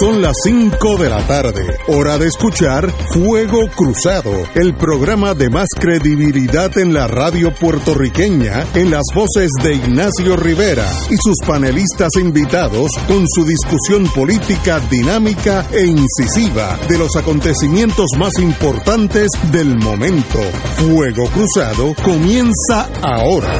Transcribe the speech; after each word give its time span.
Son 0.00 0.22
las 0.22 0.32
5 0.44 0.96
de 0.96 1.10
la 1.10 1.26
tarde, 1.26 1.76
hora 1.88 2.16
de 2.16 2.26
escuchar 2.26 2.90
Fuego 3.12 3.68
Cruzado, 3.76 4.32
el 4.54 4.72
programa 4.74 5.34
de 5.34 5.50
más 5.50 5.68
credibilidad 5.78 6.70
en 6.78 6.94
la 6.94 7.06
radio 7.06 7.52
puertorriqueña, 7.54 8.64
en 8.74 8.90
las 8.90 9.02
voces 9.14 9.50
de 9.62 9.74
Ignacio 9.74 10.36
Rivera 10.36 10.90
y 11.10 11.16
sus 11.18 11.36
panelistas 11.46 12.16
invitados 12.16 12.92
con 13.06 13.26
su 13.28 13.44
discusión 13.44 14.06
política 14.14 14.80
dinámica 14.90 15.66
e 15.70 15.84
incisiva 15.84 16.78
de 16.88 16.96
los 16.96 17.14
acontecimientos 17.16 18.06
más 18.18 18.38
importantes 18.38 19.28
del 19.52 19.76
momento. 19.76 20.38
Fuego 20.76 21.26
Cruzado 21.26 21.94
comienza 22.02 22.88
ahora. 23.02 23.52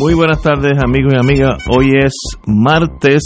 Muy 0.00 0.12
buenas 0.12 0.42
tardes 0.42 0.76
amigos 0.84 1.14
y 1.14 1.20
amigas. 1.20 1.62
Hoy 1.68 1.92
es 2.04 2.12
martes 2.46 3.22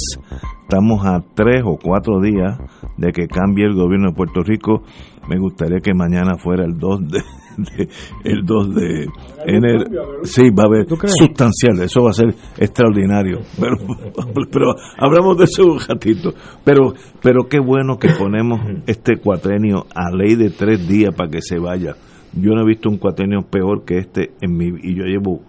Estamos 0.71 1.03
a 1.07 1.25
tres 1.35 1.63
o 1.65 1.79
cuatro 1.83 2.21
días 2.21 2.59
de 2.99 3.11
que 3.11 3.27
cambie 3.27 3.65
el 3.65 3.75
gobierno 3.75 4.11
de 4.11 4.15
Puerto 4.15 4.43
Rico. 4.43 4.83
Me 5.27 5.39
gustaría 5.39 5.79
que 5.79 5.95
mañana 5.95 6.37
fuera 6.37 6.67
el 6.67 6.77
2 6.77 7.01
de, 7.09 7.89
el 8.25 8.45
2 8.45 8.75
de 8.75 9.07
enero. 9.47 9.85
Sí, 10.25 10.51
va 10.51 10.65
a 10.65 10.67
haber 10.67 10.87
sustancial, 10.87 11.81
eso 11.81 12.03
va 12.03 12.11
a 12.11 12.13
ser 12.13 12.35
extraordinario. 12.59 13.39
Pero, 13.59 13.77
pero 14.53 14.75
hablamos 14.99 15.39
de 15.39 15.45
eso 15.45 15.65
un 15.73 15.81
ratito. 15.81 16.35
Pero, 16.65 16.93
pero 17.23 17.49
qué 17.49 17.61
bueno 17.61 17.97
que 17.97 18.11
ponemos 18.11 18.61
este 18.87 19.17
cuatrenio 19.17 19.87
a 19.95 20.15
ley 20.15 20.35
de 20.35 20.51
tres 20.51 20.87
días 20.87 21.15
para 21.15 21.31
que 21.31 21.41
se 21.41 21.59
vaya. 21.59 21.95
Yo 22.35 22.51
no 22.53 22.61
he 22.61 22.67
visto 22.67 22.91
un 22.91 22.99
cuatrenio 22.99 23.41
peor 23.41 23.87
que 23.87 23.97
este 23.97 24.33
en 24.43 24.55
mi 24.55 24.67
y 24.67 24.95
yo 24.95 25.05
llevo 25.05 25.41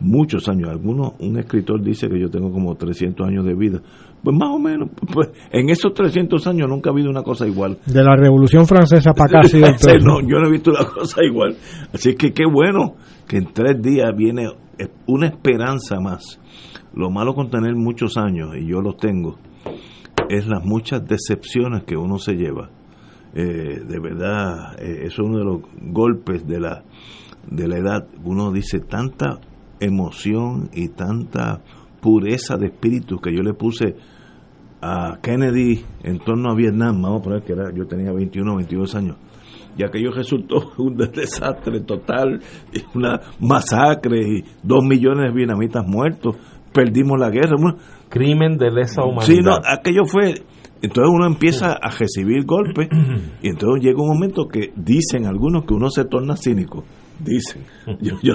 muchos 0.00 0.48
años. 0.48 0.70
Algunos, 0.70 1.14
un 1.20 1.38
escritor 1.38 1.82
dice 1.82 2.08
que 2.08 2.20
yo 2.20 2.30
tengo 2.30 2.50
como 2.50 2.74
300 2.74 3.26
años 3.26 3.44
de 3.44 3.54
vida. 3.54 3.80
Pues 4.22 4.36
más 4.36 4.48
o 4.50 4.58
menos, 4.58 4.90
pues 5.12 5.30
en 5.50 5.70
esos 5.70 5.94
300 5.94 6.46
años 6.46 6.68
nunca 6.68 6.90
ha 6.90 6.92
habido 6.92 7.10
una 7.10 7.22
cosa 7.22 7.46
igual. 7.46 7.78
De 7.86 8.02
la 8.02 8.16
Revolución 8.16 8.66
Francesa 8.66 9.12
para 9.12 9.40
acá, 9.40 9.48
sí, 9.48 9.60
No, 10.02 10.20
yo 10.20 10.38
no 10.38 10.48
he 10.48 10.50
visto 10.50 10.70
una 10.70 10.84
cosa 10.94 11.22
igual. 11.24 11.56
Así 11.92 12.14
que 12.14 12.32
qué 12.32 12.44
bueno 12.46 12.94
que 13.26 13.38
en 13.38 13.52
tres 13.52 13.80
días 13.80 14.14
viene 14.16 14.48
una 15.06 15.26
esperanza 15.26 16.00
más. 16.00 16.40
Lo 16.94 17.10
malo 17.10 17.34
con 17.34 17.50
tener 17.50 17.74
muchos 17.74 18.16
años, 18.16 18.56
y 18.58 18.66
yo 18.66 18.80
los 18.80 18.96
tengo, 18.96 19.36
es 20.28 20.46
las 20.46 20.64
muchas 20.64 21.04
decepciones 21.06 21.84
que 21.84 21.96
uno 21.96 22.18
se 22.18 22.34
lleva. 22.34 22.70
Eh, 23.34 23.80
de 23.86 24.00
verdad, 24.00 24.74
eh, 24.80 25.02
eso 25.04 25.22
es 25.22 25.28
uno 25.28 25.38
de 25.38 25.44
los 25.44 25.60
golpes 25.92 26.46
de 26.46 26.60
la, 26.60 26.82
de 27.50 27.68
la 27.68 27.78
edad. 27.78 28.08
Uno 28.24 28.50
dice 28.50 28.80
tanta 28.80 29.38
emoción 29.80 30.70
y 30.72 30.88
tanta 30.88 31.60
pureza 32.00 32.56
de 32.56 32.66
espíritu 32.66 33.18
que 33.18 33.34
yo 33.34 33.42
le 33.42 33.54
puse 33.54 33.96
a 34.80 35.18
Kennedy 35.20 35.84
en 36.02 36.18
torno 36.20 36.50
a 36.50 36.54
Vietnam, 36.54 37.02
vamos 37.02 37.20
a 37.20 37.24
poner 37.24 37.42
que 37.42 37.52
era, 37.52 37.72
yo 37.74 37.86
tenía 37.86 38.12
21 38.12 38.56
22 38.56 38.94
años, 38.94 39.16
y 39.76 39.84
aquello 39.84 40.10
resultó 40.10 40.72
un 40.78 40.96
desastre 40.96 41.80
total, 41.80 42.40
una 42.94 43.20
masacre 43.40 44.20
y 44.20 44.44
dos 44.62 44.84
millones 44.84 45.30
de 45.30 45.36
vietnamitas 45.36 45.86
muertos, 45.86 46.36
perdimos 46.72 47.18
la 47.18 47.30
guerra. 47.30 47.56
Crimen 48.08 48.56
de 48.56 48.70
lesa 48.70 49.02
humanidad. 49.04 49.24
Sí, 49.24 49.40
no, 49.40 49.54
aquello 49.64 50.04
fue... 50.04 50.34
Entonces 50.80 51.12
uno 51.12 51.26
empieza 51.26 51.72
a 51.72 51.90
recibir 51.90 52.44
golpes 52.44 52.88
y 53.42 53.48
entonces 53.48 53.82
llega 53.82 54.00
un 54.00 54.10
momento 54.10 54.46
que 54.46 54.72
dicen 54.76 55.26
algunos 55.26 55.64
que 55.64 55.74
uno 55.74 55.90
se 55.90 56.04
torna 56.04 56.36
cínico 56.36 56.84
dicen. 57.18 57.64
Yo, 58.00 58.16
yo, 58.22 58.34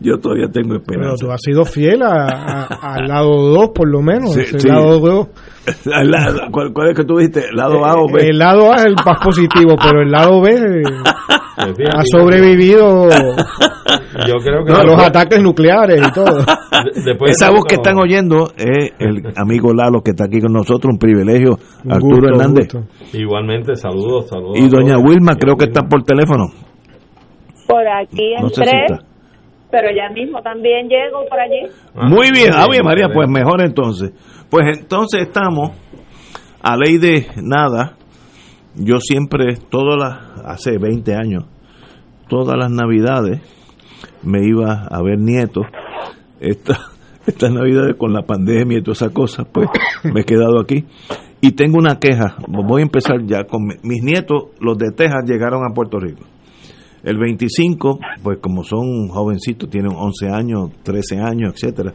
yo, 0.00 0.18
todavía 0.18 0.48
tengo 0.48 0.74
esperanza. 0.74 1.14
Pero 1.20 1.28
tú 1.28 1.30
has 1.30 1.40
sido 1.40 1.64
fiel 1.64 2.02
al 2.02 3.06
lado 3.06 3.30
2, 3.30 3.70
por 3.72 3.88
lo 3.88 4.02
menos. 4.02 4.36
el 4.36 4.68
lado 4.68 4.98
2. 4.98 5.28
¿cuál, 6.50 6.72
¿cuál, 6.72 6.90
es 6.90 6.96
que 6.96 7.04
tú 7.04 7.16
dijiste? 7.18 7.44
¿El 7.50 7.56
lado 7.56 7.84
A 7.84 7.94
o 7.94 8.12
B? 8.12 8.28
El 8.28 8.38
lado 8.38 8.72
A 8.72 8.76
es 8.76 8.86
el 8.86 8.96
más 8.96 9.24
positivo, 9.24 9.76
pero 9.80 10.02
el 10.02 10.10
lado 10.10 10.40
B 10.40 10.82
ha 11.56 12.04
sobrevivido 12.04 13.08
yo 14.26 14.34
creo 14.42 14.64
que 14.64 14.72
a 14.72 14.84
los 14.84 15.02
ataques 15.02 15.42
nucleares 15.42 16.00
y 16.06 16.12
todo. 16.12 16.44
Esa 17.26 17.50
voz 17.50 17.64
que 17.68 17.76
están 17.76 17.98
oyendo 17.98 18.50
es 18.56 18.92
el 18.98 19.22
amigo 19.36 19.72
Lalo 19.72 20.02
que 20.02 20.10
está 20.10 20.24
aquí 20.24 20.40
con 20.40 20.52
nosotros, 20.52 20.92
un 20.92 20.98
privilegio, 20.98 21.58
Arturo 21.88 22.28
Hernández. 22.28 22.68
Igualmente, 23.12 23.76
saludos, 23.76 24.28
saludos. 24.28 24.58
Y 24.58 24.68
doña 24.68 24.98
Wilma 24.98 25.36
creo 25.36 25.56
que 25.56 25.66
está 25.66 25.82
por 25.82 26.02
teléfono. 26.02 26.46
Por 27.66 27.86
aquí 27.88 28.34
entré, 28.38 28.86
pero 29.70 29.88
ya 29.94 30.08
mismo 30.10 30.40
también 30.42 30.88
llego 30.88 31.26
por 31.28 31.38
allí. 31.38 31.68
Ah, 31.94 32.08
muy 32.08 32.30
bien, 32.30 32.50
ah, 32.54 32.66
bien, 32.70 32.84
María, 32.84 33.08
pues 33.12 33.28
mejor 33.28 33.60
entonces. 33.62 34.12
Pues 34.48 34.78
entonces 34.78 35.22
estamos 35.22 35.72
a 36.62 36.76
ley 36.76 36.98
de 36.98 37.26
nada. 37.42 37.96
Yo 38.76 39.00
siempre, 39.00 39.56
todas 39.70 39.98
las, 39.98 40.46
hace 40.46 40.78
20 40.78 41.14
años, 41.14 41.44
todas 42.28 42.56
las 42.56 42.70
navidades 42.70 43.40
me 44.22 44.46
iba 44.46 44.86
a 44.88 45.02
ver 45.02 45.18
nietos. 45.18 45.66
Esta, 46.40 46.78
estas 47.26 47.52
navidades 47.52 47.96
con 47.96 48.12
la 48.12 48.22
pandemia 48.22 48.78
y 48.78 48.82
todas 48.82 49.02
esas 49.02 49.12
cosas, 49.12 49.46
pues 49.50 49.68
me 50.04 50.20
he 50.20 50.24
quedado 50.24 50.60
aquí. 50.60 50.84
Y 51.40 51.52
tengo 51.52 51.78
una 51.78 51.98
queja, 51.98 52.36
voy 52.48 52.80
a 52.80 52.84
empezar 52.84 53.22
ya 53.24 53.44
con 53.44 53.66
mis 53.66 54.02
nietos, 54.02 54.50
los 54.58 54.78
de 54.78 54.90
Texas 54.90 55.24
llegaron 55.26 55.62
a 55.64 55.74
Puerto 55.74 55.98
Rico 55.98 56.22
el 57.06 57.18
25, 57.18 58.00
pues 58.20 58.38
como 58.38 58.64
son 58.64 59.08
jovencitos, 59.08 59.70
tienen 59.70 59.92
11 59.94 60.28
años, 60.28 60.70
13 60.82 61.20
años, 61.20 61.54
etcétera, 61.54 61.94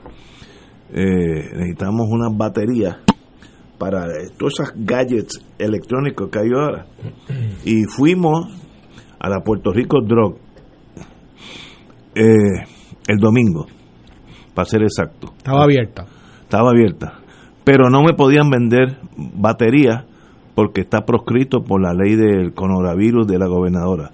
eh, 0.94 1.52
necesitamos 1.54 2.08
una 2.10 2.30
batería 2.30 3.02
para 3.78 4.06
todos 4.38 4.54
esos 4.54 4.74
gadgets 4.74 5.46
electrónicos 5.60 6.30
que 6.30 6.40
hay 6.40 6.50
ahora. 6.56 6.86
Y 7.66 7.84
fuimos 7.84 8.58
a 9.20 9.30
la 9.30 9.42
Puerto 9.42 9.74
Rico 9.74 10.00
Drug 10.02 10.38
eh, 12.16 12.64
el 13.08 13.18
domingo, 13.18 13.68
para 14.54 14.66
ser 14.66 14.84
exacto. 14.84 15.34
Estaba 15.36 15.64
abierta. 15.64 16.06
Estaba 16.44 16.70
abierta. 16.70 17.20
Pero 17.66 17.90
no 17.90 18.02
me 18.02 18.14
podían 18.14 18.50
vender 18.50 18.98
batería 19.18 20.06
porque 20.56 20.82
está 20.82 21.02
proscrito 21.02 21.64
por 21.64 21.82
la 21.82 21.94
ley 21.94 22.16
del 22.16 22.54
coronavirus 22.54 23.28
de 23.28 23.40
la 23.40 23.48
gobernadora. 23.48 24.12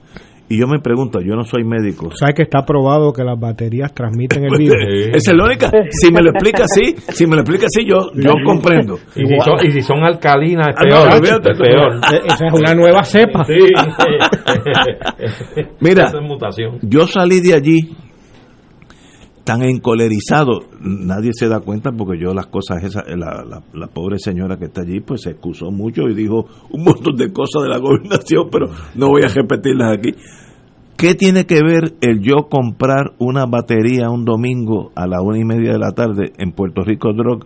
Y 0.50 0.58
yo 0.58 0.68
me 0.68 0.80
pregunto, 0.80 1.20
yo 1.20 1.36
no 1.36 1.44
soy 1.44 1.66
médico. 1.66 2.10
¿Sabes 2.16 2.36
que 2.36 2.44
está 2.44 2.66
probado 2.66 3.12
que 3.12 3.24
las 3.24 3.38
baterías 3.38 3.94
transmiten 3.94 4.46
el 4.46 4.52
virus? 4.58 4.78
Esa 5.14 5.32
es 5.32 5.38
la 5.38 5.44
única. 5.44 5.72
Si 5.90 6.12
me 6.12 6.22
lo 6.22 6.30
explica 6.32 6.64
así, 6.64 6.96
si 6.98 7.28
me 7.28 7.36
lo 7.36 7.42
explica 7.42 7.66
así, 7.66 7.86
yo, 7.86 8.12
yo 8.16 8.34
comprendo. 8.46 8.98
Y 9.16 9.26
si, 9.26 9.40
son, 9.40 9.66
y 9.66 9.72
si 9.72 9.82
son 9.82 10.04
alcalinas, 10.04 10.70
es 10.70 10.76
peor. 10.76 11.10
Ah, 11.12 11.20
peor. 11.20 12.26
Esa 12.26 12.46
es 12.48 12.54
una 12.54 12.74
nueva 12.74 13.04
cepa. 13.04 13.44
Sí. 13.44 13.58
Mira, 15.82 16.12
yo 16.82 17.08
salí 17.08 17.42
de 17.42 17.54
allí 17.54 17.98
tan 19.48 19.64
encolerizado, 19.64 20.60
nadie 20.82 21.32
se 21.32 21.48
da 21.48 21.62
cuenta 21.62 21.94
porque 21.94 22.20
yo 22.20 22.34
las 22.34 22.48
cosas 22.48 22.84
esas, 22.84 23.06
la, 23.08 23.62
la, 23.74 23.88
pobre 23.88 24.20
señora 24.20 24.58
que 24.58 24.66
está 24.66 24.82
allí 24.82 25.00
pues 25.00 25.22
se 25.22 25.30
excusó 25.30 25.72
mucho 25.72 26.02
y 26.10 26.14
dijo 26.14 26.48
un 26.70 26.84
montón 26.84 27.16
de 27.16 27.32
cosas 27.32 27.64
de 27.64 27.70
la 27.70 27.78
gobernación, 27.78 28.50
pero 28.52 28.66
no 28.96 29.08
voy 29.08 29.22
a 29.24 29.30
repetirlas 29.30 29.98
aquí. 29.98 30.16
¿Qué 30.98 31.16
tiene 31.16 31.46
que 31.46 31.62
ver 31.64 31.94
el 32.02 32.20
yo 32.20 32.50
comprar 32.50 33.14
una 33.20 33.46
batería 33.46 34.10
un 34.10 34.26
domingo 34.26 34.92
a 34.96 35.08
la 35.08 35.22
una 35.22 35.40
y 35.40 35.46
media 35.46 35.72
de 35.72 35.80
la 35.80 35.94
tarde 35.94 36.34
en 36.38 36.52
Puerto 36.52 36.82
Rico 36.84 37.14
Drug 37.14 37.46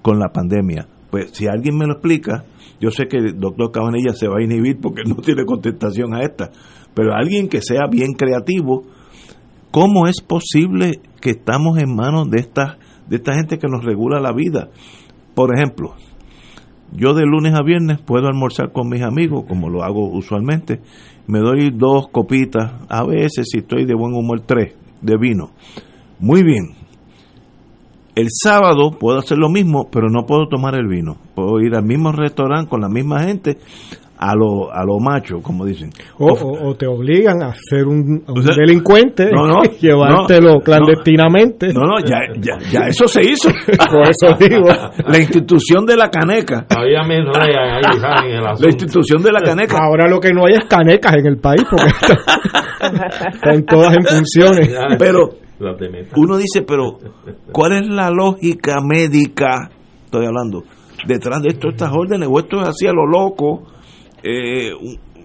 con 0.00 0.18
la 0.18 0.30
pandemia? 0.32 0.88
Pues 1.10 1.32
si 1.32 1.48
alguien 1.48 1.76
me 1.76 1.86
lo 1.86 1.92
explica, 1.92 2.44
yo 2.80 2.90
sé 2.90 3.08
que 3.08 3.18
el 3.18 3.38
doctor 3.38 3.72
Cabanilla 3.72 4.14
se 4.14 4.26
va 4.26 4.38
a 4.38 4.42
inhibir 4.42 4.78
porque 4.80 5.02
no 5.06 5.16
tiene 5.16 5.44
contestación 5.44 6.14
a 6.14 6.22
esta, 6.22 6.50
pero 6.94 7.12
alguien 7.12 7.50
que 7.50 7.60
sea 7.60 7.88
bien 7.90 8.14
creativo, 8.14 8.84
¿cómo 9.70 10.06
es 10.06 10.22
posible 10.22 11.02
que 11.22 11.30
estamos 11.30 11.78
en 11.78 11.94
manos 11.94 12.28
de 12.30 12.40
esta, 12.40 12.76
de 13.08 13.16
esta 13.16 13.34
gente 13.34 13.58
que 13.58 13.68
nos 13.68 13.84
regula 13.84 14.20
la 14.20 14.32
vida. 14.32 14.68
Por 15.34 15.56
ejemplo, 15.56 15.94
yo 16.92 17.14
de 17.14 17.24
lunes 17.24 17.54
a 17.54 17.62
viernes 17.62 18.00
puedo 18.00 18.26
almorzar 18.26 18.72
con 18.72 18.88
mis 18.88 19.02
amigos, 19.02 19.44
como 19.48 19.70
lo 19.70 19.84
hago 19.84 20.10
usualmente. 20.10 20.80
Me 21.28 21.38
doy 21.38 21.70
dos 21.70 22.08
copitas, 22.08 22.72
a 22.88 23.06
veces 23.06 23.46
si 23.50 23.58
estoy 23.58 23.86
de 23.86 23.94
buen 23.94 24.12
humor, 24.14 24.40
tres 24.40 24.74
de 25.00 25.16
vino. 25.16 25.52
Muy 26.18 26.42
bien. 26.42 26.74
El 28.14 28.26
sábado 28.30 28.90
puedo 28.90 29.20
hacer 29.20 29.38
lo 29.38 29.48
mismo, 29.48 29.88
pero 29.90 30.10
no 30.10 30.26
puedo 30.26 30.48
tomar 30.48 30.74
el 30.74 30.86
vino. 30.86 31.16
Puedo 31.34 31.60
ir 31.60 31.74
al 31.74 31.84
mismo 31.84 32.12
restaurante 32.12 32.68
con 32.68 32.80
la 32.80 32.88
misma 32.88 33.20
gente 33.20 33.58
a 34.22 34.36
lo, 34.36 34.72
a 34.72 34.84
lo 34.84 35.00
macho, 35.00 35.42
como 35.42 35.64
dicen. 35.64 35.90
O, 36.18 36.74
te 36.76 36.86
obligan 36.86 37.42
a 37.42 37.52
ser 37.54 37.86
un, 37.86 38.24
delincuente 38.56 39.28
y 39.64 39.86
llevártelo 39.86 40.60
clandestinamente. 40.60 41.72
No, 41.72 41.80
no, 41.80 41.98
ya, 41.98 42.20
ya, 42.36 42.56
ya, 42.70 42.86
eso 42.86 43.08
se 43.08 43.20
hizo. 43.22 43.48
Por 43.90 44.08
eso 44.08 44.36
digo. 44.38 44.68
La 45.06 45.18
institución 45.18 45.84
de 45.84 45.96
la 45.96 46.08
caneca. 46.08 46.66
La 48.60 48.68
institución 48.68 49.22
de 49.22 49.32
la 49.32 49.40
caneca. 49.40 49.78
Ahora 49.82 50.06
lo 50.08 50.20
que 50.20 50.32
no 50.32 50.46
hay 50.46 50.54
es 50.54 50.66
canecas 50.68 51.16
en 51.16 51.26
el 51.26 51.38
país 51.38 51.64
porque 51.68 51.90
están 53.32 53.64
todas 53.64 53.96
en 53.96 54.04
funciones. 54.04 54.70
Pero 54.98 55.30
uno 56.16 56.36
dice, 56.36 56.62
pero 56.62 56.98
¿cuál 57.50 57.72
es 57.72 57.88
la 57.88 58.10
lógica 58.10 58.76
médica? 58.80 59.68
Estoy 60.04 60.26
hablando 60.26 60.62
detrás 61.06 61.42
de 61.42 61.48
esto 61.48 61.70
estas 61.70 61.90
órdenes 61.92 62.28
o 62.30 62.38
esto 62.38 62.62
es 62.62 62.68
así 62.68 62.86
a 62.86 62.92
lo 62.92 63.04
loco. 63.04 63.64
Eh, 64.22 64.72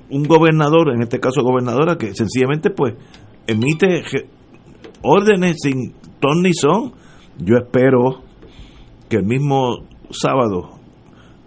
un, 0.10 0.24
gobernador, 0.24 0.94
en 0.94 1.02
este 1.02 1.20
caso 1.20 1.44
gobernadora, 1.44 1.98
que 1.98 2.14
sencillamente 2.14 2.70
pues 2.70 2.96
emite 3.46 4.04
órdenes 5.04 5.58
sin 5.62 5.94
ton 6.20 6.42
ni 6.42 6.54
son. 6.54 6.94
Yo 7.38 7.58
espero 7.58 8.24
que 9.10 9.18
el 9.18 9.26
mismo 9.26 9.86
sábado 10.10 10.78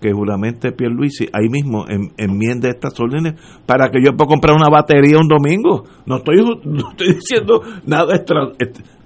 que 0.00 0.12
juramente 0.12 0.72
Pierluisi 0.72 1.26
ahí 1.32 1.48
mismo 1.48 1.84
en, 1.88 2.12
enmiende 2.16 2.70
estas 2.70 2.98
órdenes 2.98 3.34
para 3.66 3.90
que 3.90 4.02
yo 4.02 4.16
pueda 4.16 4.28
comprar 4.28 4.56
una 4.56 4.68
batería 4.70 5.18
un 5.18 5.28
domingo. 5.28 5.84
No 6.06 6.16
estoy, 6.16 6.36
no 6.64 6.90
estoy 6.90 7.14
diciendo 7.14 7.60
nada 7.86 8.14
extra. 8.14 8.48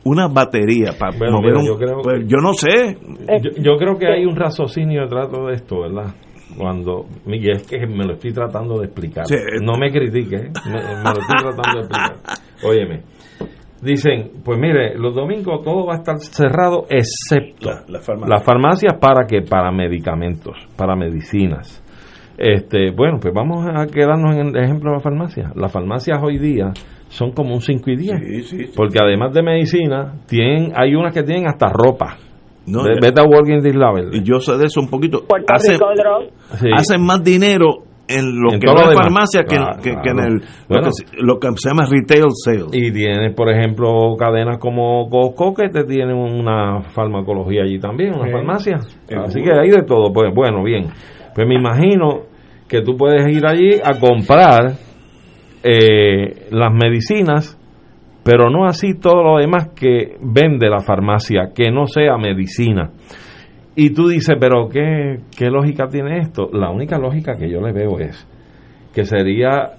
Una 0.05 0.29
batería 0.29 0.93
para 0.99 1.13
mover 1.31 1.57
un, 1.57 1.67
yo, 1.67 1.77
creo 1.77 2.01
pues, 2.03 2.25
yo 2.27 2.37
no 2.39 2.53
sé. 2.53 2.99
Yo, 3.59 3.77
creo 3.79 3.97
que 3.97 4.07
hay 4.07 4.27
un 4.27 4.37
raciocinio 4.37 5.03
detrás 5.03 5.31
de 5.33 5.55
esto, 5.55 5.81
¿verdad? 5.81 6.15
Cuando, 6.57 7.07
Miguel, 7.27 7.57
es 7.57 7.67
que 7.67 7.87
me 7.87 8.05
lo 8.05 8.15
estoy 8.15 8.33
tratando 8.33 8.79
de 8.79 8.87
explicar. 8.87 9.25
no 9.63 9.77
me 9.79 9.91
critique, 9.91 10.51
me, 10.67 10.73
me, 10.73 11.03
lo 11.03 11.21
estoy 11.21 11.37
tratando 11.39 11.79
de 11.79 11.81
explicar. 11.81 12.17
Óyeme, 12.65 13.03
dicen, 13.83 14.31
pues 14.45 14.59
mire, 14.59 14.97
los 14.99 15.15
domingos 15.15 15.63
todo 15.63 15.87
va 15.87 15.95
a 15.95 15.99
estar 15.99 16.19
cerrado 16.19 16.87
excepto 16.89 17.71
las 17.89 18.45
farmacias 18.45 18.95
para 19.01 19.27
que 19.27 19.43
para 19.43 19.71
medicamentos, 19.71 20.57
para 20.77 20.97
medicinas. 20.97 21.83
Este, 22.37 22.91
bueno, 22.91 23.19
pues 23.21 23.33
vamos 23.33 23.65
a 23.67 23.87
quedarnos 23.87 24.35
en 24.35 24.49
el 24.49 24.65
ejemplo 24.65 24.91
de 24.91 24.97
la 24.97 25.03
farmacia. 25.03 25.53
Las 25.55 25.71
farmacias 25.71 26.19
hoy 26.23 26.39
día 26.39 26.73
son 27.09 27.33
como 27.33 27.55
un 27.55 27.61
5 27.61 27.91
y 27.91 27.97
10. 27.97 28.73
porque 28.75 28.99
además 29.01 29.33
de 29.33 29.43
medicina, 29.43 30.15
tienen, 30.27 30.73
hay 30.75 30.95
unas 30.95 31.15
que 31.15 31.23
tienen 31.23 31.47
hasta 31.47 31.69
ropa. 31.69 32.17
No, 32.67 32.83
Vete 32.85 33.21
a 33.21 33.25
Walking 33.25 33.61
Y 34.13 34.23
yo 34.23 34.41
sé 34.41 34.57
de 34.57 34.67
eso 34.67 34.81
un 34.81 34.89
poquito. 34.89 35.25
hacen 36.73 37.03
más 37.05 37.23
dinero 37.23 37.85
en 38.07 38.41
lo 38.41 38.59
que 38.59 38.67
no 38.67 38.91
es 38.91 38.95
farmacia 38.95 39.45
que, 39.45 39.57
en 39.57 40.19
el 40.19 40.43
lo, 41.19 41.39
que, 41.39 41.49
se 41.57 41.69
llama 41.69 41.87
retail 41.91 42.25
sales. 42.33 42.69
Y 42.73 42.93
tienes, 42.93 43.35
por 43.35 43.51
ejemplo, 43.51 44.15
cadenas 44.19 44.59
como 44.59 45.09
Costco 45.09 45.55
que 45.55 45.69
te 45.69 45.85
tienen 45.85 46.17
una 46.17 46.83
farmacología 46.83 47.63
allí 47.63 47.79
también, 47.79 48.15
una 48.15 48.31
farmacia. 48.31 48.77
Así 48.77 49.43
que 49.43 49.53
hay 49.53 49.71
de 49.71 49.83
todo. 49.83 50.13
Pues 50.13 50.35
bueno, 50.35 50.63
bien. 50.63 50.89
Pues 51.35 51.49
me 51.49 51.55
imagino 51.55 52.23
que 52.69 52.83
tú 52.83 52.97
puedes 52.97 53.27
ir 53.35 53.47
allí 53.47 53.81
a 53.83 53.99
comprar 53.99 54.75
eh, 55.63 56.47
las 56.51 56.73
medicinas, 56.73 57.59
pero 58.25 58.49
no 58.51 58.65
así 58.65 58.95
todo 58.99 59.23
lo 59.23 59.39
demás 59.39 59.69
que 59.77 60.17
vende 60.21 60.71
la 60.71 60.81
farmacia, 60.81 61.51
que 61.55 61.71
no 61.71 61.87
sea 61.87 62.17
medicina. 62.17 62.91
Y 63.77 63.91
tú 63.91 64.09
dices, 64.09 64.37
pero 64.41 64.69
¿qué, 64.69 65.19
¿qué 65.37 65.51
lógica 65.51 65.89
tiene 65.89 66.19
esto? 66.21 66.49
La 66.53 66.71
única 66.71 66.99
lógica 66.99 67.35
que 67.35 67.51
yo 67.51 67.61
le 67.61 67.73
veo 67.73 67.99
es 67.99 68.27
que 68.95 69.05
sería 69.05 69.73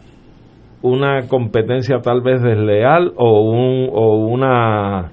una 0.82 1.28
competencia 1.28 1.98
tal 2.04 2.22
vez 2.22 2.42
desleal 2.44 3.14
o, 3.16 3.50
un, 3.50 3.90
o 3.92 4.18
una 4.28 5.12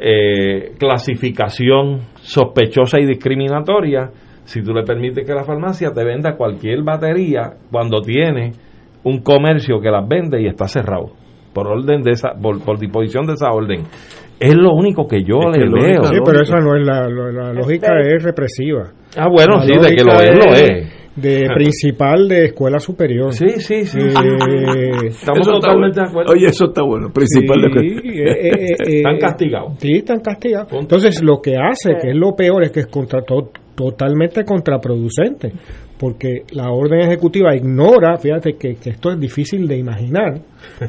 eh, 0.00 0.72
clasificación 0.78 2.00
sospechosa 2.14 2.98
y 2.98 3.06
discriminatoria 3.06 4.10
si 4.44 4.62
tú 4.62 4.72
le 4.72 4.82
permites 4.82 5.24
que 5.24 5.34
la 5.34 5.44
farmacia 5.44 5.92
te 5.92 6.02
venda 6.02 6.36
cualquier 6.36 6.82
batería 6.82 7.52
cuando 7.70 8.00
tiene 8.00 8.52
un 9.04 9.20
comercio 9.20 9.80
que 9.80 9.90
las 9.90 10.08
vende 10.08 10.42
y 10.42 10.46
está 10.46 10.66
cerrado 10.66 11.21
por 11.52 11.68
orden 11.68 12.02
de 12.02 12.12
esa 12.12 12.30
por, 12.40 12.62
por 12.64 12.78
disposición 12.78 13.26
de 13.26 13.34
esa 13.34 13.50
orden 13.52 13.84
es 14.42 14.56
lo 14.56 14.72
único 14.72 15.06
que 15.06 15.22
yo 15.22 15.38
le 15.50 15.68
veo. 15.68 16.04
Sí, 16.04 16.16
pero 16.24 16.42
esa 16.42 16.56
no 16.56 16.74
es 16.74 16.84
la, 16.84 17.08
la 17.08 17.52
lógica, 17.52 17.92
es 18.00 18.24
represiva. 18.24 18.90
Ah, 19.16 19.28
bueno, 19.30 19.60
sí, 19.60 19.70
de 19.70 19.94
que 19.94 20.02
lo 20.02 20.20
es, 20.20 20.34
lo 20.34 20.52
es. 20.52 21.02
De 21.14 21.46
principal 21.54 22.26
de 22.26 22.46
escuela 22.46 22.80
superior. 22.80 23.32
Sí, 23.34 23.50
sí, 23.58 23.84
sí. 23.84 24.00
Eh, 24.00 25.08
Estamos 25.08 25.46
totalmente 25.46 26.00
de 26.00 26.08
acuerdo. 26.08 26.32
Oye, 26.32 26.46
eso 26.46 26.64
está 26.64 26.82
bueno. 26.82 27.10
Principal 27.12 27.60
de 27.60 27.66
escuela. 27.68 28.00
Eh, 28.02 28.72
eh, 28.88 28.96
están 28.96 29.18
castigados. 29.18 29.74
Sí, 29.78 29.92
están 29.92 30.20
castigados. 30.20 30.72
Entonces, 30.72 31.22
lo 31.22 31.40
que 31.40 31.56
hace, 31.56 31.96
que 32.00 32.10
es 32.10 32.16
lo 32.16 32.34
peor, 32.34 32.64
es 32.64 32.72
que 32.72 32.80
es 32.80 32.86
contra, 32.86 33.20
totalmente 33.74 34.44
contraproducente. 34.44 35.52
Porque 36.02 36.42
la 36.50 36.72
orden 36.72 36.98
ejecutiva 37.02 37.54
ignora, 37.54 38.16
fíjate 38.16 38.54
que 38.54 38.76
esto 38.90 39.12
es 39.12 39.20
difícil 39.20 39.68
de 39.68 39.78
imaginar, 39.78 40.40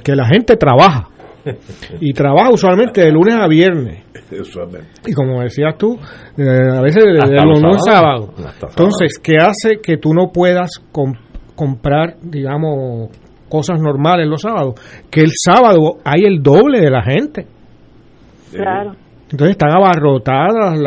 que 0.04 0.16
la 0.16 0.26
gente 0.26 0.56
trabaja 0.58 1.08
y 2.00 2.14
trabaja 2.14 2.50
usualmente 2.52 3.02
de 3.02 3.12
lunes 3.12 3.36
a 3.36 3.48
viernes. 3.48 4.06
Y 5.06 5.14
como 5.14 5.42
decías 5.42 5.78
tú, 5.78 6.00
eh, 6.36 6.78
a 6.78 6.82
veces 6.82 7.04
de, 7.04 7.12
de, 7.12 7.38
sábado. 7.86 8.34
Entonces, 8.68 9.20
¿qué 9.22 9.36
hace 9.38 9.80
que 9.84 9.98
tú 9.98 10.16
no 10.16 10.32
puedas 10.32 10.82
comprar, 11.56 12.16
digamos, 12.24 13.12
cosas 13.48 13.80
normales 13.80 14.28
los 14.28 14.42
sábados? 14.42 14.82
Que 15.12 15.22
el 15.22 15.32
sábado 15.36 15.98
hay 16.04 16.24
el 16.24 16.42
doble 16.42 16.82
de 16.82 16.90
la 16.90 17.04
gente. 17.04 17.46
Claro. 18.52 19.03
Entonces 19.34 19.58
están 19.58 19.76
abarrotadas 19.76 20.78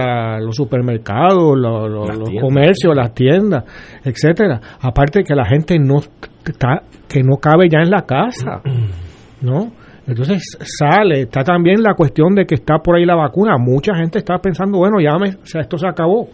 los 0.40 0.54
supermercados, 0.54 1.58
los, 1.58 2.40
comercios, 2.40 2.94
las 2.94 3.12
tiendas, 3.12 3.64
etcétera. 4.04 4.60
Aparte 4.80 5.24
que 5.24 5.34
la 5.34 5.44
gente 5.44 5.76
no 5.80 5.98
está, 5.98 6.82
que 7.08 7.24
no 7.24 7.38
cabe 7.38 7.68
ya 7.68 7.80
en 7.80 7.90
la 7.90 8.02
casa, 8.02 8.62
¿no? 9.42 9.72
Entonces 10.06 10.56
sale, 10.60 11.22
está 11.22 11.42
también 11.42 11.82
la 11.82 11.94
cuestión 11.94 12.36
de 12.36 12.46
que 12.46 12.54
está 12.54 12.78
por 12.78 12.94
ahí 12.94 13.04
la 13.04 13.16
vacuna. 13.16 13.58
Mucha 13.58 13.96
gente 13.96 14.20
está 14.20 14.38
pensando, 14.38 14.78
bueno, 14.78 15.00
ya 15.00 15.18
me, 15.18 15.30
o 15.30 15.44
sea, 15.46 15.62
esto 15.62 15.76
se 15.76 15.88
acabó. 15.88 16.28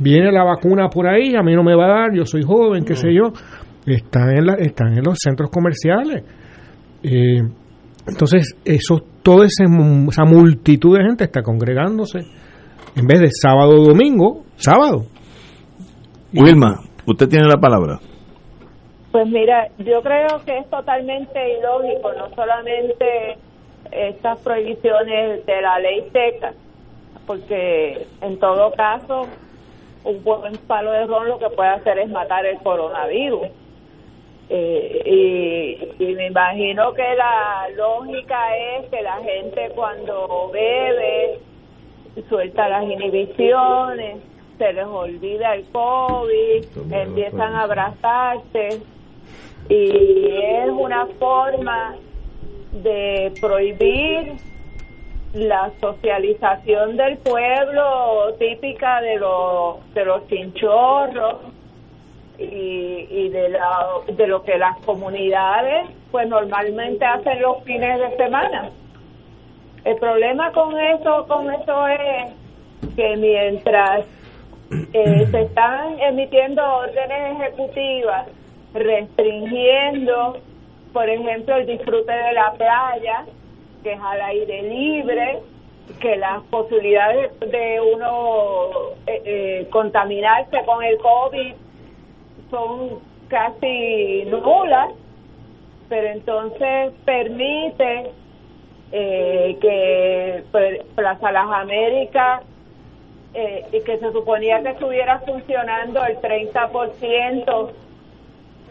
Viene 0.00 0.32
la 0.32 0.42
vacuna 0.42 0.88
por 0.88 1.06
ahí, 1.06 1.36
a 1.36 1.42
mí 1.44 1.54
no 1.54 1.62
me 1.62 1.76
va 1.76 1.84
a 1.84 2.00
dar, 2.00 2.14
yo 2.16 2.24
soy 2.24 2.42
joven, 2.42 2.84
qué 2.84 2.96
sé 2.96 3.14
yo. 3.14 3.32
Están 3.86 4.30
en, 4.36 4.44
la, 4.44 4.54
están 4.54 4.98
en 4.98 5.04
los 5.04 5.16
centros 5.22 5.50
comerciales. 5.50 6.24
Eh, 7.04 7.42
entonces, 8.08 8.56
eso, 8.64 8.98
toda 9.22 9.46
esa 9.46 10.24
multitud 10.24 10.96
de 10.96 11.04
gente 11.04 11.24
está 11.24 11.42
congregándose 11.42 12.20
en 12.96 13.06
vez 13.06 13.20
de 13.20 13.28
sábado 13.30 13.80
o 13.80 13.84
domingo, 13.84 14.44
sábado. 14.56 15.04
Wilma, 16.34 16.80
usted 17.06 17.28
tiene 17.28 17.46
la 17.46 17.60
palabra. 17.60 17.98
Pues 19.12 19.26
mira, 19.28 19.68
yo 19.78 20.02
creo 20.02 20.44
que 20.44 20.58
es 20.58 20.68
totalmente 20.68 21.38
ilógico, 21.58 22.12
no 22.12 22.28
solamente 22.34 23.38
estas 23.90 24.38
prohibiciones 24.40 25.46
de 25.46 25.62
la 25.62 25.78
ley 25.78 26.04
seca, 26.12 26.52
porque 27.26 28.06
en 28.20 28.38
todo 28.38 28.70
caso 28.72 29.26
un 30.04 30.22
buen 30.22 30.54
palo 30.66 30.92
de 30.92 31.06
ron 31.06 31.28
lo 31.28 31.38
que 31.38 31.48
puede 31.50 31.70
hacer 31.70 31.98
es 31.98 32.10
matar 32.10 32.44
el 32.46 32.58
coronavirus. 32.58 33.48
Eh, 34.50 35.02
y, 35.98 36.04
y, 36.04 36.14
me 36.14 36.28
imagino 36.28 36.94
que 36.94 37.02
la 37.16 37.68
lógica 37.76 38.56
es 38.56 38.88
que 38.88 39.02
la 39.02 39.18
gente 39.18 39.70
cuando 39.74 40.50
bebe 40.50 41.38
suelta 42.28 42.68
las 42.68 42.84
inhibiciones, 42.84 44.18
se 44.56 44.72
les 44.72 44.86
olvida 44.86 45.54
el 45.54 45.64
COVID, 45.70 46.92
empiezan 46.92 47.54
a 47.54 47.62
abrazarse. 47.62 48.80
Y 49.68 50.28
es 50.30 50.70
una 50.70 51.06
forma 51.18 51.96
de 52.72 53.32
prohibir 53.40 54.36
la 55.34 55.70
socialización 55.78 56.96
del 56.96 57.18
pueblo 57.18 58.34
típica 58.38 59.02
de 59.02 59.16
los 59.18 59.94
de 59.94 60.04
los 60.06 60.26
chinchorros 60.28 61.36
y, 62.38 63.06
y 63.10 63.28
de 63.30 63.48
la, 63.50 63.86
de 64.06 64.26
lo 64.26 64.42
que 64.42 64.56
las 64.58 64.78
comunidades 64.78 65.88
pues 66.10 66.28
normalmente 66.28 67.04
hacen 67.04 67.42
los 67.42 67.62
fines 67.64 67.98
de 67.98 68.16
semana. 68.16 68.70
El 69.84 69.96
problema 69.96 70.52
con 70.52 70.78
eso 70.78 71.26
con 71.26 71.52
eso 71.52 71.88
es 71.88 72.32
que 72.94 73.16
mientras 73.16 74.06
eh, 74.92 75.26
se 75.30 75.42
están 75.42 75.98
emitiendo 76.00 76.62
órdenes 76.62 77.40
ejecutivas 77.40 78.26
restringiendo, 78.74 80.38
por 80.92 81.08
ejemplo, 81.08 81.56
el 81.56 81.66
disfrute 81.66 82.12
de 82.12 82.32
la 82.32 82.52
playa, 82.52 83.24
que 83.82 83.92
es 83.92 84.00
al 84.00 84.20
aire 84.20 84.62
libre, 84.62 85.40
que 86.00 86.16
las 86.16 86.42
posibilidades 86.44 87.38
de 87.40 87.80
uno 87.80 88.70
eh, 89.06 89.22
eh, 89.24 89.66
contaminarse 89.70 90.62
con 90.66 90.84
el 90.84 90.98
COVID 90.98 91.54
son 92.50 93.00
casi 93.28 94.24
nulas, 94.26 94.90
pero 95.88 96.08
entonces 96.08 96.92
permite 97.04 98.12
eh, 98.92 99.58
que 99.60 100.44
pues, 100.50 100.84
Plaza 100.94 101.32
Las 101.32 101.50
Américas, 101.50 102.42
y 103.72 103.80
que 103.82 103.98
se 103.98 104.12
suponía 104.12 104.62
que 104.62 104.70
estuviera 104.70 105.20
funcionando 105.20 106.04
el 106.04 106.18
30% 106.18 107.70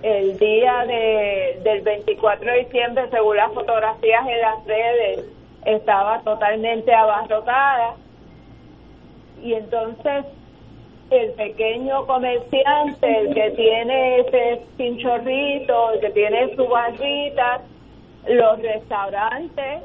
el 0.04 0.38
día 0.38 0.86
de, 0.86 1.60
del 1.64 1.82
24 1.82 2.52
de 2.52 2.60
diciembre, 2.60 3.10
según 3.10 3.38
las 3.38 3.52
fotografías 3.54 4.28
en 4.28 4.42
las 4.42 4.66
redes, 4.66 5.26
estaba 5.66 6.22
totalmente 6.22 6.94
abarrotada. 6.94 7.96
Y 9.42 9.54
entonces 9.54 10.26
el 11.10 11.32
pequeño 11.32 12.06
comerciante, 12.06 13.20
el 13.20 13.34
que 13.34 13.52
tiene 13.52 14.20
ese 14.20 14.62
pinchorrito, 14.76 15.92
el 15.94 16.00
que 16.02 16.10
tiene 16.10 16.56
su 16.56 16.68
barrita, 16.68 17.62
los 18.28 18.62
restaurantes 18.62 19.84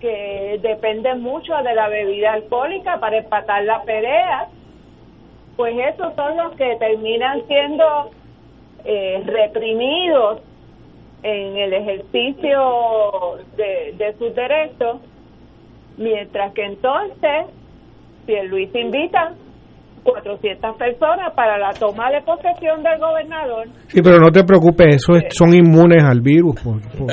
que 0.00 0.60
dependen 0.62 1.22
mucho 1.22 1.56
de 1.56 1.74
la 1.74 1.88
bebida 1.88 2.34
alcohólica 2.34 3.00
para 3.00 3.18
empatar 3.18 3.64
la 3.64 3.82
pelea, 3.82 4.48
pues 5.56 5.74
esos 5.92 6.14
son 6.14 6.36
los 6.36 6.54
que 6.54 6.76
terminan 6.76 7.44
siendo 7.48 8.10
eh, 8.84 9.20
reprimidos 9.26 10.40
en 11.24 11.56
el 11.56 11.72
ejercicio 11.72 13.40
de, 13.56 13.92
de 13.98 14.14
sus 14.18 14.32
derechos, 14.36 14.98
mientras 15.96 16.52
que 16.52 16.64
entonces, 16.64 17.46
si 18.24 18.34
el 18.34 18.46
Luis 18.46 18.72
invita 18.72 19.34
400 20.02 20.76
personas 20.76 21.34
para 21.34 21.58
la 21.58 21.70
toma 21.72 22.10
de 22.10 22.20
posesión 22.22 22.82
del 22.82 22.98
gobernador. 22.98 23.66
Sí, 23.88 24.00
pero 24.02 24.18
no 24.18 24.30
te 24.30 24.44
preocupes, 24.44 24.96
eso 24.96 25.12
son 25.30 25.54
inmunes 25.54 26.02
al 26.04 26.20
virus 26.20 26.60
por, 26.62 26.80
por, 26.96 27.08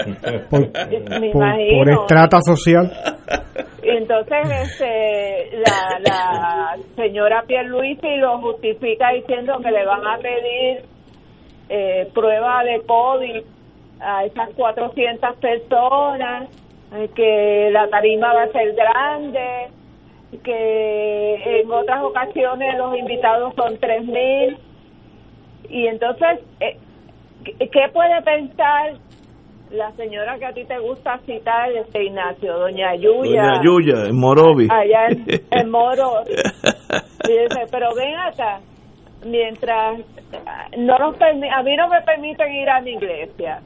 por, 0.50 1.90
estrata 1.90 2.38
social. 2.42 2.92
Entonces, 3.84 4.38
este, 4.64 5.58
la, 5.58 6.00
la 6.00 6.76
señora 6.96 7.44
Pierluisi 7.48 8.18
lo 8.18 8.40
justifica 8.40 9.12
diciendo 9.12 9.58
que 9.64 9.72
le 9.72 9.86
van 9.86 10.06
a 10.06 10.18
pedir 10.18 10.96
eh, 11.70 12.08
prueba 12.14 12.64
de 12.64 12.82
COVID 12.86 13.44
a 14.00 14.26
esas 14.26 14.50
400 14.56 15.38
personas, 15.38 16.50
eh, 16.94 17.10
que 17.16 17.70
la 17.72 17.88
tarima 17.90 18.34
va 18.34 18.44
a 18.44 18.52
ser 18.52 18.74
grande, 18.74 19.70
que 20.38 21.62
en 21.62 21.72
otras 21.72 22.04
ocasiones 22.04 22.78
los 22.78 22.98
invitados 22.98 23.54
son 23.56 23.78
3.000. 23.80 24.58
Y 25.70 25.88
entonces, 25.88 26.40
eh, 26.60 26.78
¿qué 27.44 27.90
puede 27.94 28.22
pensar 28.22 28.94
la 29.72 29.92
señora 29.94 30.38
que 30.38 30.46
a 30.46 30.54
ti 30.54 30.64
te 30.66 30.78
gusta 30.80 31.20
citar, 31.26 31.72
este 31.72 32.04
Ignacio, 32.06 32.58
doña 32.58 32.96
Yuya? 32.96 33.42
Doña 33.42 33.62
Yuya, 33.64 34.06
en 34.08 34.20
Morovi. 34.20 34.68
Allá 34.70 35.08
en, 35.52 35.70
Moro. 35.72 36.24
dice, 36.28 37.66
pero 37.72 37.94
ven 37.96 38.16
acá, 38.16 38.60
mientras 39.26 40.00
no 40.78 40.98
nos 40.98 41.16
a 41.22 41.64
mí 41.64 41.76
no 41.76 41.88
me 41.88 42.02
permiten 42.02 42.54
ir 42.54 42.70
a 42.70 42.82
mi 42.82 42.92
iglesia, 42.92 43.62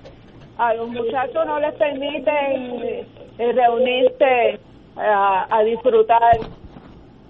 a 0.58 0.74
los 0.74 0.90
muchachos 0.90 1.46
no 1.46 1.60
les 1.60 1.74
permiten 1.76 2.82
eh, 2.84 3.52
reunirse 3.54 4.60
a, 4.96 5.62
disfrutar 5.64 6.40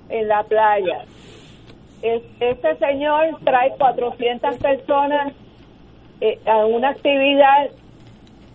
en 0.10 0.28
la 0.28 0.44
playa. 0.44 1.06
este 2.02 2.76
señor 2.78 3.38
trae 3.44 3.76
400 3.78 4.58
personas 4.58 5.34
eh, 6.22 6.40
a 6.46 6.66
una 6.66 6.90
actividad 6.90 7.70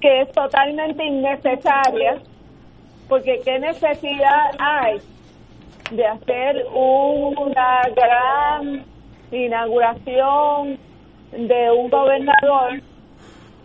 que 0.00 0.20
es 0.20 0.32
totalmente 0.32 1.02
innecesaria, 1.02 2.18
porque 3.08 3.40
qué 3.44 3.58
necesidad 3.58 4.50
hay 4.58 5.00
de 5.90 6.06
hacer 6.06 6.66
una 6.74 7.82
gran 7.94 8.84
inauguración 9.30 10.78
de 11.32 11.70
un 11.70 11.90
gobernador, 11.90 12.80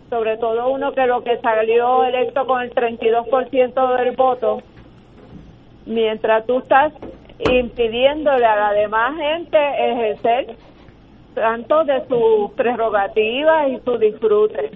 sobre 0.08 0.36
todo 0.38 0.70
uno 0.70 0.92
que 0.92 1.06
lo 1.06 1.22
que 1.22 1.38
salió 1.40 2.04
electo 2.04 2.46
con 2.46 2.62
el 2.62 2.74
32% 2.74 3.96
del 3.98 4.16
voto, 4.16 4.62
mientras 5.86 6.46
tú 6.46 6.58
estás 6.58 6.92
impidiéndole 7.38 8.44
a 8.44 8.56
la 8.56 8.72
demás 8.72 9.16
gente 9.16 9.58
ejercer 9.58 10.56
tanto 11.34 11.84
de 11.84 12.06
sus 12.06 12.52
prerrogativas 12.52 13.68
y 13.68 13.78
su 13.80 13.98
disfrute. 13.98 14.70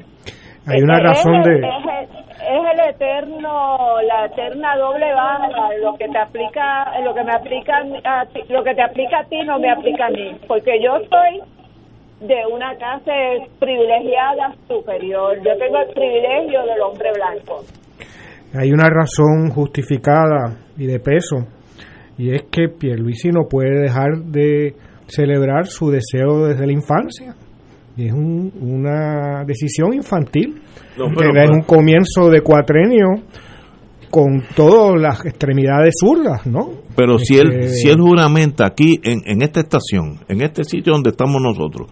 Hay 0.66 0.80
una 0.80 0.98
razón 0.98 1.42
de... 1.42 1.58
Es 1.58 2.72
el, 2.72 2.80
eterno, 2.90 4.00
la 4.02 4.26
eterna 4.26 4.76
doble 4.76 5.12
baja, 5.14 5.48
lo 5.82 5.94
que 5.94 6.08
te 6.08 6.18
aplica, 6.18 7.00
lo 7.00 7.14
que 7.14 7.22
me 7.22 7.32
aplica 7.32 7.82
a 8.04 8.26
ti, 8.26 8.40
lo 8.48 8.62
que 8.62 8.74
te 8.74 8.82
aplica 8.82 9.20
a 9.20 9.24
ti 9.24 9.42
no 9.44 9.58
me 9.58 9.70
aplica 9.70 10.06
a 10.06 10.10
mí, 10.10 10.36
porque 10.46 10.82
yo 10.82 10.98
soy 11.08 11.40
de 12.20 12.46
una 12.46 12.74
clase 12.76 13.46
privilegiada 13.58 14.54
superior, 14.68 15.36
yo 15.42 15.56
tengo 15.58 15.78
el 15.78 15.88
privilegio 15.90 16.64
del 16.66 16.80
hombre 16.80 17.12
blanco. 17.12 17.62
Hay 18.54 18.72
una 18.72 18.88
razón 18.88 19.50
justificada 19.50 20.56
y 20.76 20.86
de 20.86 21.00
peso, 21.00 21.46
y 22.16 22.30
es 22.34 22.42
que 22.50 22.68
Pierluisi 22.68 23.30
no 23.30 23.48
puede 23.48 23.80
dejar 23.80 24.16
de 24.24 24.74
celebrar 25.06 25.66
su 25.66 25.90
deseo 25.90 26.46
desde 26.46 26.66
la 26.66 26.72
infancia. 26.72 27.34
Y 27.96 28.06
es 28.06 28.12
una 28.12 29.44
decisión 29.46 29.94
infantil, 29.94 30.60
que 30.96 31.42
es 31.42 31.50
un 31.50 31.62
comienzo 31.62 32.28
de 32.28 32.40
cuatrenio 32.40 33.06
con 34.10 34.44
todas 34.54 35.00
las 35.00 35.24
extremidades 35.24 35.94
zurdas, 35.98 36.46
¿no? 36.46 36.70
Pero 36.96 37.18
si 37.18 37.36
él 37.36 37.52
este, 37.52 37.68
si 37.68 37.88
él 37.88 38.00
juramenta 38.00 38.66
aquí 38.66 39.00
en, 39.02 39.20
en 39.26 39.42
esta 39.42 39.60
estación, 39.60 40.20
en 40.28 40.40
este 40.40 40.64
sitio 40.64 40.92
donde 40.92 41.10
estamos 41.10 41.40
nosotros, 41.42 41.88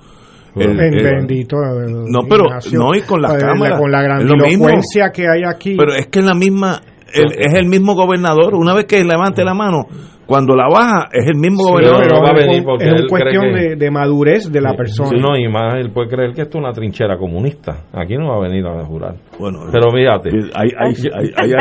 el, 0.57 0.77
bendito 0.77 1.57
no 1.57 2.21
pero 2.29 2.45
no 2.73 2.95
y 2.95 3.01
con 3.03 3.23
la 3.23 3.37
cámara 3.37 3.79
con 3.79 3.91
la 3.91 4.03
grandilocuencia 4.03 5.11
que 5.13 5.23
hay 5.23 5.43
aquí 5.47 5.77
pero 5.77 5.95
es 5.95 6.09
que 6.09 6.19
es 6.19 6.25
la 6.25 6.35
misma 6.35 6.81
es 7.13 7.55
el 7.55 7.67
mismo 7.67 7.95
gobernador 7.95 8.55
una 8.55 8.75
vez 8.75 8.87
que 8.87 9.05
levante 9.05 9.45
la 9.45 9.55
mano 9.55 9.87
cuando 10.33 10.55
la 10.57 10.67
baja 10.67 11.09
es 11.13 11.27
el 11.27 11.37
mismo 11.37 11.65
gobernador. 11.65 12.25
va 12.25 12.31
a 12.31 12.35
venir 12.35 12.65
porque 12.65 12.87
es 12.87 12.93
una 12.93 13.07
cuestión 13.07 13.79
de, 13.79 13.91
madurez 13.91 14.51
de 14.51 14.61
la 14.63 14.75
persona. 14.75 15.11
no, 15.21 15.37
y 15.37 15.47
más 15.47 15.75
él 15.75 15.91
puede 15.93 16.09
creer 16.09 16.33
que 16.33 16.41
esto 16.43 16.59
es 16.59 16.65
una 16.65 16.73
trinchera 16.73 17.19
comunista. 17.19 17.85
Aquí 17.93 18.17
no 18.17 18.29
va 18.29 18.37
a 18.37 18.49
venir 18.49 18.65
a 18.67 18.83
jurar. 18.85 19.17
Bueno, 19.39 19.61
pero 19.71 19.93
mírate. 19.93 20.31
Ahí, 20.55 20.71
hay, 20.79 20.95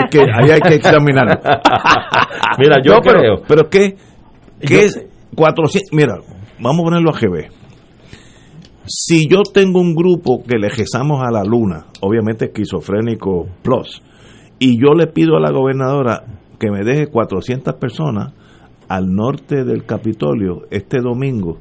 que, 0.10 0.19
hay 0.21 0.62
que 0.62 0.75
examinar. 0.75 1.27
Mira, 2.60 2.77
yo 2.81 3.00
creo. 3.00 3.41
Pero, 3.48 3.69
¿qué? 3.69 3.95
¿Qué 4.65 4.86
es 4.86 5.05
400? 5.36 5.91
Mira, 5.91 6.15
vamos 6.60 6.81
a 6.81 6.83
ponerlo 6.83 7.10
a 7.10 7.19
GB. 7.19 7.61
Si 8.93 9.25
yo 9.25 9.43
tengo 9.43 9.79
un 9.79 9.95
grupo 9.95 10.43
que 10.43 10.57
le 10.57 10.67
rezamos 10.67 11.21
a 11.24 11.31
la 11.31 11.45
luna, 11.45 11.86
obviamente 12.01 12.45
esquizofrénico 12.45 13.48
plus, 13.62 14.01
y 14.60 14.77
yo 14.77 14.93
le 14.93 15.07
pido 15.07 15.38
a 15.38 15.39
la 15.39 15.50
gobernadora 15.50 16.25
que 16.60 16.69
me 16.69 16.83
deje 16.83 17.07
400 17.07 17.75
personas, 17.75 18.33
al 18.89 19.05
norte 19.07 19.63
del 19.63 19.86
Capitolio 19.86 20.63
este 20.71 21.00
domingo, 21.00 21.57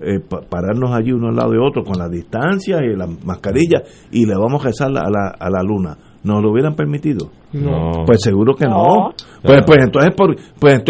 eh, 0.00 0.20
pararnos 0.48 0.92
allí 0.92 1.10
uno 1.10 1.30
al 1.30 1.34
lado 1.34 1.50
de 1.50 1.58
otro 1.58 1.82
con 1.82 1.98
la 1.98 2.08
distancia 2.08 2.78
y 2.84 2.94
la 2.94 3.08
mascarilla 3.24 3.82
y 4.12 4.24
le 4.24 4.36
vamos 4.36 4.62
a 4.62 4.68
rezar 4.68 4.90
a 4.90 5.10
la, 5.10 5.34
a 5.36 5.50
la 5.50 5.62
luna. 5.64 5.98
¿Nos 6.22 6.40
lo 6.40 6.52
hubieran 6.52 6.76
permitido? 6.76 7.30
No. 7.54 8.04
Pues 8.06 8.22
seguro 8.22 8.54
que 8.54 8.66
no. 8.66 9.10
Pues, 9.42 9.62
pues 9.66 9.78
entonces, 9.82 10.14
por, 10.14 10.36
pues 10.60 10.82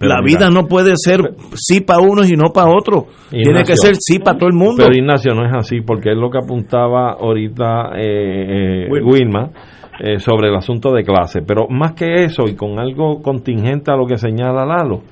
la 0.00 0.20
vida 0.20 0.50
no 0.50 0.66
puede 0.66 0.94
ser 0.96 1.34
sí 1.54 1.80
para 1.80 2.00
unos 2.00 2.30
y 2.30 2.34
no 2.34 2.52
para 2.52 2.70
otros. 2.70 3.04
Tiene 3.30 3.62
que 3.64 3.76
ser 3.76 3.94
sí 3.98 4.18
para 4.18 4.36
todo 4.36 4.48
el 4.48 4.56
mundo. 4.56 4.82
Pero 4.84 4.96
Ignacio 4.96 5.34
no 5.34 5.46
es 5.46 5.52
así, 5.54 5.80
porque 5.80 6.10
es 6.10 6.16
lo 6.16 6.30
que 6.30 6.38
apuntaba 6.38 7.12
ahorita 7.12 7.92
eh, 7.96 8.86
eh 8.86 9.02
Wilma 9.02 9.50
eh, 10.00 10.18
sobre 10.18 10.48
el 10.48 10.56
asunto 10.56 10.92
de 10.92 11.04
clase. 11.04 11.42
Pero 11.46 11.68
más 11.68 11.92
que 11.92 12.24
eso, 12.24 12.44
y 12.48 12.56
con 12.56 12.80
algo 12.80 13.22
contingente 13.22 13.92
a 13.92 13.96
lo 13.96 14.06
que 14.06 14.16
señala 14.16 14.66
Lalo, 14.66 15.02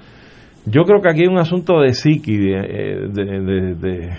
yo 0.67 0.83
creo 0.83 1.01
que 1.01 1.09
aquí 1.09 1.23
hay 1.23 1.29
un 1.29 1.39
asunto 1.39 1.81
de 1.81 1.95
psiqui, 1.95 2.37
de, 2.37 2.55
eh, 2.55 3.09
de, 3.09 4.17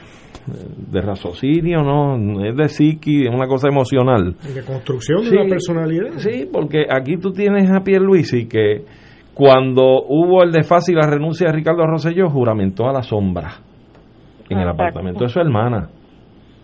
de, 0.92 1.02
raciocinio, 1.02 1.84
¿no? 1.84 2.44
Es 2.44 2.56
de 2.56 2.68
psiqui, 2.68 3.28
es 3.28 3.34
una 3.34 3.48
cosa 3.48 3.68
emocional. 3.68 4.36
De 4.54 4.64
construcción 4.64 5.30
de 5.30 5.36
la 5.36 5.46
personalidad. 5.50 6.18
Sí, 6.18 6.48
porque 6.52 6.86
aquí 6.90 7.18
tú 7.18 7.32
tienes 7.32 7.70
a 7.70 7.84
Pierluisi 7.84 8.48
que 8.48 8.84
cuando 9.34 10.04
hubo 10.08 10.44
el 10.44 10.52
de 10.52 10.64
fácil 10.64 10.96
la 10.96 11.08
renuncia 11.08 11.48
de 11.48 11.54
Ricardo 11.54 11.86
Rosselló, 11.86 12.30
juramentó 12.30 12.88
a 12.88 12.94
la 12.94 13.02
sombra 13.02 13.54
en 14.50 14.60
el 14.60 14.68
apartamento 14.68 15.24
de 15.24 15.30
su 15.30 15.40
hermana. 15.40 15.90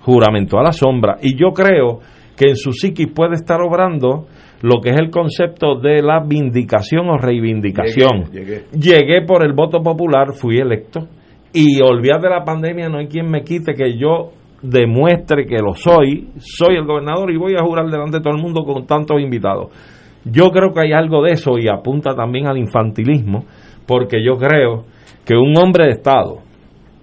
Juramentó 0.01 0.59
a 0.59 0.63
la 0.63 0.71
sombra. 0.71 1.17
Y 1.21 1.35
yo 1.37 1.51
creo 1.51 1.99
que 2.35 2.49
en 2.49 2.55
su 2.55 2.71
psiqui 2.71 3.07
puede 3.07 3.35
estar 3.35 3.61
obrando 3.61 4.27
lo 4.61 4.81
que 4.81 4.89
es 4.89 4.97
el 4.97 5.09
concepto 5.09 5.75
de 5.75 6.01
la 6.01 6.23
vindicación 6.23 7.09
o 7.09 7.17
reivindicación. 7.17 8.25
Llegué, 8.71 9.21
por 9.25 9.43
el 9.45 9.53
voto 9.53 9.81
popular, 9.81 10.33
fui 10.33 10.57
electo 10.57 11.07
y 11.53 11.81
olvídate 11.81 12.27
de 12.27 12.33
la 12.33 12.43
pandemia, 12.43 12.89
no 12.89 12.99
hay 12.99 13.07
quien 13.07 13.29
me 13.29 13.43
quite 13.43 13.73
que 13.73 13.97
yo 13.97 14.31
demuestre 14.61 15.45
que 15.45 15.57
lo 15.57 15.73
soy, 15.73 16.29
soy 16.37 16.75
el 16.75 16.85
gobernador 16.85 17.31
y 17.31 17.37
voy 17.37 17.55
a 17.55 17.63
jurar 17.63 17.85
delante 17.85 18.17
de 18.17 18.23
todo 18.23 18.35
el 18.35 18.41
mundo 18.41 18.63
con 18.63 18.85
tantos 18.85 19.19
invitados. 19.21 19.69
Yo 20.31 20.49
creo 20.51 20.73
que 20.73 20.81
hay 20.81 20.93
algo 20.93 21.23
de 21.23 21.33
eso 21.33 21.57
y 21.57 21.67
apunta 21.67 22.15
también 22.15 22.47
al 22.47 22.57
infantilismo, 22.57 23.45
porque 23.85 24.23
yo 24.23 24.37
creo 24.37 24.85
que 25.25 25.35
un 25.35 25.57
hombre 25.57 25.85
de 25.85 25.91
Estado, 25.91 26.39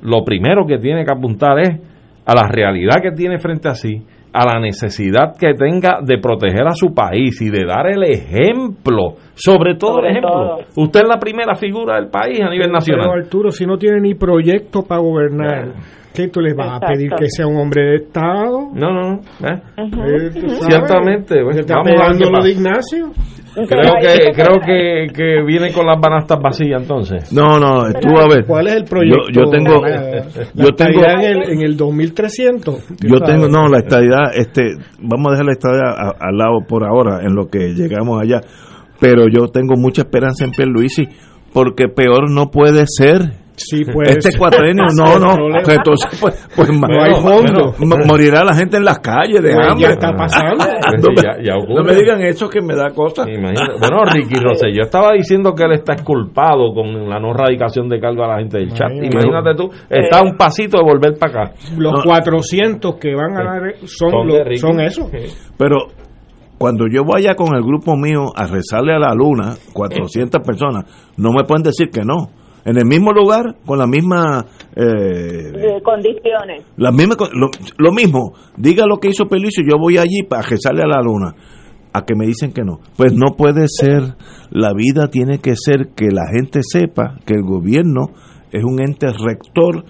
lo 0.03 0.25
primero 0.25 0.67
que 0.67 0.79
tiene 0.79 1.05
que 1.05 1.13
apuntar 1.13 1.59
es 1.61 1.81
a 2.27 2.35
la 2.35 2.49
realidad 2.49 3.03
que 3.03 3.13
tiene 3.13 3.39
frente 3.39 3.69
a 3.69 3.75
sí 3.75 4.03
a 4.35 4.45
la 4.45 4.59
necesidad 4.59 5.37
que 5.39 5.55
tenga 5.55 6.01
de 6.03 6.19
proteger 6.19 6.67
a 6.67 6.73
su 6.73 6.93
país 6.93 7.41
y 7.41 7.51
de 7.51 7.65
dar 7.65 7.87
el 7.87 8.03
ejemplo, 8.03 9.15
sobre 9.35 9.77
todo 9.77 10.01
el 10.01 10.07
ejemplo. 10.07 10.59
Usted 10.75 11.03
es 11.03 11.09
la 11.09 11.19
primera 11.21 11.55
figura 11.55 11.95
del 11.95 12.09
país 12.09 12.41
a 12.41 12.51
nivel 12.51 12.73
nacional. 12.73 13.07
Pero 13.09 13.23
Arturo, 13.23 13.51
si 13.53 13.65
no 13.65 13.79
tiene 13.79 14.01
ni 14.01 14.15
proyecto 14.15 14.83
para 14.83 15.01
gobernar, 15.01 15.73
¿qué 16.13 16.27
tú 16.29 16.41
les 16.41 16.57
vas 16.57 16.83
a 16.83 16.87
pedir 16.87 17.13
que 17.17 17.27
sea 17.29 17.47
un 17.47 17.59
hombre 17.59 17.83
de 17.83 17.95
Estado? 17.97 18.71
No, 18.75 18.91
no, 18.91 19.21
¿Eh? 19.41 19.63
Eh, 19.77 20.31
Ciertamente. 20.69 21.37
Pues, 21.45 21.65
vamos 21.69 22.41
a 22.41 22.43
de 22.43 22.51
Ignacio. 22.51 23.13
Creo 23.55 23.93
que 24.01 24.33
creo 24.35 24.61
que, 24.61 25.07
que 25.15 25.43
viene 25.47 25.73
con 25.73 25.87
las 25.87 26.01
banastas 26.01 26.41
vacías 26.41 26.83
entonces. 26.83 27.33
No, 27.33 27.59
no, 27.61 27.85
tú 28.01 28.19
a 28.19 28.27
ver. 28.29 28.45
¿Cuál 28.47 28.67
es 28.67 28.75
el 28.75 28.85
proyecto? 28.85 29.31
Yo, 29.33 29.51
tengo 29.51 29.83
yo 30.55 30.75
tengo 30.75 31.03
en 31.05 31.21
el, 31.21 31.51
en 31.53 31.63
el 31.63 31.77
2300. 31.77 32.87
Yo 33.01 33.21
tengo 33.21 33.49
no, 33.49 33.69
la 33.69 33.79
estadidad 33.79 34.35
este 34.35 34.77
vamos 34.99 35.29
a 35.29 35.31
dejar 35.33 35.47
la 35.47 35.53
estadidad 35.53 36.15
al 36.19 36.37
lado 36.37 36.59
por 36.67 36.85
ahora 36.85 37.21
en 37.23 37.35
lo 37.35 37.47
que 37.47 37.75
llegamos 37.75 38.21
allá, 38.21 38.41
pero 39.01 39.27
yo 39.29 39.49
tengo 39.49 39.77
mucha 39.77 40.03
esperanza 40.03 40.45
en 40.45 40.51
Pierluisi 40.51 41.09
porque 41.53 41.89
peor 41.89 42.31
no 42.31 42.51
puede 42.51 42.85
ser 42.87 43.44
Sí, 43.57 43.85
pues. 43.85 44.17
Este 44.17 44.37
cuatrenio, 44.37 44.85
no, 44.97 45.19
no. 45.19 45.59
Entonces, 45.59 46.19
pues, 46.21 46.49
pues 46.57 46.71
no 46.73 47.03
hay 47.03 47.15
fondo. 47.15 47.75
morirá 48.07 48.45
la 48.45 48.55
gente 48.55 48.77
en 48.77 48.85
las 48.85 48.99
calles 48.99 49.43
de 49.43 49.53
hambre. 49.53 49.87
Ya 49.87 49.89
está 49.91 50.13
pasando. 50.13 50.65
no, 51.69 51.85
me 51.85 51.95
digan 51.95 52.21
eso 52.23 52.49
que 52.49 52.61
me 52.61 52.75
da 52.75 52.91
cosa. 52.91 53.25
Bueno, 53.25 54.05
Ricky 54.13 54.35
yo 54.75 54.83
estaba 54.83 55.13
diciendo 55.13 55.55
que 55.55 55.65
él 55.65 55.73
está 55.73 55.95
exculpado 55.95 56.75
con 56.75 57.09
la 57.09 57.21
no 57.21 57.33
radicación 57.33 57.89
de 57.89 58.01
cargo 58.01 58.25
a 58.25 58.29
la 58.29 58.39
gente 58.39 58.59
del 58.59 58.73
chat. 58.73 58.91
Imagínate 58.91 59.55
tú, 59.57 59.71
está 59.89 60.23
un 60.23 60.37
pasito 60.37 60.79
de 60.79 60.85
volver 60.85 61.19
para 61.19 61.45
acá. 61.45 61.53
Los 61.77 62.03
400 62.03 62.97
que 62.97 63.15
van 63.15 63.37
a 63.37 63.45
dar 63.45 63.75
son, 63.87 64.11
son, 64.11 64.57
son 64.57 64.81
eso. 64.81 65.11
Pero 65.57 65.89
cuando 66.59 66.87
yo 66.91 67.05
vaya 67.05 67.35
con 67.35 67.55
el 67.55 67.63
grupo 67.63 67.97
mío 67.97 68.33
a 68.35 68.47
rezarle 68.47 68.95
a 68.95 68.99
la 68.99 69.15
luna, 69.15 69.55
400 69.73 70.41
personas, 70.41 71.13
no 71.17 71.31
me 71.33 71.45
pueden 71.45 71.63
decir 71.63 71.91
que 71.91 72.05
no 72.05 72.31
en 72.65 72.79
el 72.79 72.87
mismo 72.87 73.13
lugar, 73.13 73.57
con 73.67 73.79
la 73.79 73.87
misma... 73.87 74.47
Eh, 74.75 75.81
condiciones. 75.83 76.65
La 76.77 76.91
misma, 76.93 77.17
lo, 77.79 77.93
mismo, 77.93 78.33
diga 78.57 78.87
lo 78.87 78.99
que 78.99 79.09
hizo 79.09 79.27
Pelicio, 79.27 79.63
yo 79.69 79.77
voy 79.79 79.99
allí 79.99 80.23
para 80.29 80.47
que 80.47 80.57
sale 80.57 80.83
a 80.83 80.87
la 80.87 81.01
luna. 81.03 81.35
A 81.93 82.05
que 82.05 82.15
me 82.17 82.27
dicen 82.27 82.53
que 82.53 82.63
no. 82.63 82.81
Pues 82.97 83.13
no 83.13 83.37
puede 83.37 83.67
ser, 83.69 84.17
la 84.51 84.73
vida 84.75 85.09
tiene 85.09 85.39
que 85.39 85.55
ser 85.57 85.91
que 85.95 86.07
la 86.11 86.27
gente 86.35 86.61
sepa 86.63 87.19
que 87.25 87.35
el 87.35 87.43
gobierno 87.43 88.07
es 88.51 88.65
un 88.65 88.81
ente 88.81 89.07
rector 89.13 89.85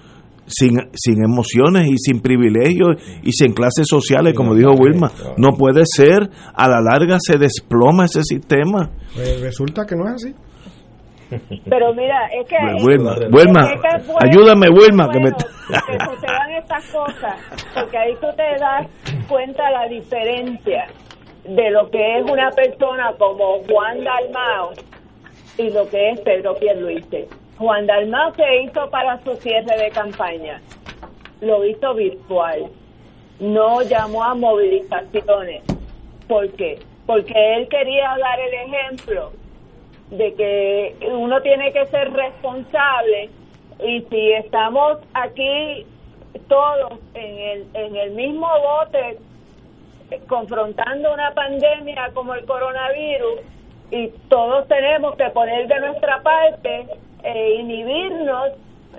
sin, 0.47 0.77
sin 0.93 1.25
emociones 1.25 1.89
y 1.89 1.97
sin 1.97 2.21
privilegios 2.21 2.97
y 3.23 3.33
sin 3.33 3.53
clases 3.53 3.87
sociales, 3.89 4.35
como 4.35 4.55
dijo 4.55 4.73
Wilma. 4.73 5.11
No 5.39 5.51
puede 5.57 5.83
ser, 5.85 6.29
a 6.55 6.69
la 6.69 6.81
larga 6.81 7.19
se 7.21 7.39
desploma 7.39 8.07
ese 8.07 8.23
sistema. 8.23 8.91
Pues 9.15 9.41
resulta 9.41 9.87
que 9.87 9.97
no 9.97 10.07
es 10.09 10.15
así. 10.15 10.35
Pero 11.69 11.95
mira, 11.95 12.27
es 12.27 12.47
que... 12.47 12.57
Wilma, 12.85 13.17
ayúdame 14.21 14.69
Wilma. 14.69 15.11
que, 15.11 15.21
me... 15.21 15.31
sucedan 15.31 16.51
estas 16.53 16.91
cosas, 16.93 17.37
porque 17.75 17.99
ahí 17.99 18.15
tú 18.21 18.27
te 18.37 18.59
das 18.59 18.87
cuenta 19.29 19.71
la 19.71 19.87
diferencia 19.89 20.87
de 21.45 21.71
lo 21.71 21.91
que 21.91 22.19
es 22.19 22.31
una 22.31 22.51
persona 22.51 23.13
como 23.19 23.63
Juan 23.65 24.03
Dalmao 24.03 24.73
y 25.59 25.71
lo 25.71 25.89
que 25.89 26.11
es 26.11 26.21
Pedro 26.21 26.55
Pierluisi. 26.55 27.27
Juan 27.59 27.87
Dalmao 27.87 28.35
se 28.35 28.63
hizo 28.63 28.89
para 28.91 29.19
su 29.23 29.35
cierre 29.37 29.77
de 29.77 29.91
campaña, 29.91 30.61
lo 31.41 31.65
hizo 31.65 31.95
virtual, 31.95 32.67
no 33.39 33.83
llamó 33.83 34.25
a 34.25 34.35
movilizaciones. 34.35 35.63
¿Por 36.27 36.51
qué? 36.53 36.79
Porque 37.07 37.35
él 37.57 37.69
quería 37.69 38.17
dar 38.19 38.41
el 38.41 38.73
ejemplo 38.73 39.31
de 40.17 40.35
que 40.35 40.97
uno 41.11 41.41
tiene 41.43 41.73
que 41.73 41.87
ser 41.87 42.13
responsable 42.13 43.31
y 43.81 44.03
si 44.03 44.33
estamos 44.33 44.99
aquí 45.15 45.87
todos 46.49 46.99
en 47.15 47.39
el, 47.39 47.67
en 47.75 47.97
el 47.97 48.11
mismo 48.13 48.47
bote 48.47 49.19
eh, 50.11 50.21
confrontando 50.29 51.13
una 51.13 51.33
pandemia 51.33 52.11
como 52.15 52.35
el 52.35 52.45
coronavirus 52.45 53.41
y 53.91 54.09
todos 54.29 54.67
tenemos 54.69 55.17
que 55.17 55.29
poner 55.31 55.67
de 55.67 55.81
nuestra 55.81 56.23
parte 56.23 56.87
e 57.23 57.55
inhibirnos 57.57 58.51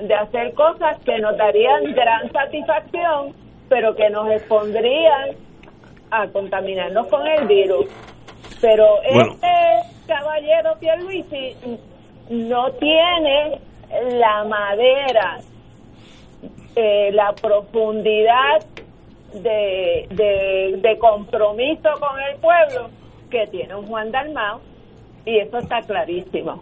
de 0.01 0.13
hacer 0.13 0.53
cosas 0.53 0.97
que 1.05 1.17
nos 1.19 1.37
darían 1.37 1.93
gran 1.93 2.31
satisfacción 2.31 3.33
pero 3.69 3.95
que 3.95 4.09
nos 4.09 4.29
expondrían 4.29 5.31
a 6.11 6.27
contaminarnos 6.27 7.07
con 7.07 7.25
el 7.27 7.47
virus. 7.47 7.85
Pero 8.61 9.01
este 9.03 9.94
caballero 10.07 10.71
Pierluisi 10.79 11.55
no 12.29 12.71
tiene 12.79 13.59
la 14.17 14.43
madera, 14.45 15.39
eh, 16.75 17.11
la 17.11 17.33
profundidad 17.33 18.65
de, 19.33 20.07
de, 20.09 20.97
compromiso 20.97 21.89
con 21.99 22.19
el 22.19 22.39
pueblo 22.39 22.89
que 23.29 23.45
tiene 23.51 23.75
un 23.75 23.85
Juan 23.85 24.11
Dalmao 24.11 24.61
y 25.25 25.39
eso 25.39 25.57
está 25.57 25.81
clarísimo. 25.81 26.59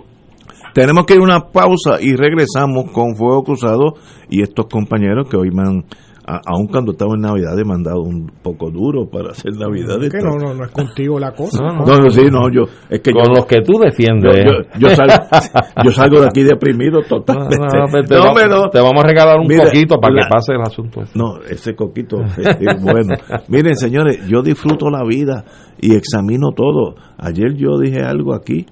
Tenemos 0.74 1.06
que 1.06 1.14
ir 1.14 1.20
a 1.20 1.24
una 1.24 1.40
pausa 1.40 2.02
y 2.02 2.16
regresamos 2.16 2.92
con 2.92 3.16
Fuego 3.16 3.44
Cruzado 3.44 3.94
y 4.30 4.42
estos 4.42 4.66
compañeros 4.68 5.30
que 5.30 5.38
hoy 5.38 5.52
me 5.52 5.62
han 5.62 5.84
aun 6.26 6.68
cuando 6.68 6.94
estaba 6.94 7.16
en 7.16 7.22
Navidad 7.22 7.60
he 7.60 7.66
mandado 7.66 8.02
un 8.02 8.32
poco 8.42 8.70
duro 8.72 9.10
para 9.10 9.32
hacer 9.32 9.54
Navidad. 9.58 10.00
Que 10.00 10.20
no, 10.20 10.38
no, 10.38 10.54
no 10.54 10.66
es 10.66 10.72
contigo 10.72 11.20
la 11.20 11.32
cosa. 11.34 11.64
No, 11.64 11.86
no, 11.86 12.10
sí, 12.10 12.24
no, 12.32 12.50
yo, 12.50 12.64
es 12.90 13.02
que 13.02 13.12
Con 13.12 13.34
los 13.34 13.46
que 13.46 13.62
tú 13.62 13.74
defiendes. 13.80 14.46
Yo, 14.80 14.90
yo, 14.90 15.92
salgo, 15.92 16.22
de 16.22 16.28
aquí 16.28 16.44
deprimido 16.44 17.02
totalmente. 17.02 17.58
No, 17.58 17.86
te, 17.92 18.04
te, 18.08 18.82
vamos 18.82 19.04
a 19.04 19.08
regalar 19.08 19.40
un 19.40 19.48
coquito 19.48 19.98
para 20.00 20.24
que 20.24 20.30
pase 20.30 20.54
el 20.54 20.62
asunto. 20.62 21.02
No, 21.14 21.42
ese 21.50 21.76
coquito 21.76 22.18
es 22.22 22.82
bueno. 22.82 23.16
Miren, 23.50 23.76
señores, 23.76 24.26
yo 24.28 24.42
disfruto 24.42 24.90
la 24.90 25.04
vida 25.04 25.44
y 25.80 25.96
examino 25.96 26.52
todo. 26.56 26.96
Ayer 27.18 27.54
yo 27.56 27.78
dije 27.80 28.02
algo 28.02 28.34
aquí 28.34 28.66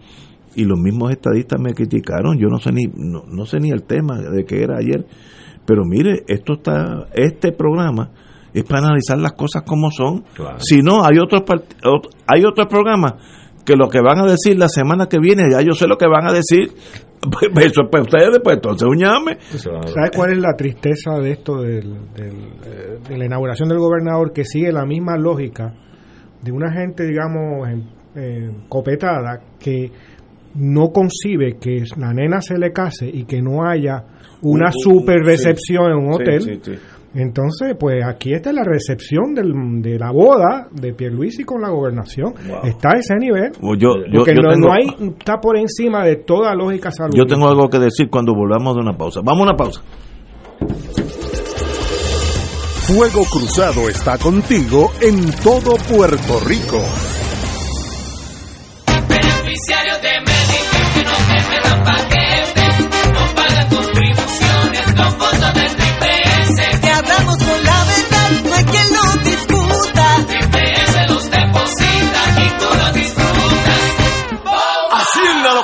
y 0.56 0.66
los 0.66 0.80
mismos 0.80 1.12
estadistas 1.12 1.60
me 1.60 1.74
criticaron. 1.74 2.38
Yo 2.38 2.48
no 2.48 2.58
sé 2.60 2.72
ni, 2.72 2.84
no, 2.94 3.24
no 3.28 3.46
sé 3.46 3.60
ni 3.60 3.72
el 3.72 3.84
tema 3.84 4.20
de 4.20 4.46
qué 4.46 4.64
era 4.64 4.78
ayer 4.78 5.06
pero 5.72 5.86
mire, 5.86 6.26
esto 6.28 6.56
está, 6.56 7.08
este 7.14 7.54
programa 7.54 8.12
es 8.54 8.66
para 8.66 8.88
analizar 8.88 9.18
las 9.18 9.32
cosas 9.32 9.64
como 9.66 9.90
son. 9.90 10.26
Si 10.58 10.82
no, 10.82 11.06
hay 11.06 11.18
otros 11.18 11.44
hay 12.28 12.44
otros 12.44 12.68
programas 12.68 13.14
que 13.66 13.78
lo 13.78 13.88
que 13.88 14.02
van 14.02 14.20
a 14.20 14.26
decir 14.26 14.60
la 14.60 14.68
semana 14.68 15.06
que 15.08 15.18
viene, 15.18 15.46
ya 15.50 15.62
yo 15.62 15.72
sé 15.72 15.88
lo 15.88 15.96
que 15.96 16.08
van 16.08 16.28
a 16.28 16.34
decir. 16.34 16.74
Pues, 17.22 17.52
pues, 17.54 17.66
eso 17.68 17.84
para 17.92 18.02
ustedes, 18.02 18.40
pues 18.44 18.56
entonces 18.56 18.88
uñame. 18.90 19.38
¿Sabes 19.40 20.10
cuál 20.16 20.32
es 20.32 20.40
la 20.40 20.56
tristeza 20.58 21.20
de 21.20 21.34
esto, 21.34 21.62
del, 21.62 21.96
eh, 22.18 22.98
de 23.08 23.16
la 23.16 23.26
inauguración 23.26 23.70
del 23.70 23.78
gobernador, 23.78 24.34
que 24.34 24.44
sigue 24.44 24.72
la 24.72 24.88
misma 24.88 25.18
lógica 25.18 25.72
de 26.42 26.52
una 26.52 26.74
gente, 26.74 27.04
digamos, 27.04 27.70
copetada, 28.70 29.40
que 29.60 29.92
no 30.56 30.90
concibe 30.90 31.58
que 31.60 31.84
la 31.96 32.12
nena 32.12 32.42
se 32.42 32.58
le 32.58 32.74
case 32.74 33.08
y 33.08 33.26
que 33.26 33.40
no 33.44 33.70
haya 33.70 34.04
una 34.42 34.72
super 34.72 35.24
recepción 35.24 35.92
en 35.92 35.98
un 35.98 36.14
hotel. 36.14 36.62
Entonces, 37.14 37.76
pues 37.78 38.06
aquí 38.06 38.34
está 38.34 38.54
la 38.54 38.64
recepción 38.64 39.34
del, 39.34 39.82
de 39.82 40.00
la 40.00 40.12
boda 40.12 40.70
de 40.72 40.94
Pierluisi 40.94 41.44
con 41.44 41.62
la 41.62 41.70
gobernación. 41.70 42.34
Está 42.64 42.92
a 42.92 43.00
ese 43.00 43.16
nivel. 43.16 43.52
Pues 43.60 43.80
yo, 43.80 43.96
porque 44.14 44.34
no, 44.34 44.72
hay, 44.72 44.88
está 45.20 45.38
por 45.42 45.58
encima 45.58 46.06
de 46.06 46.18
toda 46.18 46.56
lógica 46.56 46.90
salud. 46.90 47.14
Yo 47.14 47.26
tengo 47.26 47.50
algo 47.50 47.70
que 47.70 47.80
decir 47.80 48.10
cuando 48.10 48.34
volvamos 48.34 48.76
de 48.76 48.82
una 48.82 48.98
pausa. 48.98 49.20
Vamos 49.24 49.42
a 49.42 49.44
una 49.44 49.58
pausa. 49.58 49.82
Fuego 52.88 53.24
Cruzado 53.30 53.90
está 53.90 54.18
contigo 54.18 54.92
en 55.02 55.32
todo 55.44 55.76
Puerto 55.94 56.40
Rico. 56.46 56.82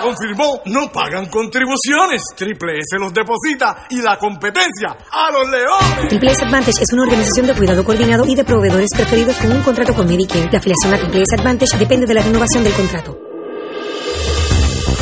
Confirmó, 0.08 0.62
no 0.66 0.92
pagan 0.92 1.28
contribuciones. 1.28 2.22
Triple 2.36 2.80
S 2.80 2.98
los 3.00 3.14
deposita 3.14 3.88
y 3.90 4.02
la 4.02 4.18
competencia 4.18 4.96
a 5.12 5.32
los 5.32 5.50
leones. 5.50 6.10
Triple 6.10 6.32
S 6.32 6.46
Advantage 6.46 6.84
es 6.84 6.94
una 6.94 7.04
organización 7.04 7.48
de 7.48 7.54
cuidado 7.54 7.84
coordinado 7.84 8.26
y 8.26 8.36
de 8.36 8.44
proveedores 8.44 8.90
preferidos 8.96 9.36
con 9.38 9.52
un 9.52 9.62
contrato 9.64 9.94
con 9.94 10.08
Medicare. 10.08 10.50
La 10.52 10.60
afiliación 10.60 10.94
a 10.94 10.98
Triple 10.98 11.24
S 11.24 11.36
Advantage 11.36 11.78
depende 11.78 12.06
de 12.06 12.14
la 12.14 12.22
renovación 12.22 12.64
del 12.64 12.74
contrato. 12.74 13.27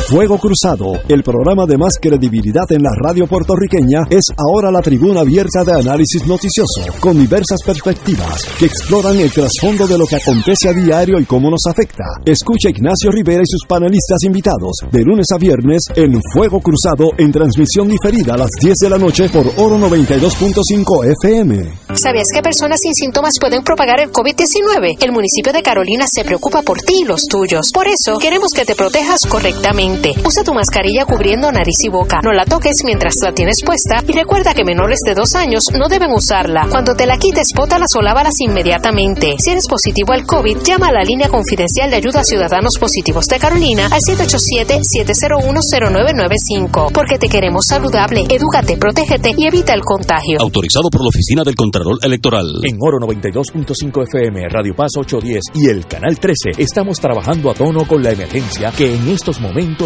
Fuego 0.08 0.38
Cruzado, 0.38 0.92
el 1.08 1.24
programa 1.24 1.66
de 1.66 1.76
más 1.76 1.98
credibilidad 2.00 2.70
en 2.70 2.80
la 2.80 2.92
radio 2.94 3.26
puertorriqueña, 3.26 4.06
es 4.08 4.26
ahora 4.36 4.70
la 4.70 4.80
tribuna 4.80 5.22
abierta 5.22 5.64
de 5.64 5.72
análisis 5.72 6.24
noticioso, 6.28 6.82
con 7.00 7.18
diversas 7.18 7.60
perspectivas 7.66 8.44
que 8.56 8.66
exploran 8.66 9.18
el 9.18 9.32
trasfondo 9.32 9.84
de 9.88 9.98
lo 9.98 10.06
que 10.06 10.14
acontece 10.14 10.68
a 10.68 10.72
diario 10.72 11.18
y 11.18 11.24
cómo 11.24 11.50
nos 11.50 11.66
afecta. 11.66 12.04
Escucha 12.24 12.70
Ignacio 12.70 13.10
Rivera 13.10 13.42
y 13.42 13.50
sus 13.50 13.66
panelistas 13.66 14.22
invitados 14.22 14.76
de 14.92 15.02
lunes 15.02 15.26
a 15.34 15.38
viernes 15.38 15.82
en 15.96 16.20
Fuego 16.32 16.60
Cruzado 16.60 17.10
en 17.18 17.32
transmisión 17.32 17.88
diferida 17.88 18.34
a 18.34 18.38
las 18.38 18.50
10 18.60 18.76
de 18.82 18.90
la 18.90 18.98
noche 18.98 19.28
por 19.28 19.48
Oro 19.56 19.76
92.5 19.76 21.14
FM. 21.20 21.78
¿Sabías 21.94 22.28
que 22.32 22.42
personas 22.42 22.78
sin 22.80 22.94
síntomas 22.94 23.40
pueden 23.40 23.64
propagar 23.64 23.98
el 23.98 24.12
COVID-19? 24.12 24.98
El 25.00 25.10
municipio 25.10 25.52
de 25.52 25.64
Carolina 25.64 26.06
se 26.08 26.24
preocupa 26.24 26.62
por 26.62 26.78
ti 26.78 27.00
y 27.02 27.04
los 27.04 27.26
tuyos. 27.26 27.72
Por 27.72 27.88
eso, 27.88 28.18
queremos 28.18 28.52
que 28.52 28.64
te 28.64 28.76
protejas 28.76 29.26
correctamente 29.26 29.95
Usa 30.24 30.42
tu 30.44 30.54
mascarilla 30.54 31.04
cubriendo 31.04 31.50
nariz 31.52 31.84
y 31.84 31.88
boca. 31.88 32.20
No 32.22 32.32
la 32.32 32.44
toques 32.44 32.76
mientras 32.84 33.16
la 33.22 33.32
tienes 33.32 33.62
puesta 33.64 34.02
y 34.06 34.12
recuerda 34.12 34.54
que 34.54 34.64
menores 34.64 35.00
de 35.04 35.14
dos 35.14 35.34
años 35.34 35.64
no 35.72 35.88
deben 35.88 36.12
usarla. 36.12 36.68
Cuando 36.70 36.94
te 36.94 37.06
la 37.06 37.18
quites, 37.18 37.48
bótalas 37.56 37.96
o 37.96 38.02
lávalas 38.02 38.40
inmediatamente. 38.40 39.34
Si 39.38 39.50
eres 39.50 39.66
positivo 39.68 40.12
al 40.12 40.26
COVID, 40.26 40.58
llama 40.62 40.88
a 40.88 40.92
la 40.92 41.02
línea 41.02 41.28
confidencial 41.28 41.90
de 41.90 41.96
ayuda 41.96 42.20
a 42.20 42.24
ciudadanos 42.24 42.78
positivos 42.78 43.26
de 43.26 43.38
Carolina 43.38 43.88
al 43.90 44.00
787-701-0995. 44.00 46.92
Porque 46.92 47.18
te 47.18 47.28
queremos 47.28 47.66
saludable, 47.66 48.24
edúcate, 48.28 48.76
protégete 48.76 49.32
y 49.36 49.46
evita 49.46 49.74
el 49.74 49.82
contagio. 49.82 50.40
Autorizado 50.40 50.88
por 50.90 51.02
la 51.02 51.08
Oficina 51.08 51.42
del 51.44 51.54
Contralor 51.54 51.98
Electoral. 52.02 52.46
En 52.62 52.76
Oro 52.80 52.98
92.5 52.98 54.02
FM, 54.04 54.48
Radio 54.48 54.74
Paz 54.74 54.92
810 54.96 55.44
y 55.54 55.68
el 55.68 55.86
Canal 55.86 56.18
13 56.18 56.52
estamos 56.58 56.98
trabajando 57.00 57.50
a 57.50 57.54
tono 57.54 57.86
con 57.86 58.02
la 58.02 58.10
emergencia 58.12 58.72
que 58.72 58.94
en 58.94 59.08
estos 59.08 59.40
momentos 59.40 59.85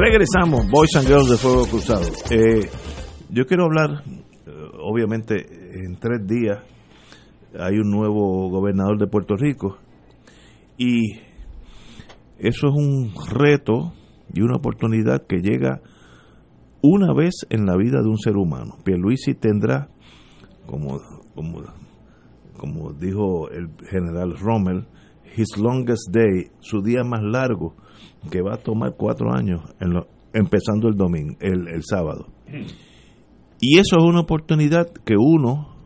Regresamos, 0.00 0.70
Boys 0.70 0.94
and 0.94 1.08
Girls 1.08 1.28
de 1.28 1.36
Fuego 1.36 1.66
Cruzado. 1.66 2.06
Eh, 2.30 2.70
yo 3.30 3.46
quiero 3.46 3.64
hablar, 3.64 4.04
eh, 4.06 4.50
obviamente, 4.80 5.34
en 5.34 5.96
tres 5.96 6.24
días 6.24 6.62
hay 7.58 7.78
un 7.78 7.90
nuevo 7.90 8.48
gobernador 8.48 8.96
de 9.00 9.08
Puerto 9.08 9.34
Rico 9.34 9.78
y 10.76 11.14
eso 12.38 12.68
es 12.68 12.74
un 12.76 13.12
reto 13.28 13.92
y 14.32 14.42
una 14.42 14.58
oportunidad 14.58 15.26
que 15.26 15.38
llega 15.38 15.80
una 16.80 17.12
vez 17.12 17.34
en 17.50 17.66
la 17.66 17.76
vida 17.76 18.00
de 18.00 18.08
un 18.08 18.18
ser 18.18 18.36
humano. 18.36 18.76
Pierluisi 18.84 19.34
tendrá, 19.34 19.88
como, 20.66 21.00
como, 21.34 21.64
como 22.56 22.92
dijo 22.92 23.50
el 23.50 23.70
general 23.90 24.38
Rommel, 24.38 24.86
his 25.36 25.58
longest 25.58 26.12
day, 26.12 26.52
su 26.60 26.82
día 26.82 27.02
más 27.02 27.24
largo 27.24 27.74
que 28.30 28.42
va 28.42 28.54
a 28.54 28.58
tomar 28.58 28.94
cuatro 28.96 29.32
años 29.32 29.62
en 29.80 29.92
lo, 29.94 30.06
empezando 30.32 30.88
el 30.88 30.96
domingo, 30.96 31.36
el, 31.40 31.82
sábado. 31.82 32.26
Y 33.60 33.78
eso 33.78 33.96
es 33.98 34.04
una 34.04 34.20
oportunidad 34.20 34.88
que 35.04 35.14
uno 35.16 35.76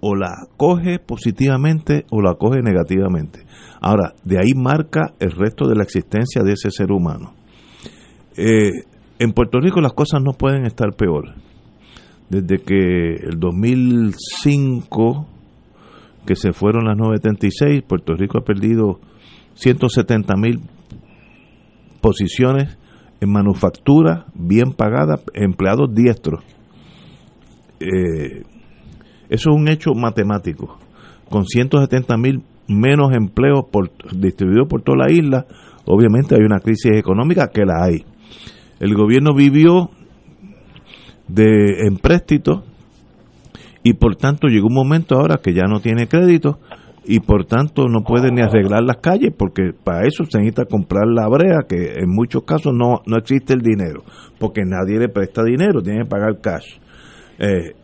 o 0.00 0.14
la 0.14 0.46
coge 0.56 0.98
positivamente 0.98 2.06
o 2.10 2.22
la 2.22 2.34
coge 2.34 2.62
negativamente. 2.62 3.44
Ahora, 3.80 4.14
de 4.24 4.38
ahí 4.38 4.54
marca 4.56 5.14
el 5.18 5.32
resto 5.32 5.68
de 5.68 5.76
la 5.76 5.82
existencia 5.82 6.42
de 6.42 6.52
ese 6.52 6.70
ser 6.70 6.90
humano. 6.90 7.34
Eh, 8.36 8.70
en 9.18 9.32
Puerto 9.32 9.60
Rico 9.60 9.80
las 9.80 9.92
cosas 9.92 10.22
no 10.22 10.32
pueden 10.32 10.64
estar 10.64 10.94
peor. 10.96 11.34
Desde 12.30 12.58
que 12.58 13.16
el 13.22 13.38
2005, 13.38 15.26
que 16.24 16.36
se 16.36 16.52
fueron 16.52 16.84
las 16.84 16.96
976, 16.96 17.82
Puerto 17.82 18.14
Rico 18.14 18.38
ha 18.38 18.44
perdido 18.44 19.00
170 19.54 20.34
mil 20.36 20.60
posiciones 22.00 22.78
en 23.20 23.30
manufactura 23.30 24.26
bien 24.34 24.72
pagadas, 24.72 25.22
empleados 25.34 25.94
diestros. 25.94 26.42
Eh, 27.80 28.42
eso 29.28 29.50
es 29.50 29.56
un 29.56 29.68
hecho 29.68 29.92
matemático. 29.94 30.78
Con 31.28 31.44
170 31.44 32.16
mil 32.16 32.42
menos 32.66 33.12
empleos 33.12 33.64
por, 33.70 33.90
distribuidos 34.12 34.68
por 34.68 34.82
toda 34.82 35.06
la 35.06 35.12
isla, 35.12 35.46
obviamente 35.84 36.34
hay 36.34 36.42
una 36.42 36.60
crisis 36.60 36.96
económica 36.96 37.48
que 37.48 37.64
la 37.64 37.84
hay. 37.84 38.04
El 38.80 38.94
gobierno 38.94 39.34
vivió 39.34 39.90
de 41.28 41.86
empréstitos 41.86 42.64
y 43.82 43.94
por 43.94 44.16
tanto 44.16 44.48
llegó 44.48 44.66
un 44.66 44.74
momento 44.74 45.16
ahora 45.16 45.38
que 45.42 45.54
ya 45.54 45.64
no 45.68 45.80
tiene 45.80 46.08
crédito 46.08 46.58
y 47.04 47.20
por 47.20 47.46
tanto 47.46 47.88
no 47.88 48.02
puede 48.02 48.30
ni 48.30 48.42
arreglar 48.42 48.82
las 48.82 48.98
calles 48.98 49.32
porque 49.36 49.72
para 49.72 50.06
eso 50.06 50.24
se 50.24 50.38
necesita 50.38 50.66
comprar 50.66 51.06
la 51.06 51.28
brea 51.28 51.62
que 51.68 51.94
en 51.98 52.10
muchos 52.10 52.44
casos 52.44 52.74
no, 52.74 53.00
no 53.06 53.16
existe 53.16 53.54
el 53.54 53.62
dinero 53.62 54.02
porque 54.38 54.62
nadie 54.64 54.98
le 54.98 55.08
presta 55.08 55.42
dinero, 55.42 55.82
tiene 55.82 56.04
que 56.04 56.08
pagar 56.08 56.40
cash. 56.40 56.66
Eh, 57.38 57.74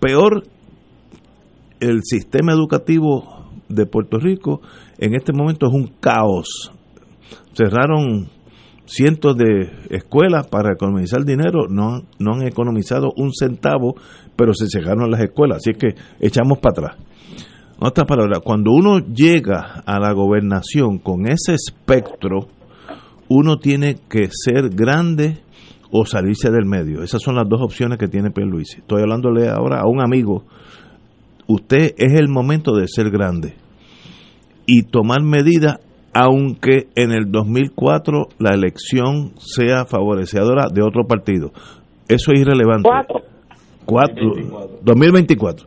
peor, 0.00 0.44
el 1.80 2.02
sistema 2.02 2.52
educativo 2.52 3.50
de 3.68 3.86
Puerto 3.86 4.18
Rico 4.18 4.60
en 4.98 5.14
este 5.14 5.32
momento 5.32 5.66
es 5.66 5.72
un 5.72 5.92
caos. 6.00 6.72
Cerraron 7.52 8.28
cientos 8.86 9.36
de 9.36 9.70
escuelas 9.90 10.48
para 10.48 10.72
economizar 10.72 11.24
dinero, 11.24 11.68
no, 11.68 12.02
no 12.18 12.34
han 12.34 12.46
economizado 12.46 13.12
un 13.16 13.32
centavo, 13.32 13.94
pero 14.34 14.52
se 14.54 14.66
cerraron 14.66 15.10
las 15.10 15.20
escuelas, 15.20 15.58
así 15.58 15.72
que 15.78 15.94
echamos 16.20 16.58
para 16.58 16.72
atrás 16.72 17.07
otra 17.80 18.04
palabra, 18.04 18.40
cuando 18.40 18.72
uno 18.72 18.98
llega 18.98 19.82
a 19.86 20.00
la 20.00 20.12
gobernación 20.12 20.98
con 20.98 21.26
ese 21.28 21.54
espectro, 21.54 22.48
uno 23.28 23.58
tiene 23.58 23.96
que 24.08 24.28
ser 24.32 24.70
grande 24.70 25.38
o 25.90 26.04
salirse 26.04 26.50
del 26.50 26.66
medio. 26.66 27.02
Esas 27.02 27.22
son 27.22 27.36
las 27.36 27.48
dos 27.48 27.60
opciones 27.62 27.98
que 27.98 28.08
tiene 28.08 28.30
Luis. 28.34 28.76
Estoy 28.78 29.02
hablándole 29.02 29.48
ahora 29.48 29.80
a 29.80 29.88
un 29.88 30.00
amigo. 30.00 30.44
Usted 31.46 31.94
es 31.96 32.14
el 32.20 32.28
momento 32.28 32.74
de 32.74 32.88
ser 32.88 33.10
grande 33.10 33.54
y 34.66 34.82
tomar 34.82 35.22
medidas 35.22 35.78
aunque 36.12 36.88
en 36.96 37.12
el 37.12 37.30
2004 37.30 38.28
la 38.38 38.54
elección 38.54 39.34
sea 39.38 39.84
favorecedora 39.84 40.66
de 40.72 40.82
otro 40.82 41.04
partido. 41.06 41.52
Eso 42.08 42.32
es 42.32 42.40
irrelevante. 42.40 42.88
2024. 43.88 45.66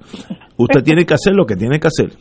Usted 0.57 0.83
tiene 0.83 1.05
que 1.05 1.13
hacer 1.13 1.33
lo 1.33 1.45
que 1.45 1.55
tiene 1.55 1.79
que 1.79 1.87
hacer. 1.87 2.11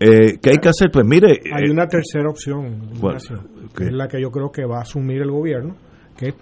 Eh, 0.00 0.38
¿Qué 0.42 0.50
hay 0.50 0.58
que 0.58 0.68
hacer? 0.68 0.90
Pues 0.92 1.06
mire. 1.06 1.40
Hay 1.52 1.70
una 1.70 1.86
tercera 1.86 2.28
opción, 2.28 2.90
que 3.76 3.84
es 3.84 3.92
la 3.92 4.08
que 4.08 4.20
yo 4.20 4.30
creo 4.30 4.50
que 4.50 4.64
va 4.64 4.78
a 4.78 4.82
asumir 4.82 5.22
el 5.22 5.30
gobierno, 5.30 5.76
que 6.16 6.28
es 6.28 6.34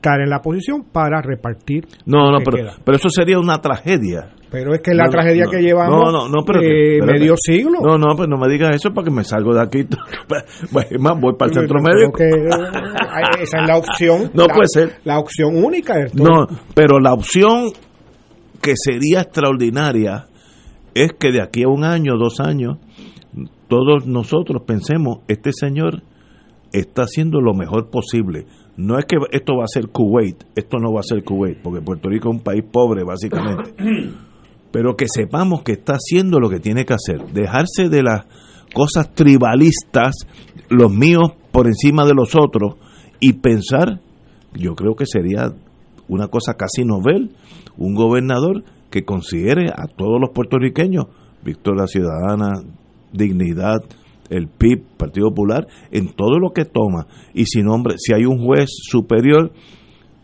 estar 0.00 0.20
en 0.20 0.30
la 0.30 0.40
posición 0.40 0.84
para 0.90 1.20
repartir. 1.20 1.86
No, 2.06 2.30
no, 2.32 2.38
pero, 2.42 2.72
pero 2.82 2.96
eso 2.96 3.10
sería 3.10 3.38
una 3.38 3.60
tragedia. 3.60 4.30
Pero 4.50 4.74
es 4.74 4.80
que 4.82 4.94
la 4.94 5.08
tragedia 5.08 5.44
que 5.48 5.60
llevamos 5.60 6.12
no, 6.12 6.28
no, 6.28 6.42
pero, 6.44 6.60
eh, 6.60 7.00
medio 7.02 7.34
siglo. 7.36 7.78
No, 7.82 7.96
no, 7.96 8.16
pues 8.16 8.28
no 8.28 8.36
me 8.36 8.48
digas 8.48 8.74
eso 8.74 8.90
para 8.92 9.04
que 9.04 9.10
me 9.12 9.22
salgo 9.22 9.54
de 9.54 9.60
aquí. 9.60 9.86
más 10.98 11.20
voy 11.20 11.34
para 11.38 11.50
el 11.50 11.54
centro 11.54 11.80
médico. 11.80 12.12
Que, 12.16 12.24
eh, 12.24 13.42
esa 13.42 13.60
es 13.60 13.68
la 13.68 13.76
opción. 13.76 14.30
No 14.34 14.46
puede 14.46 14.66
ser. 14.66 14.98
La 15.04 15.20
opción 15.20 15.62
única. 15.62 15.94
No, 16.14 16.48
pero 16.74 16.98
la 16.98 17.12
opción 17.12 17.70
que 18.60 18.74
sería 18.76 19.20
extraordinaria 19.20 20.26
es 20.94 21.12
que 21.18 21.32
de 21.32 21.42
aquí 21.42 21.62
a 21.62 21.68
un 21.68 21.84
año, 21.84 22.16
dos 22.18 22.40
años, 22.40 22.78
todos 23.68 24.06
nosotros 24.06 24.62
pensemos, 24.66 25.18
este 25.28 25.52
señor 25.52 26.02
está 26.72 27.02
haciendo 27.02 27.40
lo 27.40 27.54
mejor 27.54 27.90
posible. 27.90 28.46
No 28.76 28.98
es 28.98 29.04
que 29.04 29.16
esto 29.32 29.54
va 29.56 29.64
a 29.64 29.68
ser 29.68 29.88
Kuwait, 29.88 30.44
esto 30.56 30.78
no 30.78 30.92
va 30.92 31.00
a 31.00 31.04
ser 31.04 31.22
Kuwait, 31.22 31.58
porque 31.62 31.80
Puerto 31.80 32.08
Rico 32.08 32.30
es 32.30 32.36
un 32.36 32.42
país 32.42 32.64
pobre 32.70 33.04
básicamente. 33.04 33.74
Pero 34.72 34.96
que 34.96 35.06
sepamos 35.08 35.62
que 35.62 35.72
está 35.72 35.94
haciendo 35.94 36.38
lo 36.38 36.48
que 36.48 36.60
tiene 36.60 36.84
que 36.84 36.94
hacer, 36.94 37.32
dejarse 37.32 37.88
de 37.88 38.02
las 38.04 38.26
cosas 38.72 39.12
tribalistas, 39.14 40.14
los 40.68 40.92
míos 40.92 41.32
por 41.50 41.66
encima 41.66 42.06
de 42.06 42.14
los 42.14 42.36
otros, 42.36 42.76
y 43.18 43.34
pensar, 43.34 44.00
yo 44.54 44.74
creo 44.76 44.94
que 44.94 45.06
sería 45.06 45.52
una 46.10 46.26
cosa 46.26 46.54
casi 46.54 46.84
novel, 46.84 47.30
un 47.78 47.94
gobernador 47.94 48.64
que 48.90 49.04
considere 49.04 49.70
a 49.70 49.86
todos 49.86 50.20
los 50.20 50.30
puertorriqueños, 50.30 51.06
Victoria 51.42 51.86
Ciudadana, 51.86 52.62
Dignidad, 53.12 53.84
el 54.28 54.48
PIB, 54.48 54.82
Partido 54.96 55.28
Popular, 55.28 55.68
en 55.92 56.12
todo 56.12 56.40
lo 56.40 56.50
que 56.50 56.64
toma. 56.64 57.06
Y 57.32 57.46
si 57.46 57.62
nombre, 57.62 57.94
si 57.98 58.12
hay 58.12 58.24
un 58.24 58.44
juez 58.44 58.70
superior 58.70 59.52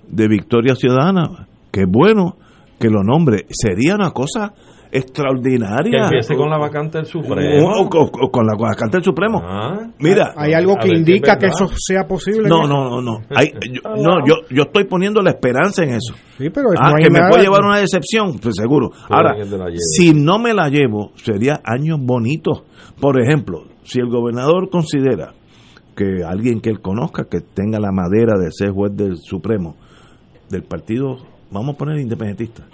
de 0.09 0.29
Victoria 0.29 0.75
Ciudadana, 0.75 1.46
que 1.70 1.85
bueno 1.87 2.37
que 2.81 2.90
lo 2.90 3.05
nombre, 3.05 3.46
sería 3.51 3.94
una 3.94 4.11
cosa 4.11 4.55
extraordinaria. 4.96 5.90
Que 5.90 6.04
empiece 6.04 6.35
con 6.35 6.48
la 6.48 6.59
vacante 6.59 6.98
del 6.98 7.06
Supremo. 7.06 7.68
O, 7.68 8.30
con 8.30 8.46
la 8.46 8.54
vacante 8.59 8.96
del 8.98 9.04
Supremo. 9.04 9.40
Ah. 9.42 9.88
Mira. 9.98 10.32
¿Hay 10.37 10.52
algo 10.52 10.76
que 10.76 10.88
indica 10.88 11.37
que 11.37 11.46
eso 11.46 11.68
sea 11.76 12.06
posible? 12.06 12.48
No, 12.48 12.66
no, 12.66 12.88
no, 12.88 13.02
no. 13.02 13.18
Hay, 13.35 13.52
yo, 13.70 13.80
no, 13.96 14.26
yo, 14.26 14.35
yo 14.50 14.62
estoy 14.64 14.85
poniendo 14.85 15.22
la 15.22 15.30
esperanza 15.30 15.85
en 15.85 15.90
eso. 15.90 16.14
Sí, 16.38 16.50
pero 16.50 16.68
ah, 16.78 16.90
no 16.90 16.96
que 16.96 17.11
me 17.11 17.18
nada. 17.18 17.30
puede 17.30 17.44
llevar 17.44 17.64
una 17.64 17.78
decepción, 17.78 18.38
pues 18.40 18.56
seguro. 18.56 18.90
Ahora, 19.11 19.35
si 19.78 20.14
no 20.14 20.38
me 20.38 20.54
la 20.54 20.68
llevo, 20.68 21.12
sería 21.16 21.61
años 21.64 21.98
bonitos. 22.00 22.62
Por 23.00 23.20
ejemplo, 23.20 23.64
si 23.85 24.00
el 24.00 24.09
gobernador 24.09 24.70
considera 24.70 25.32
que 25.96 26.22
alguien 26.26 26.61
que 26.61 26.70
él 26.70 26.80
conozca, 26.80 27.24
que 27.24 27.40
tenga 27.40 27.80
la 27.80 27.90
madera 27.90 28.38
de 28.38 28.50
ser 28.50 28.70
juez 28.70 28.94
del 28.94 29.16
Supremo, 29.16 29.76
del 30.50 30.62
partido, 30.62 31.16
vamos 31.50 31.74
a 31.74 31.78
poner 31.78 31.98
independentista, 31.98 32.64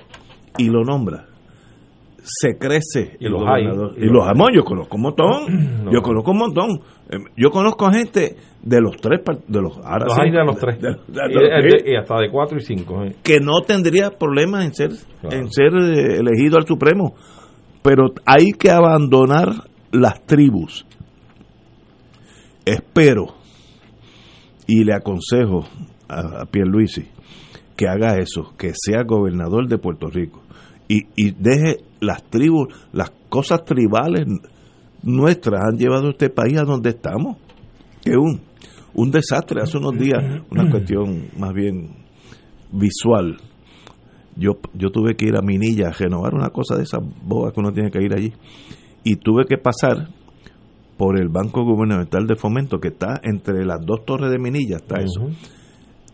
y 0.58 0.68
lo 0.68 0.84
nombra, 0.84 1.26
se 2.22 2.56
crece 2.56 3.16
Y 3.20 3.26
el 3.26 3.32
los 3.32 3.42
hay. 3.48 3.64
Y 3.98 4.04
Y 4.04 4.08
los 4.08 4.26
amo, 4.26 4.46
yo 4.54 4.64
conozco 4.64 4.96
un 4.96 5.02
montón, 5.02 5.82
No. 5.84 5.92
yo 5.92 6.02
conozco 6.02 6.30
un 6.30 6.38
montón. 6.38 6.70
Eh, 7.10 7.16
Yo 7.36 7.50
conozco 7.50 7.90
gente 7.90 8.36
de 8.62 8.80
los 8.80 8.96
tres, 8.98 9.20
de 9.48 9.60
los, 9.60 9.76
ahora 9.78 10.04
Los 10.06 10.14
sí, 10.14 10.20
hay 10.22 10.30
de 10.30 10.44
los 10.44 10.56
tres. 10.56 10.80
de- 10.80 10.88
de- 11.08 11.82
de 11.84 11.90
y, 11.92 11.96
hasta 11.96 12.18
de 12.20 12.30
cuatro 12.30 12.56
y 12.58 12.60
cinco. 12.62 13.02
eh. 13.04 13.16
que 13.22 13.40
no 13.40 13.60
tendría 13.66 14.10
problemas 14.10 14.64
en 14.64 14.74
ser 14.74 14.90
Claro. 15.20 15.36
en 15.36 15.50
ser 15.50 15.74
eh, 15.74 16.18
elegido 16.20 16.56
al 16.58 16.66
Supremo 16.66 17.14
pero 17.82 18.12
hay 18.24 18.52
que 18.52 18.70
abandonar 18.70 19.48
las 19.90 20.24
tribus 20.24 20.86
espero 22.64 23.34
y 24.66 24.84
le 24.84 24.94
aconsejo 24.94 25.64
a, 26.08 26.42
a 26.42 26.46
Pierluisi 26.46 27.08
que 27.76 27.88
haga 27.88 28.16
eso 28.18 28.54
que 28.56 28.72
sea 28.74 29.02
gobernador 29.02 29.66
de 29.68 29.78
Puerto 29.78 30.06
Rico 30.08 30.42
y, 30.94 31.06
y 31.16 31.30
deje 31.32 31.84
las 32.00 32.22
tribus 32.24 32.68
las 32.92 33.10
cosas 33.28 33.64
tribales 33.64 34.26
nuestras 35.02 35.62
han 35.64 35.78
llevado 35.78 36.08
a 36.08 36.10
este 36.10 36.30
país 36.30 36.58
a 36.58 36.64
donde 36.64 36.90
estamos 36.90 37.36
que 38.04 38.16
un 38.16 38.40
un 38.94 39.10
desastre 39.10 39.62
hace 39.62 39.78
unos 39.78 39.98
días 39.98 40.42
una 40.50 40.70
cuestión 40.70 41.28
más 41.38 41.52
bien 41.54 41.96
visual 42.72 43.38
yo, 44.36 44.52
yo 44.74 44.90
tuve 44.90 45.14
que 45.14 45.26
ir 45.26 45.36
a 45.36 45.42
Minilla 45.42 45.88
a 45.88 45.92
renovar 45.92 46.34
una 46.34 46.50
cosa 46.50 46.76
de 46.76 46.84
esas 46.84 47.00
bobas 47.22 47.52
que 47.52 47.60
uno 47.60 47.72
tiene 47.72 47.90
que 47.90 48.02
ir 48.02 48.14
allí. 48.14 48.32
Y 49.04 49.16
tuve 49.16 49.44
que 49.46 49.58
pasar 49.58 50.08
por 50.96 51.18
el 51.20 51.28
Banco 51.28 51.64
Gubernamental 51.64 52.26
de 52.26 52.36
Fomento, 52.36 52.78
que 52.78 52.88
está 52.88 53.20
entre 53.22 53.64
las 53.64 53.84
dos 53.84 54.04
torres 54.04 54.30
de 54.30 54.38
Minilla, 54.38 54.76
está 54.76 55.00
eso. 55.00 55.28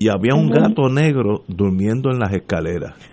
Y 0.00 0.08
había 0.08 0.34
un 0.34 0.48
gato 0.48 0.88
negro 0.88 1.42
durmiendo 1.48 2.10
en 2.10 2.18
las 2.20 2.32
escaleras. 2.32 2.94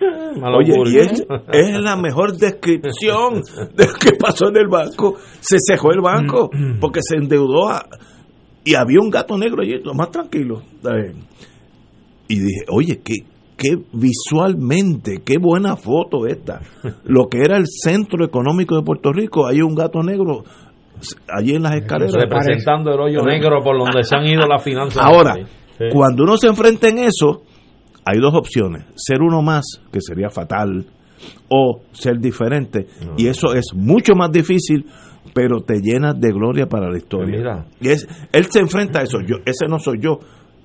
Oye, 0.58 0.74
y 0.92 0.98
es, 0.98 1.26
es 1.52 1.80
la 1.80 1.96
mejor 1.96 2.36
descripción 2.36 3.40
de 3.74 3.86
lo 3.86 3.92
que 3.94 4.12
pasó 4.20 4.48
en 4.50 4.56
el 4.58 4.68
banco. 4.68 5.16
Se 5.40 5.56
cejó 5.58 5.92
el 5.92 6.00
banco 6.00 6.50
porque 6.80 7.00
se 7.02 7.16
endeudó 7.16 7.70
a- 7.70 7.86
y 8.64 8.74
había 8.74 8.98
un 9.00 9.10
gato 9.10 9.36
negro 9.38 9.62
allí, 9.62 9.80
lo 9.82 9.94
más 9.94 10.10
tranquilo. 10.10 10.62
Y 12.28 12.34
dije, 12.40 12.64
oye, 12.70 13.00
qué, 13.04 13.14
qué 13.56 13.76
visualmente, 13.92 15.22
qué 15.24 15.38
buena 15.38 15.76
foto 15.76 16.26
esta. 16.26 16.60
Lo 17.04 17.26
que 17.28 17.38
era 17.40 17.56
el 17.56 17.64
centro 17.66 18.24
económico 18.24 18.76
de 18.76 18.82
Puerto 18.82 19.12
Rico, 19.12 19.46
hay 19.46 19.60
un 19.62 19.74
gato 19.74 20.02
negro 20.02 20.44
allí 21.28 21.54
en 21.54 21.62
las 21.62 21.76
escaleras. 21.76 22.12
Representando 22.14 22.92
el 22.92 23.00
hoyo 23.00 23.22
negro 23.22 23.62
por 23.62 23.78
donde 23.78 24.02
se 24.02 24.16
han 24.16 24.26
ido 24.26 24.46
las 24.46 24.62
finanzas. 24.62 25.02
Ahora, 25.02 25.34
Sí. 25.78 25.84
cuando 25.92 26.22
uno 26.24 26.36
se 26.36 26.46
enfrenta 26.48 26.88
en 26.88 26.98
eso, 26.98 27.42
hay 28.04 28.18
dos 28.20 28.34
opciones. 28.34 28.84
Ser 28.96 29.20
uno 29.20 29.42
más, 29.42 29.64
que 29.92 30.00
sería 30.00 30.30
fatal, 30.30 30.86
o 31.48 31.80
ser 31.92 32.18
diferente. 32.18 32.86
Y 33.16 33.26
eso 33.28 33.54
es 33.54 33.66
mucho 33.74 34.14
más 34.14 34.30
difícil, 34.30 34.86
pero 35.34 35.60
te 35.62 35.80
llena 35.80 36.12
de 36.14 36.30
gloria 36.30 36.66
para 36.66 36.90
la 36.90 36.98
historia. 36.98 37.36
Mira. 37.38 37.66
Y 37.80 37.88
es, 37.88 38.06
él 38.32 38.46
se 38.46 38.60
enfrenta 38.60 39.00
a 39.00 39.02
eso. 39.02 39.18
Yo, 39.20 39.36
ese 39.44 39.66
no 39.68 39.78
soy 39.78 39.98
yo. 40.00 40.18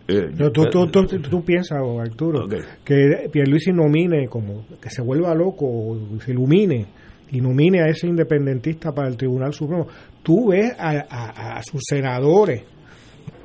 Eh, 0.08 0.30
Yo- 0.36 0.52
tú, 0.52 0.65
tú, 0.69 0.88
tú, 0.88 1.06
tú 1.06 1.43
piensas, 1.43 1.78
Arturo, 2.00 2.47
que 2.84 3.30
Pierluisi 3.32 3.71
nomine, 3.71 4.28
como 4.28 4.65
que 4.82 4.89
se 4.89 5.02
vuelva 5.02 5.34
loco, 5.34 5.65
o 5.65 5.97
se 6.24 6.32
ilumine, 6.32 6.86
y 7.32 7.39
nomine 7.39 7.82
a 7.82 7.88
ese 7.88 8.08
independentista 8.08 8.91
para 8.91 9.08
el 9.08 9.15
Tribunal 9.15 9.54
Supremo. 9.54 9.88
Tú 10.21 10.50
ves 10.50 10.74
a, 10.78 10.89
a- 11.10 11.58
a 11.58 11.63
sus 11.63 11.82
senadores, 11.88 12.63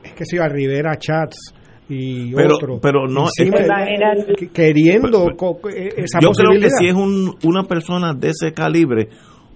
es 0.03 0.13
que 0.15 0.25
si 0.25 0.39
a 0.39 0.49
Rivera 0.49 0.97
Chats 0.99 1.55
y 1.89 2.33
Pero- 2.35 2.57
otros, 2.57 2.79
pero 2.83 3.07
no- 3.07 3.27
es 3.27 3.33
que- 4.37 4.49
queriendo 4.49 5.37
co- 5.37 5.59
co- 5.61 5.69
esa 5.69 6.19
yo 6.21 6.31
creo 6.31 6.61
que 6.61 6.71
si 6.71 6.89
es 6.89 6.95
un- 6.95 7.35
una 7.45 7.63
persona 7.65 8.13
de 8.15 8.31
ese 8.31 8.53
calibre, 8.53 9.09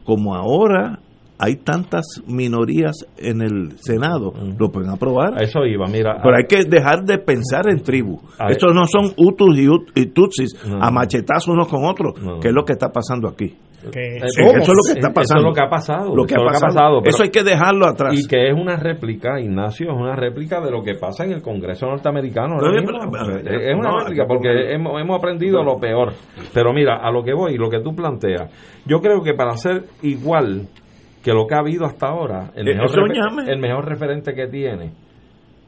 como 0.05 0.35
ahora 0.35 1.01
hay 1.43 1.57
tantas 1.57 2.05
minorías 2.27 3.07
en 3.17 3.41
el 3.41 3.73
Senado, 3.79 4.33
lo 4.59 4.69
pueden 4.71 4.91
aprobar. 4.91 5.33
A 5.41 5.43
eso 5.43 5.65
iba, 5.65 5.87
mira. 5.87 6.19
Pero 6.23 6.37
hay 6.37 6.45
que 6.47 6.65
dejar 6.69 7.03
de 7.05 7.17
pensar 7.19 7.69
en 7.71 7.83
tribu. 7.83 8.21
A- 8.39 8.51
Estos 8.53 8.75
no 8.75 8.85
son 8.87 9.13
Hutus 9.17 9.59
y, 9.59 9.67
Ut- 9.67 9.91
y 9.95 10.07
Tutsis 10.07 10.55
No. 10.69 10.83
a 10.83 10.91
machetazos 10.91 11.49
unos 11.49 11.67
con 11.69 11.85
otros, 11.85 12.21
No. 12.23 12.41
que 12.41 12.49
es 12.49 12.55
lo 12.55 12.65
que 12.65 12.75
está 12.75 12.91
pasando 12.91 13.27
aquí. 13.27 13.55
Que 13.93 14.17
Eh, 14.17 14.21
somos. 14.29 14.55
eso 14.57 14.61
es 14.63 14.69
lo 14.69 14.83
que 14.87 14.93
está 15.01 15.09
Eso 15.09 15.15
pasando. 15.15 15.41
es 15.43 15.49
lo 15.49 15.55
que 15.55 15.61
ha 15.63 15.69
pasado. 15.71 16.15
Lo 16.17 16.25
que 16.27 16.35
eso 16.35 16.43
ha 16.43 16.53
pasado. 16.61 17.01
pero- 17.01 17.11
eso 17.11 17.23
hay 17.23 17.31
que 17.31 17.43
dejarlo 17.43 17.87
atrás. 17.87 18.15
Y 18.15 18.27
que 18.29 18.49
es 18.49 18.55
una 18.55 18.77
réplica, 18.77 19.41
Ignacio, 19.41 19.91
es 19.93 19.97
una 19.97 20.15
réplica 20.17 20.61
de 20.61 20.71
lo 20.71 20.83
que 20.83 20.95
pasa 20.97 21.25
en 21.25 21.33
el 21.33 21.41
Congreso 21.43 21.87
norteamericano. 21.87 22.57
mismo. 22.57 22.91
es 23.47 23.75
una 23.75 23.89
no, 23.91 23.99
réplica 24.01 24.27
porque 24.27 24.73
hemos, 24.75 25.01
hemos 25.01 25.19
aprendido 25.19 25.63
lo 25.63 25.79
peor. 25.79 26.13
Pero 26.53 26.73
mira, 26.73 26.97
a 26.97 27.11
lo 27.11 27.23
que 27.23 27.33
voy, 27.33 27.57
lo 27.57 27.71
que 27.71 27.81
tú 27.81 27.95
planteas, 27.95 28.51
yo 28.87 29.01
creo 29.01 29.23
que 29.23 29.35
para 29.35 29.57
ser 29.57 29.85
igual 30.03 30.67
que 31.23 31.33
lo 31.33 31.47
que 31.47 31.55
ha 31.55 31.59
habido 31.59 31.85
hasta 31.87 32.09
ahora, 32.09 32.51
el 32.55 32.69
Eh, 32.69 32.75
mejor, 32.75 32.87
eso 33.11 33.51
el 33.51 33.59
mejor 33.59 33.87
referente 33.87 34.35
que 34.35 34.47
tiene 34.47 34.91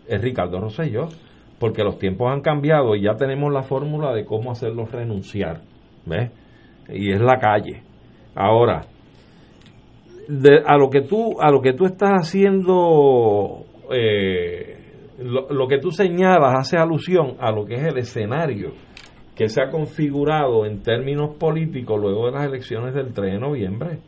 es 0.09 0.20
Ricardo 0.20 0.61
Rosselló, 0.61 1.09
porque 1.59 1.85
los 1.85 1.98
tiempos 1.98 2.31
han 2.33 2.40
cambiado 2.40 2.96
y 2.96 3.03
ya 3.03 3.14
tenemos 3.14 3.53
la 3.53 3.62
fórmula 3.62 4.12
de 4.12 4.25
cómo 4.25 4.51
hacerlos 4.51 4.90
renunciar. 4.90 5.61
¿Ves? 6.07 6.31
Y 6.88 7.12
es 7.12 7.20
la 7.20 7.38
calle. 7.38 7.83
Ahora, 8.35 8.87
de- 10.29 10.62
a 10.66 10.77
lo 10.77 10.88
que 10.90 11.03
tú 11.03 11.40
a 11.40 11.51
lo 11.51 11.61
que 11.61 11.73
tú 11.75 11.85
estás 11.87 12.11
haciendo 12.12 13.64
eh, 13.92 14.79
lo, 15.18 15.49
lo 15.51 15.68
que 15.68 15.79
tú 15.79 15.90
señalas 15.90 16.55
hace 16.59 16.77
alusión 16.79 17.37
a 17.40 17.51
lo 17.51 17.64
que 17.64 17.75
es 17.75 17.85
el 17.85 17.99
escenario 17.99 18.73
que 19.35 19.49
se 19.49 19.62
ha 19.62 19.71
configurado 19.71 20.64
en 20.66 20.83
términos 20.83 21.37
políticos 21.38 22.01
luego 22.01 22.27
de 22.27 22.33
las 22.33 22.45
elecciones 22.47 22.95
del 22.95 23.12
3 23.12 23.35
de 23.35 23.38
noviembre 23.40 23.99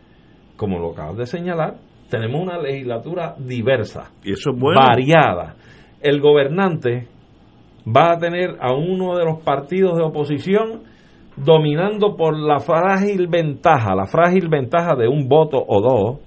como 0.56 0.78
lo 0.78 0.92
acabas 0.92 1.16
de 1.16 1.26
señalar 1.26 1.74
tenemos 2.08 2.40
una 2.40 2.58
legislatura 2.58 3.34
diversa 3.38 4.10
y 4.22 4.32
eso 4.32 4.50
es 4.52 4.58
bueno. 4.58 4.80
variada 4.80 5.56
el 6.00 6.20
gobernante 6.20 7.08
va 7.86 8.12
a 8.12 8.18
tener 8.18 8.56
a 8.60 8.72
uno 8.72 9.16
de 9.16 9.24
los 9.24 9.42
partidos 9.42 9.96
de 9.96 10.04
oposición 10.04 10.82
dominando 11.36 12.16
por 12.16 12.38
la 12.38 12.60
frágil 12.60 13.26
ventaja, 13.28 13.94
la 13.94 14.06
frágil 14.06 14.48
ventaja 14.48 14.94
de 14.94 15.08
un 15.08 15.28
voto 15.28 15.62
o 15.66 15.80
dos, 15.80 16.20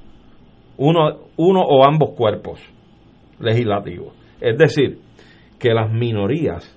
uno, 0.78 1.17
uno 1.38 1.62
o 1.62 1.86
ambos 1.86 2.12
cuerpos 2.15 2.60
legislativos. 3.39 4.13
Es 4.41 4.58
decir, 4.58 5.00
que 5.60 5.74
las 5.74 5.91
minorías 5.91 6.76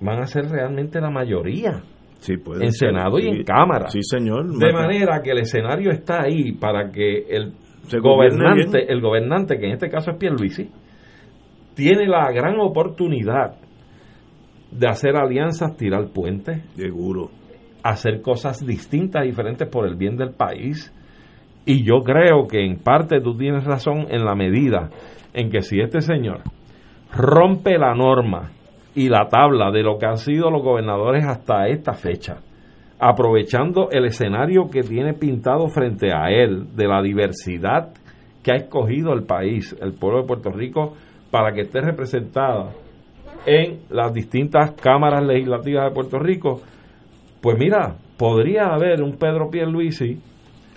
van 0.00 0.20
a 0.20 0.26
ser 0.26 0.46
realmente 0.46 1.00
la 1.00 1.10
mayoría 1.10 1.82
Sí, 2.22 2.36
puede 2.36 2.64
en 2.64 2.72
ser, 2.72 2.90
Senado 2.90 3.18
y 3.18 3.26
en 3.26 3.42
Cámara. 3.42 3.88
Sí, 3.88 3.98
señor. 4.02 4.46
De 4.56 4.72
manera 4.72 5.20
que 5.22 5.32
el 5.32 5.38
escenario 5.38 5.90
está 5.90 6.22
ahí 6.22 6.52
para 6.52 6.92
que 6.92 7.24
el 7.28 7.52
Se 7.88 7.98
gobernante, 7.98 8.92
el 8.92 9.00
gobernante, 9.00 9.58
que 9.58 9.66
en 9.66 9.72
este 9.72 9.90
caso 9.90 10.12
es 10.12 10.18
Pierluisi, 10.18 10.70
tiene 11.74 12.06
la 12.06 12.30
gran 12.30 12.60
oportunidad 12.60 13.56
de 14.70 14.86
hacer 14.86 15.16
alianzas, 15.16 15.76
tirar 15.76 16.12
puentes, 16.12 16.62
Seguro. 16.76 17.30
Hacer 17.82 18.22
cosas 18.22 18.64
distintas, 18.64 19.24
diferentes 19.24 19.68
por 19.68 19.86
el 19.86 19.96
bien 19.96 20.16
del 20.16 20.30
país. 20.30 20.92
Y 21.64 21.84
yo 21.84 22.02
creo 22.02 22.46
que 22.48 22.64
en 22.64 22.78
parte 22.78 23.20
tú 23.20 23.36
tienes 23.36 23.64
razón 23.64 24.06
en 24.10 24.24
la 24.24 24.34
medida 24.34 24.90
en 25.32 25.50
que 25.50 25.62
si 25.62 25.80
este 25.80 26.00
señor 26.00 26.40
rompe 27.14 27.78
la 27.78 27.94
norma 27.94 28.50
y 28.94 29.08
la 29.08 29.28
tabla 29.28 29.70
de 29.70 29.82
lo 29.82 29.98
que 29.98 30.06
han 30.06 30.18
sido 30.18 30.50
los 30.50 30.62
gobernadores 30.62 31.24
hasta 31.24 31.68
esta 31.68 31.94
fecha, 31.94 32.38
aprovechando 32.98 33.90
el 33.90 34.06
escenario 34.06 34.68
que 34.70 34.82
tiene 34.82 35.14
pintado 35.14 35.68
frente 35.68 36.12
a 36.12 36.30
él, 36.30 36.76
de 36.76 36.86
la 36.86 37.02
diversidad 37.02 37.92
que 38.42 38.52
ha 38.52 38.56
escogido 38.56 39.12
el 39.12 39.24
país, 39.24 39.76
el 39.80 39.92
pueblo 39.92 40.22
de 40.22 40.26
Puerto 40.26 40.50
Rico, 40.50 40.94
para 41.30 41.52
que 41.52 41.62
esté 41.62 41.80
representada 41.80 42.70
en 43.46 43.80
las 43.90 44.12
distintas 44.12 44.72
cámaras 44.72 45.24
legislativas 45.24 45.88
de 45.88 45.94
Puerto 45.94 46.18
Rico, 46.18 46.60
pues 47.42 47.58
mira, 47.58 47.96
podría 48.16 48.68
haber 48.72 49.02
un 49.02 49.16
Pedro 49.16 49.50
Pierluisi 49.50 50.16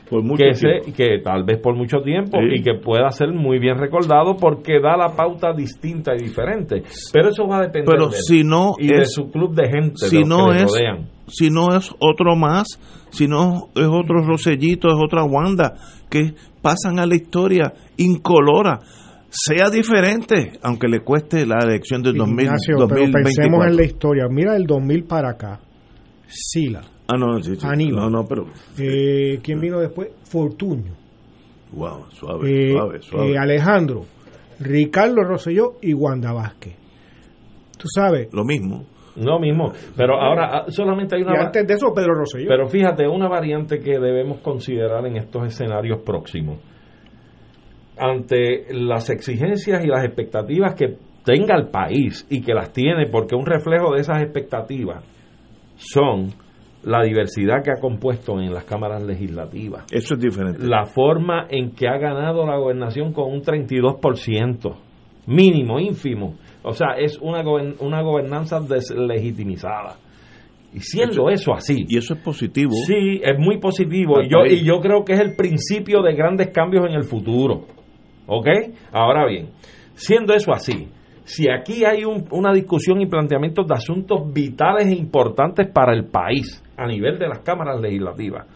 por 0.10 0.22
mucho 0.24 0.44
que, 0.44 0.92
que 0.92 1.20
tal 1.24 1.44
vez 1.46 1.60
por 1.60 1.76
mucho 1.76 1.98
tiempo 2.04 2.38
y 2.40 2.62
que 2.62 2.76
pueda 2.76 3.10
ser 3.10 3.32
muy 3.32 3.58
bien 3.58 3.78
recordado 3.78 4.36
porque 4.36 4.80
da 4.80 4.96
la 4.98 5.16
pauta 5.16 5.52
distinta 5.54 6.14
y 6.14 6.24
diferente. 6.26 6.84
Pero 7.12 7.30
eso 7.30 7.48
va 7.48 7.58
a 7.58 7.62
depender 7.62 7.86
Pero 7.90 8.08
de 8.10 8.18
si 8.18 8.44
no 8.44 8.74
y 8.78 8.88
de 8.88 9.02
es- 9.02 9.14
su 9.14 9.32
club 9.32 9.56
de 9.56 9.68
gente, 9.70 10.08
si 10.08 10.18
de 10.18 10.24
no 10.26 10.52
es 10.54 10.64
rodean. 10.64 11.10
si 11.28 11.50
no 11.50 11.76
es 11.76 11.90
otro 12.00 12.36
más 12.36 12.68
si 13.10 13.28
no 13.28 13.70
es 13.76 13.88
otro 13.88 14.22
Rosellito 14.22 14.90
es 14.90 14.96
otra 15.04 15.24
Wanda 15.24 15.74
que 16.10 16.34
pasan 16.62 17.00
a 17.00 17.06
la 17.08 17.16
historia 17.16 17.74
incolora 17.98 18.80
sea 19.30 19.70
diferente 19.72 20.52
aunque 20.62 20.88
le 20.88 21.00
cueste 21.00 21.46
la 21.48 21.58
elección 21.64 22.04
del 22.04 22.16
2000, 22.16 22.46
Ignacio, 22.46 22.76
pero 22.78 22.88
2024 22.88 23.24
pensemos 23.24 23.66
en 23.66 23.76
la 23.76 23.84
historia. 23.86 24.24
Mira 24.30 24.54
del 24.54 24.66
2000 24.68 25.04
para 25.06 25.32
acá. 25.32 25.60
Sila. 26.28 26.82
ah 27.08 27.18
no 27.18 27.42
sí, 27.42 27.56
sí. 27.56 27.66
Aníbal. 27.68 28.04
no 28.04 28.10
no 28.10 28.26
pero 28.28 28.46
Eh, 28.80 29.40
¿Quién 29.44 29.60
vino 29.60 29.80
después? 29.80 30.10
Fortunio. 30.24 30.94
wow 31.74 32.06
suave 32.12 32.50
Eh, 32.50 32.72
suave 32.74 33.02
suave 33.02 33.32
eh, 33.34 33.38
Alejandro. 33.38 34.06
Ricardo 34.60 35.24
Rosselló 35.24 35.74
y 35.82 35.94
Wanda 35.94 36.32
Vázquez. 36.34 36.76
Tú 37.78 37.88
sabes. 37.94 38.34
lo 38.34 38.44
mismo 38.46 38.86
No 39.18 39.40
mismo, 39.40 39.72
pero 39.96 40.16
ahora 40.20 40.60
ah, 40.60 40.66
solamente 40.70 41.16
hay 41.16 41.22
Y 41.22 41.26
una... 41.26 41.34
va- 41.40 41.46
antes 41.46 41.68
de 41.68 41.74
eso, 41.74 41.94
Pedro 41.94 42.14
Rosselló. 42.16 42.48
Pero 42.50 42.68
fíjate, 42.68 43.08
una 43.08 43.28
variante 43.30 43.80
que 43.80 44.00
debemos 44.00 44.40
considerar 44.40 45.06
en 45.06 45.18
estos 45.18 45.46
escenarios 45.48 46.00
próximos. 46.04 46.58
Ante 47.98 48.66
las 48.74 49.10
exigencias 49.10 49.84
y 49.84 49.88
las 49.88 50.04
expectativas 50.04 50.76
que 50.76 50.98
tenga 51.24 51.56
el 51.56 51.70
país 51.70 52.28
y 52.30 52.42
que 52.42 52.54
las 52.54 52.74
tiene, 52.74 53.06
porque 53.10 53.36
un 53.36 53.46
reflejo 53.46 53.94
de 53.94 54.02
esas 54.02 54.22
expectativas 54.22 55.02
son 55.76 56.34
la 56.84 57.04
diversidad 57.04 57.64
que 57.64 57.72
ha 57.72 57.82
compuesto 57.82 58.40
en 58.40 58.54
las 58.54 58.64
cámaras 58.64 59.04
legislativas. 59.04 59.86
eso 59.92 60.14
es 60.14 60.20
diferente 60.20 60.66
La 60.68 60.86
forma 60.86 61.48
en 61.50 61.72
que 61.72 61.88
ha 61.88 61.98
ganado 61.98 62.46
la 62.46 62.58
gobernación 62.58 63.12
con 63.12 63.32
un 63.32 63.42
32%, 63.42 64.76
mínimo, 65.26 65.80
ínfimo. 65.80 66.36
O 66.64 66.74
sea, 66.74 66.96
es 66.98 67.18
una, 67.20 67.44
una 67.80 68.02
gobernanza 68.02 68.60
deslegitimizada. 68.60 69.98
Y 70.74 70.80
siendo 70.82 71.30
eso, 71.30 71.54
así, 71.54 71.86
y 71.88 71.98
eso 71.98 72.16
es 72.16 72.20
positivo 72.20 72.74
Sí, 72.86 73.22
es 73.24 73.40
muy 73.40 73.60
positivo 73.60 74.22
y 74.22 74.30
yo, 74.30 74.46
y 74.46 74.66
yo 74.66 74.82
creo 74.82 75.06
que 75.06 75.14
es 75.14 75.22
el 75.22 75.36
principio 75.36 76.02
de 76.02 76.14
grandes 76.14 76.50
cambios 76.50 76.86
en 76.86 76.96
el 76.96 77.04
futuro. 77.04 77.66
¿Ok? 78.28 78.48
Ahora 78.92 79.26
bien, 79.26 79.52
siendo 79.94 80.34
eso 80.34 80.52
así, 80.52 80.90
si 81.26 81.50
aquí 81.50 81.84
hay 81.84 82.06
un- 82.06 82.26
una 82.32 82.54
discusión 82.54 83.02
y 83.02 83.08
planteamientos 83.08 83.68
de 83.68 83.74
asuntos 83.74 84.32
vitales 84.32 84.88
e 84.88 84.96
importantes 84.96 85.68
para 85.74 85.94
el 85.94 86.06
país 86.06 86.64
a 86.78 86.88
nivel 86.88 87.18
de 87.20 87.28
las 87.28 87.40
cámaras 87.40 87.82
legislativas 87.82 88.48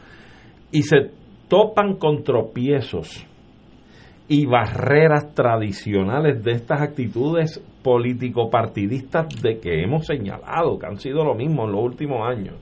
y 0.71 0.83
se 0.83 1.11
topan 1.47 1.95
con 1.95 2.23
tropiezos 2.23 3.25
y 4.27 4.45
barreras 4.45 5.33
tradicionales 5.33 6.43
de 6.43 6.51
estas 6.51 6.81
actitudes 6.81 7.59
político-partidistas 7.81 9.27
de 9.41 9.59
que 9.59 9.81
hemos 9.81 10.05
señalado, 10.05 10.77
que 10.77 10.85
han 10.85 10.99
sido 10.99 11.25
lo 11.25 11.33
mismo 11.33 11.65
en 11.65 11.71
los 11.71 11.83
últimos 11.83 12.19
años, 12.29 12.55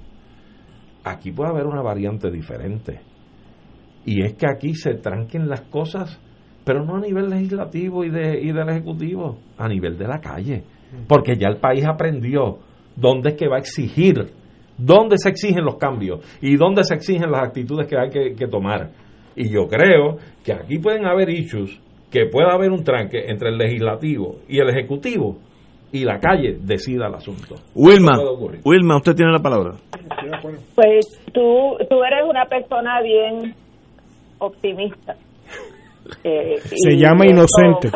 aquí 1.04 1.32
puede 1.32 1.50
haber 1.50 1.66
una 1.66 1.82
variante 1.82 2.32
diferente. 2.32 3.02
Y 4.06 4.24
es 4.24 4.36
que 4.36 4.46
aquí 4.50 4.74
se 4.76 4.94
tranquen 4.94 5.50
las 5.50 5.62
cosas, 5.64 6.22
pero 6.68 6.84
no 6.84 6.98
a 6.98 7.00
nivel 7.00 7.30
legislativo 7.30 8.04
y, 8.04 8.10
de, 8.10 8.42
y 8.42 8.52
del 8.52 8.68
Ejecutivo, 8.68 9.38
a 9.58 9.70
nivel 9.70 9.98
de 9.98 10.06
la 10.06 10.20
calle. 10.20 10.64
Porque 11.08 11.38
ya 11.38 11.48
el 11.48 11.62
país 11.62 11.86
aprendió 11.86 12.58
dónde 12.94 13.30
es 13.30 13.36
que 13.36 13.48
va 13.48 13.56
a 13.56 13.60
exigir, 13.60 14.34
dónde 14.78 15.18
se 15.18 15.30
exigen 15.30 15.64
los 15.64 15.78
cambios 15.78 16.20
y 16.42 16.58
dónde 16.58 16.84
se 16.84 16.96
exigen 16.96 17.32
las 17.32 17.44
actitudes 17.44 17.88
que 17.88 17.98
hay 17.98 18.10
que, 18.10 18.36
que 18.36 18.48
tomar. 18.48 18.90
Y 19.34 19.50
yo 19.50 19.68
creo 19.68 20.18
que 20.44 20.52
aquí 20.52 20.78
pueden 20.80 21.06
haber 21.06 21.30
issues, 21.30 21.80
que 22.12 22.26
pueda 22.26 22.52
haber 22.54 22.72
un 22.72 22.84
tranque 22.84 23.30
entre 23.30 23.48
el 23.48 23.58
legislativo 23.58 24.40
y 24.50 24.60
el 24.60 24.68
ejecutivo 24.68 25.38
y 25.94 26.04
la 26.04 26.20
calle 26.20 26.58
decida 26.60 27.08
el 27.08 27.16
asunto. 27.16 27.56
Wilma. 27.76 28.20
Wilma 28.66 28.98
usted 28.98 29.16
tiene 29.16 29.32
la 29.32 29.40
palabra 29.40 29.78
Pues 30.76 31.22
tú, 31.32 31.78
tú 31.90 32.04
eres 32.04 32.26
una 32.28 32.44
persona 32.46 33.02
bien 33.02 33.56
optimista. 34.40 35.16
Eh, 36.24 36.56
Se 36.64 36.94
y 36.94 37.00
llama 37.00 37.26
inocente. 37.26 37.90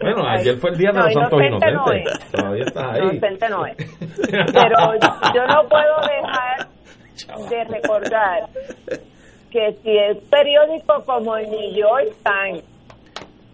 Bueno, 0.00 0.26
ayer 0.28 0.56
fue 0.58 0.70
el 0.70 0.76
día 0.78 0.90
de 0.90 0.98
No, 0.98 1.04
los 1.04 1.14
santos 1.14 1.40
inocente 1.42 1.72
no 1.72 1.82
inocentes. 1.94 2.12
es. 2.20 2.30
Todavía 2.32 2.64
estás 2.64 2.84
ahí. 2.92 3.00
inocente 3.02 3.48
no 3.48 3.66
es. 3.66 3.76
Pero 4.52 4.76
yo 5.34 5.46
no 5.46 5.68
puedo 5.68 5.96
dejar 6.08 6.68
de 7.50 7.64
recordar 7.64 8.40
que 9.50 9.72
si 9.82 9.90
el 9.90 10.16
periódico 10.30 11.04
como 11.04 11.36
el 11.36 11.50
New 11.50 11.74
York 11.74 12.12
Times 12.24 12.64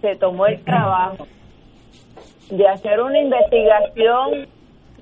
se 0.00 0.16
tomó 0.16 0.46
el 0.46 0.62
trabajo 0.64 1.26
de 2.50 2.66
hacer 2.68 3.00
una 3.00 3.20
investigación 3.20 4.48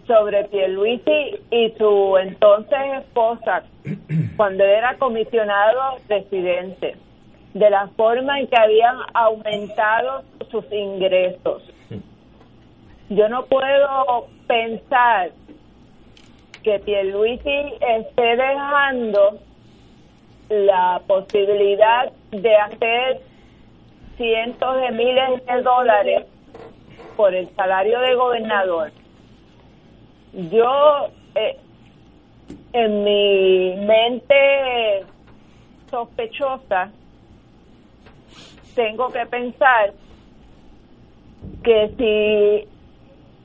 sobre 0.07 0.45
Pierluisi 0.45 1.37
y 1.51 1.71
su 1.79 2.17
entonces 2.19 2.79
esposa 3.01 3.63
cuando 4.37 4.65
era 4.65 4.97
comisionado 4.99 5.97
residente, 6.09 6.97
de 7.59 7.71
la 7.71 7.89
forma 7.97 8.39
en 8.39 8.49
que 8.49 8.57
habían 8.57 8.97
aumentado 9.15 10.23
sus 10.51 10.71
ingresos. 10.71 11.63
Yo 13.09 13.31
no 13.31 13.47
puedo 13.47 14.27
pensar 14.47 15.31
que 16.63 16.79
Pierluisi 16.81 17.75
esté 17.81 18.37
dejando 18.37 19.39
la 20.51 21.01
posibilidad 21.07 22.13
de 22.31 22.57
hacer 22.57 23.23
cientos 24.19 24.77
de 24.83 24.91
miles 24.91 25.47
de 25.47 25.63
dólares 25.63 26.27
por 27.17 27.35
el 27.35 27.49
salario 27.57 28.01
de 28.01 28.15
gobernador. 28.17 28.93
Yo, 30.53 31.09
eh, 31.37 31.57
en 32.75 33.03
mi 33.03 33.77
mente 33.87 35.07
sospechosa, 35.91 36.91
tengo 38.77 39.09
que 39.09 39.27
pensar 39.27 39.93
que 41.65 41.91
si 41.99 42.69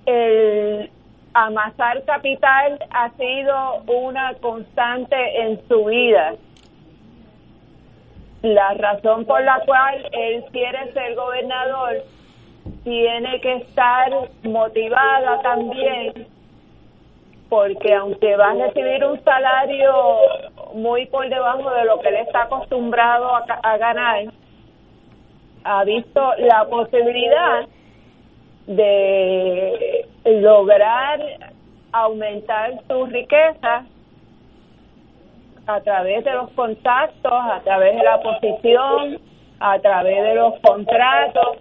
el 0.06 0.92
amasar 1.34 2.04
capital 2.04 2.78
ha 2.92 3.10
sido 3.12 3.82
una 3.88 4.34
constante 4.36 5.42
en 5.42 5.60
su 5.68 5.86
vida, 5.86 6.36
la 8.44 8.74
razón 8.74 9.26
por 9.26 9.42
la 9.44 9.62
cual 9.66 10.08
él 10.12 10.44
quiere 10.52 10.92
ser 10.94 11.16
gobernador 11.16 12.04
tiene 12.84 13.40
que 13.40 13.56
estar 13.58 14.12
motivada 14.44 15.42
también 15.42 16.28
porque 17.50 17.94
aunque 17.94 18.36
va 18.38 18.52
a 18.52 18.54
recibir 18.54 19.04
un 19.04 19.22
salario 19.24 19.94
muy 20.74 21.06
por 21.08 21.28
debajo 21.28 21.70
de 21.70 21.86
lo 21.86 22.00
que 22.00 22.08
él 22.08 22.16
está 22.16 22.44
acostumbrado 22.44 23.36
a, 23.36 23.44
a 23.62 23.78
ganar, 23.78 24.24
ha 25.64 25.84
visto 25.84 26.22
la 26.40 26.66
posibilidad 26.66 27.68
de 28.68 30.06
lograr 30.26 31.20
aumentar 31.92 32.80
su 32.88 33.06
riqueza 33.06 33.86
a 35.68 35.82
través 35.82 36.24
de 36.24 36.32
los 36.32 36.50
contactos, 36.52 37.32
a 37.32 37.60
través 37.64 37.96
de 37.96 38.04
la 38.04 38.22
posición, 38.22 39.20
a 39.60 39.80
través 39.80 40.24
de 40.24 40.36
los 40.36 40.60
contratos 40.60 41.58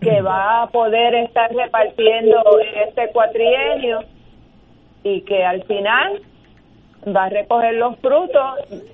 que 0.00 0.20
va 0.20 0.62
a 0.62 0.66
poder 0.68 1.14
estar 1.14 1.52
repartiendo 1.52 2.42
en 2.60 2.88
este 2.88 3.10
cuatrienio 3.12 4.00
y 5.02 5.22
que 5.22 5.44
al 5.44 5.62
final 5.64 6.22
va 7.14 7.24
a 7.24 7.28
recoger 7.28 7.74
los 7.74 7.96
frutos 7.98 8.84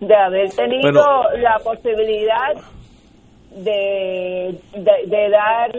de 0.00 0.14
haber 0.14 0.50
tenido 0.50 1.02
la 1.36 1.58
posibilidad 1.62 2.54
de, 3.56 4.54
de, 5.06 5.28
dar 5.30 5.72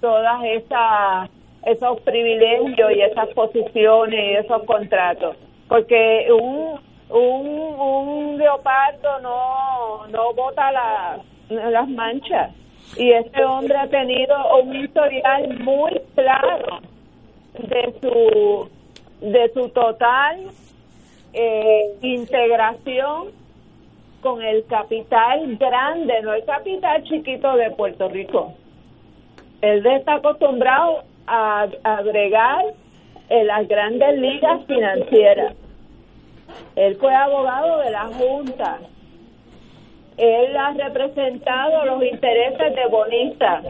todas 0.00 0.44
esas 0.44 1.30
esos 1.66 2.00
privilegios 2.02 2.92
y 2.92 3.00
esas 3.00 3.28
posiciones 3.30 4.20
y 4.20 4.36
esos 4.36 4.62
contratos. 4.64 5.36
Porque 5.68 6.28
un 6.32 6.78
un, 7.10 7.48
un 7.48 8.38
leopardo 8.38 9.18
no 9.20 10.06
no 10.08 10.32
bota 10.34 10.70
la- 10.72 11.18
las 11.48 11.88
manchas. 11.88 12.50
Y 12.96 13.10
este 13.12 13.44
hombre 13.44 13.76
ha 13.76 13.88
tenido 13.88 14.34
un 14.62 14.74
historial 14.76 15.58
muy 15.60 16.00
claro 16.14 16.80
de 17.58 17.94
su 18.00 18.68
de 19.20 19.50
su 19.52 19.68
total 19.70 20.40
eh, 21.32 21.82
integración 22.02 23.28
con 24.20 24.42
el 24.42 24.64
capital 24.66 25.56
grande, 25.56 26.22
no 26.22 26.34
el 26.34 26.44
capital 26.44 27.02
chiquito 27.04 27.54
de 27.56 27.70
Puerto 27.70 28.08
Rico. 28.08 28.54
Él 29.60 29.84
está 29.86 30.14
acostumbrado 30.14 31.02
a 31.26 31.68
agregar 31.84 32.64
en 33.28 33.46
las 33.46 33.68
grandes 33.68 34.18
ligas 34.18 34.64
financieras. 34.66 35.54
Él 36.76 36.96
fue 36.96 37.14
abogado 37.14 37.78
de 37.78 37.90
la 37.90 38.06
Junta. 38.06 38.78
Él 40.16 40.56
ha 40.56 40.72
representado 40.72 41.84
los 41.84 42.02
intereses 42.02 42.74
de 42.74 42.86
bonistas. 42.86 43.64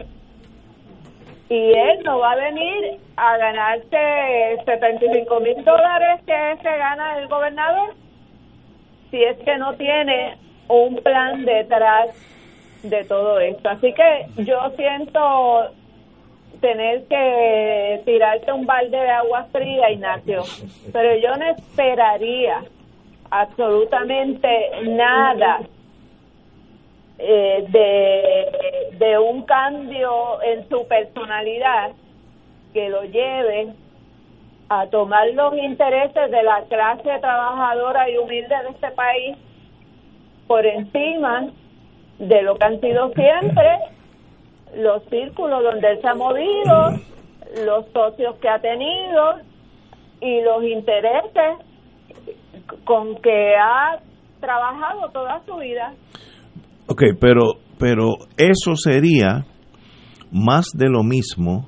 Y 1.49 1.71
él 1.71 2.03
no 2.03 2.19
va 2.19 2.33
a 2.33 2.35
venir 2.35 2.99
a 3.17 3.37
ganarse 3.37 4.61
75 4.65 5.39
mil 5.39 5.63
dólares 5.63 6.21
que 6.25 6.57
se 6.61 6.77
gana 6.77 7.19
el 7.19 7.27
gobernador 7.27 7.95
si 9.11 9.23
es 9.23 9.37
que 9.39 9.57
no 9.57 9.73
tiene 9.75 10.37
un 10.67 10.97
plan 10.97 11.45
detrás 11.45 12.09
de 12.83 13.03
todo 13.03 13.39
esto. 13.39 13.69
Así 13.69 13.93
que 13.93 14.27
yo 14.43 14.71
siento 14.77 15.71
tener 16.61 17.05
que 17.05 18.01
tirarte 18.05 18.51
un 18.51 18.65
balde 18.65 18.97
de 18.97 19.09
agua 19.09 19.47
fría, 19.51 19.91
Ignacio, 19.91 20.43
pero 20.91 21.15
yo 21.15 21.35
no 21.37 21.45
esperaría 21.45 22.63
absolutamente 23.29 24.69
nada 24.83 25.61
eh, 27.17 27.65
de, 27.69 28.97
de 28.97 29.17
un 29.19 29.43
cambio 29.43 30.41
en 30.41 30.67
su 30.69 30.87
personalidad 30.87 31.91
que 32.73 32.89
lo 32.89 33.03
lleve 33.03 33.73
a 34.69 34.87
tomar 34.87 35.27
los 35.33 35.53
intereses 35.55 36.31
de 36.31 36.43
la 36.43 36.63
clase 36.69 37.19
trabajadora 37.19 38.09
y 38.09 38.17
humilde 38.17 38.55
de 38.63 38.69
este 38.69 38.91
país 38.91 39.37
por 40.47 40.65
encima 40.65 41.49
de 42.19 42.41
lo 42.43 42.55
que 42.55 42.65
han 42.65 42.79
sido 42.79 43.11
siempre 43.13 43.79
los 44.75 45.03
círculos 45.09 45.63
donde 45.63 45.91
él 45.91 45.99
se 46.01 46.07
ha 46.07 46.13
movido, 46.13 46.91
los 47.65 47.85
socios 47.91 48.35
que 48.39 48.49
ha 48.49 48.59
tenido 48.59 49.39
y 50.21 50.41
los 50.41 50.63
intereses 50.63 51.65
con 52.85 53.15
que 53.21 53.55
ha 53.55 53.99
trabajado 54.39 55.09
toda 55.11 55.41
su 55.45 55.55
vida. 55.55 55.93
Ok, 56.87 57.03
pero, 57.19 57.53
pero 57.79 58.17
eso 58.37 58.75
sería 58.75 59.45
más 60.31 60.67
de 60.75 60.89
lo 60.89 61.03
mismo, 61.03 61.65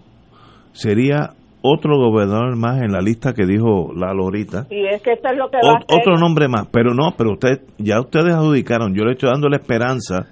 sería 0.73 1.29
otro 1.61 1.97
gobernador 1.97 2.55
más 2.57 2.81
en 2.81 2.91
la 2.91 3.01
lista 3.01 3.33
que 3.33 3.45
dijo 3.45 3.91
la 3.95 4.13
Lorita. 4.13 4.67
Y 4.69 4.85
es 4.87 5.01
que 5.01 5.13
eso 5.13 5.27
es 5.31 5.37
lo 5.37 5.49
que 5.49 5.57
va 5.57 5.73
a 5.73 5.95
Otro 5.95 6.17
nombre 6.17 6.47
más, 6.47 6.67
pero 6.71 6.93
no, 6.93 7.13
pero 7.17 7.33
usted, 7.33 7.61
ya 7.77 7.99
ustedes 7.99 8.33
adjudicaron, 8.33 8.95
yo 8.95 9.03
le 9.03 9.13
estoy 9.13 9.29
dando 9.29 9.49
la 9.49 9.57
esperanza 9.57 10.27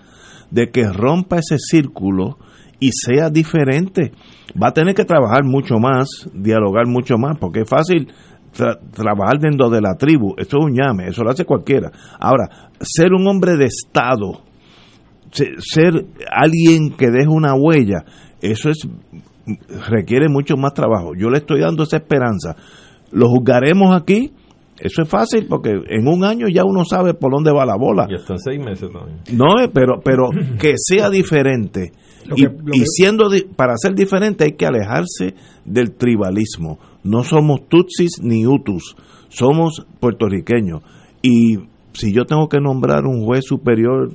de 0.50 0.70
que 0.70 0.88
rompa 0.92 1.38
ese 1.38 1.58
círculo 1.60 2.38
y 2.80 2.92
sea 2.92 3.30
diferente. 3.30 4.12
Va 4.62 4.70
a 4.70 4.74
tener 4.74 4.96
que 4.96 5.06
trabajar 5.06 5.44
mucho 5.44 5.76
más, 5.78 6.08
dialogar 6.34 6.88
mucho 6.88 7.18
más, 7.18 7.38
porque 7.38 7.62
es 7.62 7.70
fácil 7.70 8.08
trabajar 8.52 9.40
dentro 9.40 9.70
de 9.70 9.82
la 9.82 9.96
tribu, 9.96 10.34
eso 10.38 10.58
es 10.58 10.66
un 10.66 10.74
llame, 10.74 11.08
eso 11.08 11.24
lo 11.24 11.30
hace 11.30 11.46
cualquiera. 11.46 11.92
Ahora, 12.20 12.72
ser 12.82 13.14
un 13.14 13.28
hombre 13.28 13.56
de 13.56 13.66
Estado, 13.66 14.42
ser 15.32 16.06
alguien 16.32 16.92
que 16.98 17.12
deje 17.12 17.28
una 17.28 17.54
huella, 17.54 18.04
eso 18.42 18.70
es 18.70 18.88
requiere 19.90 20.30
mucho 20.30 20.56
más 20.58 20.74
trabajo. 20.74 21.12
Yo 21.18 21.30
le 21.30 21.40
estoy 21.40 21.62
dando 21.62 21.84
esa 21.84 21.98
esperanza. 21.98 22.56
Lo 23.12 23.28
juzgaremos 23.30 23.96
aquí. 23.96 24.32
Eso 24.80 25.02
es 25.02 25.10
fácil 25.10 25.46
porque 25.50 25.72
en 25.72 26.08
un 26.08 26.24
año 26.24 26.48
ya 26.48 26.64
uno 26.64 26.86
sabe 26.86 27.14
por 27.14 27.34
dónde 27.34 27.52
va 27.52 27.66
la 27.66 27.76
bola. 27.76 28.08
Y 28.10 28.16
hasta 28.16 28.36
seis 28.38 28.60
meses 28.64 28.90
también. 28.92 29.20
No, 29.34 29.60
eh, 29.60 29.70
pero, 29.74 30.00
pero 30.04 30.30
que 30.60 30.74
sea 30.78 31.10
diferente. 31.10 31.92
y, 32.36 32.84
siendo 32.86 33.30
para 33.56 33.76
ser 33.78 33.94
diferente 33.94 34.46
hay 34.46 34.54
que 34.54 34.66
alejarse 34.66 35.36
del 35.66 35.96
tribalismo. 35.96 36.80
No 37.04 37.24
somos 37.24 37.68
tutsis 37.68 38.22
ni 38.22 38.46
utus, 38.46 38.96
somos 39.28 39.86
puertorriqueños. 40.00 40.82
Y 41.22 41.58
si 41.94 42.14
yo 42.14 42.26
tengo 42.26 42.48
que 42.48 42.60
nombrar 42.62 43.06
un 43.06 43.26
juez 43.26 43.44
superior 43.46 44.12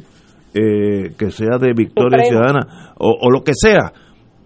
eh, 0.54 1.12
que 1.18 1.30
sea 1.30 1.58
de 1.58 1.72
Victoria 1.74 2.24
Ciudadana 2.24 2.92
o, 2.96 3.10
o, 3.20 3.30
lo 3.30 3.42
que 3.42 3.52
sea, 3.54 3.92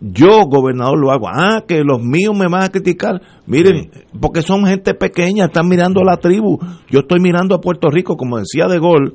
yo, 0.01 0.46
gobernador, 0.46 0.99
lo 0.99 1.11
hago. 1.11 1.28
Ah, 1.28 1.64
que 1.66 1.82
los 1.82 2.01
míos 2.01 2.36
me 2.36 2.46
van 2.49 2.62
a 2.62 2.68
criticar. 2.68 3.20
Miren, 3.46 3.90
porque 4.20 4.42
son 4.42 4.64
gente 4.64 4.94
pequeña, 4.94 5.46
están 5.46 5.68
mirando 5.68 6.01
a 6.01 6.05
la 6.05 6.16
tribu. 6.18 6.59
Yo 6.88 7.01
estoy 7.01 7.20
mirando 7.20 7.55
a 7.55 7.61
Puerto 7.61 7.90
Rico, 7.90 8.16
como 8.16 8.38
decía 8.38 8.68
De 8.68 8.78
Gaulle, 8.78 9.14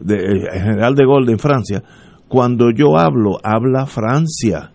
de, 0.00 0.16
el 0.16 0.48
general 0.50 0.94
De 0.94 1.04
Gaulle 1.04 1.32
en 1.32 1.38
Francia. 1.38 1.82
Cuando 2.28 2.70
yo 2.70 2.96
hablo, 2.96 3.38
habla 3.42 3.86
Francia. 3.86 4.70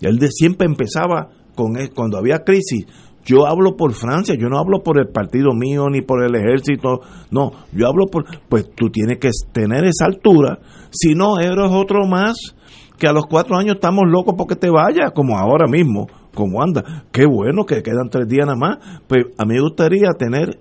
Él 0.00 0.18
de 0.18 0.28
siempre 0.30 0.66
empezaba 0.66 1.30
con 1.54 1.74
cuando 1.94 2.18
había 2.18 2.44
crisis. 2.44 2.86
Yo 3.24 3.46
hablo 3.46 3.76
por 3.76 3.92
Francia, 3.92 4.34
yo 4.34 4.48
no 4.48 4.58
hablo 4.58 4.82
por 4.82 4.98
el 4.98 5.08
partido 5.08 5.54
mío 5.54 5.88
ni 5.88 6.02
por 6.02 6.24
el 6.24 6.34
ejército. 6.34 7.00
No, 7.30 7.52
yo 7.72 7.86
hablo 7.86 8.06
por. 8.06 8.24
Pues 8.48 8.70
tú 8.74 8.90
tienes 8.90 9.18
que 9.18 9.30
tener 9.52 9.84
esa 9.84 10.06
altura. 10.06 10.58
Si 10.90 11.14
no, 11.14 11.38
eres 11.38 11.70
otro 11.70 12.06
más 12.06 12.56
que 13.02 13.08
a 13.08 13.12
los 13.12 13.26
cuatro 13.26 13.56
años 13.56 13.74
estamos 13.74 14.04
locos 14.06 14.36
porque 14.38 14.54
te 14.54 14.70
vayas, 14.70 15.10
como 15.10 15.36
ahora 15.36 15.66
mismo, 15.66 16.06
como 16.32 16.62
anda. 16.62 17.02
Qué 17.10 17.26
bueno 17.26 17.66
que 17.66 17.82
quedan 17.82 18.08
tres 18.08 18.28
días 18.28 18.46
nada 18.46 18.56
más. 18.56 18.78
Pues 19.08 19.24
a 19.36 19.44
mí 19.44 19.54
me 19.54 19.60
gustaría 19.60 20.10
tener 20.16 20.60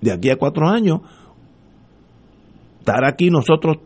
de 0.00 0.12
aquí 0.12 0.30
a 0.30 0.36
cuatro 0.36 0.68
años, 0.68 1.00
estar 2.78 3.04
aquí 3.04 3.28
nosotros 3.28 3.78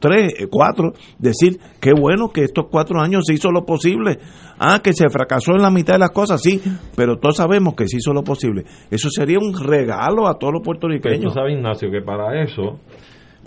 tres, 0.00 0.34
eh, 0.40 0.48
cuatro, 0.50 0.92
decir 1.20 1.60
qué 1.80 1.92
bueno 1.92 2.30
que 2.30 2.42
estos 2.42 2.66
cuatro 2.68 3.00
años 3.00 3.22
se 3.28 3.34
hizo 3.34 3.52
lo 3.52 3.64
posible. 3.64 4.18
Ah, 4.58 4.80
que 4.82 4.92
se 4.92 5.08
fracasó 5.08 5.52
en 5.52 5.62
la 5.62 5.70
mitad 5.70 5.92
de 5.92 6.00
las 6.00 6.10
cosas, 6.10 6.42
sí, 6.42 6.60
pero 6.96 7.18
todos 7.20 7.36
sabemos 7.36 7.76
que 7.76 7.86
se 7.86 7.98
hizo 7.98 8.12
lo 8.12 8.24
posible. 8.24 8.64
Eso 8.90 9.08
sería 9.08 9.38
un 9.38 9.56
regalo 9.56 10.26
a 10.26 10.36
todos 10.36 10.54
los 10.54 10.64
puertorriqueños. 10.64 11.32
Pero 11.32 11.46
tú 11.46 11.52
Ignacio, 11.52 11.92
que 11.92 12.00
para 12.00 12.42
eso 12.42 12.80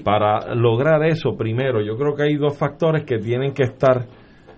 para 0.04 0.54
lograr 0.56 1.04
eso, 1.06 1.36
primero, 1.38 1.82
yo 1.82 1.98
creo 1.98 2.16
que 2.16 2.24
hay 2.24 2.36
dos 2.36 2.58
factores 2.58 3.04
que 3.04 3.18
tienen 3.18 3.54
que 3.54 3.64
estar 3.64 4.06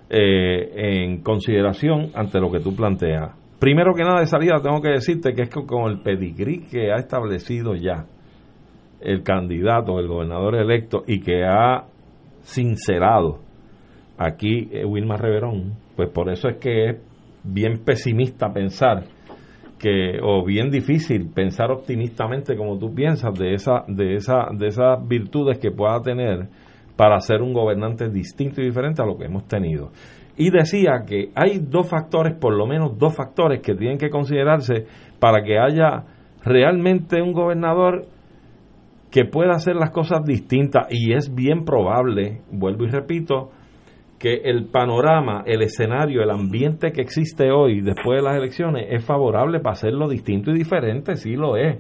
eh, 0.10 0.72
en 0.76 1.22
consideración 1.22 2.12
ante 2.16 2.40
lo 2.40 2.52
que 2.52 2.60
tú 2.60 2.76
planteas. 2.76 3.36
Primero 3.60 3.94
que 3.94 4.04
nada 4.04 4.22
de 4.22 4.26
salida 4.26 4.62
tengo 4.62 4.82
que 4.82 4.90
decirte 4.90 5.34
que 5.34 5.44
es 5.44 5.50
que 5.50 5.66
con 5.66 5.92
el 5.92 6.02
pedigrí 6.02 6.64
que 6.70 6.92
ha 6.92 6.96
establecido 6.96 7.76
ya 7.76 8.06
el 9.02 9.22
candidato, 9.24 10.00
el 10.00 10.08
gobernador 10.08 10.56
electo 10.56 11.04
y 11.06 11.20
que 11.20 11.44
ha 11.44 11.86
sincerado 12.42 13.40
aquí 14.18 14.70
eh, 14.72 14.86
Wilmar 14.86 15.22
Reverón, 15.22 15.74
pues 15.96 16.10
por 16.10 16.30
eso 16.32 16.48
es 16.50 16.58
que 16.58 16.90
es 16.90 16.96
bien 17.44 17.84
pesimista 17.86 18.52
pensar 18.52 19.04
que 19.80 20.20
o 20.22 20.46
bien 20.46 20.70
difícil 20.70 21.32
pensar 21.34 21.72
optimistamente 21.72 22.56
como 22.56 22.78
tú 22.78 22.94
piensas 22.94 23.34
de 23.34 23.54
esa 23.54 23.84
de 23.88 24.16
esa 24.16 24.50
de 24.54 24.68
esas 24.68 25.08
virtudes 25.08 25.58
que 25.58 25.72
pueda 25.72 26.02
tener 26.02 26.50
para 26.96 27.20
ser 27.22 27.42
un 27.42 27.54
gobernante 27.54 28.10
distinto 28.10 28.62
y 28.62 28.66
diferente 28.66 29.02
a 29.02 29.06
lo 29.06 29.18
que 29.18 29.26
hemos 29.26 29.48
tenido. 29.48 29.92
Y 30.36 30.52
decía 30.52 31.04
que 31.08 31.32
hay 31.34 31.60
dos 31.60 31.90
factores, 31.90 32.36
por 32.36 32.54
lo 32.54 32.68
menos 32.68 32.98
dos 32.98 33.16
factores 33.16 33.62
que 33.62 33.74
tienen 33.74 33.98
que 33.98 34.10
considerarse 34.10 34.86
para 35.20 35.44
que 35.44 35.58
haya 35.58 36.04
realmente 36.44 37.22
un 37.22 37.34
gobernador 37.34 38.06
que 39.12 39.26
pueda 39.26 39.54
hacer 39.54 39.76
las 39.76 39.92
cosas 39.92 40.24
distintas 40.24 40.88
y 40.90 41.14
es 41.14 41.34
bien 41.34 41.66
probable, 41.66 42.42
vuelvo 42.52 42.84
y 42.84 42.90
repito, 42.90 43.50
que 44.20 44.42
el 44.44 44.66
panorama, 44.66 45.44
el 45.46 45.62
escenario, 45.62 46.22
el 46.22 46.30
ambiente 46.30 46.92
que 46.92 47.02
existe 47.02 47.52
hoy 47.52 47.80
después 47.80 48.22
de 48.22 48.22
las 48.22 48.36
elecciones 48.36 48.88
es 48.90 49.04
favorable 49.04 49.60
para 49.62 49.74
hacerlo 49.74 50.10
distinto 50.10 50.52
y 50.52 50.58
diferente, 50.58 51.16
sí 51.16 51.36
lo 51.36 51.56
es. 51.56 51.78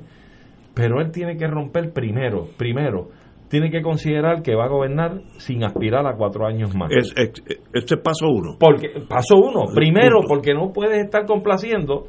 Pero 0.73 1.01
él 1.01 1.11
tiene 1.11 1.35
que 1.35 1.47
romper 1.47 1.91
primero, 1.91 2.47
primero, 2.57 3.09
tiene 3.49 3.69
que 3.69 3.81
considerar 3.81 4.41
que 4.41 4.55
va 4.55 4.65
a 4.65 4.69
gobernar 4.69 5.19
sin 5.37 5.65
aspirar 5.65 6.07
a 6.07 6.15
cuatro 6.15 6.47
años 6.47 6.73
más. 6.75 6.89
Es, 6.91 7.13
este 7.17 7.95
es 7.95 8.01
paso 8.01 8.27
uno. 8.29 8.55
Porque, 8.57 8.87
paso 9.09 9.35
uno, 9.35 9.65
primero, 9.75 10.19
porque 10.27 10.53
no 10.53 10.71
puedes 10.71 11.03
estar 11.03 11.25
complaciendo 11.25 12.07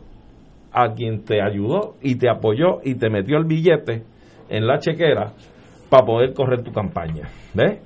a 0.72 0.92
quien 0.92 1.24
te 1.24 1.42
ayudó 1.42 1.96
y 2.00 2.16
te 2.16 2.28
apoyó 2.28 2.78
y 2.84 2.94
te 2.94 3.10
metió 3.10 3.36
el 3.38 3.46
billete 3.46 4.04
en 4.48 4.66
la 4.66 4.78
chequera 4.78 5.32
para 5.88 6.04
poder 6.04 6.34
correr 6.34 6.62
tu 6.62 6.70
campaña. 6.70 7.28
¿Ves? 7.54 7.80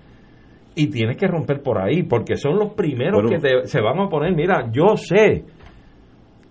Y 0.74 0.88
tienes 0.88 1.16
que 1.16 1.26
romper 1.26 1.62
por 1.62 1.80
ahí, 1.80 2.02
porque 2.02 2.36
son 2.36 2.58
los 2.58 2.74
primeros 2.74 3.22
que 3.30 3.66
se 3.66 3.80
van 3.80 4.00
a 4.00 4.08
poner. 4.08 4.34
Mira, 4.34 4.70
yo 4.72 4.96
sé 4.96 5.44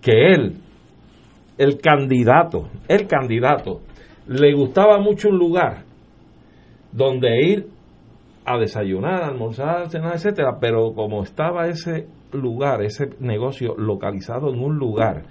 que 0.00 0.34
él, 0.34 0.56
el 1.58 1.78
candidato, 1.78 2.68
el 2.88 3.06
candidato, 3.06 3.80
le 4.26 4.54
gustaba 4.54 4.98
mucho 4.98 5.28
un 5.28 5.38
lugar 5.38 5.84
donde 6.92 7.46
ir 7.46 7.66
a 8.46 8.58
desayunar, 8.58 9.22
a 9.22 9.28
almorzar, 9.28 9.88
cenar, 9.90 10.14
etcétera, 10.14 10.58
pero 10.60 10.92
como 10.94 11.22
estaba 11.22 11.66
ese 11.66 12.06
lugar, 12.32 12.82
ese 12.82 13.10
negocio 13.20 13.74
localizado 13.76 14.52
en 14.52 14.60
un 14.60 14.76
lugar 14.76 15.24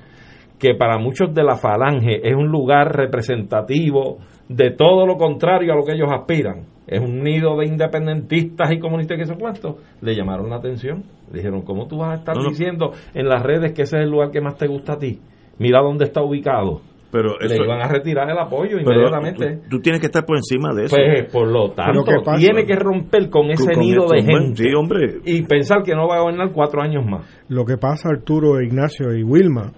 que 0.59 0.75
para 0.75 0.97
muchos 0.97 1.33
de 1.33 1.43
la 1.43 1.57
falange 1.57 2.21
es 2.23 2.33
un 2.33 2.47
lugar 2.47 2.95
representativo 2.95 4.19
de 4.55 4.71
todo 4.71 5.05
lo 5.05 5.17
contrario 5.17 5.73
a 5.73 5.75
lo 5.75 5.83
que 5.83 5.93
ellos 5.93 6.09
aspiran, 6.11 6.65
es 6.85 6.99
un 6.99 7.23
nido 7.23 7.57
de 7.57 7.65
independentistas 7.65 8.71
y 8.71 8.79
comunistas 8.79 9.17
que 9.17 9.25
se 9.25 9.35
cuánto, 9.35 9.77
le 10.01 10.15
llamaron 10.15 10.49
la 10.49 10.57
atención. 10.57 11.03
Le 11.31 11.37
dijeron, 11.39 11.61
¿cómo 11.61 11.87
tú 11.87 11.99
vas 11.99 12.11
a 12.11 12.19
estar 12.19 12.35
diciendo 12.37 12.91
en 13.13 13.27
las 13.27 13.41
redes 13.41 13.73
que 13.73 13.83
ese 13.83 13.97
es 13.97 14.03
el 14.03 14.11
lugar 14.11 14.31
que 14.31 14.41
más 14.41 14.57
te 14.57 14.67
gusta 14.67 14.93
a 14.93 14.97
ti? 14.99 15.19
Mira 15.57 15.81
dónde 15.81 16.05
está 16.05 16.21
ubicado. 16.21 16.81
Pero 17.11 17.37
le 17.39 17.55
iban 17.55 17.79
a 17.79 17.87
retirar 17.87 18.27
el 18.29 18.37
apoyo 18.39 18.79
inmediatamente. 18.79 19.61
Tú, 19.69 19.79
tienes 19.79 20.01
que 20.01 20.07
estar 20.07 20.25
por 20.25 20.35
encima 20.35 20.73
de 20.73 20.85
eso. 20.85 20.95
Pues, 20.95 21.31
por 21.31 21.47
lo 21.47 21.69
tanto, 21.69 22.03
tiene 22.37 22.65
que 22.65 22.75
romper 22.75 23.29
con 23.29 23.51
ese 23.51 23.75
nido 23.75 24.07
de 24.07 24.23
gente. 24.23 24.75
hombre. 24.75 25.19
Y 25.23 25.43
pensar 25.43 25.83
que 25.83 25.93
no 25.93 26.07
va 26.07 26.17
a 26.17 26.21
gobernar 26.21 26.51
cuatro 26.51 26.81
años 26.81 27.05
más. 27.05 27.23
Lo 27.49 27.65
que 27.65 27.77
pasa, 27.77 28.09
Arturo, 28.09 28.59
Ignacio 28.61 29.15
y 29.15 29.23
Wilma, 29.23 29.71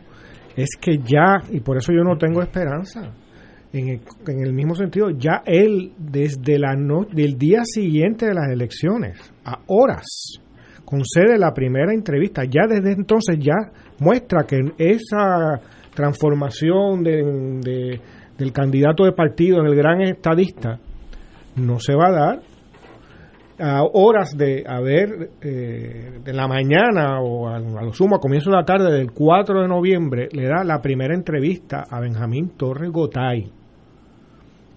es 0.56 0.70
que 0.80 1.00
ya, 1.00 1.42
y 1.52 1.60
por 1.60 1.76
eso 1.76 1.92
yo 1.92 2.04
no 2.06 2.18
tengo 2.18 2.42
esperanza, 2.42 3.14
en 3.76 3.90
el, 3.90 4.00
en 4.28 4.42
el 4.42 4.54
mismo 4.54 4.74
sentido, 4.74 5.10
ya 5.10 5.42
él 5.46 5.92
desde 5.98 6.58
la 6.58 6.76
no, 6.76 7.04
del 7.04 7.38
día 7.38 7.60
siguiente 7.66 8.26
de 8.26 8.34
las 8.34 8.50
elecciones, 8.50 9.20
a 9.44 9.60
horas, 9.68 10.40
concede 10.86 11.38
la 11.38 11.54
primera 11.54 11.94
entrevista, 11.94 12.44
ya 12.46 12.68
desde 12.70 12.94
entonces 12.94 13.38
ya 13.38 13.56
muestra 14.00 14.46
que 14.48 14.62
esa 14.78 15.60
transformación 15.94 17.04
de, 17.04 18.00
del 18.38 18.52
candidato 18.54 19.04
de 19.04 19.12
partido 19.12 19.60
en 19.60 19.68
el 19.68 19.76
gran 19.76 20.02
estadista 20.02 20.80
no 21.58 21.80
se 21.80 21.96
va 21.96 22.08
a 22.08 22.12
dar 22.12 22.40
a 23.58 23.84
horas 23.84 24.36
de 24.38 24.66
haber 24.68 25.32
eh, 25.42 26.20
de 26.24 26.34
la 26.34 26.48
mañana 26.48 27.22
o 27.22 27.48
a, 27.48 27.60
lo 27.60 27.94
sumo 27.94 28.18
a 28.18 28.20
comienzo 28.20 28.50
de 28.50 28.58
la 28.58 28.66
tarde 28.66 28.92
del 28.92 29.14
4 29.14 29.62
de 29.62 29.68
noviembre 29.68 30.28
le 30.34 30.48
da 30.48 30.66
la 30.66 30.82
primera 30.82 31.16
entrevista 31.16 31.86
a 31.90 32.02
Benjamín 32.02 32.52
Torres 32.58 32.92
Gotay 32.92 33.50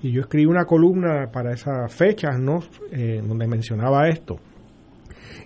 y 0.03 0.13
yo 0.13 0.21
escribí 0.23 0.47
una 0.47 0.65
columna 0.65 1.31
para 1.33 1.53
esas 1.53 1.93
fechas 1.95 2.39
no 2.39 2.61
eh, 2.93 3.21
donde 3.27 3.47
mencionaba 3.47 4.09
esto 4.09 4.39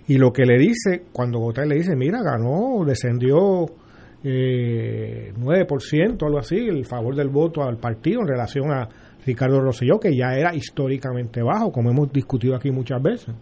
y 0.07 0.17
lo 0.17 0.31
que 0.31 0.45
le 0.45 0.57
dice 0.57 1.05
cuando 1.11 1.39
Gotay 1.39 1.67
le 1.67 1.75
dice 1.75 1.95
mira 1.95 2.21
ganó 2.21 2.83
descendió 2.85 3.67
eh, 4.23 5.33
9%, 5.37 6.25
algo 6.25 6.39
así, 6.39 6.55
el 6.55 6.85
favor 6.85 7.15
del 7.15 7.27
voto 7.27 7.61
al 7.61 7.77
partido 7.77 8.21
en 8.21 8.27
relación 8.27 8.71
a 8.71 8.87
Ricardo 9.25 9.59
Rosselló, 9.59 9.99
que 9.99 10.15
ya 10.15 10.33
era 10.33 10.55
históricamente 10.55 11.41
bajo, 11.41 11.71
como 11.71 11.91
hemos 11.91 12.11
discutido 12.11 12.55
aquí 12.55 12.71
muchas 12.71 13.01
veces. 13.01 13.35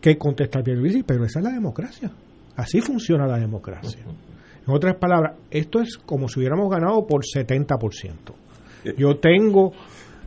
¿Qué 0.00 0.16
contesta 0.16 0.62
Pierluisi? 0.62 1.02
Pero 1.02 1.24
esa 1.24 1.40
es 1.40 1.44
la 1.44 1.50
democracia. 1.50 2.10
Así 2.56 2.80
funciona 2.80 3.26
la 3.26 3.38
democracia. 3.38 4.00
En 4.04 4.74
otras 4.74 4.96
palabras, 4.96 5.36
esto 5.50 5.80
es 5.80 5.96
como 5.96 6.28
si 6.28 6.38
hubiéramos 6.38 6.70
ganado 6.70 7.04
por 7.06 7.22
70%. 7.24 8.14
Yo 8.96 9.16
tengo 9.16 9.72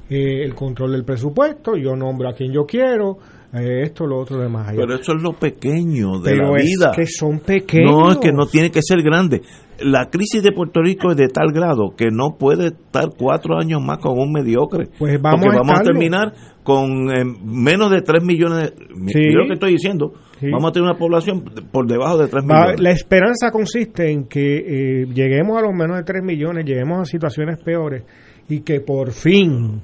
eh, 0.09 0.43
el 0.43 0.53
control 0.53 0.91
del 0.91 1.05
presupuesto, 1.05 1.77
yo 1.77 1.95
nombro 1.95 2.27
a 2.27 2.33
quien 2.33 2.51
yo 2.51 2.65
quiero, 2.65 3.17
eh, 3.53 3.83
esto, 3.83 4.05
lo 4.05 4.19
otro, 4.19 4.39
demás. 4.39 4.73
Pero 4.75 4.95
eso 4.95 5.13
es 5.13 5.21
lo 5.21 5.33
pequeño 5.33 6.19
de 6.19 6.35
la 6.37 6.51
vida. 6.51 6.91
que 6.95 7.05
son 7.05 7.39
pequeños. 7.39 7.91
No, 7.91 8.11
es 8.11 8.17
que 8.17 8.31
no 8.31 8.45
tiene 8.45 8.71
que 8.71 8.81
ser 8.81 9.01
grande. 9.01 9.41
La 9.79 10.09
crisis 10.09 10.43
de 10.43 10.51
Puerto 10.51 10.81
Rico 10.81 11.11
es 11.11 11.17
de 11.17 11.27
tal 11.27 11.51
grado 11.51 11.95
que 11.97 12.09
no 12.11 12.37
puede 12.37 12.67
estar 12.67 13.09
cuatro 13.17 13.57
años 13.57 13.81
más 13.81 13.97
con 13.97 14.17
un 14.17 14.31
mediocre. 14.31 14.89
Pues 14.97 15.21
vamos, 15.21 15.41
porque 15.41 15.57
vamos 15.57 15.79
a 15.79 15.83
terminar 15.83 16.33
con 16.63 17.09
eh, 17.09 17.25
menos 17.43 17.89
de 17.91 18.01
3 18.01 18.23
millones. 18.23 18.73
De, 18.75 19.33
lo 19.33 19.47
que 19.47 19.53
estoy 19.53 19.71
diciendo. 19.71 20.13
Vamos 20.41 20.69
a 20.69 20.73
tener 20.73 20.89
una 20.89 20.97
población 20.97 21.43
por 21.71 21.87
debajo 21.87 22.17
de 22.17 22.27
3 22.27 22.43
millones. 22.43 22.79
La 22.79 22.91
esperanza 22.91 23.51
consiste 23.51 24.11
en 24.11 24.25
que 24.27 25.01
eh, 25.01 25.05
lleguemos 25.13 25.57
a 25.57 25.61
los 25.61 25.73
menos 25.73 25.97
de 25.97 26.03
3 26.03 26.23
millones, 26.23 26.65
lleguemos 26.65 26.99
a 26.99 27.05
situaciones 27.05 27.57
peores 27.63 28.03
y 28.51 28.61
que 28.61 28.81
por 28.81 29.11
fin 29.11 29.81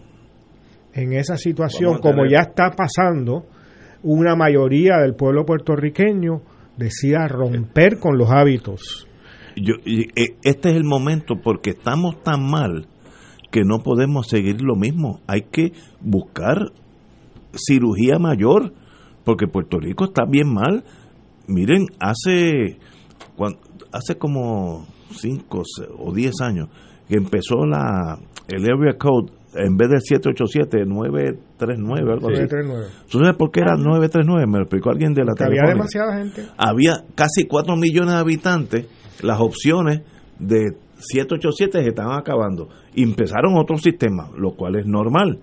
en 0.94 1.14
esa 1.14 1.38
situación, 1.38 2.00
como 2.00 2.26
ya 2.26 2.40
está 2.40 2.72
pasando, 2.72 3.46
una 4.04 4.36
mayoría 4.36 4.98
del 4.98 5.16
pueblo 5.16 5.46
puertorriqueño 5.46 6.42
decida 6.76 7.28
romper 7.28 8.00
con 8.00 8.18
los 8.18 8.32
hábitos. 8.32 9.08
Yo, 9.56 9.76
eh, 9.86 10.36
este 10.44 10.70
es 10.70 10.76
el 10.76 10.84
momento 10.84 11.36
porque 11.44 11.72
estamos 11.72 12.24
tan 12.24 12.44
mal 12.44 12.88
que 13.52 13.62
no 13.64 13.80
podemos 13.80 14.28
seguir 14.28 14.62
lo 14.62 14.76
mismo. 14.76 15.22
Hay 15.28 15.44
que 15.52 15.72
buscar 16.02 16.72
cirugía 17.54 18.18
mayor 18.20 18.74
porque 19.24 19.48
Puerto 19.48 19.80
Rico 19.80 20.06
está 20.06 20.26
bien 20.26 20.52
mal. 20.52 20.84
Miren, 21.48 21.88
hace 22.00 22.80
hace 23.92 24.18
como 24.18 24.86
5 25.12 25.64
o 26.00 26.14
10 26.14 26.42
años 26.42 26.70
que 27.08 27.16
empezó 27.16 27.66
la 27.66 28.20
el 28.48 28.64
Area 28.64 28.98
Code 28.98 29.32
en 29.56 29.76
vez 29.76 29.90
de 29.90 30.00
787, 30.00 30.86
939, 30.86 32.14
algo 32.14 32.28
así. 32.30 32.44
939. 32.44 32.86
¿Tú 33.10 33.20
sabes 33.20 33.36
por 33.36 33.52
qué 33.52 33.62
era 33.62 33.76
939? 33.76 34.46
Me 34.46 34.58
lo 34.58 34.64
explicó 34.64 34.90
alguien 34.90 35.14
de 35.14 35.24
la 35.26 35.34
Había 35.38 35.64
demasiada 35.64 36.18
gente. 36.18 36.46
Había 36.58 37.04
casi 37.16 37.48
4 37.48 37.76
millones 37.76 38.14
de 38.14 38.20
habitantes, 38.20 38.86
las 39.22 39.40
opciones 39.40 40.02
de 40.40 40.76
787 41.00 41.82
se 41.82 41.90
estaban 41.90 42.20
acabando. 42.20 42.70
Y 42.94 43.04
empezaron 43.04 43.58
otro 43.58 43.78
sistema, 43.78 44.30
lo 44.38 44.52
cual 44.52 44.76
es 44.76 44.86
normal. 44.86 45.40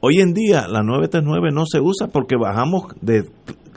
Hoy 0.00 0.20
en 0.20 0.32
día 0.32 0.66
la 0.68 0.82
939 0.82 1.50
no 1.52 1.64
se 1.66 1.80
usa 1.80 2.08
porque 2.08 2.36
bajamos 2.36 2.86
de 3.00 3.24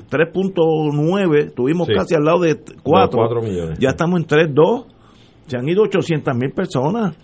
3.9, 0.09 1.53
tuvimos 1.53 1.87
casi 1.87 2.15
al 2.15 2.23
lado 2.23 2.39
de 2.39 2.59
4. 2.83 3.41
millones. 3.41 3.79
Ya 3.79 3.89
estamos 3.89 4.19
en 4.19 4.27
3.2. 4.27 4.85
Se 5.47 5.57
han 5.57 5.67
ido 5.67 5.83
800 5.83 6.35
mil 6.35 6.51
personas. 6.51 7.15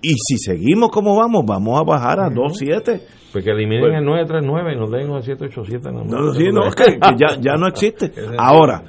Y 0.00 0.10
si 0.10 0.38
seguimos 0.38 0.90
como 0.90 1.16
vamos, 1.16 1.44
vamos 1.46 1.80
a 1.80 1.84
bajar 1.84 2.20
a 2.20 2.28
2.7. 2.28 3.00
Pues 3.32 3.44
que 3.44 3.50
eliminen 3.50 3.94
el 3.94 4.04
939 4.04 4.72
y 4.72 4.76
nos 4.76 4.90
den 4.90 5.10
el 5.10 5.22
787. 5.22 5.92
No, 5.92 6.04
no, 6.04 6.32
sí, 6.32 6.48
no, 6.52 6.62
que, 6.76 6.98
ya, 7.16 7.36
ya 7.40 7.54
no 7.54 7.66
existe. 7.66 8.12
Ahora, 8.38 8.82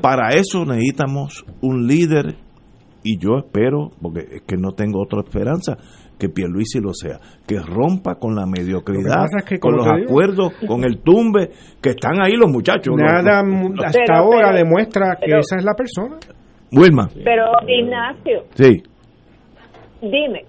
para 0.00 0.30
eso 0.30 0.64
necesitamos 0.64 1.44
un 1.60 1.86
líder 1.86 2.36
y 3.04 3.18
yo 3.18 3.36
espero, 3.36 3.90
porque 4.00 4.20
es 4.20 4.42
que 4.46 4.56
no 4.56 4.72
tengo 4.72 5.02
otra 5.02 5.20
esperanza, 5.20 5.76
que 6.18 6.30
Pierluisi 6.30 6.80
lo 6.80 6.94
sea, 6.94 7.20
que 7.46 7.58
rompa 7.58 8.14
con 8.14 8.34
la 8.34 8.46
mediocridad, 8.46 9.26
con 9.60 9.76
los 9.76 9.86
acuerdos, 9.86 10.54
con 10.66 10.84
el 10.84 11.02
tumbe, 11.02 11.50
que 11.82 11.90
están 11.90 12.22
ahí 12.22 12.32
los 12.32 12.50
muchachos. 12.50 12.94
Nada 12.96 13.42
hasta 13.84 14.16
ahora 14.16 14.52
demuestra 14.52 15.18
que 15.20 15.32
esa 15.36 15.56
es 15.56 15.64
la 15.64 15.74
persona. 15.74 16.16
Wilma. 16.72 17.08
Pero 17.22 17.44
Ignacio. 17.68 18.44
Sí. 18.54 18.82
Dime, 20.00 20.44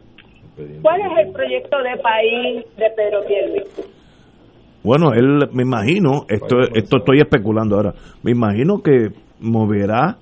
¿Cuál 0.81 1.01
es 1.01 1.27
el 1.27 1.33
proyecto 1.33 1.77
de 1.77 2.01
país 2.01 2.65
de 2.77 2.85
Pedro 2.95 3.25
Pierluisi? 3.27 3.81
Bueno, 4.83 5.13
él, 5.13 5.49
me 5.51 5.63
imagino, 5.63 6.25
esto, 6.29 6.57
esto 6.73 6.97
estoy 6.97 7.19
especulando 7.19 7.75
ahora, 7.75 7.93
me 8.23 8.31
imagino 8.31 8.81
que 8.83 9.09
moverá 9.39 10.17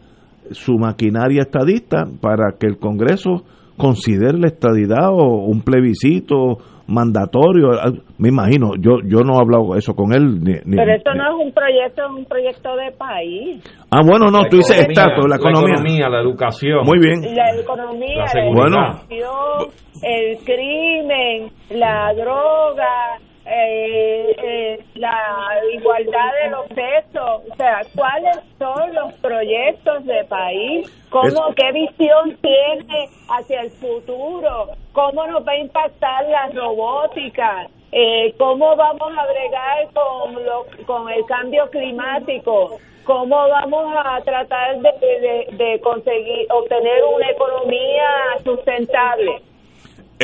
su 0.52 0.74
maquinaria 0.78 1.42
estadista 1.42 2.06
para 2.22 2.54
que 2.58 2.68
el 2.68 2.78
Congreso 2.78 3.44
considere 3.78 4.38
la 4.38 4.48
estadidad 4.48 5.10
o 5.12 5.46
un 5.46 5.62
plebiscito 5.62 6.58
mandatorio, 6.88 7.70
me 8.18 8.30
imagino, 8.30 8.72
yo 8.78 9.00
yo 9.06 9.20
no 9.22 9.36
he 9.36 9.42
hablado 9.42 9.76
eso 9.76 9.94
con 9.94 10.14
él. 10.14 10.40
Pero 10.44 10.94
esto 10.94 11.14
no 11.14 11.24
es 11.30 11.46
un 11.46 11.52
proyecto, 11.54 12.04
es 12.04 12.12
un 12.12 12.26
proyecto 12.26 12.76
de 12.76 12.92
país. 12.92 13.64
Ah, 13.92 14.02
bueno, 14.06 14.28
no, 14.30 14.44
tú 14.50 14.58
dices 14.58 14.88
estatus, 14.88 15.28
la 15.30 15.38
economía. 15.38 16.10
La 16.10 16.22
educación. 16.22 16.86
Muy 16.86 17.00
bien. 17.00 17.22
La 17.36 17.56
economía, 17.60 18.26
la, 18.34 18.46
educación, 18.46 19.70
el 20.02 20.38
crimen, 20.44 21.52
la 21.72 22.14
droga, 22.14 23.20
eh, 23.46 24.36
eh, 24.38 24.86
la 24.96 25.60
igualdad 25.74 26.32
de 26.44 26.50
los 26.52 26.68
sexos, 26.68 27.42
o 27.52 27.56
sea, 27.58 27.82
cuáles 27.94 28.38
son 28.58 28.94
los 28.94 29.14
proyectos 29.16 30.06
de 30.06 30.24
país, 30.26 30.90
cómo, 31.10 31.54
qué 31.56 31.72
visión 31.74 32.38
tiene 32.42 33.10
hacia 33.30 33.62
el 33.62 33.72
futuro, 33.72 34.70
cómo 34.94 35.28
nos 35.28 35.46
va 35.46 35.52
a 35.52 35.58
impactar 35.58 36.26
la 36.30 36.48
robótica, 36.50 37.68
eh, 37.92 38.34
cómo 38.38 38.76
vamos 38.78 39.12
a 39.18 39.26
bregar 39.26 39.90
con, 39.94 40.46
lo, 40.46 40.66
con 40.86 41.10
el 41.10 41.26
cambio 41.26 41.70
climático, 41.70 42.78
cómo 43.04 43.50
vamos 43.50 43.94
a 44.06 44.22
tratar 44.22 44.80
de, 44.80 45.48
de 45.52 45.82
conseguir 45.82 46.48
obtener 46.50 47.04
una 47.14 47.30
economía 47.30 48.08
sustentable 48.44 49.42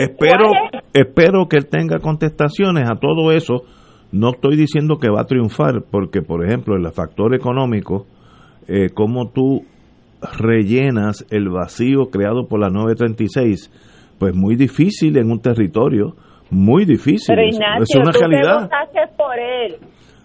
espero, 0.03 0.51
espero 0.93 1.47
que 1.47 1.57
él 1.57 1.67
tenga 1.67 1.99
contestaciones 1.99 2.89
a 2.89 2.95
todo 2.95 3.31
eso. 3.31 3.63
No 4.11 4.31
estoy 4.31 4.55
diciendo 4.55 4.97
que 4.97 5.09
va 5.09 5.21
a 5.21 5.25
triunfar, 5.25 5.83
porque, 5.89 6.21
por 6.21 6.45
ejemplo, 6.45 6.75
el 6.75 6.91
factor 6.91 7.35
económico, 7.35 8.05
eh, 8.67 8.89
cómo 8.93 9.29
tú 9.29 9.63
rellenas 10.37 11.25
el 11.29 11.49
vacío 11.49 12.09
creado 12.11 12.47
por 12.47 12.59
la 12.59 12.69
936, 12.69 13.71
pues 14.17 14.35
muy 14.35 14.55
difícil 14.55 15.17
en 15.17 15.31
un 15.31 15.39
territorio, 15.39 16.15
Muy 16.51 16.83
difícil. 16.83 17.27
Pero 17.35 17.43
Ignacio, 17.47 17.83
es 17.83 17.95
una 17.95 18.11
tú 18.11 18.19
realidad. 18.19 18.69
por 19.15 19.37
él. 19.37 19.75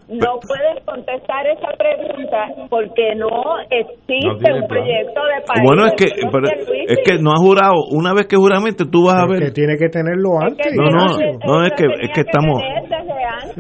No 0.07 0.39
puedes 0.39 0.85
contestar 0.85 1.47
esa 1.47 1.69
pregunta 1.79 2.47
porque 2.69 3.15
no 3.17 3.29
existe 3.71 4.27
No 4.27 4.35
un 4.35 4.39
plan. 4.39 4.67
proyecto 4.69 5.21
de 5.25 5.41
país. 5.47 5.63
Bueno, 5.65 5.87
es 5.87 5.95
que, 5.95 6.07
pero 6.31 6.47
es 6.47 6.99
que 7.05 7.19
no 7.23 7.33
has 7.33 7.41
jurado. 7.41 7.73
Una 7.91 8.13
vez 8.13 8.27
que 8.27 8.37
juramente, 8.37 8.85
tú 8.85 9.07
vas 9.07 9.23
a 9.23 9.27
ver. 9.27 9.45
Que 9.45 9.51
tiene 9.53 9.77
que 9.79 9.89
tenerlo 9.89 10.39
antes. 10.41 10.67
No, 10.77 10.85
no, 10.91 11.07
no, 11.47 11.65
es 11.65 11.73
que, 11.73 11.87
es 11.87 12.11
que 12.13 12.21
estamos, 12.21 12.61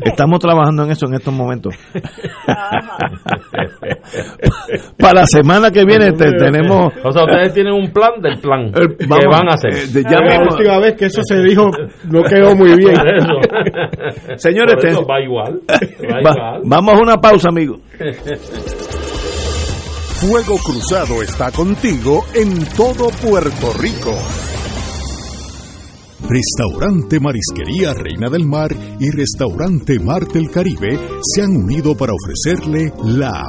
estamos 0.02 0.38
trabajando 0.40 0.84
en 0.84 0.90
eso 0.92 1.06
en 1.06 1.14
estos 1.14 1.32
momentos. 1.34 1.74
Para 4.98 5.20
la 5.20 5.26
semana 5.26 5.70
que 5.70 5.84
viene 5.84 6.12
te- 6.12 6.32
tenemos... 6.32 6.92
O 7.02 7.12
sea, 7.12 7.24
ustedes 7.24 7.54
tienen 7.54 7.72
un 7.74 7.90
plan 7.92 8.20
del 8.20 8.38
plan. 8.38 8.72
¿Qué 8.72 9.06
vamos, 9.06 9.26
van 9.30 9.48
a 9.48 9.54
hacer? 9.54 9.72
eh, 9.74 9.86
de- 9.88 10.02
ya 10.02 10.20
la 10.20 10.38
mismo- 10.38 10.52
última 10.56 10.78
vez 10.78 10.94
que 10.96 11.06
eso 11.06 11.20
se 11.24 11.42
dijo 11.42 11.70
no 12.10 12.22
quedó 12.24 12.54
muy 12.56 12.76
bien. 12.76 12.94
Por 12.94 13.14
eso. 13.14 14.36
Señores, 14.36 14.74
Por 14.76 14.86
eso 14.86 15.00
te- 15.00 15.06
va 15.12 15.20
igual. 15.20 15.60
Va 15.68 16.14
Va- 16.14 16.30
igual. 16.32 16.60
vamos 16.64 16.94
a 16.94 16.98
una 17.02 17.16
pausa, 17.20 17.48
amigos. 17.48 17.80
Fuego 20.20 20.56
Cruzado 20.64 21.22
está 21.22 21.50
contigo 21.50 22.24
en 22.34 22.64
todo 22.76 23.08
Puerto 23.22 23.72
Rico. 23.78 24.14
Restaurante 26.28 27.20
Marisquería 27.20 27.92
Reina 27.92 28.30
del 28.30 28.46
Mar 28.46 28.74
y 28.98 29.10
Restaurante 29.10 29.98
Mar 29.98 30.26
del 30.26 30.50
Caribe 30.50 30.98
se 31.22 31.42
han 31.42 31.56
unido 31.56 31.94
para 31.94 32.14
ofrecerle 32.14 32.92
la 33.04 33.44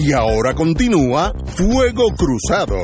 Y 0.00 0.12
ahora 0.12 0.54
continúa 0.54 1.32
Fuego 1.56 2.04
Cruzado. 2.16 2.76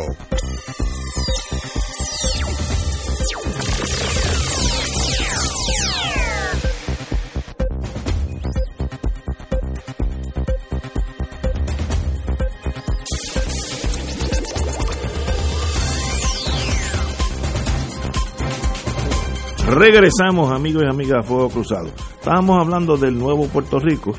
Regresamos, 19.68 20.52
amigos 20.52 20.82
y 20.84 20.86
amigas 20.86 21.22
de 21.22 21.28
Fuego 21.28 21.48
Cruzado. 21.48 21.86
Estábamos 21.86 22.60
hablando 22.60 22.96
del 22.96 23.18
nuevo 23.18 23.46
Puerto 23.46 23.78
Rico, 23.78 24.14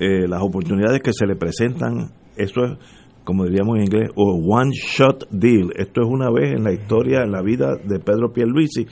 eh, 0.00 0.26
las 0.28 0.42
oportunidades 0.42 1.00
que 1.02 1.12
se 1.12 1.26
le 1.26 1.36
presentan. 1.36 2.10
Eso 2.36 2.64
es, 2.64 2.78
como 3.24 3.44
diríamos 3.44 3.76
en 3.78 3.84
inglés, 3.84 4.10
un 4.16 4.44
one 4.48 4.70
shot 4.72 5.28
deal. 5.30 5.72
Esto 5.76 6.02
es 6.02 6.08
una 6.08 6.30
vez 6.30 6.52
en 6.54 6.64
la 6.64 6.72
historia, 6.72 7.22
en 7.22 7.32
la 7.32 7.42
vida 7.42 7.76
de 7.76 7.98
Pedro 7.98 8.32
Pierluisi, 8.32 8.86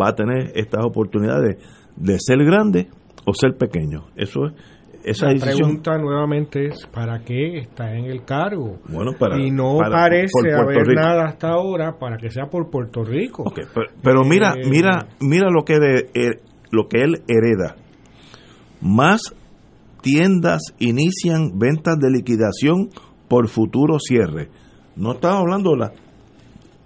va 0.00 0.08
a 0.08 0.14
tener 0.14 0.52
estas 0.54 0.84
oportunidades 0.84 1.56
de 1.96 2.16
ser 2.20 2.38
grande 2.44 2.88
o 3.26 3.34
ser 3.34 3.56
pequeño. 3.58 4.06
Eso 4.16 4.46
es, 4.46 4.52
esa 5.02 5.26
La 5.26 5.32
decisión. 5.32 5.56
pregunta 5.58 5.96
nuevamente 5.98 6.66
es 6.66 6.86
¿para 6.86 7.20
qué 7.24 7.56
está 7.56 7.94
en 7.96 8.04
el 8.04 8.22
cargo? 8.24 8.78
Bueno, 8.88 9.12
para, 9.18 9.38
y 9.38 9.50
no 9.50 9.78
para- 9.78 9.90
parece 9.96 10.52
haber 10.54 10.86
Rico. 10.86 11.00
nada 11.00 11.24
hasta 11.26 11.48
ahora 11.48 11.98
para 11.98 12.18
que 12.18 12.28
sea 12.30 12.46
por 12.46 12.68
Puerto 12.70 13.02
Rico. 13.02 13.44
Pero 14.02 14.24
mira, 14.24 14.54
Eh, 14.58 14.68
mira, 14.70 15.08
mira 15.20 15.48
lo 15.50 15.64
que 15.64 15.78
de, 15.78 16.10
eh, 16.14 16.40
lo 16.70 16.86
que 16.88 16.98
él 17.02 17.22
hereda. 17.28 17.76
Más 18.82 19.34
tiendas 20.02 20.60
inician 20.78 21.58
ventas 21.58 21.98
de 21.98 22.10
liquidación 22.10 22.88
por 23.28 23.48
futuro 23.48 23.98
cierre. 23.98 24.48
No 24.96 25.12
estaba 25.12 25.38
hablando 25.38 25.76
la 25.76 25.92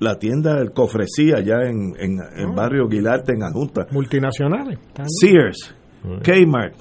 la 0.01 0.19
tienda 0.19 0.57
del 0.57 0.73
cofrecía 0.73 1.37
allá 1.37 1.63
en, 1.69 1.95
en, 1.99 2.19
en 2.37 2.51
Ah. 2.51 2.55
barrio 2.55 2.89
Guilarte 2.89 3.33
en 3.33 3.43
Adjunta. 3.45 3.87
Multinacionales. 3.93 4.79
Sears, 5.07 5.75
Kmart, 6.23 6.75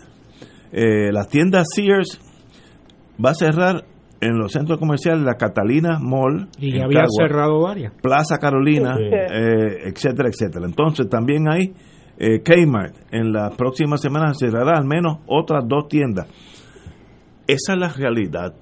eh, 0.73 1.11
las 1.11 1.29
tiendas 1.29 1.67
Sears 1.73 2.19
va 3.23 3.29
a 3.29 3.33
cerrar 3.35 3.85
en 4.19 4.37
los 4.39 4.51
centros 4.51 4.79
comerciales 4.79 5.21
la 5.23 5.35
Catalina 5.35 5.99
Mall 6.01 6.49
Y 6.57 6.73
ya 6.75 6.85
había 6.85 7.01
Cagua. 7.03 7.27
cerrado 7.27 7.61
varias. 7.61 7.93
Plaza 8.01 8.37
Carolina, 8.39 8.97
eh, 8.99 9.83
etcétera, 9.85 10.27
etcétera. 10.29 10.65
Entonces 10.65 11.07
también 11.07 11.47
hay 11.47 11.71
eh, 12.17 12.41
Kmart. 12.41 12.95
En 13.11 13.31
las 13.31 13.55
próximas 13.55 14.01
semanas 14.01 14.37
cerrará 14.39 14.77
al 14.77 14.85
menos 14.85 15.19
otras 15.27 15.63
dos 15.67 15.87
tiendas. 15.87 16.27
Esa 17.47 17.73
es 17.73 17.79
la 17.79 17.89
realidad. 17.89 18.53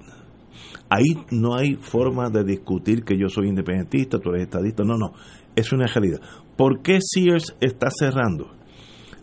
Ahí 0.90 1.24
no 1.30 1.54
hay 1.54 1.76
forma 1.76 2.28
de 2.28 2.44
discutir 2.44 3.02
que 3.02 3.16
yo 3.16 3.28
soy 3.28 3.48
independentista, 3.48 4.18
tú 4.18 4.30
eres 4.30 4.42
estadista, 4.42 4.84
no, 4.84 4.98
no, 4.98 5.12
es 5.56 5.72
una 5.72 5.86
realidad. 5.86 6.20
¿Por 6.56 6.82
qué 6.82 6.98
Sears 7.00 7.56
está 7.60 7.88
cerrando? 7.90 8.50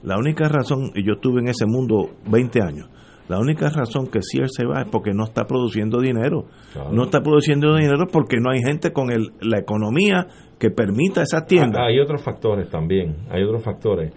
La 0.01 0.17
única 0.17 0.47
razón, 0.47 0.91
y 0.95 1.05
yo 1.05 1.13
estuve 1.13 1.41
en 1.41 1.49
ese 1.49 1.65
mundo 1.67 2.09
20 2.27 2.63
años, 2.63 2.89
la 3.29 3.39
única 3.39 3.69
razón 3.69 4.07
que 4.07 4.21
Sears 4.23 4.53
se 4.57 4.65
va 4.65 4.81
es 4.81 4.89
porque 4.89 5.11
no 5.13 5.23
está 5.23 5.45
produciendo 5.45 6.01
dinero. 6.01 6.45
No 6.91 7.03
está 7.03 7.21
produciendo 7.21 7.75
dinero 7.75 8.07
porque 8.11 8.37
no 8.41 8.49
hay 8.49 8.59
gente 8.65 8.91
con 8.91 9.11
el, 9.11 9.33
la 9.39 9.59
economía 9.59 10.25
que 10.57 10.71
permita 10.71 11.21
esa 11.21 11.45
tienda. 11.45 11.79
Ah, 11.79 11.87
hay 11.89 11.99
otros 11.99 12.23
factores 12.23 12.69
también, 12.69 13.17
hay 13.29 13.43
otros 13.43 13.63
factores. 13.63 14.11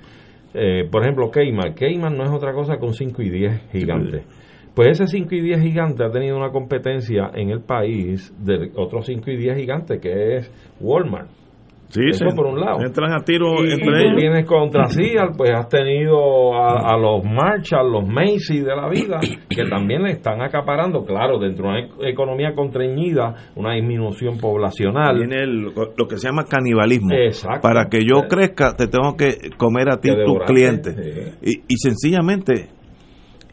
Eh, 0.54 0.88
por 0.90 1.02
ejemplo, 1.02 1.30
Keyman. 1.30 1.74
Keyman 1.74 2.16
no 2.16 2.24
es 2.24 2.30
otra 2.30 2.54
cosa 2.54 2.78
que 2.78 2.86
un 2.86 2.94
5 2.94 3.20
y 3.20 3.30
10 3.30 3.70
gigante. 3.70 4.24
Pues 4.74 4.98
ese 4.98 5.06
5 5.06 5.34
y 5.34 5.42
10 5.42 5.60
gigante 5.60 6.04
ha 6.04 6.08
tenido 6.08 6.34
una 6.34 6.50
competencia 6.50 7.30
en 7.34 7.50
el 7.50 7.60
país 7.60 8.34
de 8.42 8.70
otro 8.76 9.02
5 9.02 9.30
y 9.30 9.36
10 9.36 9.56
gigante 9.58 10.00
que 10.00 10.38
es 10.38 10.50
Walmart. 10.80 11.28
Sí, 11.92 12.00
Eso 12.08 12.24
por 12.34 12.46
un 12.46 12.58
lado. 12.58 12.80
Entran 12.80 13.12
a 13.12 13.22
tiro 13.22 13.62
Y 13.62 13.70
entre 13.72 14.08
tú 14.10 14.16
tienes 14.16 14.46
contra 14.46 14.86
Sears, 14.86 15.36
pues 15.36 15.50
has 15.54 15.68
tenido 15.68 16.54
a, 16.54 16.94
a 16.94 16.96
los 16.96 17.22
Marshall, 17.22 17.92
los 17.92 18.08
Macy's 18.08 18.64
de 18.64 18.74
la 18.74 18.88
vida, 18.88 19.20
que 19.50 19.64
también 19.66 20.02
le 20.04 20.12
están 20.12 20.40
acaparando, 20.40 21.04
claro, 21.04 21.38
dentro 21.38 21.66
de 21.66 21.70
una 21.70 21.80
e- 21.80 22.10
economía 22.10 22.54
contrañida, 22.54 23.34
una 23.56 23.74
disminución 23.74 24.38
poblacional. 24.38 25.18
Viene 25.18 25.42
el- 25.42 25.64
lo 25.96 26.08
que 26.08 26.16
se 26.16 26.28
llama 26.28 26.44
canibalismo. 26.44 27.12
Exacto. 27.12 27.60
Para 27.60 27.90
que 27.90 27.98
yo 28.06 28.22
crezca, 28.26 28.74
te 28.74 28.86
tengo 28.86 29.14
que 29.14 29.50
comer 29.58 29.90
a 29.90 29.98
ti 30.00 30.08
tus 30.24 30.38
clientes. 30.46 30.96
sí. 30.96 31.50
Y, 31.68 31.74
y 31.74 31.76
sencillamente, 31.76 32.70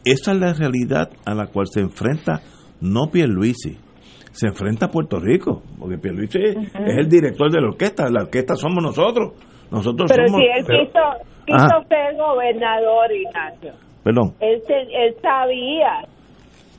esa 0.04 0.32
es 0.32 0.40
la 0.40 0.54
realidad 0.54 1.10
a 1.26 1.34
la 1.34 1.48
cual 1.48 1.66
se 1.66 1.80
enfrenta 1.80 2.40
no 2.80 3.10
Pierluisi, 3.12 3.76
se 4.32 4.46
enfrenta 4.46 4.86
a 4.86 4.88
Puerto 4.90 5.18
Rico, 5.18 5.62
porque 5.78 5.98
Pierluisi 5.98 6.38
es 6.38 6.56
el 6.98 7.08
director 7.08 7.50
de 7.50 7.60
la 7.60 7.68
orquesta, 7.68 8.08
la 8.10 8.22
orquesta 8.22 8.54
somos 8.54 8.82
nosotros. 8.82 9.32
Nosotros 9.70 10.10
Pero 10.10 10.26
somos... 10.28 10.40
si 10.42 10.46
él 10.46 10.64
pero- 10.66 10.84
quiso, 10.84 11.00
quiso 11.46 11.64
Ajá. 11.76 11.84
ser 11.88 12.16
gobernador, 12.16 13.12
Ignacio, 13.12 13.72
Perdón. 14.02 14.34
él, 14.40 14.62
él 14.68 15.14
sabía 15.22 16.02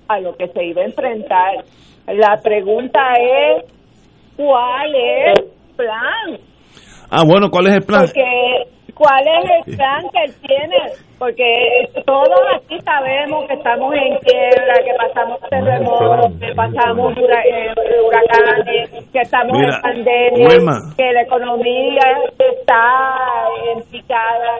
a 0.08 0.20
lo 0.20 0.36
que 0.36 0.47
se 0.49 0.66
iba 0.66 0.82
a 0.82 0.86
enfrentar. 0.86 1.52
La 2.08 2.38
pregunta 2.41 2.99
es, 3.14 3.64
¿cuál 4.36 4.93
es 4.95 5.39
el 5.39 5.45
plan? 5.78 6.39
Ah, 7.10 7.24
bueno, 7.26 7.49
¿cuál 7.49 7.68
es 7.68 7.76
el 7.76 7.84
plan? 7.84 8.06
Porque, 8.06 8.24
¿cuál 8.95 9.23
es 9.27 9.67
el 9.67 9.75
plan 9.75 10.03
que 10.09 10.23
él 10.23 10.33
tiene? 10.41 10.77
Porque 11.17 11.89
todos 12.05 12.39
aquí 12.55 12.79
sabemos 12.81 13.47
que 13.47 13.53
estamos 13.53 13.93
en 13.93 14.17
quiebra, 14.19 14.73
que 14.83 14.93
pasamos 14.97 15.39
terremotos, 15.49 16.31
que 16.39 16.53
pasamos 16.55 17.17
eh, 17.17 17.73
huracanes, 18.05 18.89
que 19.11 19.19
estamos 19.19 19.57
Mira, 19.57 19.75
en 19.75 19.81
pandemia, 19.81 20.47
Wilma. 20.47 20.93
que 20.97 21.11
la 21.11 21.21
economía 21.21 22.01
está 22.37 23.47
en 23.73 23.83
picada. 23.83 24.59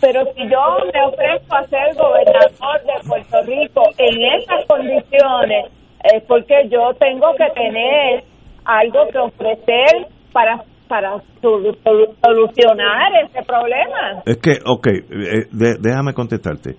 Pero 0.00 0.24
si 0.34 0.48
yo 0.48 0.78
me 0.92 1.02
ofrezco 1.06 1.56
a 1.56 1.64
ser 1.64 1.94
gobernador 1.94 2.82
de 2.84 3.08
Puerto 3.08 3.42
Rico 3.42 3.82
en 3.98 4.22
esas 4.40 4.64
condiciones, 4.66 5.66
es 6.04 6.22
porque 6.24 6.68
yo 6.68 6.92
tengo 6.94 7.34
que 7.34 7.50
tener 7.50 8.24
algo 8.64 9.08
que 9.08 9.18
ofrecer 9.18 10.06
para 10.32 10.62
para 10.88 11.10
sol- 11.42 11.76
sol- 11.84 12.16
solucionar 12.24 13.12
ese 13.24 13.42
problema. 13.46 14.22
Es 14.24 14.36
que, 14.38 14.58
ok, 14.64 14.86
eh, 14.86 15.02
de- 15.52 15.76
déjame 15.80 16.12
contestarte. 16.14 16.76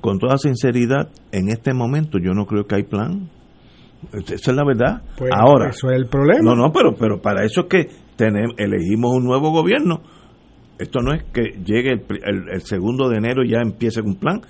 Con 0.00 0.18
toda 0.18 0.38
sinceridad, 0.38 1.08
en 1.32 1.48
este 1.48 1.74
momento 1.74 2.18
yo 2.18 2.32
no 2.32 2.46
creo 2.46 2.64
que 2.64 2.76
hay 2.76 2.82
plan. 2.84 3.28
Esa 4.12 4.34
es 4.50 4.56
la 4.56 4.64
verdad. 4.64 5.02
Pues, 5.18 5.30
Ahora. 5.36 5.68
eso 5.70 5.90
es 5.90 5.96
el 5.96 6.06
problema. 6.06 6.40
No, 6.42 6.56
no, 6.56 6.72
pero, 6.72 6.94
pero 6.94 7.20
para 7.20 7.44
eso 7.44 7.62
es 7.62 7.66
que 7.68 7.86
tenemos, 8.16 8.54
elegimos 8.58 9.12
un 9.14 9.24
nuevo 9.24 9.50
gobierno. 9.50 10.00
Esto 10.78 11.00
no 11.00 11.12
es 11.14 11.22
que 11.32 11.50
llegue 11.64 11.92
el, 11.92 12.00
pri- 12.00 12.20
el- 12.24 12.48
el 12.54 12.62
segundo 12.62 13.08
de 13.08 13.18
enero 13.18 13.44
y 13.44 13.50
ya 13.50 13.58
empiece 13.60 14.00
un 14.00 14.16
plan. 14.16 14.40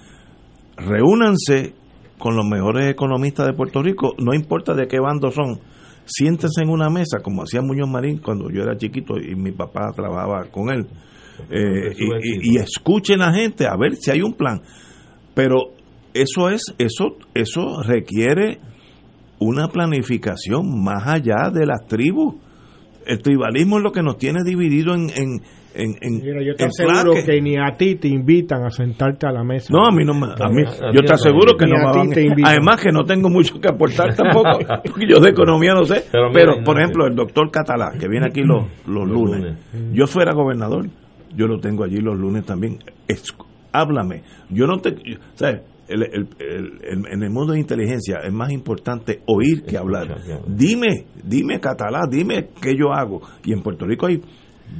Reúnanse 0.76 1.74
con 2.18 2.36
los 2.36 2.46
mejores 2.46 2.86
economistas 2.88 3.46
de 3.46 3.52
Puerto 3.52 3.82
Rico, 3.82 4.14
no 4.18 4.32
importa 4.32 4.74
de 4.74 4.86
qué 4.86 5.00
bando 5.00 5.30
son. 5.30 5.58
Siéntense 6.04 6.62
en 6.62 6.68
una 6.70 6.90
mesa, 6.90 7.18
como 7.22 7.42
hacía 7.42 7.60
Muñoz 7.62 7.88
Marín 7.88 8.18
cuando 8.18 8.50
yo 8.50 8.62
era 8.62 8.76
chiquito 8.76 9.14
y 9.18 9.34
mi 9.36 9.52
papá 9.52 9.92
trabajaba 9.94 10.44
con 10.50 10.70
él. 10.70 10.86
Eh, 11.50 11.92
y, 11.96 12.04
y- 12.04 12.54
y 12.54 12.56
escuchen 12.58 13.22
a 13.22 13.26
la 13.30 13.34
gente 13.34 13.66
a 13.66 13.76
ver 13.76 13.94
si 13.96 14.10
hay 14.10 14.20
un 14.22 14.34
plan. 14.34 14.60
Pero 15.34 15.72
eso 16.14 16.50
es, 16.50 16.62
eso, 16.78 17.16
eso 17.34 17.82
requiere 17.82 18.58
una 19.38 19.68
planificación 19.68 20.82
más 20.84 21.06
allá 21.06 21.50
de 21.52 21.66
las 21.66 21.86
tribus. 21.86 22.34
El 23.06 23.20
tribalismo 23.22 23.78
es 23.78 23.82
lo 23.84 23.92
que 23.92 24.02
nos 24.02 24.18
tiene 24.18 24.40
dividido 24.44 24.94
en, 24.94 25.08
en, 25.10 25.40
en, 25.74 25.94
en- 26.00 26.20
Mira, 26.22 26.42
yo 26.42 26.54
te 26.54 26.64
en 26.64 26.68
aseguro 26.70 27.12
que 27.24 27.40
ni 27.40 27.56
a 27.56 27.76
ti 27.76 27.96
te 27.96 28.08
invitan 28.08 28.64
a 28.64 28.70
sentarte 28.70 29.26
a 29.26 29.32
la 29.32 29.42
mesa. 29.44 29.68
No, 29.72 29.86
a 29.86 29.90
mí 29.90 30.04
no 30.04 30.14
me, 30.14 30.26
a 30.26 30.48
mí, 30.48 30.62
A 30.62 30.92
yo 30.92 31.00
te 31.00 31.08
no. 31.08 31.14
aseguro 31.14 31.56
que 31.56 31.66
no 31.66 31.76
me 31.76 31.84
van. 31.98 32.10
te. 32.10 32.28
Además 32.44 32.80
que 32.80 32.90
no 32.92 33.04
tengo 33.04 33.28
mucho 33.30 33.60
que 33.60 33.68
aportar 33.68 34.14
tampoco, 34.16 34.58
porque 34.84 35.06
yo 35.08 35.20
de 35.20 35.30
economía 35.30 35.74
no 35.74 35.84
sé. 35.84 36.04
Pero 36.10 36.30
Pero, 36.32 36.52
mira, 36.52 36.64
por 36.64 36.78
ejemplo, 36.80 37.06
el 37.06 37.14
doctor 37.14 37.50
Catalá, 37.50 37.92
que 37.98 38.08
viene 38.08 38.26
aquí 38.26 38.42
los, 38.42 38.64
los 38.86 39.08
lunes, 39.08 39.56
yo 39.92 40.06
fuera 40.06 40.32
gobernador, 40.34 40.86
yo 41.34 41.46
lo 41.46 41.58
tengo 41.60 41.84
allí 41.84 41.96
los 41.98 42.16
lunes 42.18 42.44
también. 42.44 42.78
Es- 43.08 43.34
háblame. 43.72 44.22
Yo 44.50 44.66
no 44.66 44.78
te, 44.78 44.90
yo- 44.92 45.18
¿sabes? 45.34 45.62
El- 45.88 46.04
el- 46.04 46.28
el- 46.38 46.72
el- 46.88 47.06
en 47.12 47.22
el 47.22 47.30
mundo 47.30 47.52
de 47.54 47.58
inteligencia 47.58 48.18
es 48.24 48.32
más 48.32 48.50
importante 48.52 49.18
oír 49.26 49.64
que 49.64 49.76
hablar. 49.76 50.16
Dime, 50.46 51.06
dime 51.24 51.58
Catalá, 51.60 52.00
dime 52.08 52.48
qué 52.62 52.74
yo 52.78 52.92
hago. 52.92 53.20
Y 53.44 53.52
en 53.52 53.62
Puerto 53.62 53.84
Rico 53.84 54.06
hay 54.06 54.20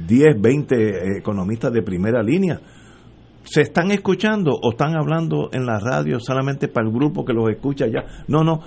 10, 0.07 0.41
20 0.41 1.17
economistas 1.17 1.71
de 1.71 1.81
primera 1.81 2.21
línea. 2.21 2.59
¿Se 3.43 3.61
están 3.61 3.91
escuchando 3.91 4.51
o 4.61 4.71
están 4.71 4.95
hablando 4.95 5.49
en 5.51 5.65
la 5.65 5.79
radio 5.79 6.19
solamente 6.19 6.67
para 6.67 6.87
el 6.87 6.93
grupo 6.93 7.25
que 7.25 7.33
los 7.33 7.49
escucha 7.49 7.87
ya? 7.87 8.23
No, 8.27 8.43
no. 8.43 8.61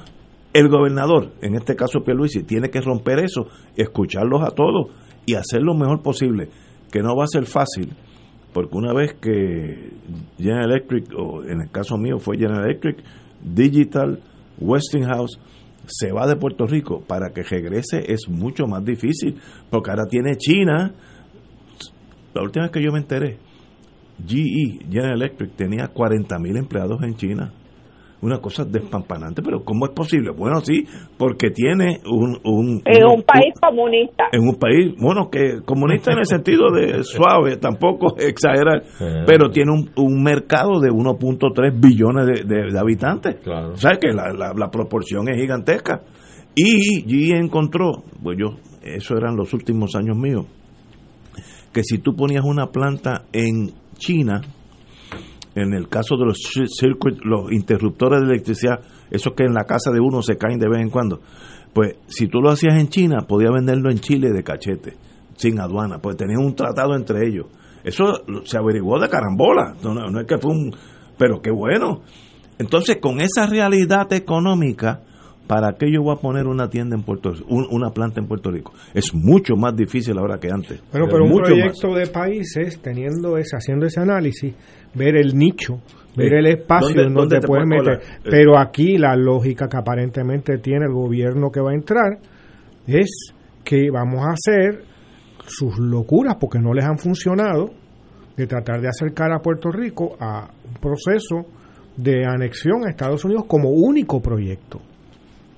El 0.53 0.69
gobernador, 0.69 1.33
en 1.43 1.55
este 1.55 1.77
caso 1.77 2.01
Pierluisi, 2.05 2.43
tiene 2.43 2.71
que 2.71 2.81
romper 2.81 3.19
eso, 3.19 3.47
escucharlos 3.77 4.43
a 4.43 4.51
todos 4.51 4.91
y 5.27 5.35
hacer 5.35 5.63
lo 5.63 5.75
mejor 5.75 6.03
posible, 6.03 6.49
que 6.91 7.03
no 7.03 7.15
va 7.17 7.25
a 7.25 7.29
ser 7.29 7.45
fácil, 7.45 7.93
porque 8.53 8.77
una 8.77 8.95
vez 8.95 9.15
que 9.21 9.91
General 10.39 10.71
Electric, 10.71 11.13
o 11.15 11.43
en 11.43 11.61
el 11.61 11.71
caso 11.71 11.99
mío 11.99 12.19
fue 12.19 12.39
General 12.39 12.65
Electric, 12.65 13.03
Digital, 13.43 14.21
Westinghouse, 14.59 15.39
se 15.87 16.11
va 16.11 16.27
de 16.27 16.37
Puerto 16.37 16.67
Rico, 16.67 17.03
para 17.07 17.31
que 17.35 17.43
regrese 17.43 18.11
es 18.11 18.29
mucho 18.29 18.67
más 18.67 18.85
difícil, 18.85 19.37
porque 19.69 19.91
ahora 19.91 20.05
tiene 20.09 20.37
China, 20.37 20.95
la 22.37 22.43
última 22.43 22.65
vez 22.67 22.73
que 22.73 22.83
yo 22.83 22.93
me 22.93 22.99
enteré, 22.99 23.39
GE, 24.27 24.79
General 24.91 25.15
Electric, 25.21 25.57
tenía 25.57 25.89
40 25.89 26.39
mil 26.39 26.57
empleados 26.57 27.03
en 27.03 27.15
China. 27.17 27.53
Una 28.23 28.39
cosa 28.39 28.65
despampanante, 28.65 29.43
pero 29.43 29.63
¿cómo 29.63 29.85
es 29.85 29.93
posible? 29.93 30.31
Bueno, 30.31 30.61
sí, 30.61 30.85
porque 31.19 31.51
tiene 31.51 32.01
un... 32.11 32.39
un 32.45 32.81
En 32.87 33.05
un 33.05 33.23
país 33.23 33.53
comunista. 33.61 34.25
en 34.33 34.41
un 34.49 34.55
país, 34.57 34.95
bueno, 34.99 35.29
que 35.31 35.61
comunista 35.67 36.13
en 36.13 36.21
el 36.21 36.27
sentido 36.27 36.71
de 36.73 37.05
suave, 37.05 37.59
tampoco 37.59 38.17
exagerar, 38.19 38.83
pero 39.27 39.51
tiene 39.51 39.71
un, 39.73 39.91
un 39.97 40.23
mercado 40.23 40.81
de 40.81 40.89
1.3 40.91 41.79
billones 41.79 42.27
de, 42.27 42.45
de- 42.55 42.73
de 42.73 42.79
habitantes. 42.79 43.37
O 43.47 43.77
sea 43.77 43.99
que 44.01 44.09
la, 44.15 44.33
la- 44.33 44.55
la 44.57 44.71
proporción 44.71 45.29
es 45.29 45.37
gigantesca. 45.39 46.01
Y 46.55 47.03
GE 47.03 47.37
encontró, 47.37 48.03
pues 48.23 48.39
yo, 48.41 48.57
eso 48.83 49.15
eran 49.15 49.37
los 49.37 49.53
últimos 49.53 49.95
años 49.95 50.17
míos, 50.17 50.47
que 51.77 51.85
si 51.85 51.99
tú 51.99 52.17
ponías 52.17 52.43
una 52.43 52.69
planta 52.69 53.27
en 53.35 53.71
China, 53.99 54.41
en 55.55 55.75
el 55.75 55.89
caso 55.91 56.17
de 56.17 56.25
los 56.25 56.39
ci- 56.39 56.69
circuit, 56.69 57.19
los 57.23 57.53
interruptores 57.53 58.21
de 58.23 58.29
electricidad, 58.29 58.81
esos 59.11 59.35
que 59.35 59.45
en 59.45 59.53
la 59.53 59.65
casa 59.65 59.91
de 59.93 60.01
uno 60.01 60.23
se 60.23 60.39
caen 60.39 60.59
de 60.59 60.71
vez 60.71 60.81
en 60.81 60.89
cuando, 60.89 61.21
pues 61.75 61.97
si 62.07 62.29
tú 62.29 62.41
lo 62.41 62.49
hacías 62.49 62.81
en 62.81 62.89
China, 62.89 63.27
podías 63.29 63.53
venderlo 63.53 63.91
en 63.91 63.99
Chile 63.99 64.31
de 64.33 64.43
cachete, 64.43 64.97
sin 65.37 65.61
aduana, 65.61 65.99
pues 65.99 66.17
tenían 66.17 66.43
un 66.43 66.55
tratado 66.55 66.95
entre 66.97 67.27
ellos. 67.29 67.45
Eso 67.85 68.23
se 68.45 68.57
averiguó 68.57 68.99
de 68.99 69.11
carambola, 69.11 69.75
no 69.85 70.19
es 70.19 70.27
que 70.27 70.39
fue 70.39 70.53
un... 70.53 70.75
Pero 71.19 71.43
qué 71.43 71.51
bueno. 71.51 72.01
Entonces, 72.59 72.97
con 73.03 73.21
esa 73.21 73.47
realidad 73.47 74.11
económica, 74.15 75.03
¿para 75.47 75.75
qué 75.79 75.91
yo 75.93 76.03
voy 76.03 76.15
a 76.17 76.21
poner 76.21 76.47
una 76.47 76.69
tienda 76.69 76.97
en 76.97 77.03
Puerto 77.03 77.31
Rico, 77.33 77.47
un- 77.49 77.67
una 77.71 77.91
planta 77.91 78.21
en 78.21 78.27
Puerto 78.27 78.51
Rico? 78.51 78.73
Es 78.95 79.15
mucho 79.15 79.55
más 79.57 79.75
difícil 79.77 80.17
ahora 80.19 80.39
que 80.39 80.49
antes. 80.51 80.83
Bueno, 80.93 81.07
pero 81.11 81.25
un 81.25 81.31
más. 81.35 81.49
proyecto 81.49 81.95
de 81.95 82.07
países, 82.07 82.81
teniendo 82.81 83.37
ese, 83.39 83.57
haciendo 83.57 83.87
ese 83.87 84.01
análisis, 84.01 84.55
ver 84.95 85.17
el 85.17 85.37
nicho, 85.37 85.81
ver 86.17 86.35
el 86.35 86.47
espacio 86.47 86.89
¿dónde- 86.89 87.03
en 87.03 87.15
dónde 87.15 87.35
donde 87.37 87.41
te 87.41 87.47
puedes 87.47 87.67
meter. 87.67 87.85
colar? 87.99 88.01
Pero 88.25 88.59
aquí 88.59 88.99
la 88.99 89.15
lógica 89.17 89.69
que 89.69 89.77
aparentemente 89.77 90.59
tiene 90.59 90.87
el 90.87 90.93
gobierno 90.93 91.51
que 91.51 91.61
va 91.61 91.71
a 91.71 91.75
entrar 91.75 92.19
es 92.87 93.33
que 93.65 93.91
vamos 93.91 94.21
a 94.27 94.33
hacer 94.33 94.85
sus 95.47 95.79
locuras 95.79 96.37
porque 96.41 96.59
no 96.59 96.73
les 96.73 96.85
han 96.85 96.99
funcionado 96.99 97.71
de 98.37 98.47
tratar 98.47 98.81
de 98.81 98.89
acercar 98.89 99.33
a 99.33 99.39
Puerto 99.41 99.71
Rico 99.71 100.17
a 100.21 100.49
un 100.69 100.75
proceso 100.81 101.47
de 101.97 102.25
anexión 102.27 102.85
a 102.87 102.91
Estados 102.91 103.25
Unidos 103.25 103.45
como 103.47 103.71
único 103.71 104.21
proyecto. 104.21 104.81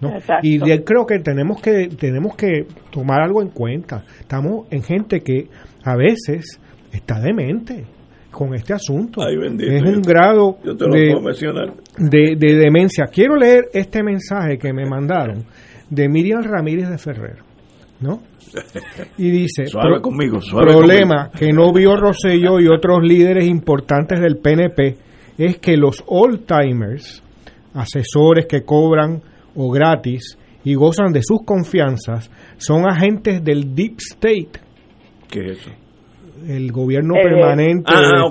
¿No? 0.00 0.12
Y 0.42 0.60
creo 0.60 1.06
que 1.06 1.18
tenemos 1.18 1.60
que 1.60 1.88
tenemos 1.88 2.36
que 2.36 2.66
tomar 2.90 3.20
algo 3.20 3.42
en 3.42 3.48
cuenta. 3.48 4.04
Estamos 4.20 4.66
en 4.70 4.82
gente 4.82 5.20
que 5.20 5.48
a 5.84 5.96
veces 5.96 6.60
está 6.92 7.20
demente 7.20 7.84
con 8.30 8.54
este 8.54 8.74
asunto. 8.74 9.26
es 9.26 9.82
un 9.82 10.02
grado 10.02 10.58
de, 10.62 12.36
de, 12.36 12.54
demencia. 12.54 13.06
Quiero 13.12 13.36
leer 13.36 13.68
este 13.72 14.02
mensaje 14.02 14.58
que 14.58 14.72
me 14.72 14.86
mandaron 14.86 15.44
de 15.90 16.08
Miriam 16.08 16.42
Ramírez 16.42 16.88
de 16.88 16.98
Ferrer, 16.98 17.38
¿no? 18.00 18.20
Y 19.16 19.30
dice, 19.30 19.64
conmigo, 20.02 20.38
problema 20.50 21.30
que 21.36 21.52
no 21.52 21.72
vio 21.72 21.96
Rosselló 21.96 22.60
y 22.60 22.68
otros 22.68 23.02
líderes 23.02 23.46
importantes 23.46 24.20
del 24.20 24.38
PNP 24.38 24.96
es 25.38 25.58
que 25.58 25.76
los 25.76 26.02
old 26.06 26.46
timers, 26.46 27.22
asesores 27.74 28.46
que 28.46 28.62
cobran 28.62 29.22
o 29.58 29.70
gratis 29.70 30.38
y 30.64 30.74
gozan 30.74 31.12
de 31.12 31.20
sus 31.22 31.42
confianzas, 31.44 32.30
son 32.56 32.88
agentes 32.88 33.44
del 33.44 33.74
deep 33.74 33.96
state. 33.98 34.60
¿Qué 35.28 35.40
es 35.40 35.58
eso? 35.58 35.70
el 36.46 36.70
gobierno 36.70 37.14
eh, 37.16 37.22
permanente 37.22 37.92
ah, 37.92 38.28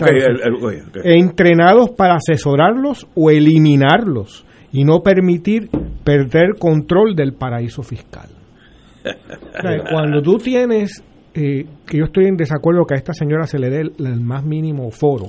entrenados 1.04 1.90
para 1.92 2.16
asesorarlos 2.16 3.08
o 3.16 3.30
eliminarlos 3.30 4.46
y 4.72 4.84
no 4.84 5.02
permitir 5.02 5.70
perder 6.04 6.56
control 6.60 7.16
del 7.16 7.34
paraíso 7.34 7.84
fiscal. 7.84 8.30
cuando 9.92 10.22
tú 10.22 10.38
tienes, 10.38 11.04
eh, 11.34 11.66
que 11.86 11.98
yo 11.98 12.06
estoy 12.06 12.26
en 12.26 12.36
desacuerdo 12.36 12.86
que 12.86 12.96
a 12.96 12.98
esta 12.98 13.14
señora 13.14 13.46
se 13.46 13.60
le 13.60 13.70
dé 13.70 13.82
el, 13.82 14.22
más 14.22 14.44
mínimo 14.46 14.90
foro, 14.92 15.28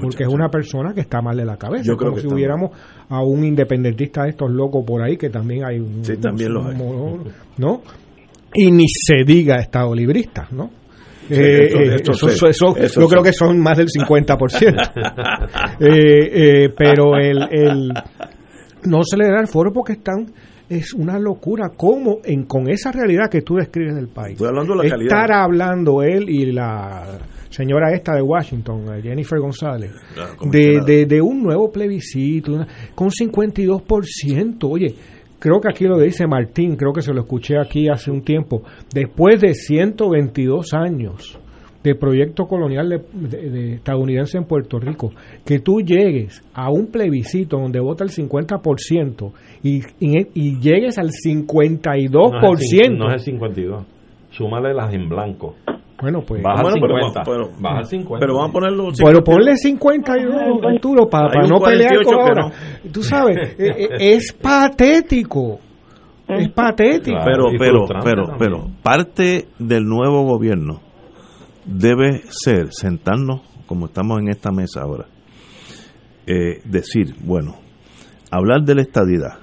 porque 0.00 0.24
es 0.24 0.28
una 0.28 0.48
persona 0.48 0.92
que 0.94 1.00
está 1.00 1.20
mal 1.20 1.36
de 1.36 1.44
la 1.44 1.56
cabeza. 1.56 1.84
Yo 1.84 1.96
como 1.96 2.18
si 2.18 2.26
hubiéramos 2.26 2.70
a 3.08 3.22
un 3.22 3.44
independentista 3.44 4.24
de 4.24 4.30
estos 4.30 4.50
locos 4.50 4.84
por 4.86 5.02
ahí, 5.02 5.16
que 5.16 5.30
también 5.30 5.64
hay 5.64 5.78
un... 5.78 6.04
Sí, 6.04 6.16
también 6.16 6.52
los 6.52 6.66
hay. 6.66 6.76
¿No? 7.56 7.82
Y 8.54 8.70
ni 8.70 8.86
se 8.88 9.24
diga 9.24 9.56
estado 9.56 9.94
librista, 9.94 10.48
¿no? 10.50 10.70
Eh, 11.30 11.96
eso, 12.02 12.74
yo 13.00 13.08
creo 13.08 13.22
que 13.22 13.32
son 13.32 13.60
más 13.60 13.76
del 13.76 13.88
50%. 13.88 14.90
eh, 15.80 15.84
eh, 15.90 16.68
pero 16.74 17.16
el, 17.18 17.42
el, 17.50 17.92
no 18.84 19.02
se 19.02 19.16
le 19.16 19.26
da 19.28 19.40
el 19.40 19.46
foro 19.46 19.70
porque 19.72 19.92
están 19.94 20.32
es 20.68 20.92
una 20.92 21.18
locura 21.18 21.70
cómo 21.76 22.18
en 22.24 22.44
con 22.44 22.68
esa 22.68 22.92
realidad 22.92 23.30
que 23.30 23.42
tú 23.42 23.54
describes 23.56 23.94
del 23.94 24.08
país 24.08 24.38
estar 24.94 25.32
hablando 25.32 26.02
él 26.02 26.28
y 26.28 26.52
la 26.52 27.18
señora 27.50 27.92
esta 27.92 28.14
de 28.14 28.22
Washington 28.22 28.84
eh, 28.94 29.02
Jennifer 29.02 29.38
González 29.38 29.92
de, 30.50 30.80
de, 30.84 31.06
de, 31.06 31.20
un 31.20 31.42
nuevo 31.42 31.70
plebiscito 31.70 32.66
con 32.94 33.08
52% 33.10 34.56
oye 34.70 34.94
creo 35.38 35.60
que 35.60 35.68
aquí 35.68 35.84
lo 35.84 35.98
dice 35.98 36.26
Martín, 36.26 36.76
creo 36.76 36.92
que 36.92 37.02
se 37.02 37.12
lo 37.12 37.20
escuché 37.20 37.58
aquí 37.58 37.88
hace 37.88 38.10
un 38.10 38.22
tiempo, 38.22 38.62
después 38.92 39.40
de 39.40 39.54
122 39.54 40.74
años 40.74 41.38
de 41.82 41.94
proyecto 41.94 42.46
colonial 42.46 42.88
de, 42.88 43.74
estadounidense 43.74 44.36
en 44.36 44.44
Puerto 44.44 44.78
Rico, 44.80 45.12
que 45.44 45.60
tú 45.60 45.80
llegues 45.80 46.42
a 46.52 46.70
un 46.70 46.88
plebiscito 46.88 47.56
donde 47.56 47.80
vota 47.80 48.04
el 48.04 48.10
50% 48.10 49.32
y, 49.62 49.80
y, 50.00 50.60
llegues 50.60 50.98
al 50.98 51.10
52%. 51.10 52.10
No 52.10 52.54
es 52.54 52.72
el, 52.72 52.98
no 52.98 53.08
es 53.08 53.14
el 53.14 53.20
52, 53.20 53.86
súmale 54.30 54.74
las 54.74 54.92
en 54.92 55.08
blanco. 55.08 55.54
Bueno, 56.00 56.20
pues. 56.22 56.42
Baja 56.42 56.62
bueno, 56.62 56.76
50. 56.76 57.22
Pero, 57.24 57.50
baja 57.58 57.84
50. 57.84 58.20
Pero 58.20 58.34
vamos 58.34 58.50
a 58.50 58.52
ponerlo. 58.52 58.88
Pero 58.96 59.24
ponle 59.24 59.56
52, 59.56 60.34
Arturo, 60.64 61.08
para, 61.08 61.28
para 61.28 61.48
no 61.48 61.58
pelear 61.60 62.02
con 62.04 62.14
ahora. 62.14 62.52
Tú 62.92 63.02
sabes, 63.02 63.36
eh, 63.58 63.74
eh, 63.78 63.88
es 64.14 64.32
patético. 64.32 65.58
Es 66.28 66.50
patético. 66.50 67.18
pero, 67.24 67.44
pero, 67.58 67.84
pero, 68.04 68.24
pero, 68.38 68.66
parte 68.82 69.48
del 69.58 69.84
nuevo 69.84 70.24
gobierno 70.24 70.80
debe 71.64 72.22
ser 72.28 72.68
sentarnos, 72.70 73.40
como 73.66 73.86
estamos 73.86 74.20
en 74.20 74.28
esta 74.28 74.50
mesa 74.52 74.82
ahora, 74.82 75.06
eh, 76.26 76.60
decir, 76.64 77.14
bueno, 77.24 77.56
hablar 78.30 78.62
de 78.62 78.74
la 78.74 78.82
estadidad 78.82 79.38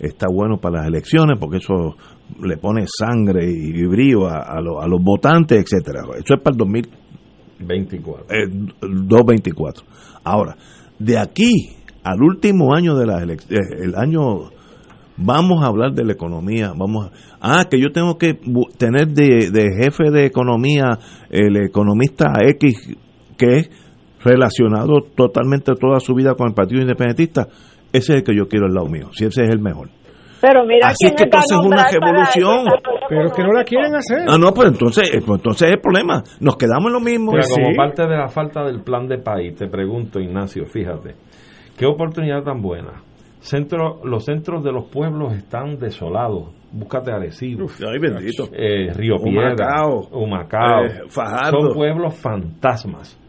está 0.00 0.26
bueno 0.32 0.56
para 0.56 0.78
las 0.78 0.88
elecciones 0.88 1.38
porque 1.38 1.58
eso 1.58 1.96
le 2.42 2.56
pone 2.56 2.84
sangre 2.86 3.50
y, 3.50 3.84
brío 3.86 4.26
a, 4.26 4.42
a, 4.42 4.60
los 4.60 5.02
votantes, 5.02 5.58
etcétera. 5.58 6.02
Eso 6.18 6.34
es 6.34 6.40
para 6.40 6.54
el 6.54 6.58
2024. 6.58 8.26
Eh, 8.28 8.48
224. 8.80 9.84
Ahora, 10.24 10.56
de 10.98 11.18
aquí 11.18 11.76
al 12.02 12.22
último 12.22 12.74
año 12.74 12.96
de 12.96 13.06
las 13.06 13.22
elecciones, 13.22 13.70
eh, 13.70 13.84
el 13.84 13.94
año 13.94 14.50
vamos 15.16 15.62
a 15.62 15.66
hablar 15.66 15.92
de 15.92 16.04
la 16.04 16.12
economía, 16.12 16.72
vamos 16.76 17.10
ah, 17.40 17.64
que 17.70 17.78
yo 17.80 17.92
tengo 17.92 18.16
que 18.16 18.40
tener 18.78 19.08
de, 19.08 19.50
de 19.50 19.68
jefe 19.82 20.10
de 20.10 20.24
economía 20.24 20.98
el 21.28 21.56
economista 21.58 22.32
X 22.42 22.96
que 23.36 23.56
es 23.58 23.70
relacionado 24.22 25.00
totalmente 25.14 25.72
toda 25.74 26.00
su 26.00 26.14
vida 26.14 26.34
con 26.34 26.48
el 26.48 26.54
Partido 26.54 26.82
Independentista, 26.82 27.48
ese 27.92 28.12
es 28.12 28.18
el 28.18 28.22
que 28.22 28.36
yo 28.36 28.48
quiero 28.48 28.66
al 28.66 28.74
lado 28.74 28.88
mío, 28.88 29.10
si 29.12 29.24
ese 29.24 29.44
es 29.44 29.50
el 29.50 29.60
mejor. 29.60 29.88
Pero 30.40 30.64
mira 30.64 30.88
Así 30.88 31.14
que 31.14 31.24
entonces 31.24 31.58
es 31.58 31.66
una 31.66 31.86
revolución. 31.90 32.64
Pero 33.08 33.26
es 33.26 33.32
que 33.32 33.42
no 33.42 33.52
la 33.52 33.64
quieren 33.64 33.94
hacer. 33.94 34.20
Ah, 34.28 34.36
no, 34.38 34.52
pues 34.52 34.68
entonces, 34.68 35.08
eh, 35.12 35.20
pues 35.24 35.38
entonces 35.40 35.68
es 35.68 35.74
el 35.74 35.80
problema. 35.80 36.22
Nos 36.40 36.56
quedamos 36.56 36.86
en 36.86 36.92
lo 36.92 37.00
mismo. 37.00 37.32
como 37.32 37.74
parte 37.76 38.02
de 38.02 38.16
la 38.16 38.28
falta 38.28 38.64
del 38.64 38.82
plan 38.82 39.06
de 39.06 39.18
país, 39.18 39.54
te 39.54 39.66
pregunto, 39.68 40.20
Ignacio, 40.20 40.64
fíjate, 40.66 41.14
qué 41.76 41.86
oportunidad 41.86 42.42
tan 42.42 42.62
buena. 42.62 43.02
Centro, 43.40 44.00
los 44.04 44.24
centros 44.24 44.62
de 44.62 44.72
los 44.72 44.86
pueblos 44.90 45.34
están 45.34 45.78
desolados. 45.78 46.50
Búscate 46.72 47.10
Arecibo. 47.10 47.66
ay, 47.68 47.98
bendito. 47.98 48.44
Eh, 48.52 48.92
Río 48.94 49.16
Piedra. 49.22 49.86
Humacao. 50.12 50.84
Eh, 50.84 51.00
Son 51.08 51.72
pueblos 51.74 52.14
fantasmas 52.14 53.19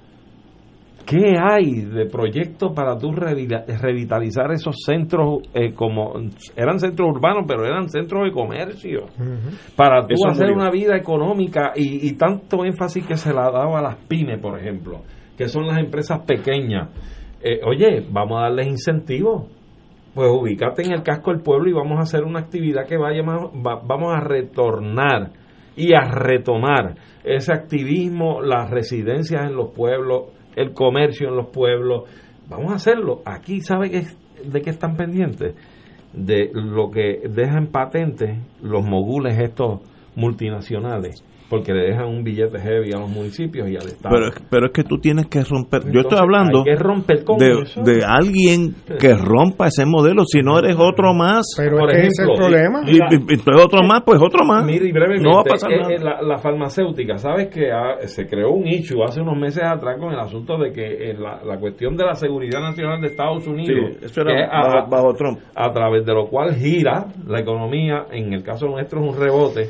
¿Qué 1.06 1.36
hay 1.38 1.82
de 1.82 2.06
proyectos 2.06 2.72
para 2.74 2.97
tú 2.97 3.12
revitalizar 3.12 4.52
esos 4.52 4.76
centros 4.86 5.39
eh, 5.54 5.74
como 5.74 6.14
eran 6.56 6.80
centros 6.80 7.10
urbanos, 7.10 7.45
pero 7.47 7.66
eran 7.66 7.89
centros 7.89 8.24
de 8.26 8.32
comercio? 8.32 9.06
Para 9.76 10.06
tú 10.06 10.16
hacer 10.28 10.52
una 10.52 10.70
vida 10.70 10.95
económica 10.95 11.74
y, 11.76 12.14
tanto 12.14 12.66
énfasis 12.66 13.06
que 13.06 13.18
se 13.18 13.34
la 13.34 13.52
daba 13.52 13.80
a 13.80 13.82
las 13.82 13.95
pymes, 14.08 14.39
por 14.39 14.60
ejemplo, 14.60 15.02
que 15.38 15.47
son 15.47 15.68
las 15.68 15.80
empresas 15.80 16.20
pequeñas. 16.26 16.89
Eh, 17.41 17.60
oye, 17.66 18.06
vamos 18.10 18.39
a 18.39 18.43
darles 18.43 18.68
incentivos. 18.68 19.47
Pues 20.14 20.30
ubícate 20.30 20.84
en 20.84 20.91
el 20.91 21.04
casco 21.04 21.32
del 21.32 21.41
pueblo 21.41 21.70
y 21.70 21.74
vamos 21.74 21.97
a 21.97 22.02
hacer 22.02 22.24
una 22.24 22.39
actividad 22.39 22.86
que 22.86 22.97
vaya 22.97 23.24
más, 23.24 23.49
vamos 23.54 24.14
a 24.14 24.20
retornar 24.20 25.32
y 25.76 25.93
a 25.93 26.02
retomar 26.02 26.95
ese 27.24 27.54
activismo, 27.54 28.41
las 28.41 28.70
residencias 28.70 29.49
en 29.49 29.56
los 29.56 29.72
pueblos 29.72 30.26
el 30.56 30.74
comercio 30.74 31.30
en 31.30 31.36
los 31.36 31.47
pueblos. 31.47 32.10
Vamos 32.49 32.72
a 32.72 32.76
hacerlo. 32.76 33.22
Aquí, 33.26 33.62
¿sabe 33.62 33.89
de 33.89 34.62
qué 34.62 34.70
están 34.70 34.95
pendientes? 34.95 35.56
De 36.14 36.49
lo 36.54 36.91
que 36.91 37.22
dejan 37.30 37.68
patente 37.68 38.39
los 38.62 38.84
mogules 38.84 39.39
estos 39.39 39.80
multinacionales 40.16 41.24
porque 41.52 41.74
le 41.74 41.88
dejan 41.88 42.08
un 42.08 42.24
billete 42.24 42.58
heavy 42.62 42.93
a 42.93 42.99
los 42.99 43.10
municipios 43.10 43.68
y 43.68 43.76
al 43.76 43.86
Estado. 43.86 44.16
Pero, 44.16 44.32
pero 44.49 44.66
es 44.68 44.72
que 44.72 44.86
tú 44.86 44.99
tienes 44.99 45.28
que 45.28 45.43
romper. 45.43 45.82
yo 45.91 45.99
estoy 45.99 46.18
hablando 46.18 46.64
romper 46.80 47.26
de, 47.26 48.06
alguien 48.08 48.74
que 48.97 49.14
rompa 49.18 49.68
ese 49.68 49.86
modelo, 49.86 50.24
si 50.26 50.41
no 50.41 50.60
eres 50.60 50.78
otro 50.80 51.14
más. 51.14 51.45
Pero 51.58 51.80
por 51.80 51.91
ejemplo, 51.91 52.10
es 52.10 52.20
el 52.20 52.36
problema. 52.38 52.82
Y, 52.88 52.95
y, 52.95 53.62
otro 53.62 53.84
más, 53.84 54.02
pues 54.06 54.22
otro 54.22 54.45
más. 54.45 54.66
no 54.66 55.36
va 55.36 55.41
a 55.41 55.43
pasar 55.43 55.72
nada. 55.72 55.89
La, 55.99 56.22
la, 56.22 56.38
farmacéutica, 56.38 57.18
¿sabes 57.18 57.49
que 57.49 57.70
se 58.06 58.28
creó 58.28 58.52
un 58.52 58.66
issue 58.66 59.04
hace 59.04 59.20
unos 59.20 59.38
meses 59.38 59.62
atrás 59.62 59.97
con 59.99 60.14
el 60.14 60.20
asunto 60.20 60.58
de 60.58 60.72
que 60.72 61.14
la, 61.20 61.43
la, 61.43 61.60
cuestión 61.60 61.97
de 61.97 62.06
la 62.06 62.14
seguridad 62.14 62.62
nacional 62.62 63.02
de 63.02 63.08
Estados 63.08 63.45
Unidos, 63.45 63.97
eso 64.02 64.22
era 64.22 64.86
bajo 64.89 65.14
Trump, 65.16 65.39
a 65.54 65.70
través 65.70 66.06
de 66.06 66.14
lo 66.14 66.28
cual 66.28 66.56
gira 66.56 67.08
la 67.28 67.41
economía, 67.41 68.06
en 68.10 68.32
el 68.32 68.41
caso 68.41 68.68
nuestro 68.68 69.04
es 69.04 69.14
un 69.14 69.20
rebote 69.20 69.70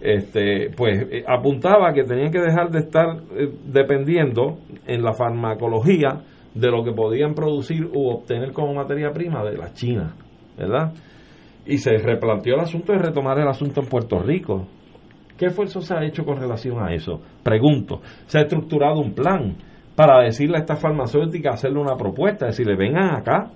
este, 0.00 0.70
pues 0.76 1.06
eh, 1.10 1.24
apuntaba 1.26 1.92
que 1.92 2.04
tenían 2.04 2.30
que 2.30 2.40
dejar 2.40 2.70
de 2.70 2.80
estar 2.80 3.06
eh, 3.36 3.50
dependiendo 3.64 4.58
en 4.86 5.02
la 5.02 5.12
farmacología 5.14 6.20
de 6.54 6.70
lo 6.70 6.84
que 6.84 6.92
podían 6.92 7.34
producir 7.34 7.84
u 7.84 8.08
obtener 8.08 8.52
como 8.52 8.74
materia 8.74 9.10
prima 9.10 9.44
de 9.44 9.56
la 9.56 9.72
China, 9.72 10.14
¿verdad? 10.56 10.92
Y 11.66 11.78
se 11.78 11.96
replanteó 11.98 12.54
el 12.54 12.60
asunto 12.60 12.92
de 12.92 12.98
retomar 12.98 13.38
el 13.38 13.48
asunto 13.48 13.80
en 13.80 13.88
Puerto 13.88 14.18
Rico. 14.20 14.66
¿Qué 15.36 15.46
esfuerzo 15.46 15.80
se 15.80 15.94
ha 15.94 16.04
hecho 16.04 16.24
con 16.24 16.38
relación 16.38 16.82
a 16.82 16.94
eso? 16.94 17.20
Pregunto, 17.42 18.00
¿se 18.26 18.38
ha 18.38 18.42
estructurado 18.42 19.00
un 19.00 19.12
plan 19.12 19.56
para 19.94 20.22
decirle 20.22 20.58
a 20.58 20.60
esta 20.60 20.76
farmacéutica, 20.76 21.50
hacerle 21.50 21.80
una 21.80 21.96
propuesta, 21.96 22.46
decirle, 22.46 22.76
vengan 22.76 23.16
acá, 23.16 23.50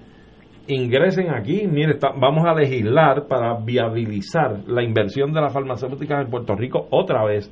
ingresen 0.74 1.30
aquí, 1.30 1.66
mire, 1.66 1.98
vamos 2.18 2.46
a 2.46 2.54
legislar 2.54 3.26
para 3.26 3.54
viabilizar 3.54 4.60
la 4.66 4.82
inversión 4.82 5.32
de 5.32 5.40
las 5.40 5.52
farmacéuticas 5.52 6.24
en 6.24 6.30
Puerto 6.30 6.54
Rico 6.54 6.86
otra 6.90 7.24
vez. 7.24 7.50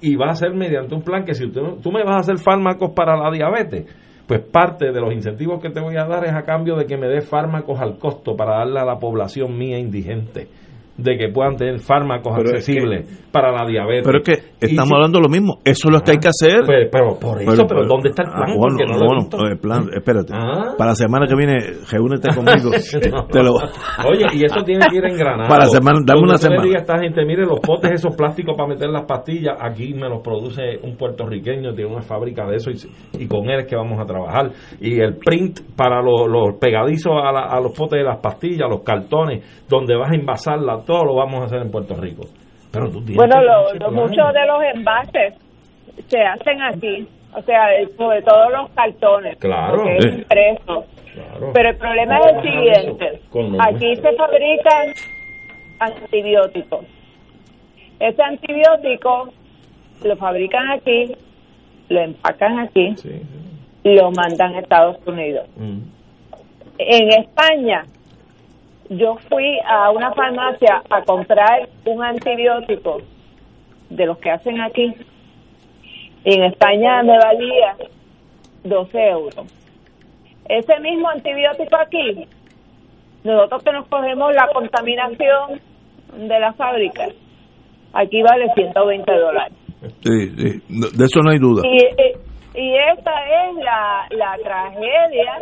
Y 0.00 0.16
va 0.16 0.30
a 0.30 0.34
ser 0.34 0.54
mediante 0.54 0.94
un 0.94 1.02
plan 1.02 1.24
que 1.24 1.34
si 1.34 1.50
tú, 1.50 1.78
tú 1.82 1.92
me 1.92 2.02
vas 2.02 2.16
a 2.16 2.20
hacer 2.20 2.38
fármacos 2.38 2.90
para 2.90 3.16
la 3.16 3.30
diabetes, 3.30 3.86
pues 4.26 4.40
parte 4.40 4.92
de 4.92 5.00
los 5.00 5.12
incentivos 5.12 5.60
que 5.60 5.70
te 5.70 5.80
voy 5.80 5.96
a 5.96 6.06
dar 6.06 6.24
es 6.24 6.32
a 6.32 6.42
cambio 6.42 6.76
de 6.76 6.86
que 6.86 6.96
me 6.96 7.08
dé 7.08 7.20
fármacos 7.20 7.80
al 7.80 7.98
costo 7.98 8.36
para 8.36 8.58
darle 8.58 8.80
a 8.80 8.84
la 8.84 8.98
población 8.98 9.58
mía 9.58 9.78
indigente 9.78 10.48
de 11.02 11.16
que 11.16 11.28
puedan 11.28 11.56
tener 11.56 11.78
fármacos 11.80 12.36
accesibles 12.36 13.06
para 13.32 13.52
la 13.52 13.66
diabetes. 13.66 14.04
Pero 14.04 14.18
es 14.18 14.24
que 14.24 14.66
estamos 14.66 14.92
hablando 14.92 15.18
de 15.18 15.24
lo 15.24 15.30
mismo, 15.30 15.58
eso 15.64 15.88
es 15.88 15.92
lo 15.92 16.00
que 16.00 16.12
hay 16.12 16.18
que 16.18 16.28
hacer. 16.28 16.64
Pues, 16.66 16.88
pero, 16.90 17.18
por 17.18 17.40
eso, 17.40 17.66
pero, 17.66 17.86
¿dónde 17.86 18.10
está 18.10 18.22
el 18.22 18.30
plan? 18.30 18.50
Ah, 18.50 18.54
bueno, 18.56 18.76
no 19.38 19.46
el 19.46 19.58
plan, 19.58 19.88
espérate. 19.94 20.32
Ah. 20.34 20.74
Para 20.76 20.90
la 20.90 20.94
semana 20.94 21.26
que 21.26 21.34
viene, 21.34 21.58
reúnete 21.90 22.28
conmigo. 22.34 22.70
Oye, 24.08 24.26
y 24.34 24.44
eso 24.44 24.62
tiene 24.64 24.86
que 24.90 24.96
ir 24.96 25.04
engranado. 25.04 25.48
Para 25.48 25.64
la 25.64 25.70
semana, 25.70 26.00
dame 26.04 26.20
una 26.22 26.36
semana. 26.36 26.62
diga 26.62 26.78
a 26.78 26.80
esta 26.80 26.98
gente, 26.98 27.24
mire, 27.24 27.44
los 27.44 27.60
potes 27.60 27.92
esos 27.92 28.14
plásticos 28.16 28.56
para 28.56 28.68
meter 28.68 28.88
las 28.88 29.04
pastillas, 29.04 29.56
aquí 29.60 29.94
me 29.94 30.08
los 30.08 30.22
produce 30.22 30.78
un 30.82 30.96
puertorriqueño, 30.96 31.74
tiene 31.74 31.90
una 31.90 32.02
fábrica 32.02 32.46
de 32.46 32.56
eso 32.56 32.70
y, 32.70 33.26
con 33.26 33.48
él 33.48 33.60
es 33.60 33.66
que 33.66 33.76
vamos 33.76 33.98
a 34.00 34.04
trabajar. 34.04 34.50
Y 34.80 35.00
el 35.00 35.16
print 35.16 35.60
para 35.76 36.02
los, 36.02 36.28
los 36.28 36.58
pegadizos 36.60 37.12
a, 37.12 37.56
a 37.56 37.60
los 37.60 37.72
potes 37.76 37.98
de 37.98 38.04
las 38.04 38.18
pastillas, 38.18 38.68
los 38.68 38.82
cartones, 38.82 39.44
donde 39.68 39.96
vas 39.96 40.10
a 40.10 40.14
envasar 40.14 40.58
la 40.60 40.78
todo 40.90 41.04
lo 41.04 41.14
vamos 41.14 41.42
a 41.42 41.44
hacer 41.44 41.62
en 41.62 41.70
Puerto 41.70 41.94
Rico. 41.94 42.24
Pero 42.72 42.90
bueno, 42.90 43.36
muchos 43.92 44.32
de 44.34 44.46
los 44.46 44.62
envases 44.74 45.34
se 46.08 46.20
hacen 46.20 46.60
aquí, 46.62 47.06
o 47.32 47.40
sea, 47.42 47.68
sobre 47.96 48.22
todo 48.22 48.50
los 48.50 48.70
cartones, 48.70 49.36
claro, 49.38 49.88
es 49.88 50.04
impreso. 50.04 50.84
Pero 51.52 51.70
el 51.70 51.76
problema 51.76 52.18
es 52.18 52.26
el 52.26 52.42
siguiente, 52.42 53.20
aquí 53.60 53.94
se 53.94 54.12
fabrican 54.16 54.86
antibióticos. 55.78 56.84
Ese 58.00 58.22
antibiótico 58.22 59.28
lo 60.02 60.16
fabrican 60.16 60.72
aquí, 60.72 61.14
lo 61.88 62.00
empacan 62.00 62.58
aquí 62.58 62.96
y 63.84 63.94
lo 63.94 64.10
mandan 64.10 64.56
a 64.56 64.58
Estados 64.58 64.96
Unidos. 65.06 65.46
Mm. 65.56 65.82
En 66.78 67.08
España 67.10 67.84
yo 68.90 69.16
fui 69.28 69.58
a 69.64 69.90
una 69.90 70.12
farmacia 70.12 70.82
a 70.90 71.02
comprar 71.02 71.68
un 71.86 72.02
antibiótico 72.02 72.98
de 73.88 74.06
los 74.06 74.18
que 74.18 74.30
hacen 74.30 74.60
aquí. 74.60 74.92
en 76.24 76.42
España 76.44 77.02
me 77.02 77.16
valía 77.16 77.76
12 78.64 78.98
euros. 79.08 79.46
Ese 80.48 80.80
mismo 80.80 81.08
antibiótico 81.08 81.76
aquí, 81.76 82.26
nosotros 83.22 83.62
que 83.62 83.72
nos 83.72 83.86
cogemos 83.86 84.34
la 84.34 84.48
contaminación 84.52 85.60
de 86.16 86.40
la 86.40 86.52
fábrica, 86.54 87.06
aquí 87.92 88.20
vale 88.22 88.46
120 88.54 89.12
dólares. 89.12 89.54
Sí, 90.02 90.28
sí, 90.36 90.62
de 90.68 91.04
eso 91.04 91.20
no 91.22 91.30
hay 91.30 91.38
duda. 91.38 91.62
Y, 91.64 91.78
y, 91.78 92.60
y 92.60 92.74
esta 92.76 93.12
es 93.46 93.54
la, 93.54 94.06
la 94.10 94.36
tragedia 94.42 95.38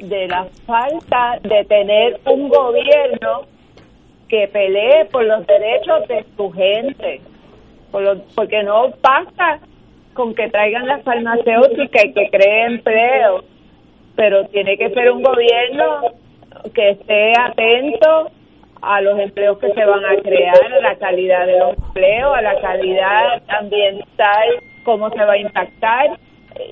de 0.00 0.28
la 0.28 0.46
falta 0.66 1.38
de 1.42 1.64
tener 1.64 2.20
un 2.24 2.48
gobierno 2.48 3.42
que 4.28 4.48
pelee 4.48 5.06
por 5.06 5.24
los 5.24 5.46
derechos 5.46 6.06
de 6.08 6.24
su 6.36 6.50
gente, 6.52 7.20
por 7.90 8.22
porque 8.34 8.62
no 8.62 8.90
basta 9.02 9.60
con 10.14 10.34
que 10.34 10.48
traigan 10.48 10.86
la 10.86 10.98
farmacéutica 10.98 12.06
y 12.06 12.12
que 12.12 12.30
cree 12.30 12.66
empleo, 12.66 13.44
pero 14.16 14.46
tiene 14.46 14.76
que 14.76 14.90
ser 14.90 15.10
un 15.10 15.22
gobierno 15.22 16.12
que 16.74 16.90
esté 16.90 17.32
atento 17.38 18.30
a 18.82 19.00
los 19.00 19.18
empleos 19.18 19.58
que 19.58 19.72
se 19.72 19.84
van 19.84 20.04
a 20.04 20.16
crear, 20.22 20.72
a 20.72 20.80
la 20.80 20.96
calidad 20.96 21.46
de 21.46 21.58
los 21.58 21.76
empleos, 21.76 22.34
a 22.36 22.42
la 22.42 22.60
calidad 22.60 23.42
ambiental, 23.48 24.48
cómo 24.84 25.10
se 25.10 25.24
va 25.24 25.32
a 25.32 25.38
impactar 25.38 26.18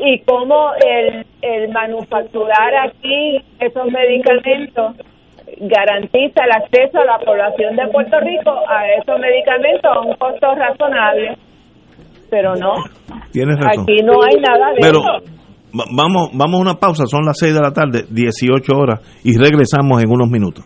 y 0.01 0.21
cómo 0.21 0.73
el, 0.85 1.25
el 1.43 1.69
manufacturar 1.71 2.75
aquí 2.87 3.39
esos 3.61 3.87
medicamentos 3.87 4.97
garantiza 5.61 6.45
el 6.45 6.53
acceso 6.53 6.99
a 6.99 7.05
la 7.05 7.19
población 7.19 7.77
de 7.77 7.87
Puerto 7.89 8.21
Rico 8.21 8.51
a 8.69 8.87
esos 9.01 9.19
medicamentos 9.19 9.91
a 9.91 10.01
un 10.01 10.15
costo 10.17 10.55
razonable. 10.55 11.37
Pero 12.31 12.55
no, 12.57 12.75
aquí 12.75 14.03
no 14.05 14.23
hay 14.23 14.37
nada 14.41 14.73
de 14.75 14.81
Pero, 14.81 15.03
Vamos, 15.71 16.31
vamos 16.33 16.59
a 16.59 16.63
una 16.63 16.75
pausa, 16.75 17.05
son 17.07 17.25
las 17.27 17.37
6 17.39 17.55
de 17.55 17.61
la 17.61 17.73
tarde, 17.73 18.05
18 18.09 18.73
horas, 18.75 19.01
y 19.23 19.37
regresamos 19.37 20.03
en 20.03 20.11
unos 20.11 20.29
minutos. 20.29 20.65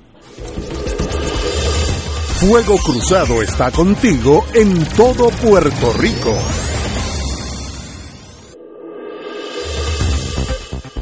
Fuego 2.38 2.76
Cruzado 2.76 3.42
está 3.42 3.70
contigo 3.70 4.44
en 4.54 4.84
todo 4.96 5.28
Puerto 5.44 5.92
Rico. 6.00 6.32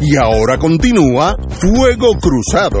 Y 0.00 0.16
ahora 0.16 0.58
continúa 0.58 1.36
Fuego 1.48 2.12
Cruzado. 2.20 2.80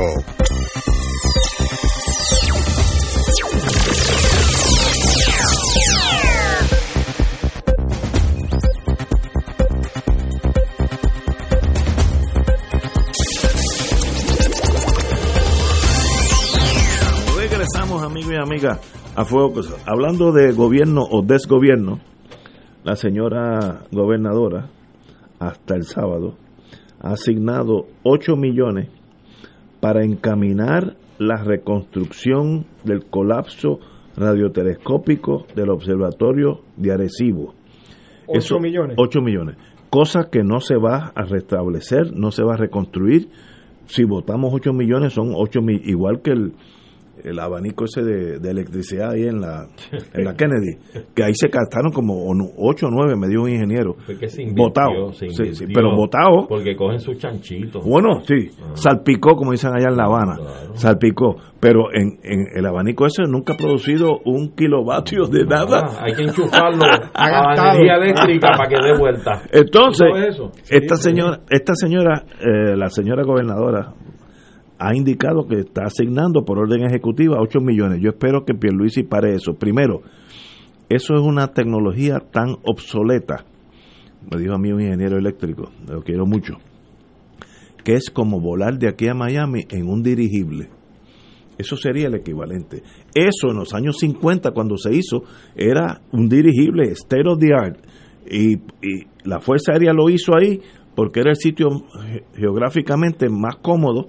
Regresamos, 17.38 18.02
amigos 18.02 18.32
y 18.32 18.36
amigas, 18.36 18.78
a 19.16 19.24
Fuego 19.24 19.54
Cruzado. 19.54 19.78
Hablando 19.86 20.32
de 20.32 20.52
gobierno 20.52 21.02
o 21.10 21.22
desgobierno, 21.22 22.00
la 22.84 22.94
señora 22.94 23.84
gobernadora, 23.90 24.68
hasta 25.38 25.74
el 25.74 25.84
sábado, 25.84 26.34
asignado 27.00 27.86
8 28.02 28.36
millones 28.36 28.88
para 29.80 30.04
encaminar 30.04 30.96
la 31.18 31.42
reconstrucción 31.42 32.66
del 32.84 33.06
colapso 33.06 33.80
radiotelescópico 34.16 35.46
del 35.54 35.70
observatorio 35.70 36.60
de 36.76 36.92
Arecibo. 36.92 37.54
8 38.26 38.58
millones. 38.58 38.96
8 38.98 39.20
millones. 39.20 39.56
Cosa 39.90 40.28
que 40.30 40.42
no 40.42 40.60
se 40.60 40.76
va 40.76 41.12
a 41.14 41.22
restablecer, 41.22 42.12
no 42.12 42.30
se 42.30 42.42
va 42.42 42.54
a 42.54 42.56
reconstruir. 42.56 43.28
Si 43.86 44.04
votamos 44.04 44.52
8 44.52 44.72
millones, 44.72 45.12
son 45.12 45.32
8 45.34 45.60
millones, 45.62 45.88
igual 45.88 46.22
que 46.22 46.32
el, 46.32 46.52
el 47.26 47.38
abanico 47.38 47.84
ese 47.84 48.02
de, 48.02 48.38
de, 48.38 48.50
electricidad 48.50 49.10
ahí 49.10 49.24
en 49.24 49.40
la, 49.40 49.66
en 50.14 50.24
la 50.24 50.34
Kennedy, 50.34 50.78
que 51.14 51.24
ahí 51.24 51.34
se 51.34 51.48
gastaron 51.48 51.92
como 51.92 52.24
8 52.56 52.86
o 52.86 52.90
9, 52.90 53.16
me 53.16 53.28
dio 53.28 53.42
un 53.42 53.50
ingeniero. 53.50 53.96
Votado. 54.54 55.12
Sí, 55.12 55.28
sí, 55.30 55.66
pero 55.74 55.94
votado. 55.96 56.46
Porque 56.48 56.76
cogen 56.76 57.00
sus 57.00 57.18
chanchitos. 57.18 57.84
Bueno, 57.84 58.20
sí, 58.22 58.50
ah. 58.60 58.72
salpicó, 58.74 59.34
como 59.34 59.52
dicen 59.52 59.72
allá 59.74 59.88
en 59.90 59.96
La 59.96 60.04
Habana, 60.04 60.36
claro. 60.36 60.76
salpicó. 60.76 61.36
Pero 61.58 61.92
en, 61.92 62.18
en, 62.22 62.46
el 62.54 62.66
abanico 62.66 63.06
ese 63.06 63.22
nunca 63.22 63.54
ha 63.54 63.56
producido 63.56 64.18
un 64.24 64.54
kilovatio 64.54 65.24
de 65.26 65.44
nada. 65.44 65.82
Ah, 65.84 66.04
hay 66.04 66.14
que 66.14 66.22
enchufarlo 66.22 66.84
a 67.14 67.28
la 67.28 67.54
energía 67.54 67.94
eléctrica 67.96 68.50
para 68.56 68.68
que 68.68 68.76
dé 68.76 68.98
vuelta. 68.98 69.42
Entonces, 69.50 70.08
esta 70.70 70.96
señora, 70.96 71.40
esta 71.48 71.74
señora, 71.74 72.24
eh, 72.40 72.76
la 72.76 72.88
señora 72.88 73.22
gobernadora, 73.24 73.94
ha 74.78 74.94
indicado 74.94 75.46
que 75.46 75.60
está 75.60 75.84
asignando 75.84 76.44
por 76.44 76.58
orden 76.58 76.84
ejecutiva 76.84 77.40
8 77.40 77.60
millones. 77.60 78.00
Yo 78.00 78.10
espero 78.10 78.44
que 78.44 78.54
Pierluisi 78.54 79.02
pare 79.02 79.34
eso. 79.34 79.54
Primero, 79.54 80.02
eso 80.88 81.14
es 81.14 81.20
una 81.20 81.48
tecnología 81.48 82.20
tan 82.20 82.56
obsoleta, 82.64 83.44
me 84.30 84.40
dijo 84.40 84.54
a 84.54 84.58
mí 84.58 84.72
un 84.72 84.80
ingeniero 84.80 85.18
eléctrico, 85.18 85.70
lo 85.88 86.02
quiero 86.02 86.26
mucho, 86.26 86.54
que 87.84 87.94
es 87.94 88.10
como 88.10 88.40
volar 88.40 88.78
de 88.78 88.88
aquí 88.88 89.08
a 89.08 89.14
Miami 89.14 89.64
en 89.70 89.88
un 89.88 90.02
dirigible. 90.02 90.68
Eso 91.58 91.76
sería 91.76 92.08
el 92.08 92.14
equivalente. 92.14 92.82
Eso 93.14 93.48
en 93.50 93.56
los 93.56 93.72
años 93.72 93.96
50, 93.98 94.50
cuando 94.50 94.76
se 94.76 94.94
hizo, 94.94 95.22
era 95.54 96.02
un 96.12 96.28
dirigible 96.28 96.84
state 96.92 97.26
of 97.26 97.38
the 97.38 97.54
art. 97.54 97.78
Y, 98.30 98.56
y 98.56 99.06
la 99.24 99.40
Fuerza 99.40 99.72
Aérea 99.72 99.92
lo 99.94 100.10
hizo 100.10 100.36
ahí 100.36 100.60
porque 100.94 101.20
era 101.20 101.30
el 101.30 101.36
sitio 101.36 101.68
geográficamente 102.34 103.28
más 103.28 103.56
cómodo 103.56 104.06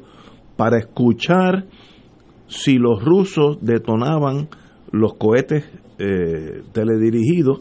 para 0.58 0.80
escuchar 0.80 1.66
si 2.48 2.78
los 2.78 3.04
rusos 3.04 3.60
detonaban 3.62 4.50
los 4.92 5.14
cohetes 5.14 5.66
eh, 6.00 6.64
teledirigidos 6.74 7.60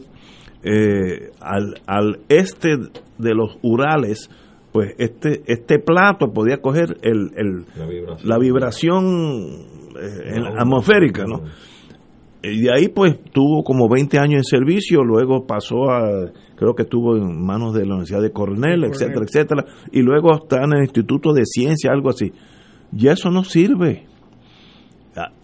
eh, 0.63 1.31
al, 1.39 1.75
al, 1.85 2.19
este 2.29 2.77
de 3.17 3.33
los 3.33 3.57
Urales, 3.61 4.29
pues 4.71 4.95
este, 4.97 5.43
este 5.45 5.79
plato 5.79 6.33
podía 6.33 6.57
coger 6.57 6.97
el, 7.03 7.31
el 7.35 7.65
la 7.75 7.85
vibración, 7.85 8.29
la 8.29 8.37
vibración 8.37 9.05
eh, 10.01 10.57
atmosférica, 10.57 11.25
¿no? 11.25 11.43
Y 12.43 12.61
de 12.61 12.71
ahí 12.73 12.87
pues 12.89 13.19
tuvo 13.31 13.63
como 13.63 13.89
20 13.89 14.19
años 14.19 14.35
en 14.35 14.43
servicio, 14.43 15.03
luego 15.03 15.45
pasó 15.45 15.89
a, 15.89 16.31
creo 16.55 16.75
que 16.75 16.83
estuvo 16.83 17.17
en 17.17 17.43
manos 17.43 17.73
de 17.73 17.81
la 17.85 17.95
Universidad 17.95 18.21
de 18.21 18.31
Cornell, 18.31 18.81
de 18.81 18.87
etcétera, 18.87 19.13
Cornell. 19.13 19.29
etcétera, 19.29 19.65
y 19.91 20.01
luego 20.01 20.35
está 20.35 20.63
en 20.63 20.73
el 20.73 20.83
Instituto 20.83 21.33
de 21.33 21.45
Ciencia, 21.45 21.91
algo 21.91 22.09
así 22.09 22.31
ya 22.91 23.13
eso 23.13 23.29
no 23.29 23.43
sirve. 23.43 24.05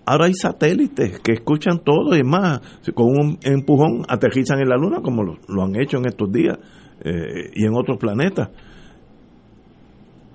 Ahora 0.05 0.25
hay 0.25 0.33
satélites 0.33 1.19
que 1.21 1.31
escuchan 1.31 1.79
todo 1.79 2.15
y 2.15 2.23
más, 2.23 2.59
con 2.93 3.07
un 3.07 3.39
empujón 3.41 4.03
aterrizan 4.07 4.59
en 4.59 4.69
la 4.69 4.75
Luna 4.75 5.01
como 5.01 5.23
lo, 5.23 5.37
lo 5.47 5.63
han 5.63 5.79
hecho 5.79 5.97
en 5.97 6.05
estos 6.05 6.31
días 6.31 6.57
eh, 7.03 7.51
y 7.55 7.65
en 7.65 7.73
otros 7.73 7.97
planetas. 7.97 8.49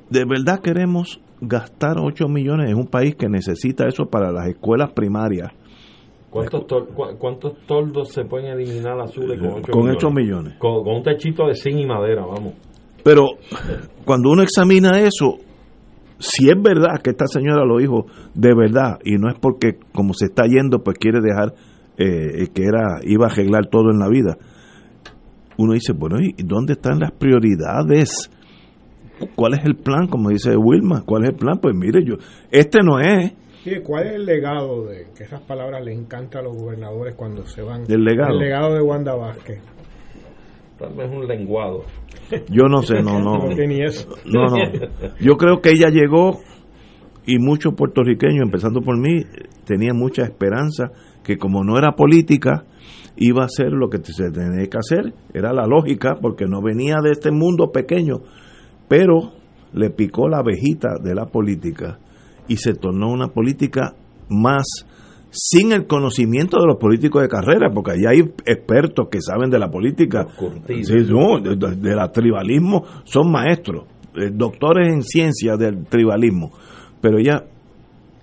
¿De 0.09 0.25
verdad 0.25 0.61
queremos 0.61 1.21
gastar 1.41 1.99
8 1.99 2.29
millones 2.29 2.71
en 2.71 2.77
un 2.77 2.87
país 2.87 3.15
que 3.15 3.29
necesita 3.29 3.87
eso 3.87 4.07
para 4.07 4.33
las 4.33 4.49
escuelas 4.49 4.91
primarias? 4.93 5.53
¿Cuántos, 6.31 6.67
tol 6.67 6.89
¿Cuántos 7.19 7.55
toldos 7.67 8.09
se 8.11 8.25
pueden 8.25 8.53
eliminar 8.53 9.01
azules 9.01 9.39
con 9.39 9.51
8 9.51 9.73
con 9.73 9.83
millones? 9.83 10.05
8 10.05 10.11
millones? 10.11 10.55
Con, 10.59 10.85
con 10.85 10.97
un 10.97 11.03
techito 11.03 11.47
de 11.47 11.55
zinc 11.55 11.79
y 11.79 11.87
madera, 11.87 12.25
vamos. 12.25 12.55
Pero 13.03 13.25
cuando 14.05 14.31
uno 14.31 14.43
examina 14.43 14.99
eso, 14.99 15.39
si 16.19 16.49
es 16.49 16.57
verdad 16.61 17.01
que 17.03 17.11
esta 17.11 17.27
señora 17.27 17.65
lo 17.65 17.79
dijo 17.79 18.07
de 18.35 18.55
verdad 18.55 18.99
y 19.05 19.17
no 19.17 19.29
es 19.29 19.39
porque 19.39 19.79
como 19.93 20.13
se 20.15 20.27
está 20.27 20.45
yendo 20.47 20.83
pues 20.83 20.99
quiere 20.99 21.21
dejar 21.21 21.55
eh, 21.97 22.49
que 22.53 22.63
era 22.65 23.01
iba 23.03 23.27
a 23.27 23.31
arreglar 23.31 23.67
todo 23.67 23.91
en 23.91 23.99
la 23.99 24.09
vida 24.09 24.37
uno 25.57 25.75
dice 25.75 25.93
bueno 25.93 26.17
y 26.21 26.43
dónde 26.43 26.75
están 26.75 26.99
las 27.01 27.13
prioridades 27.13 28.31
cuál 29.35 29.55
es 29.55 29.65
el 29.65 29.77
plan 29.77 30.09
como 30.09 30.31
dice 30.31 30.57
Wilma 30.57 31.03
cuál 31.05 31.25
es 31.25 31.31
el 31.31 31.37
plan 31.37 31.59
pues 31.61 31.75
mire 31.77 32.05
yo 32.05 32.15
este 32.51 32.81
no 32.83 32.99
es 33.01 33.33
Sí, 33.65 33.81
¿Cuál 33.83 34.07
es 34.07 34.15
el 34.15 34.25
legado 34.25 34.87
de 34.87 35.09
que 35.17 35.25
esas 35.25 35.41
palabras 35.43 35.85
le 35.85 35.93
encantan 35.93 36.43
a 36.43 36.45
los 36.45 36.57
gobernadores 36.57 37.15
cuando 37.17 37.45
se 37.45 37.61
van? 37.61 37.83
El 37.89 38.05
legado. 38.05 38.35
El 38.35 38.39
legado 38.39 38.73
de 38.73 38.81
Wanda 38.81 39.15
Vázquez. 39.17 39.61
Tal 40.79 40.95
vez 40.95 41.11
un 41.11 41.27
lenguado. 41.27 41.85
Yo 42.51 42.65
no 42.69 42.83
sé, 42.83 43.03
no, 43.03 43.21
no. 43.21 43.49
No, 44.25 44.47
no. 44.47 44.57
Yo 45.21 45.37
creo 45.37 45.61
que 45.61 45.71
ella 45.71 45.89
llegó 45.89 46.41
y 47.27 47.39
muchos 47.39 47.75
puertorriqueños, 47.75 48.43
empezando 48.43 48.81
por 48.81 48.99
mí, 48.99 49.23
tenían 49.65 49.97
mucha 49.97 50.23
esperanza 50.23 50.93
que 51.23 51.37
como 51.37 51.63
no 51.63 51.77
era 51.77 51.93
política, 51.93 52.65
iba 53.17 53.43
a 53.43 53.47
hacer 53.47 53.73
lo 53.73 53.91
que 53.91 53.99
se 54.03 54.31
tenía 54.31 54.67
que 54.67 54.79
hacer. 54.79 55.13
Era 55.35 55.53
la 55.53 55.67
lógica, 55.67 56.17
porque 56.21 56.47
no 56.47 56.63
venía 56.63 56.97
de 57.03 57.11
este 57.11 57.31
mundo 57.31 57.71
pequeño, 57.71 58.21
pero 58.89 59.33
le 59.73 59.91
picó 59.91 60.29
la 60.29 60.39
abejita 60.39 60.97
de 61.03 61.15
la 61.15 61.27
política 61.27 61.99
y 62.47 62.57
se 62.57 62.73
tornó 62.73 63.11
una 63.11 63.29
política 63.29 63.95
más 64.31 64.87
sin 65.31 65.73
el 65.73 65.87
conocimiento 65.87 66.59
de 66.59 66.67
los 66.67 66.77
políticos 66.77 67.23
de 67.23 67.29
carrera, 67.29 67.71
porque 67.73 67.93
ahí 67.93 68.07
hay 68.07 68.21
expertos 68.47 69.09
que 69.11 69.21
saben 69.21 69.51
de 69.51 69.59
la 69.59 69.71
política, 69.71 70.27
sí, 70.67 70.93
no, 71.09 71.41
de, 71.41 71.57
de, 71.57 71.77
del 71.77 72.11
tribalismo, 72.13 72.85
son 73.05 73.31
maestros, 73.31 73.85
eh, 74.17 74.31
doctores 74.33 74.93
en 74.93 75.03
ciencia 75.03 75.57
del 75.57 75.85
tribalismo, 75.85 76.53
pero 77.01 77.19
ella 77.19 77.45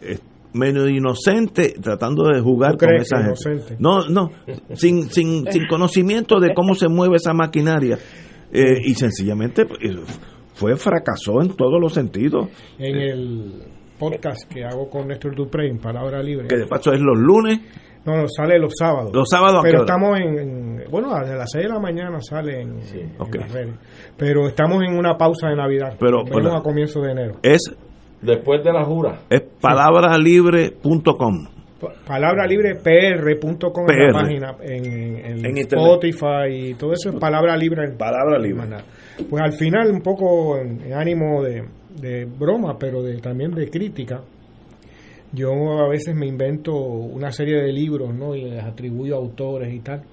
es 0.02 0.22
medio 0.54 0.88
inocente 0.88 1.76
tratando 1.82 2.30
de 2.30 2.42
jugar 2.42 2.78
con 2.78 2.94
esa 2.96 3.18
gente. 3.18 3.50
Inocente? 3.50 3.76
No, 3.80 4.08
no, 4.08 4.32
sin, 4.74 5.10
sin, 5.10 5.52
sin 5.52 5.68
conocimiento 5.68 6.40
de 6.40 6.54
cómo 6.54 6.74
se 6.76 6.88
mueve 6.88 7.18
esa 7.18 7.34
maquinaria. 7.34 7.98
Eh, 8.52 8.80
y 8.86 8.94
sencillamente 8.94 9.66
fue 10.54 10.78
fracasó 10.78 11.42
en 11.42 11.50
todos 11.50 11.80
los 11.82 11.94
sentidos. 11.94 12.48
En 12.80 12.96
el 12.96 13.64
podcast 13.98 14.52
que 14.52 14.64
hago 14.64 14.90
con 14.90 15.08
Néstor 15.08 15.36
Dupré 15.36 15.70
en 15.70 15.80
Palabra 15.80 16.22
Libre. 16.22 16.48
Que 16.48 16.58
de 16.58 16.68
paso 16.68 16.92
es 16.94 17.00
los 17.02 17.18
lunes. 17.18 17.60
No, 18.06 18.16
no, 18.18 18.28
sale 18.28 18.60
los 18.60 18.74
sábados. 18.78 19.12
Los 19.14 19.28
sábados. 19.28 19.62
Pero 19.64 19.80
estamos 19.80 20.20
en, 20.20 20.38
en, 20.38 20.84
bueno, 20.92 21.10
desde 21.20 21.36
las 21.36 21.50
6 21.52 21.64
de 21.64 21.70
la 21.74 21.80
mañana 21.80 22.22
sale 22.22 22.62
en, 22.62 22.80
en 22.94 23.16
las 23.18 23.52
redes. 23.52 23.74
Pero 24.16 24.48
estamos 24.48 24.84
en 24.84 24.96
una 24.96 25.18
pausa 25.18 25.50
de 25.50 25.56
Navidad. 25.56 25.96
Pero 26.00 26.24
Venimos 26.24 26.60
a 26.60 26.62
comienzo 26.62 27.02
de 27.02 27.12
enero. 27.12 27.36
Es 27.42 27.64
después 28.22 28.64
de 28.64 28.72
la 28.72 28.86
jura. 28.86 29.22
Es 29.30 29.42
palabralibre.com. 29.60 31.48
Palabralibrepr.com 32.08 33.90
en 33.90 34.08
la 34.08 34.14
página, 34.14 34.56
en, 34.62 34.86
en, 35.26 35.46
en 35.46 35.58
Spotify 35.58 36.48
y 36.50 36.74
todo 36.76 36.94
eso 36.94 37.10
es 37.10 37.16
palabra 37.20 37.58
libre. 37.58 37.92
Palabra 37.92 38.40
libre. 38.40 38.64
Pues 39.30 39.44
al 39.44 39.54
final, 39.54 39.92
un 39.92 40.02
poco 40.02 40.58
en, 40.58 40.94
ánimo 40.94 41.44
de, 41.44 41.64
de, 42.00 42.26
broma, 42.26 42.78
pero 42.78 43.02
de, 43.02 43.18
también 43.20 43.52
de 43.52 43.70
crítica, 43.70 44.22
yo 45.32 45.52
a 45.80 45.90
veces 45.90 46.16
me 46.16 46.28
invento 46.28 46.74
una 46.74 47.32
serie 47.32 47.62
de 47.62 47.72
libros 47.72 48.14
¿no? 48.14 48.36
y 48.36 48.44
les 48.44 48.64
atribuyo 48.64 49.16
autores 49.16 49.74
y 49.74 49.80
tal. 49.80 50.04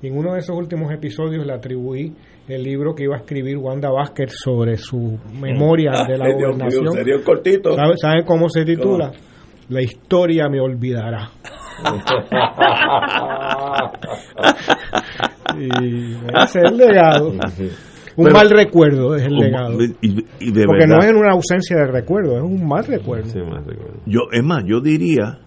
Y 0.00 0.08
en 0.08 0.16
uno 0.16 0.32
de 0.32 0.40
esos 0.40 0.56
últimos 0.56 0.92
episodios 0.92 1.46
le 1.46 1.52
atribuí 1.52 2.12
el 2.48 2.62
libro 2.62 2.94
que 2.94 3.04
iba 3.04 3.14
a 3.14 3.18
escribir 3.18 3.56
Wanda 3.58 3.90
Vázquez 3.90 4.32
sobre 4.34 4.76
su 4.76 5.18
memoria 5.40 6.04
de 6.08 6.18
la 6.18 6.32
gobernación. 6.32 6.86
cortito. 7.24 7.76
¿Saben 7.96 8.24
cómo 8.24 8.48
se 8.48 8.64
titula? 8.64 9.12
La 9.68 9.80
historia 9.80 10.48
me 10.48 10.60
olvidará. 10.60 11.30
y 15.58 16.14
ese 16.42 16.58
es 16.58 16.70
el 16.70 16.76
legado. 16.76 17.32
Un 18.16 18.32
mal 18.32 18.50
recuerdo 18.50 19.14
es 19.14 19.22
el 19.22 19.34
legado. 19.34 19.78
Porque 19.78 20.86
no 20.86 20.98
es 21.00 21.12
una 21.12 21.32
ausencia 21.32 21.76
de 21.76 21.86
recuerdo, 21.86 22.36
es 22.36 22.42
un 22.42 22.66
mal 22.66 22.84
recuerdo. 22.84 23.28
Yo, 24.06 24.20
es 24.30 24.42
más, 24.42 24.64
yo 24.66 24.80
diría, 24.80 25.38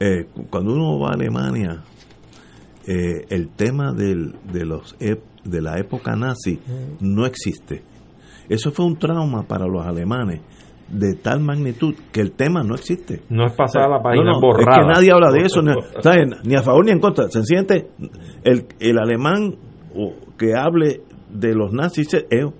eh, 0.00 0.26
cuando 0.50 0.72
uno 0.72 0.98
va 0.98 1.10
a 1.10 1.14
Alemania, 1.14 1.82
eh, 2.86 3.26
el 3.30 3.48
tema 3.50 3.92
del, 3.92 4.34
de, 4.52 4.64
los, 4.64 4.96
de 4.98 5.62
la 5.62 5.78
época 5.78 6.16
nazi 6.16 6.58
no 7.00 7.26
existe. 7.26 7.82
Eso 8.48 8.70
fue 8.72 8.84
un 8.84 8.98
trauma 8.98 9.44
para 9.44 9.66
los 9.66 9.86
alemanes 9.86 10.42
de 10.88 11.14
tal 11.14 11.40
magnitud 11.40 11.94
que 12.12 12.20
el 12.20 12.32
tema 12.32 12.62
no 12.62 12.74
existe. 12.74 13.22
No 13.30 13.46
es 13.46 13.52
pasar 13.52 13.88
la 13.88 14.02
página 14.02 14.32
borrada. 14.38 14.70
Es 14.70 14.78
que 14.78 14.94
nadie 14.94 15.12
habla 15.12 15.30
de 15.32 15.40
eso, 15.40 15.62
ni, 16.44 16.54
a 16.54 16.62
favor 16.62 16.84
ni 16.84 16.92
en 16.92 17.00
contra. 17.00 17.28
Se 17.30 17.42
siente 17.42 17.88
el, 18.44 18.66
el 18.80 18.98
alemán 18.98 19.56
que 20.36 20.54
hable 20.54 21.00
de 21.34 21.54
los 21.54 21.72
nazis 21.72 22.08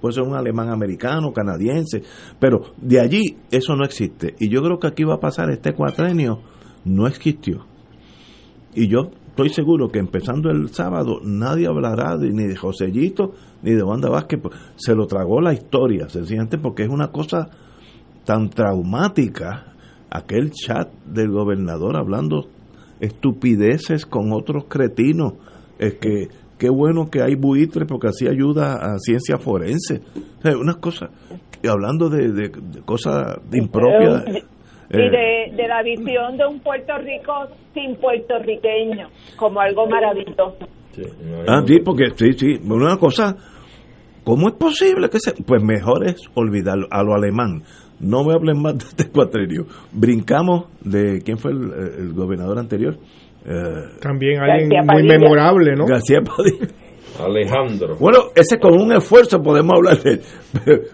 puede 0.00 0.14
ser 0.14 0.24
un 0.24 0.34
alemán 0.34 0.68
americano, 0.68 1.32
canadiense, 1.32 2.02
pero 2.38 2.74
de 2.76 3.00
allí 3.00 3.36
eso 3.50 3.76
no 3.76 3.84
existe. 3.84 4.34
Y 4.38 4.48
yo 4.48 4.62
creo 4.62 4.78
que 4.78 4.88
aquí 4.88 5.04
va 5.04 5.14
a 5.14 5.20
pasar 5.20 5.50
este 5.50 5.72
cuatrenio, 5.72 6.40
no 6.84 7.06
existió. 7.06 7.64
Y 8.74 8.88
yo 8.88 9.10
estoy 9.28 9.50
seguro 9.50 9.88
que 9.88 10.00
empezando 10.00 10.50
el 10.50 10.68
sábado 10.70 11.20
nadie 11.22 11.66
hablará 11.66 12.16
de, 12.16 12.30
ni 12.30 12.46
de 12.46 12.56
Josellito 12.56 13.32
ni 13.62 13.72
de 13.72 13.82
Wanda 13.82 14.10
Vázquez, 14.10 14.40
pues, 14.42 14.56
se 14.76 14.94
lo 14.94 15.06
tragó 15.06 15.40
la 15.40 15.54
historia, 15.54 16.08
sencillamente 16.08 16.58
porque 16.58 16.82
es 16.82 16.90
una 16.90 17.08
cosa 17.12 17.48
tan 18.24 18.50
traumática 18.50 19.74
aquel 20.10 20.50
chat 20.50 20.92
del 21.04 21.30
gobernador 21.30 21.96
hablando 21.96 22.48
estupideces 23.00 24.06
con 24.06 24.32
otros 24.32 24.64
cretinos. 24.68 25.34
Es 25.78 25.94
que 25.94 26.28
qué 26.58 26.68
bueno 26.68 27.10
que 27.10 27.22
hay 27.22 27.34
buitres 27.34 27.86
porque 27.88 28.08
así 28.08 28.26
ayuda 28.26 28.74
a 28.74 28.98
ciencia 28.98 29.38
forense. 29.38 30.00
unas 30.44 30.76
cosas, 30.76 31.10
y 31.62 31.68
hablando 31.68 32.08
de, 32.08 32.50
cosas 32.84 33.38
impropias. 33.52 34.24
Y 34.90 34.96
de, 34.96 35.56
de, 35.56 35.68
la 35.68 35.82
visión 35.82 36.36
de 36.36 36.46
un 36.46 36.60
Puerto 36.60 36.92
Rico 36.98 37.32
sin 37.72 37.96
puertorriqueño, 37.96 39.08
como 39.36 39.60
algo 39.60 39.86
maravilloso. 39.88 40.56
ah, 41.48 41.62
sí, 41.66 41.80
porque 41.84 42.04
sí, 42.14 42.32
sí, 42.34 42.60
una 42.64 42.96
cosa, 42.98 43.34
¿cómo 44.22 44.48
es 44.48 44.54
posible 44.54 45.08
que 45.08 45.18
se.? 45.18 45.32
Pues 45.42 45.62
mejor 45.62 46.06
es 46.06 46.20
olvidar 46.34 46.76
a 46.90 47.02
lo 47.02 47.14
alemán 47.14 47.62
no 48.00 48.24
me 48.24 48.34
hablen 48.34 48.60
más 48.60 48.78
de 48.78 48.84
este 48.84 49.08
cuatrenio. 49.08 49.66
Brincamos 49.92 50.66
de 50.80 51.20
quién 51.22 51.38
fue 51.38 51.52
el, 51.52 52.12
gobernador 52.12 52.58
anterior. 52.58 52.98
Eh, 53.44 53.98
También 54.00 54.40
alguien 54.40 54.70
muy 54.86 55.02
memorable, 55.02 55.74
¿no? 55.76 55.86
García 55.86 56.20
Padilla. 56.22 56.66
Alejandro. 57.18 57.96
Bueno, 57.96 58.30
ese 58.34 58.58
con 58.58 58.74
un 58.74 58.92
esfuerzo 58.92 59.40
podemos 59.40 59.74
hablar 59.76 60.02
de 60.02 60.12
él. 60.12 60.20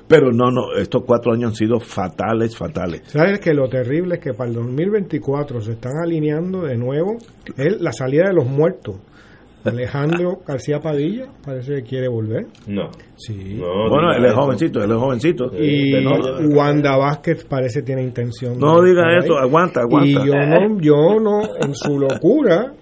Pero 0.06 0.30
no, 0.32 0.50
no, 0.50 0.74
estos 0.76 1.02
cuatro 1.06 1.32
años 1.32 1.50
han 1.50 1.54
sido 1.54 1.80
fatales, 1.80 2.56
fatales. 2.56 3.02
¿Sabes 3.06 3.40
que 3.40 3.54
lo 3.54 3.68
terrible 3.68 4.16
es 4.16 4.20
que 4.20 4.34
para 4.34 4.50
el 4.50 4.56
2024 4.56 5.60
se 5.62 5.72
están 5.72 5.92
alineando 6.04 6.62
de 6.62 6.76
nuevo 6.76 7.16
el, 7.56 7.82
la 7.82 7.92
salida 7.92 8.28
de 8.28 8.34
los 8.34 8.46
muertos? 8.46 8.96
Alejandro 9.64 10.38
García 10.46 10.80
Padilla 10.80 11.26
parece 11.44 11.76
que 11.76 11.82
quiere 11.82 12.08
volver. 12.08 12.46
No. 12.66 12.88
Sí. 13.16 13.58
bueno, 13.58 14.12
él 14.12 14.24
es 14.24 14.32
jovencito, 14.32 14.82
él 14.82 14.90
es 14.90 14.96
jovencito. 14.96 15.50
Y 15.58 16.06
Wanda 16.54 16.96
Vázquez 16.96 17.44
parece 17.44 17.82
tiene 17.82 18.02
intención. 18.02 18.58
No 18.58 18.82
diga 18.82 19.18
eso, 19.18 19.36
aguanta, 19.36 19.82
aguanta. 19.82 20.08
Y 20.08 20.14
yo 20.14 20.34
no, 20.34 20.80
yo 20.80 21.20
no, 21.20 21.42
en 21.60 21.74
su 21.74 21.98
locura, 21.98 22.72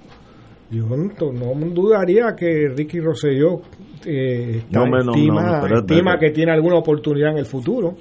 yo 0.70 0.86
no, 0.86 1.54
dudaría 1.70 2.36
que 2.36 2.68
Ricky 2.76 3.00
Rosselló 3.00 3.60
eh, 4.06 4.62
estima 4.70 6.18
que 6.18 6.30
tiene 6.30 6.52
alguna 6.52 6.76
oportunidad 6.76 7.32
en 7.32 7.38
el 7.38 7.46
futuro. 7.46 7.94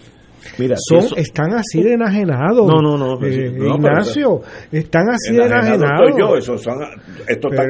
Mira, 0.57 0.76
Son, 0.77 1.03
están 1.18 1.53
así 1.53 1.81
de 1.84 1.93
enajenados. 1.93 2.68
No, 2.68 2.81
no, 2.81 2.97
no. 2.97 3.26
Eh, 3.26 3.53
Ignacio, 3.55 4.41
están 4.72 5.09
así 5.09 5.35
de 5.35 5.43
enajenados. 5.43 6.11
yo, 6.18 6.35
eso 6.35 6.57
son, 6.57 6.80
esto 7.27 7.49
está 7.49 7.64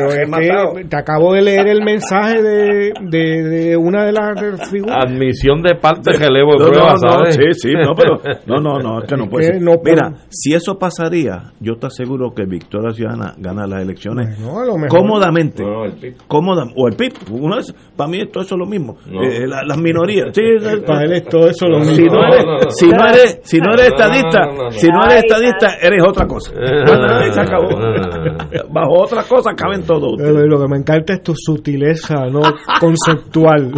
te 0.90 0.96
acabo 0.96 1.34
de 1.34 1.42
leer 1.42 1.68
el 1.68 1.84
mensaje 1.84 2.42
de, 2.42 2.94
de, 3.10 3.44
de 3.44 3.78
una 3.78 4.06
de 4.06 4.12
las 4.12 4.70
figuras. 4.70 5.06
Admisión 5.06 5.62
de 5.62 5.76
parte 5.76 6.12
de 6.12 6.18
relevo 6.18 6.54
de 6.54 6.66
no, 6.66 6.72
prueba, 6.72 6.94
no, 6.94 6.98
¿sabes? 6.98 7.36
sí, 7.36 7.54
sí, 7.54 7.74
no, 7.74 7.94
pero 7.96 8.22
no, 8.46 8.60
no, 8.60 8.80
no, 8.80 9.02
es 9.02 9.10
que 9.10 9.16
no 9.16 9.28
puede 9.30 9.46
ser. 9.48 9.62
Mira, 9.62 10.14
si 10.30 10.54
eso 10.54 10.78
pasaría, 10.78 11.52
yo 11.60 11.76
te 11.76 11.88
aseguro 11.88 12.32
que 12.34 12.46
Victoria 12.46 12.92
Ciudadana 12.92 13.34
gana 13.38 13.68
las 13.68 13.82
elecciones 13.82 14.38
cómodamente. 14.90 15.64
Cómoda, 16.28 16.66
o 16.76 16.88
el 16.88 16.96
PIB, 16.96 17.14
uno 17.32 17.60
es, 17.60 17.74
para 17.96 18.10
mí 18.10 18.26
todo 18.28 18.44
eso 18.44 18.56
es 18.56 18.60
lo 18.60 18.66
mismo. 18.66 18.98
Eh, 19.08 19.46
las 19.48 19.78
minorías. 19.78 20.28
Sí, 20.34 20.42
para 20.86 21.04
él 21.04 21.14
es 21.14 21.26
todo 21.26 21.48
eso 21.48 21.68
lo 21.68 21.80
mismo. 21.80 21.96
Si 21.96 22.04
no 22.06 22.24
eres, 22.24 22.46
si 22.70 22.88
no 22.88 23.08
eres, 23.08 23.40
si 23.44 23.60
no 23.60 23.74
eres 23.74 23.88
estadista, 23.88 24.72
si 24.72 24.88
no 24.88 25.04
eres 25.06 25.24
estadista, 25.24 25.76
eres 25.82 26.04
otra 26.08 26.28
cosa. 26.28 26.52
se 27.32 27.42
acabó. 27.42 27.70
Bajo 28.70 29.04
otra 29.04 29.24
cosa 29.24 29.54
caben 29.56 29.84
todos. 29.84 30.20
Lo 30.20 30.60
que 30.60 30.68
me 30.68 30.78
encanta 30.78 31.14
es 31.14 31.24
tu 31.24 31.34
sutileza, 31.36 32.26
no 32.32 32.42
conceptual. 32.80 33.72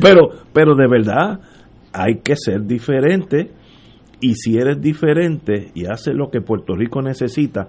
pero, 0.00 0.28
pero 0.52 0.74
de 0.74 0.88
verdad, 0.88 1.40
hay 1.92 2.20
que 2.22 2.34
ser 2.36 2.64
diferente. 2.66 3.50
Y 4.20 4.34
si 4.34 4.56
eres 4.56 4.80
diferente 4.80 5.72
y 5.74 5.86
haces 5.86 6.14
lo 6.14 6.30
que 6.30 6.40
Puerto 6.40 6.76
Rico 6.76 7.02
necesita, 7.02 7.68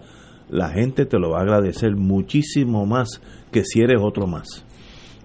la 0.49 0.69
gente 0.69 1.05
te 1.05 1.17
lo 1.17 1.31
va 1.31 1.39
a 1.39 1.41
agradecer 1.41 1.95
muchísimo 1.95 2.85
más 2.85 3.21
que 3.51 3.63
si 3.63 3.81
eres 3.81 3.99
otro 3.99 4.27
más. 4.27 4.63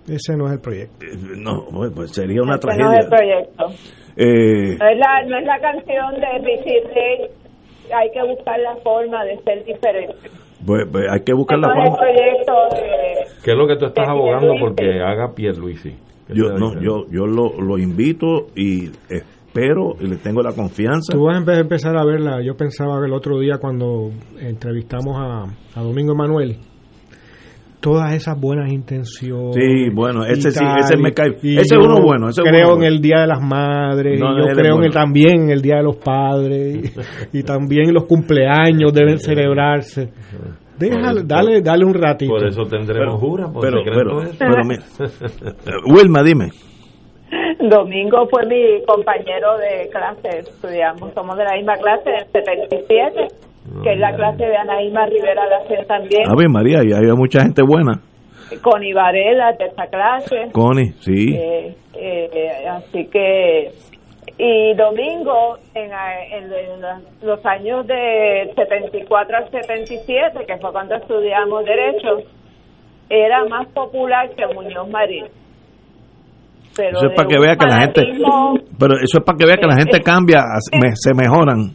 Ese 0.09 0.37
no 0.37 0.47
es 0.47 0.53
el 0.53 0.61
proyecto. 0.61 1.05
Eh, 1.05 1.17
no, 1.37 1.67
pues 1.95 2.13
sería 2.13 2.43
una 2.43 2.59
tragedia. 2.59 2.87
No 2.87 2.93
es 2.93 3.05
el 3.05 3.11
proyecto. 3.11 3.65
Eh, 4.17 4.77
no, 4.79 4.89
es 4.89 4.99
la, 4.99 5.23
no 5.27 5.39
es 5.39 5.47
la 5.47 5.61
canción 5.61 6.15
de 6.15 6.51
decirle 6.51 7.31
hay 7.95 8.11
que 8.11 8.23
buscar 8.23 8.59
la 8.61 8.77
forma 8.83 9.25
de 9.25 9.39
ser 9.39 9.65
diferente. 9.65 10.15
Pues, 10.67 10.87
pues 10.91 11.05
hay 11.11 11.21
que 11.21 11.33
buscar 11.33 11.59
la 11.59 11.69
forma. 11.69 11.97
proyecto 11.97 12.53
de, 12.75 13.43
¿Qué 13.45 13.53
es 13.53 13.57
lo 13.57 13.67
que 13.67 13.77
tú 13.77 13.87
estás 13.87 14.09
abogando 14.09 14.55
porque 14.61 15.01
haga 15.01 15.33
Pierluisi? 15.35 15.97
Yo 16.29 16.51
no, 16.51 16.75
yo 16.81 17.07
yo 17.11 17.27
lo, 17.27 17.59
lo 17.59 17.79
invito 17.79 18.49
y 18.55 18.91
espero 19.09 19.95
y 19.99 20.09
le 20.09 20.17
tengo 20.17 20.43
la 20.43 20.53
confianza. 20.53 21.13
Tú 21.13 21.25
vas 21.25 21.49
a 21.49 21.59
empezar 21.59 21.97
a 21.97 22.05
verla. 22.05 22.43
Yo 22.43 22.55
pensaba 22.55 22.99
el 23.07 23.13
otro 23.15 23.39
día 23.39 23.57
cuando 23.59 24.11
entrevistamos 24.39 25.17
a, 25.17 25.45
a 25.75 25.83
Domingo 25.83 26.13
Emanuel 26.13 26.59
todas 27.81 28.15
esas 28.15 28.39
buenas 28.41 28.71
intenciones. 28.73 29.55
Sí, 29.55 29.91
bueno, 29.95 30.25
ese 30.25 30.51
sí, 30.51 30.65
ese 30.79 30.97
me 30.97 31.13
cae. 31.13 31.37
Ese 31.37 31.61
es 31.61 31.73
uno 31.73 32.01
bueno. 32.03 32.29
Ese 32.29 32.43
creo 32.43 32.77
en 32.77 32.83
el 32.83 33.01
Día 33.01 33.21
de 33.21 33.27
las 33.27 33.41
Madres, 33.41 34.19
yo 34.19 34.55
creo 34.55 34.83
en 34.83 34.91
también 34.91 35.43
en 35.43 35.51
el 35.51 35.63
Día 35.63 35.77
de 35.77 35.85
los 35.85 35.97
Padres, 35.97 36.93
y, 37.33 37.43
también 37.43 37.93
los 37.93 38.07
cumpleaños 38.07 38.93
deben 38.93 39.19
celebrarse. 39.19 40.11
Déjale, 40.79 41.23
dale, 41.25 41.61
dale 41.61 41.85
un 41.85 41.95
ratito. 41.95 42.33
Por 42.33 42.47
eso 42.47 42.63
tendremos 42.65 43.21
jura, 43.21 43.49
pero, 43.61 43.79
pero, 43.85 44.21
pero, 44.39 44.65
mira. 44.65 44.83
Wilma, 45.93 46.23
dime. 46.23 46.49
Domingo 47.59 48.27
fue 48.31 48.47
mi 48.47 48.85
compañero 48.87 49.59
de 49.59 49.89
clase, 49.91 50.39
estudiamos, 50.39 51.13
somos 51.13 51.37
de 51.37 51.45
la 51.45 51.57
misma 51.57 51.75
clase, 51.77 52.11
en 52.11 52.31
77 52.31 53.48
que 53.83 53.93
es 53.93 53.99
la 53.99 54.15
clase 54.15 54.45
de 54.45 54.57
Anaíma 54.57 55.07
Rivera 55.07 55.43
hacer 55.63 55.87
también. 55.87 56.29
A 56.29 56.35
ver, 56.37 56.49
María, 56.49 56.81
y 56.85 56.93
había 56.93 57.15
mucha 57.15 57.41
gente 57.41 57.63
buena. 57.63 58.01
Connie 58.63 58.95
Varela 58.95 59.53
de 59.53 59.67
esa 59.67 59.87
clase. 59.87 60.51
Connie, 60.53 60.93
sí. 61.01 61.35
Eh, 61.35 61.75
eh, 61.95 62.69
así 62.69 63.07
que 63.07 63.71
Y 64.39 64.75
Domingo, 64.75 65.57
en, 65.75 65.91
en, 65.93 66.51
los 67.23 67.45
años 67.45 67.87
de 67.87 68.51
74 68.55 69.37
al 69.37 69.51
77, 69.51 70.47
que 70.47 70.57
fue 70.59 70.73
cuando 70.73 70.95
estudiamos 70.95 71.65
Derecho, 71.65 72.29
era 73.11 73.45
más 73.47 73.67
popular 73.69 74.31
que 74.35 74.47
Muñoz 74.55 74.89
Marín. 74.89 75.27
Pero 76.77 76.99
eso 76.99 77.07
es 77.09 77.17
para 77.17 77.29
que 77.29 77.39
vea 77.41 77.57
que 77.57 77.67
la 77.67 77.81
gente 77.81 78.03
pero 78.79 78.95
eso 78.95 79.19
es 79.19 79.25
para 79.25 79.37
que 79.37 79.47
vea 79.47 79.57
que 79.57 79.67
la 79.67 79.75
gente 79.75 80.01
cambia 80.01 80.43
se 80.95 81.13
mejoran 81.13 81.73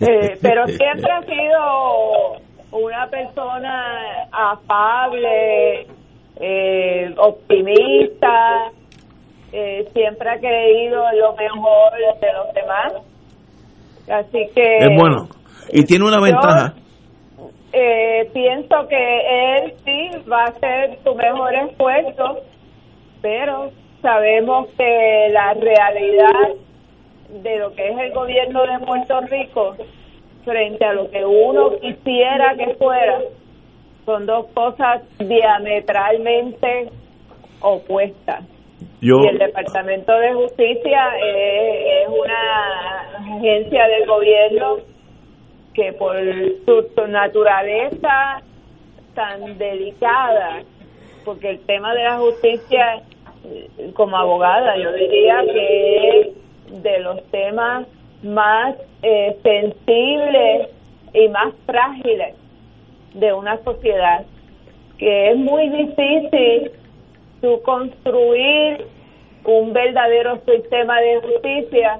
eh, 0.00 0.38
pero 0.40 0.66
siempre 0.68 1.10
ha 1.10 1.22
sido 1.22 2.40
una 2.72 3.06
persona 3.08 4.26
afable 4.32 5.86
eh, 6.40 7.14
optimista 7.18 8.70
eh, 9.52 9.86
siempre 9.92 10.30
ha 10.30 10.38
creído 10.38 11.04
en 11.12 11.18
lo 11.18 11.34
mejor 11.34 11.92
de 12.20 12.32
los 12.32 12.54
demás. 12.54 12.94
Así 14.10 14.48
que 14.54 14.78
es 14.78 14.88
bueno. 14.98 15.28
Y 15.70 15.84
tiene 15.84 16.06
una 16.06 16.20
ventaja. 16.20 16.74
eh, 17.72 18.30
pienso 18.32 18.88
que 18.88 19.56
él 19.58 19.74
sí 19.84 20.10
va 20.30 20.44
a 20.44 20.48
hacer 20.48 20.98
su 21.04 21.14
mejor 21.14 21.54
esfuerzo 21.54 22.42
pero 23.22 23.70
sabemos 24.02 24.68
que 24.76 25.28
la 25.30 25.54
realidad 25.54 26.56
de 27.32 27.58
lo 27.58 27.74
que 27.74 27.88
es 27.88 27.98
el 27.98 28.12
gobierno 28.12 28.62
de 28.66 28.78
Puerto 28.84 29.20
Rico 29.22 29.76
frente 30.44 30.84
a 30.84 30.92
lo 30.92 31.10
que 31.10 31.24
uno 31.24 31.78
quisiera 31.80 32.54
que 32.56 32.74
fuera 32.74 33.20
son 34.04 34.26
dos 34.26 34.46
cosas 34.48 35.02
diametralmente 35.18 36.90
opuestas. 37.60 38.44
y 39.00 39.10
el 39.10 39.38
Departamento 39.38 40.12
de 40.12 40.32
Justicia 40.34 41.12
es, 41.24 42.08
una 42.08 43.36
agencia 43.36 43.86
del 43.86 44.06
gobierno 44.06 44.78
que 45.72 45.92
por 45.92 46.16
su 46.66 47.06
naturaleza 47.06 48.42
tan 49.14 49.56
delicada, 49.56 50.62
porque 51.24 51.50
el 51.50 51.60
tema 51.60 51.94
de 51.94 52.02
la 52.02 52.18
justicia 52.18 53.02
como 53.94 54.16
abogada, 54.16 54.76
yo 54.76 54.92
diría 54.92 55.42
que 55.52 56.20
es 56.20 56.28
de 56.72 56.98
los 57.00 57.22
temas 57.30 57.86
más 58.22 58.76
eh, 59.02 59.36
sensibles 59.42 60.68
y 61.12 61.28
más 61.28 61.52
frágiles 61.66 62.34
de 63.14 63.32
una 63.32 63.62
sociedad, 63.62 64.24
que 64.98 65.30
es 65.30 65.36
muy 65.36 65.68
difícil 65.68 66.72
tu 67.40 67.60
construir 67.62 68.86
un 69.44 69.72
verdadero 69.72 70.40
sistema 70.46 71.00
de 71.00 71.20
justicia 71.20 71.98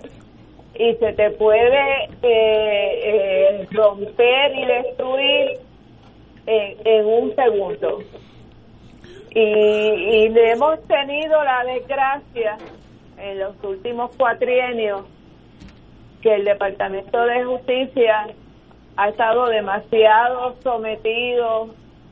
y 0.75 0.95
se 0.95 1.13
te 1.13 1.31
puede 1.33 2.05
eh, 2.05 3.01
eh, 3.03 3.69
romper 3.73 4.55
y 4.57 4.65
destruir 4.65 5.59
en 6.47 7.07
un 7.07 7.35
segundo. 7.35 7.99
Y, 9.35 9.41
y 9.41 10.33
hemos 10.35 10.81
tenido 10.87 11.43
la 11.45 11.65
desgracia 11.65 12.59
en 13.23 13.39
los 13.39 13.55
últimos 13.63 14.11
cuatrienios 14.17 15.03
que 16.23 16.35
el 16.35 16.45
Departamento 16.45 17.25
de 17.25 17.45
Justicia 17.45 18.27
ha 18.97 19.09
estado 19.09 19.47
demasiado 19.47 20.57
sometido 20.63 21.69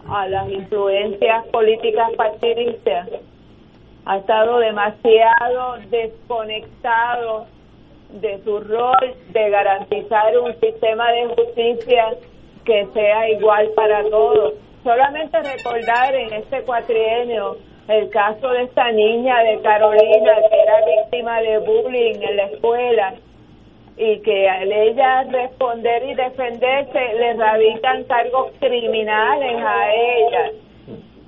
a 0.08 0.26
las 0.28 0.48
influencias 0.48 1.46
políticas 1.48 2.10
partidistas, 2.16 3.08
ha 4.06 4.16
estado 4.16 4.58
demasiado 4.58 5.78
desconectado 5.90 7.46
de 8.20 8.42
su 8.44 8.60
rol 8.60 9.14
de 9.32 9.50
garantizar 9.50 10.38
un 10.38 10.58
sistema 10.58 11.10
de 11.12 11.26
justicia 11.26 12.14
que 12.64 12.86
sea 12.92 13.28
igual 13.30 13.68
para 13.74 14.02
todos. 14.08 14.54
Solamente 14.82 15.38
recordar 15.42 16.14
en 16.14 16.32
este 16.32 16.62
cuatrienio 16.62 17.58
el 17.88 18.08
caso 18.10 18.48
de 18.50 18.62
esta 18.62 18.92
niña 18.92 19.38
de 19.42 19.60
Carolina 19.62 20.32
que 20.48 20.60
era 20.60 20.84
víctima 20.84 21.40
de 21.40 21.58
bullying 21.58 22.20
en 22.22 22.36
la 22.36 22.44
escuela 22.44 23.14
y 23.96 24.18
que 24.20 24.48
al 24.48 24.72
ella 24.72 25.24
responder 25.24 26.04
y 26.04 26.14
defenderse 26.14 27.14
le 27.18 27.34
radican 27.34 28.04
cargos 28.04 28.52
criminales 28.58 29.62
a 29.62 29.94
ella. 29.94 30.50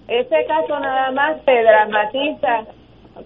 Ese 0.08 0.44
caso 0.46 0.80
nada 0.80 1.10
más 1.10 1.36
se 1.44 1.62
dramatiza 1.62 2.64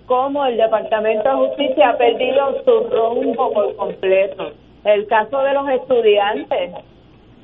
cómo 0.06 0.46
el 0.46 0.56
Departamento 0.56 1.28
de 1.28 1.48
Justicia 1.48 1.90
ha 1.90 1.96
perdido 1.96 2.62
su 2.64 2.88
rumbo 2.88 3.52
por 3.52 3.76
completo. 3.76 4.52
El 4.84 5.06
caso 5.06 5.42
de 5.42 5.52
los 5.52 5.68
estudiantes 5.68 6.72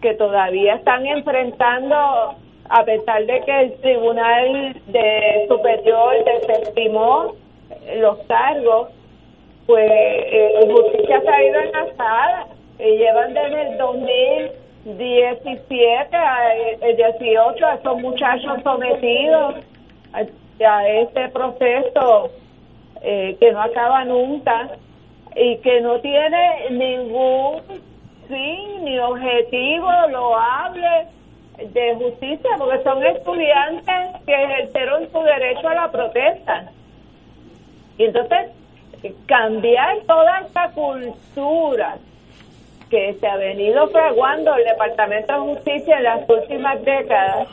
que 0.01 0.15
todavía 0.15 0.75
están 0.75 1.07
enfrentando 1.07 2.35
a 2.73 2.85
pesar 2.85 3.25
de 3.27 3.41
que 3.43 3.61
el 3.61 3.75
Tribunal 3.83 4.75
de 4.87 5.47
Superior 5.47 6.25
desestimó 6.25 7.35
los 7.97 8.17
cargos, 8.27 8.89
pues 9.67 9.91
eh, 9.91 10.73
justicia 10.73 11.21
se 11.21 11.29
ha 11.29 11.45
ido 11.45 11.61
enlazada 11.61 12.47
y 12.79 12.97
llevan 12.97 13.35
desde 13.35 13.73
el 13.73 13.77
2017 13.77 16.17
el 16.81 16.97
18 16.97 17.67
a 17.67 17.75
esos 17.75 18.01
muchachos 18.01 18.63
sometidos 18.63 19.57
a, 20.15 20.23
este 20.89 21.29
proceso 21.29 22.31
eh, 23.03 23.37
que 23.39 23.53
no 23.53 23.61
acaba 23.61 24.07
nunca 24.07 24.71
y 25.37 25.59
que 25.59 25.83
no 25.83 26.01
tiene 26.01 26.71
ningún 26.71 27.61
fin 28.29 28.85
ni 28.85 28.99
objetivo 28.99 29.91
loable 30.09 31.07
de 31.69 31.95
justicia, 31.95 32.51
porque 32.59 32.83
son 32.83 33.05
estudiantes 33.05 34.21
que 34.27 34.35
ejercieron 34.35 35.11
su 35.11 35.21
derecho 35.23 35.69
a 35.69 35.75
la 35.75 35.91
protesta. 35.91 36.71
Y 37.99 38.05
entonces, 38.05 38.51
cambiar 39.27 39.99
toda 40.07 40.41
esta 40.41 40.71
cultura 40.71 41.97
que 42.91 43.15
se 43.15 43.27
ha 43.27 43.37
venido 43.37 43.89
fraguando 43.89 44.55
el 44.55 44.65
Departamento 44.65 45.33
de 45.33 45.39
Justicia 45.55 45.97
en 45.97 46.05
las 46.05 46.29
últimas 46.29 46.83
décadas, 46.85 47.49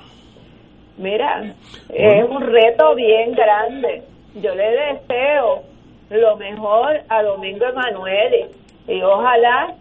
mira, 0.97 1.53
es 1.93 2.23
un 2.29 2.41
reto 2.41 2.95
bien 2.95 3.33
grande. 3.33 4.03
Yo 4.35 4.53
le 4.53 4.71
deseo 4.71 5.63
lo 6.09 6.35
mejor 6.37 7.01
a 7.09 7.23
Domingo 7.23 7.65
Emanuele 7.65 8.49
y 8.87 9.01
ojalá 9.01 9.73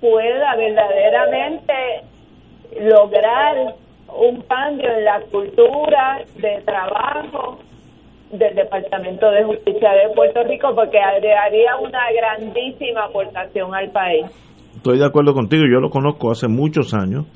pueda 0.00 0.54
verdaderamente 0.54 2.02
lograr 2.80 3.74
un 4.08 4.42
cambio 4.42 4.88
en 4.90 5.04
la 5.04 5.20
cultura 5.30 6.24
de 6.36 6.62
trabajo 6.64 7.58
del 8.32 8.54
Departamento 8.54 9.30
de 9.30 9.44
Justicia 9.44 9.90
de 9.92 10.14
Puerto 10.14 10.42
Rico 10.44 10.74
porque 10.74 10.98
haría 10.98 11.76
una 11.80 12.00
grandísima 12.12 13.04
aportación 13.04 13.74
al 13.74 13.90
país. 13.90 14.26
Estoy 14.76 14.98
de 14.98 15.06
acuerdo 15.06 15.34
contigo, 15.34 15.64
yo 15.64 15.80
lo 15.80 15.90
conozco 15.90 16.30
hace 16.30 16.46
muchos 16.46 16.94
años, 16.94 17.26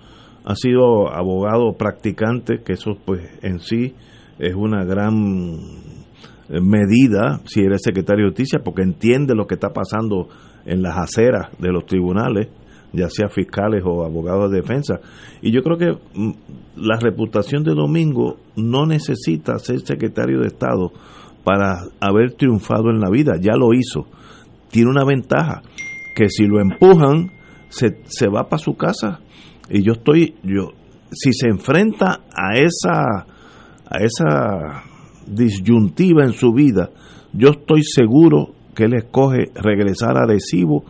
ha 0.44 0.54
sido 0.54 1.08
abogado 1.12 1.72
practicante, 1.78 2.62
que 2.64 2.74
eso 2.74 2.92
pues 3.04 3.20
en 3.42 3.58
sí 3.58 3.94
es 4.38 4.54
una 4.54 4.84
gran 4.84 5.54
medida 6.48 7.40
si 7.46 7.60
eres 7.60 7.80
secretario 7.82 8.24
de 8.24 8.30
justicia 8.30 8.60
porque 8.62 8.82
entiende 8.82 9.34
lo 9.34 9.46
que 9.46 9.54
está 9.54 9.70
pasando 9.70 10.28
en 10.66 10.82
las 10.82 10.96
aceras 10.98 11.48
de 11.58 11.72
los 11.72 11.86
tribunales 11.86 12.48
ya 12.92 13.08
sea 13.08 13.28
fiscales 13.28 13.82
o 13.84 14.04
abogados 14.04 14.50
de 14.50 14.60
defensa. 14.60 15.00
Y 15.40 15.52
yo 15.52 15.62
creo 15.62 15.78
que 15.78 15.98
mm, 16.14 16.32
la 16.76 16.98
reputación 17.00 17.64
de 17.64 17.74
Domingo 17.74 18.38
no 18.56 18.86
necesita 18.86 19.58
ser 19.58 19.80
secretario 19.80 20.40
de 20.40 20.48
Estado 20.48 20.92
para 21.44 21.84
haber 22.00 22.32
triunfado 22.32 22.90
en 22.90 23.00
la 23.00 23.10
vida, 23.10 23.34
ya 23.40 23.54
lo 23.56 23.74
hizo. 23.74 24.06
Tiene 24.70 24.90
una 24.90 25.04
ventaja, 25.04 25.62
que 26.14 26.28
si 26.28 26.46
lo 26.46 26.60
empujan, 26.60 27.32
se, 27.68 27.98
se 28.04 28.28
va 28.28 28.48
para 28.48 28.62
su 28.62 28.74
casa. 28.76 29.20
Y 29.68 29.82
yo 29.82 29.92
estoy, 29.92 30.34
yo, 30.42 30.70
si 31.10 31.32
se 31.32 31.48
enfrenta 31.48 32.20
a 32.30 32.58
esa, 32.58 33.26
a 33.86 33.98
esa 34.00 34.84
disyuntiva 35.26 36.24
en 36.24 36.32
su 36.32 36.52
vida, 36.52 36.90
yo 37.32 37.50
estoy 37.50 37.82
seguro 37.82 38.54
que 38.74 38.84
él 38.84 38.94
escoge 38.94 39.50
regresar 39.54 40.16
adhesivo 40.16 40.84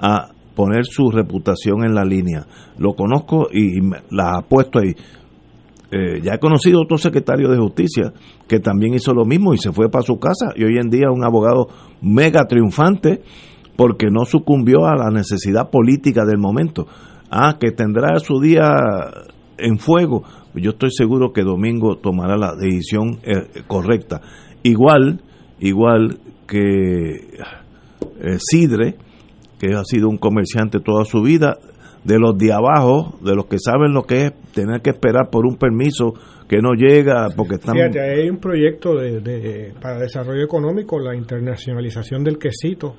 a 0.00 0.30
poner 0.58 0.86
su 0.86 1.08
reputación 1.12 1.84
en 1.84 1.94
la 1.94 2.04
línea. 2.04 2.44
Lo 2.78 2.94
conozco 2.94 3.46
y 3.52 3.78
la 4.10 4.42
puesto 4.48 4.80
ahí. 4.80 4.92
Eh, 5.92 6.20
ya 6.20 6.34
he 6.34 6.38
conocido 6.40 6.82
otro 6.82 6.98
secretario 6.98 7.48
de 7.48 7.58
justicia 7.58 8.12
que 8.48 8.58
también 8.58 8.92
hizo 8.92 9.14
lo 9.14 9.24
mismo 9.24 9.54
y 9.54 9.58
se 9.58 9.70
fue 9.70 9.88
para 9.88 10.02
su 10.02 10.18
casa 10.18 10.52
y 10.56 10.64
hoy 10.64 10.76
en 10.76 10.90
día 10.90 11.12
un 11.12 11.24
abogado 11.24 11.68
mega 12.02 12.44
triunfante 12.48 13.22
porque 13.76 14.08
no 14.10 14.24
sucumbió 14.24 14.86
a 14.86 14.96
la 14.96 15.10
necesidad 15.10 15.70
política 15.70 16.24
del 16.24 16.38
momento. 16.38 16.88
Ah, 17.30 17.56
que 17.60 17.70
tendrá 17.70 18.18
su 18.18 18.40
día 18.40 18.74
en 19.58 19.78
fuego. 19.78 20.24
Yo 20.54 20.72
estoy 20.72 20.90
seguro 20.90 21.32
que 21.32 21.44
Domingo 21.44 21.98
tomará 21.98 22.36
la 22.36 22.56
decisión 22.56 23.20
eh, 23.22 23.62
correcta. 23.68 24.22
Igual, 24.64 25.22
igual 25.60 26.18
que 26.48 26.58
eh, 28.20 28.38
Sidre, 28.38 28.96
que 29.58 29.74
ha 29.74 29.84
sido 29.84 30.08
un 30.08 30.18
comerciante 30.18 30.80
toda 30.80 31.04
su 31.04 31.22
vida, 31.22 31.58
de 32.04 32.18
los 32.18 32.38
de 32.38 32.52
abajo, 32.52 33.18
de 33.22 33.34
los 33.34 33.46
que 33.46 33.58
saben 33.58 33.92
lo 33.92 34.04
que 34.04 34.26
es 34.26 34.32
tener 34.52 34.80
que 34.80 34.90
esperar 34.90 35.30
por 35.30 35.46
un 35.46 35.56
permiso 35.56 36.14
que 36.48 36.58
no 36.62 36.72
llega 36.72 37.28
porque 37.36 37.56
están... 37.56 37.74
Fíjate, 37.74 38.00
hay 38.00 38.30
un 38.30 38.38
proyecto 38.38 38.94
de, 38.94 39.20
de, 39.20 39.74
para 39.80 39.98
desarrollo 39.98 40.42
económico, 40.42 40.98
la 40.98 41.14
internacionalización 41.14 42.24
del 42.24 42.38
quesito. 42.38 42.94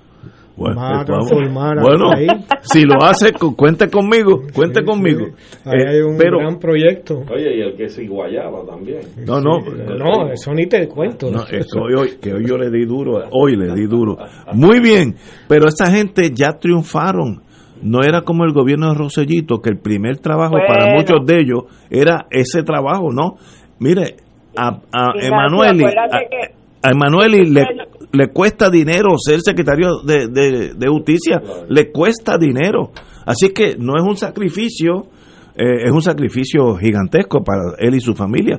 Bueno, 0.59 0.75
va 0.81 0.87
a 0.89 0.93
pues, 0.93 1.05
transformar 1.05 1.77
al 1.79 1.83
bueno, 1.83 2.09
país. 2.11 2.31
si 2.61 2.83
lo 2.83 3.01
hace, 3.03 3.31
cu- 3.33 3.55
cuente 3.55 3.89
conmigo, 3.89 4.41
cuente 4.53 4.81
Sí, 4.81 4.85
conmigo. 4.85 5.25
sí. 5.25 5.59
Ahí 5.65 5.79
Eh, 5.81 5.87
hay 5.87 6.01
un 6.01 6.17
pero, 6.17 6.37
gran 6.39 6.59
proyecto. 6.59 7.23
Oye, 7.33 7.57
y 7.57 7.61
el 7.61 7.75
que 7.75 7.89
se 7.89 8.05
guayaba 8.07 8.65
también. 8.65 8.99
no, 9.25 9.39
no, 9.39 9.59
No, 9.97 10.31
eso 10.31 10.53
ni 10.53 10.67
te 10.67 10.87
cuento. 10.87 11.31
No, 11.31 11.43
es 11.43 11.67
que 11.67 11.79
hoy, 11.79 11.93
hoy- 11.95 12.17
que 12.21 12.33
hoy 12.33 12.45
yo 12.47 12.57
le 12.57 12.69
di 12.69 12.85
duro, 12.85 13.23
hoy 13.31 13.55
le 13.55 13.73
di 13.73 13.87
duro. 13.87 14.17
Muy 14.53 14.79
bien, 14.79 15.15
pero 15.47 15.67
esa 15.69 15.89
gente 15.91 16.31
ya 16.33 16.53
triunfaron. 16.59 17.41
No 17.81 18.01
era 18.03 18.23
como 18.23 18.43
el 18.43 18.51
gobierno 18.51 18.89
de 18.89 18.95
Rosellito, 18.95 19.61
que 19.61 19.69
el 19.69 19.77
primer 19.79 20.17
trabajo 20.17 20.55
para 20.67 20.93
muchos 20.95 21.25
de 21.25 21.39
ellos 21.39 21.63
era 21.89 22.25
ese 22.29 22.61
trabajo, 22.63 23.13
¿no? 23.13 23.35
Mire, 23.79 24.17
a, 24.57 24.81
a 24.91 25.13
Emanueli, 25.21 25.85
a, 25.85 26.19
que- 26.29 26.53
a 26.83 26.91
Emanueli 26.91 27.45
le, 27.49 27.63
le 28.11 28.27
cuesta 28.29 28.69
dinero 28.69 29.09
ser 29.17 29.39
secretario 29.41 30.01
de, 30.05 30.27
de- 30.27 30.73
de 30.75 30.87
justicia, 30.87 31.41
le 31.69 31.91
cuesta 31.91 32.37
dinero. 32.37 32.91
Así 33.25 33.49
que 33.53 33.75
no 33.77 33.93
es 33.97 34.03
un 34.03 34.17
sacrificio, 34.17 35.07
eh, 35.55 35.83
es 35.85 35.91
un 35.91 36.01
sacrificio 36.01 36.75
gigantesco 36.77 37.43
para 37.43 37.75
él 37.77 37.93
y 37.95 37.99
su 37.99 38.15
familia. 38.15 38.57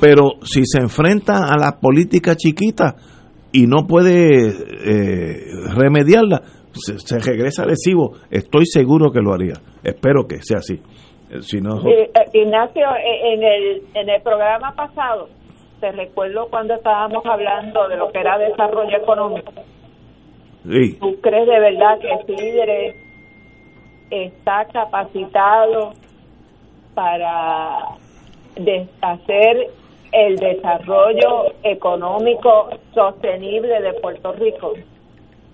Pero 0.00 0.30
si 0.42 0.64
se 0.64 0.80
enfrenta 0.80 1.52
a 1.52 1.56
la 1.58 1.78
política 1.80 2.36
chiquita 2.36 2.94
y 3.52 3.66
no 3.66 3.86
puede 3.86 4.48
eh, 4.48 5.36
remediarla, 5.74 6.42
se, 6.72 6.98
se 6.98 7.18
regresa 7.18 7.66
lesivo. 7.66 8.12
Estoy 8.30 8.66
seguro 8.66 9.10
que 9.10 9.20
lo 9.20 9.34
haría. 9.34 9.54
Espero 9.82 10.26
que 10.26 10.36
sea 10.42 10.58
así. 10.58 10.74
Eh, 11.30 11.42
Si 11.42 11.60
no, 11.60 11.80
Eh, 11.88 12.10
Ignacio, 12.34 12.82
en 13.32 13.42
el, 13.42 13.82
en 13.94 14.08
el 14.08 14.22
programa 14.22 14.72
pasado, 14.74 15.28
te 15.82 15.90
recuerdo 15.90 16.46
cuando 16.48 16.74
estábamos 16.74 17.26
hablando 17.26 17.88
de 17.88 17.96
lo 17.96 18.12
que 18.12 18.20
era 18.20 18.38
desarrollo 18.38 18.96
económico. 18.96 19.52
sí. 20.64 20.96
¿Tú 21.00 21.20
crees 21.20 21.44
de 21.48 21.58
verdad 21.58 21.98
que 21.98 22.36
Sidre 22.36 22.94
está 24.08 24.64
capacitado 24.72 25.90
para 26.94 27.80
hacer 29.00 29.70
el 30.12 30.36
desarrollo 30.36 31.46
económico 31.64 32.70
sostenible 32.94 33.80
de 33.80 33.92
Puerto 33.94 34.32
Rico? 34.34 34.74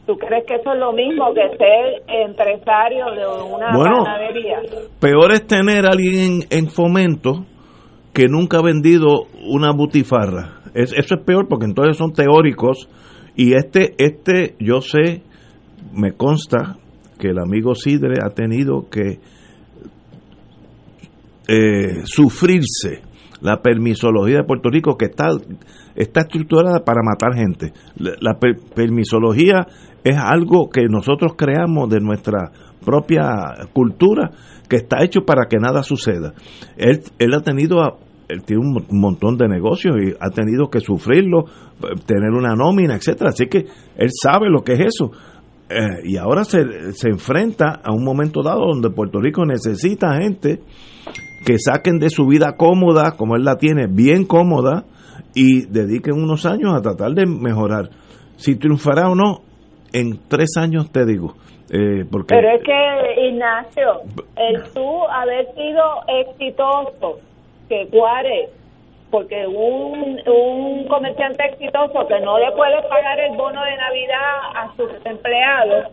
¿Tú 0.06 0.18
crees 0.18 0.44
que 0.44 0.56
eso 0.56 0.74
es 0.74 0.78
lo 0.78 0.92
mismo 0.92 1.32
que 1.32 1.56
ser 1.56 2.02
empresario 2.06 3.06
de 3.12 3.26
una 3.50 3.74
Bueno. 3.74 4.04
panadería? 4.04 4.60
Peor 5.00 5.32
es 5.32 5.46
tener 5.46 5.86
a 5.86 5.90
alguien 5.92 6.42
en, 6.50 6.58
en 6.58 6.68
fomento 6.68 7.46
que 8.18 8.26
nunca 8.26 8.58
ha 8.58 8.62
vendido 8.62 9.26
una 9.48 9.70
butifarra. 9.70 10.60
Es- 10.74 10.92
eso 10.92 11.14
es 11.14 11.20
peor 11.24 11.46
porque 11.48 11.66
entonces 11.66 11.96
son 11.96 12.12
teóricos 12.12 12.88
y 13.36 13.52
este, 13.52 13.94
este, 13.96 14.56
yo 14.58 14.80
sé, 14.80 15.22
me 15.94 16.10
consta 16.14 16.78
que 17.20 17.28
el 17.28 17.38
amigo 17.38 17.76
Sidre 17.76 18.16
ha 18.20 18.30
tenido 18.30 18.88
que 18.90 19.20
eh, 21.46 22.00
sufrirse 22.06 23.02
la 23.40 23.62
permisología 23.62 24.38
de 24.38 24.44
Puerto 24.44 24.68
Rico 24.68 24.96
que 24.96 25.04
está, 25.04 25.28
está 25.94 26.22
estructurada 26.22 26.84
para 26.84 27.02
matar 27.04 27.34
gente. 27.34 27.72
La, 27.96 28.14
la 28.20 28.38
per- 28.40 28.58
permisología 28.74 29.64
es 30.02 30.16
algo 30.16 30.68
que 30.70 30.88
nosotros 30.88 31.34
creamos 31.36 31.88
de 31.88 32.00
nuestra 32.00 32.50
propia 32.84 33.28
cultura 33.72 34.32
que 34.68 34.74
está 34.74 35.04
hecho 35.04 35.20
para 35.24 35.46
que 35.48 35.58
nada 35.58 35.84
suceda. 35.84 36.34
Él, 36.76 37.00
él 37.20 37.32
ha 37.34 37.42
tenido 37.42 37.80
a- 37.80 37.96
él 38.28 38.42
tiene 38.44 38.62
un 38.62 38.72
mon- 38.74 38.86
montón 38.90 39.36
de 39.36 39.48
negocios 39.48 39.96
y 40.02 40.12
ha 40.20 40.30
tenido 40.30 40.68
que 40.70 40.80
sufrirlo, 40.80 41.44
eh, 41.82 41.94
tener 42.06 42.30
una 42.30 42.54
nómina, 42.54 42.94
etcétera. 42.96 43.30
Así 43.30 43.46
que 43.46 43.66
él 43.96 44.10
sabe 44.12 44.48
lo 44.50 44.62
que 44.62 44.74
es 44.74 44.80
eso. 44.80 45.10
Eh, 45.70 46.00
y 46.04 46.16
ahora 46.16 46.44
se, 46.44 46.92
se 46.92 47.08
enfrenta 47.08 47.80
a 47.84 47.92
un 47.92 48.04
momento 48.04 48.42
dado 48.42 48.66
donde 48.66 48.90
Puerto 48.90 49.20
Rico 49.20 49.44
necesita 49.44 50.14
gente 50.20 50.60
que 51.46 51.58
saquen 51.58 51.98
de 51.98 52.10
su 52.10 52.26
vida 52.26 52.52
cómoda, 52.56 53.12
como 53.16 53.36
él 53.36 53.44
la 53.44 53.56
tiene, 53.56 53.86
bien 53.86 54.24
cómoda, 54.24 54.84
y 55.34 55.66
dediquen 55.66 56.14
unos 56.14 56.46
años 56.46 56.74
a 56.74 56.80
tratar 56.80 57.12
de 57.12 57.26
mejorar. 57.26 57.90
Si 58.36 58.56
triunfará 58.56 59.08
o 59.10 59.14
no, 59.14 59.42
en 59.92 60.18
tres 60.28 60.56
años 60.56 60.90
te 60.90 61.04
digo. 61.06 61.34
Eh, 61.70 62.04
porque 62.10 62.34
Pero 62.34 62.48
es 62.56 62.62
que, 62.64 63.28
Ignacio, 63.28 64.00
el 64.36 64.62
tú 64.72 65.02
haber 65.12 65.46
sido 65.54 65.84
exitoso, 66.08 67.20
que 67.68 67.86
Juárez, 67.90 68.50
porque 69.10 69.46
un, 69.46 70.20
un 70.28 70.84
comerciante 70.88 71.44
exitoso 71.46 72.06
que 72.06 72.20
no 72.20 72.38
le 72.38 72.50
puede 72.52 72.80
pagar 72.88 73.18
el 73.20 73.36
bono 73.36 73.62
de 73.64 73.76
Navidad 73.76 74.38
a 74.54 74.72
sus 74.76 74.90
empleados, 75.06 75.86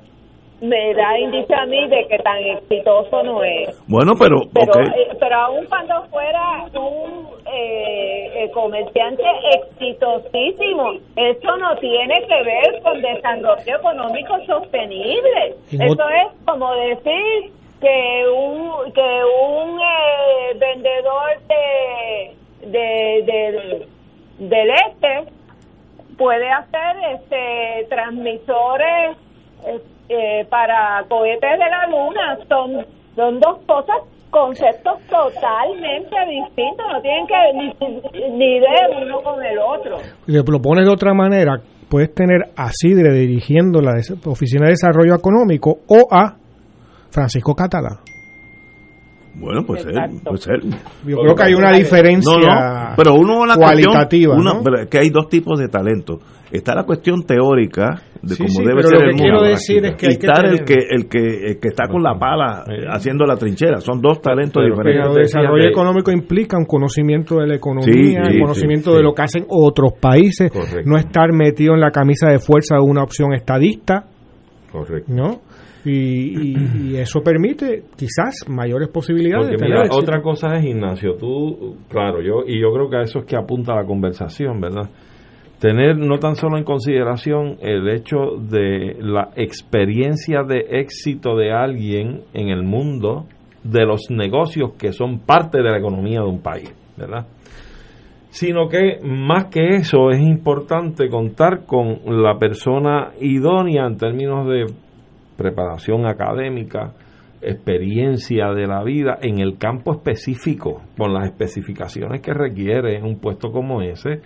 me 0.62 0.94
da 0.94 1.20
indicio 1.20 1.56
a 1.58 1.66
mí 1.66 1.88
de 1.90 2.08
que 2.08 2.18
tan 2.20 2.38
exitoso 2.38 3.24
no 3.24 3.44
es. 3.44 3.70
bueno, 3.88 4.14
pero, 4.18 4.38
Pero, 4.54 4.72
ok. 4.72 4.88
eh, 4.96 5.08
pero 5.20 5.36
aún 5.36 5.66
cuando 5.66 6.02
fuera 6.06 6.64
un 6.74 7.28
eh, 7.46 8.44
eh, 8.44 8.52
comerciante 8.54 9.24
exitosísimo, 9.54 10.94
eso 11.16 11.58
no 11.58 11.76
tiene 11.78 12.22
que 12.28 12.44
ver 12.44 12.82
con 12.84 13.02
desarrollo 13.02 13.78
económico 13.78 14.34
sostenible. 14.46 15.56
En 15.72 15.82
Eso 15.82 16.10
es 16.10 16.28
como 16.46 16.74
decir 16.76 17.52
que 17.82 18.24
un 18.30 18.94
que 18.94 19.22
un 19.46 19.80
eh, 19.80 20.58
vendedor 20.60 21.30
de, 21.48 22.68
de, 22.70 23.24
de- 23.26 23.88
del 24.40 24.70
este 24.70 25.32
puede 26.18 26.50
hacer 26.50 26.96
este 27.16 27.88
transmisores 27.90 29.18
eh, 29.68 29.80
eh, 30.10 30.46
para 30.50 31.04
cohetes 31.10 31.52
de 31.52 31.58
la 31.70 31.88
luna. 31.90 32.38
Son 32.48 32.86
son 33.16 33.40
dos 33.40 33.60
cosas 33.66 33.98
conceptos 34.30 35.00
totalmente 35.10 36.16
distintos. 36.30 36.86
No 36.92 37.02
tienen 37.02 37.28
que 37.28 37.54
ni, 37.54 38.30
ni 38.38 38.60
ver 38.60 39.04
uno 39.06 39.22
con 39.22 39.44
el 39.44 39.58
otro. 39.60 39.98
Si 40.26 40.32
lo 40.34 40.62
pones 40.62 40.86
de 40.86 40.92
otra 40.92 41.14
manera, 41.14 41.54
puedes 41.90 42.14
tener 42.14 42.42
a 42.58 42.70
Sidre 42.72 43.12
dirigiendo 43.14 43.80
la 43.82 43.92
Oficina 44.26 44.66
de 44.66 44.72
Desarrollo 44.72 45.16
Económico 45.16 45.78
o 45.88 46.08
a 46.12 46.36
Francisco 47.16 47.56
Catalá. 47.56 48.00
Bueno, 49.38 49.64
pues 49.68 49.86
él, 49.86 49.96
pues 50.24 50.48
él. 50.48 50.62
Yo 51.06 51.18
creo 51.18 51.36
que 51.36 51.44
hay 51.44 51.54
una 51.56 51.74
diferencia 51.74 52.32
No, 52.38 52.40
no, 52.40 52.94
pero 52.96 53.16
uno 53.16 53.46
la 53.46 53.58
cualitativa. 53.58 54.34
cuestión, 54.34 54.64
¿no? 54.64 54.90
que 54.90 54.98
hay 54.98 55.10
dos 55.10 55.28
tipos 55.28 55.60
de 55.60 55.68
talento. 55.68 56.20
Está 56.50 56.74
la 56.74 56.84
cuestión 56.86 57.24
teórica 57.24 58.02
de 58.22 58.36
Sí, 58.36 58.44
cómo 58.44 58.50
sí, 58.60 58.64
debe 58.64 58.76
pero 58.78 58.88
ser 58.88 58.98
lo 59.00 59.04
el 59.04 59.10
que 59.10 59.12
mundo. 59.24 59.24
quiero 59.24 59.44
decir 59.44 59.86
es 59.86 59.96
que 59.96 60.06
y 60.06 60.10
hay 60.12 60.16
que 60.18 60.28
estar 60.28 60.46
el 60.46 60.64
que 60.64 60.74
el 60.90 61.10
que 61.10 61.20
el 61.48 61.60
que 61.60 61.68
está 61.68 61.90
con 61.90 62.02
la 62.02 62.18
pala 62.18 62.64
haciendo 62.94 63.26
la 63.26 63.36
trinchera. 63.36 63.82
Son 63.82 64.00
dos 64.00 64.22
talentos 64.22 64.64
Pero 64.64 64.78
Pero 64.78 64.88
diferentes. 64.88 65.18
el 65.18 65.42
desarrollo 65.42 65.68
económico 65.70 66.12
implica 66.12 66.58
un 66.58 66.66
conocimiento 66.66 67.36
de 67.40 67.48
la 67.48 67.56
economía, 67.56 67.94
Sí, 67.94 68.16
un 68.16 68.32
sí, 68.32 68.40
conocimiento 68.40 68.92
sí, 68.92 68.96
de 68.96 69.00
sí. 69.00 69.04
lo 69.04 69.14
que 69.14 69.22
hacen 69.22 69.46
otros 69.50 69.92
países, 70.00 70.50
Correcto. 70.50 70.90
no 70.90 70.98
estar 70.98 71.34
metido 71.34 71.74
en 71.74 71.82
la 71.82 71.92
camisa 71.92 72.30
de 72.30 72.40
fuerza 72.40 72.76
de 72.76 72.82
una 72.84 73.04
opción 73.04 73.34
estadista, 73.34 74.06
Correcto. 74.72 75.12
¿no? 75.14 75.42
Y, 75.86 75.92
y- 75.92 76.92
y 76.94 76.96
eso 76.98 77.22
permite 77.22 77.84
quizás 77.96 78.44
mayores 78.50 78.90
posibilidades 78.90 79.50
Porque 79.50 79.52
de 79.52 79.58
tener 79.58 79.72
mira, 79.74 79.86
éxito. 79.86 79.98
otra 80.04 80.22
cosa 80.22 80.56
es, 80.56 80.66
Ignacio, 80.66 81.14
tú, 81.16 81.78
claro, 81.90 82.22
yo 82.22 82.44
y 82.48 82.60
yo 82.60 82.72
creo 82.74 82.90
que 82.90 82.98
a 82.98 83.02
eso 83.02 83.20
es 83.20 83.26
que 83.26 83.36
apunta 83.36 83.76
la 83.76 83.86
conversación, 83.86 84.60
¿verdad? 84.60 84.90
Tener 85.60 85.98
no 85.98 86.18
tan 86.18 86.36
solo 86.36 86.58
en 86.58 86.64
consideración 86.64 87.58
el 87.62 87.88
hecho 87.90 88.18
de 88.40 88.98
la 89.00 89.30
experiencia 89.36 90.42
de 90.42 90.66
éxito 90.80 91.36
de 91.36 91.52
alguien 91.52 92.22
en 92.34 92.50
el 92.50 92.64
mundo 92.64 93.26
de 93.64 93.86
los 93.86 94.10
negocios 94.10 94.74
que 94.78 94.92
son 94.92 95.20
parte 95.20 95.60
de 95.60 95.70
la 95.70 95.78
economía 95.78 96.20
de 96.22 96.28
un 96.28 96.42
país, 96.42 96.74
¿verdad? 96.98 97.26
Sino 98.30 98.68
que 98.68 99.00
más 99.02 99.46
que 99.46 99.76
eso 99.76 100.10
es 100.12 100.20
importante 100.20 101.08
contar 101.10 101.66
con 101.66 102.00
la 102.06 102.38
persona 102.38 103.12
idónea 103.22 103.86
en 103.88 103.98
términos 103.98 104.46
de 104.48 104.66
preparación 105.38 106.06
académica, 106.06 106.94
experiencia 107.42 108.52
de 108.54 108.68
la 108.68 108.84
vida 108.84 109.18
en 109.22 109.40
el 109.40 109.58
campo 109.58 109.92
específico, 109.92 110.82
con 110.98 111.14
las 111.14 111.26
especificaciones 111.26 112.22
que 112.22 112.34
requiere 112.34 113.02
un 113.04 113.20
puesto 113.20 113.52
como 113.52 113.82
ese. 113.82 114.22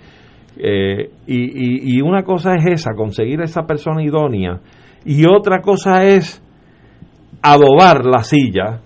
Eh, 0.57 1.09
y, 1.27 1.97
y- 1.97 2.01
una 2.01 2.23
cosa 2.23 2.55
es 2.55 2.65
esa, 2.65 2.93
conseguir 2.95 3.41
esa 3.41 3.63
persona 3.63 4.03
idónea, 4.03 4.59
y 5.05 5.25
otra 5.25 5.61
cosa 5.61 6.03
es 6.05 6.41
adobar 7.41 8.05
la 8.05 8.23
silla 8.23 8.81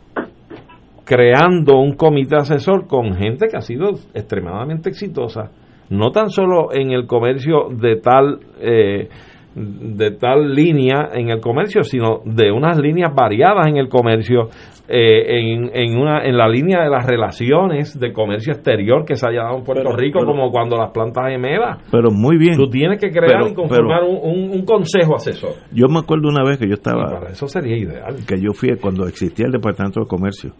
creando 1.06 1.80
un 1.80 1.94
comité 1.95 2.36
asesor 2.38 2.88
con 2.88 3.14
gente 3.16 3.48
que 3.50 3.58
ha 3.58 3.62
sido 3.62 3.91
extremadamente 4.14 4.90
exitosa, 4.90 5.52
no 5.90 6.12
tan 6.12 6.30
solo 6.30 6.74
en 6.74 6.91
el 6.91 7.08
comercio 7.08 7.70
de 7.72 7.98
tal 7.98 8.40
eh, 8.62 9.10
de 9.56 10.12
tal 10.12 10.54
línea 10.54 11.10
en 11.14 11.30
el 11.30 11.40
comercio, 11.40 11.84
sino 11.84 12.22
de 12.26 12.52
unas 12.52 12.78
líneas 12.80 13.14
variadas 13.14 13.68
en 13.68 13.78
el 13.78 13.88
comercio, 13.88 14.50
eh, 14.85 15.39
en, 15.39 15.72
en, 15.73 15.97
una, 15.97 16.26
en 16.26 16.35
la 16.35 16.49
línea 16.49 16.84
de 16.84 16.89
las 16.89 17.05
relaciones 17.05 17.97
de 17.97 18.11
comercio 18.11 18.51
exterior 18.51 19.05
que 19.05 19.15
se 19.15 19.26
haya 19.26 19.43
dado 19.43 19.60
en 19.60 19.64
Puerto 19.64 19.95
Rico, 19.95 20.26
como 20.26 20.51
cuando 20.51 20.76
las 20.76 20.91
plantas 20.91 21.30
gemelas. 21.30 21.77
Pero 21.89 22.11
muy 22.11 22.38
bien. 22.38 22.57
Tú 22.57 22.68
tienes 22.68 22.99
que 22.99 23.10
crear 23.10 23.47
y 23.49 23.53
conformar 23.53 24.03
un, 24.03 24.51
un, 24.51 24.65
consejo 24.65 25.15
asesor. 25.15 25.51
Yo 25.72 25.88
me 25.88 25.99
acuerdo 25.99 26.27
una 26.27 26.43
vez 26.43 26.60
que 26.60 26.68
yo 26.68 26.73
estaba. 26.73 27.05
para 27.05 27.31
eso 27.31 27.47
sería 27.47 27.77
ideal. 27.77 28.26
Que 28.27 28.41
yo 28.41 28.51
fui 28.51 28.76
cuando 28.76 29.07
existía 29.07 29.45
el 29.45 29.53
Departamento 29.53 30.01
de 30.01 30.07
Comercio. 30.07 30.51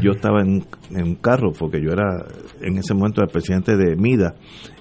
Yo 0.00 0.12
estaba 0.12 0.42
en, 0.42 0.62
en 0.94 1.02
un 1.02 1.14
carro, 1.16 1.50
porque 1.58 1.82
yo 1.82 1.90
era 1.90 2.24
en 2.62 2.78
ese 2.78 2.94
momento 2.94 3.20
el 3.20 3.28
presidente 3.28 3.76
de 3.76 3.96
MIDA 3.96 4.34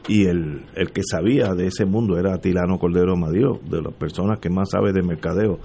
y 0.07 0.27
el, 0.27 0.61
el 0.75 0.91
que 0.91 1.01
sabía 1.03 1.53
de 1.55 1.67
ese 1.67 1.85
mundo 1.85 2.19
era 2.19 2.37
Tilano 2.37 2.77
Cordero 2.77 3.15
Madío, 3.15 3.59
de 3.67 3.81
las 3.81 3.93
personas 3.93 4.39
que 4.39 4.51
más 4.51 4.69
sabe 4.69 4.93
de 4.93 5.01
mercadeo. 5.01 5.57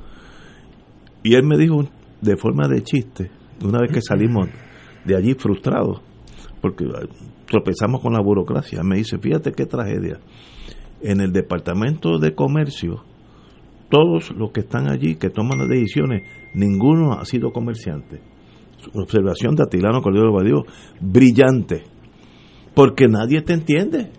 Y 1.22 1.34
él 1.34 1.42
me 1.44 1.58
dijo 1.58 1.84
de 2.20 2.36
forma 2.36 2.68
de 2.68 2.82
chiste, 2.82 3.30
una 3.64 3.78
vez 3.80 3.92
que 3.92 4.00
salimos 4.02 4.48
de 5.04 5.16
allí 5.16 5.34
frustrados, 5.34 6.02
porque 6.60 6.86
tropezamos 7.46 8.00
con 8.00 8.12
la 8.12 8.20
burocracia, 8.20 8.82
me 8.82 8.96
dice, 8.96 9.18
fíjate 9.18 9.52
qué 9.52 9.66
tragedia. 9.66 10.20
En 11.02 11.20
el 11.20 11.32
departamento 11.32 12.18
de 12.18 12.34
comercio, 12.34 13.04
todos 13.88 14.30
los 14.36 14.52
que 14.52 14.60
están 14.60 14.88
allí, 14.88 15.16
que 15.16 15.30
toman 15.30 15.58
las 15.58 15.68
decisiones, 15.68 16.22
ninguno 16.54 17.14
ha 17.14 17.24
sido 17.24 17.52
comerciante. 17.52 18.20
Observación 18.94 19.56
de 19.56 19.64
Atilano 19.64 20.00
Cordero 20.00 20.32
Madío, 20.32 20.64
brillante, 21.00 21.84
porque 22.74 23.08
nadie 23.08 23.42
te 23.42 23.54
entiende. 23.54 24.10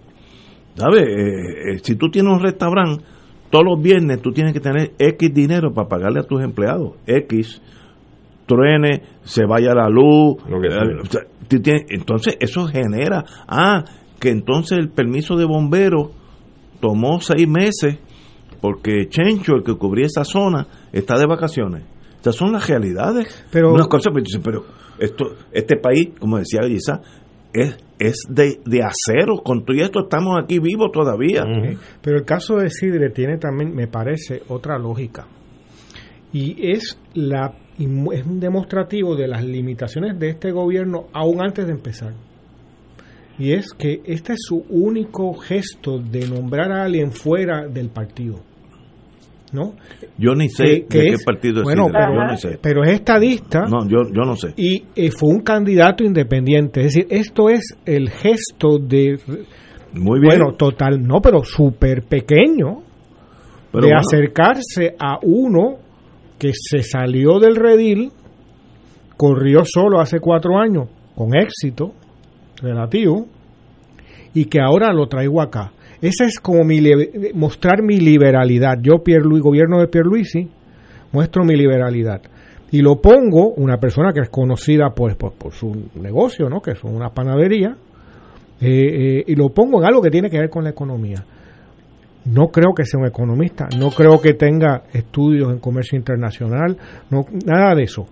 ¿Sabes? 0.75 1.01
Eh, 1.01 1.73
eh, 1.73 1.79
si 1.83 1.95
tú 1.95 2.09
tienes 2.09 2.33
un 2.33 2.41
restaurante, 2.41 3.03
todos 3.49 3.65
los 3.65 3.81
viernes 3.81 4.21
tú 4.21 4.31
tienes 4.31 4.53
que 4.53 4.59
tener 4.59 4.93
X 4.97 5.33
dinero 5.33 5.73
para 5.73 5.87
pagarle 5.87 6.19
a 6.19 6.23
tus 6.23 6.41
empleados. 6.41 6.95
X, 7.05 7.61
truene, 8.55 9.01
se 9.23 9.45
vaya 9.45 9.73
la 9.73 9.87
luz. 9.89 10.37
Entonces 11.89 12.37
eso 12.39 12.67
genera, 12.67 13.23
ah, 13.47 13.83
que 14.19 14.29
entonces 14.29 14.77
el 14.77 14.89
permiso 14.89 15.35
de 15.35 15.45
bombero 15.45 16.11
tomó 16.79 17.21
seis 17.21 17.47
meses 17.47 17.97
porque 18.61 19.09
Chencho, 19.09 19.55
el 19.55 19.63
que 19.63 19.73
cubría 19.75 20.05
esa 20.05 20.23
zona, 20.23 20.67
está 20.93 21.17
de 21.17 21.25
vacaciones. 21.25 21.83
Estas 22.17 22.35
son 22.35 22.51
las 22.51 22.67
realidades. 22.67 23.45
Pero, 23.51 23.73
Unas 23.73 23.87
cosas, 23.87 24.13
pero 24.43 24.63
esto, 24.99 25.35
este 25.51 25.77
país, 25.77 26.09
como 26.19 26.37
decía 26.37 26.59
Elisa, 26.61 27.01
es, 27.51 27.75
es 27.97 28.17
de, 28.29 28.59
de, 28.63 28.83
acero. 28.83 29.37
Con 29.43 29.65
todo 29.65 29.75
esto 29.77 30.01
estamos 30.01 30.37
aquí 30.41 30.59
vivos 30.59 30.91
todavía. 30.93 31.43
Pero 32.01 32.17
el 32.17 32.23
caso 32.23 32.57
de 32.57 32.69
Sidre 32.69 33.09
tiene 33.09 33.39
también, 33.39 33.73
me 33.73 33.87
parece, 33.87 34.43
otra 34.47 34.77
lógica. 34.77 35.25
Y 36.31 36.71
es, 36.71 36.99
la, 37.15 37.51
es 37.83 38.25
un 38.25 38.39
demostrativo 38.39 39.15
de 39.15 39.27
las 39.27 39.43
limitaciones 39.43 40.19
de 40.19 40.29
este 40.29 40.51
gobierno 40.51 41.07
aún 41.13 41.41
antes 41.41 41.65
de 41.65 41.71
empezar. 41.71 42.13
Y 43.37 43.53
es 43.53 43.73
que 43.73 44.01
este 44.05 44.33
es 44.33 44.39
su 44.41 44.65
único 44.69 45.33
gesto 45.33 45.97
de 45.97 46.27
nombrar 46.27 46.71
a 46.71 46.83
alguien 46.83 47.11
fuera 47.11 47.67
del 47.67 47.89
partido. 47.89 48.39
¿no? 49.51 49.73
Yo 50.17 50.33
ni 50.33 50.49
sé 50.49 50.63
de 50.63 50.85
qué 50.87 51.15
partido 51.25 51.59
es 51.59 51.63
bueno, 51.63 51.87
pero, 52.61 52.83
es 52.83 52.91
estadista. 52.91 53.65
No, 53.67 53.87
yo, 53.87 54.09
yo 54.11 54.23
no 54.23 54.35
sé. 54.35 54.53
Y 54.55 54.83
eh, 54.95 55.11
fue 55.11 55.29
un 55.29 55.41
candidato 55.41 56.03
independiente. 56.03 56.81
Es 56.81 56.93
decir, 56.93 57.07
esto 57.09 57.49
es 57.49 57.77
el 57.85 58.09
gesto 58.09 58.77
de. 58.79 59.19
Muy 59.93 60.19
bien. 60.19 60.37
Bueno, 60.37 60.55
total, 60.55 61.01
no, 61.01 61.19
pero 61.21 61.43
súper 61.43 62.03
pequeño. 62.03 62.83
de 63.73 63.93
acercarse 63.93 64.95
a 64.97 65.17
uno 65.21 65.90
que 66.41 66.53
se 66.55 66.81
salió 66.81 67.38
del 67.38 67.55
redil, 67.55 68.11
corrió 69.15 69.61
solo 69.63 69.99
hace 69.99 70.19
cuatro 70.19 70.57
años, 70.57 70.89
con 71.13 71.35
éxito 71.35 71.93
relativo, 72.63 73.27
y 74.34 74.45
que 74.45 74.59
ahora 74.59 74.91
lo 74.91 75.05
traigo 75.05 75.39
acá. 75.39 75.72
Esa 76.01 76.26
es 76.26 76.39
como 76.39 76.63
mi, 76.63 76.81
mostrar 77.35 77.84
mi 77.84 77.99
liberalidad. 77.99 78.80
Yo, 78.81 79.03
Pierluisi, 79.03 79.43
gobierno 79.43 79.81
de 79.81 79.88
Pierluisi, 79.88 80.49
muestro 81.11 81.43
mi 81.43 81.55
liberalidad. 81.55 82.23
Y 82.72 82.81
lo 82.81 82.99
pongo, 82.99 83.49
una 83.49 83.77
persona 83.77 84.11
que 84.11 84.22
es 84.22 84.30
conocida 84.30 84.89
pues, 84.95 85.15
por, 85.15 85.34
por 85.34 85.53
su 85.53 85.91
negocio, 85.93 86.49
¿no? 86.49 86.59
que 86.59 86.72
es 86.72 86.84
una 86.84 87.09
panadería, 87.09 87.77
eh, 88.59 89.19
eh, 89.19 89.23
y 89.27 89.35
lo 89.35 89.49
pongo 89.49 89.80
en 89.80 89.85
algo 89.85 90.01
que 90.01 90.09
tiene 90.09 90.31
que 90.31 90.39
ver 90.39 90.49
con 90.49 90.63
la 90.63 90.72
economía. 90.72 91.23
No 92.26 92.49
creo 92.49 92.73
que 92.76 92.85
sea 92.85 92.99
un 92.99 93.07
economista, 93.07 93.68
no 93.77 93.89
creo 93.89 94.22
que 94.22 94.34
tenga 94.34 94.84
estudios 94.93 95.52
en 95.52 95.60
comercio 95.60 95.98
internacional, 95.98 96.77
no, 97.10 97.26
nada 97.45 97.73
de 97.73 97.84
eso. 97.84 98.06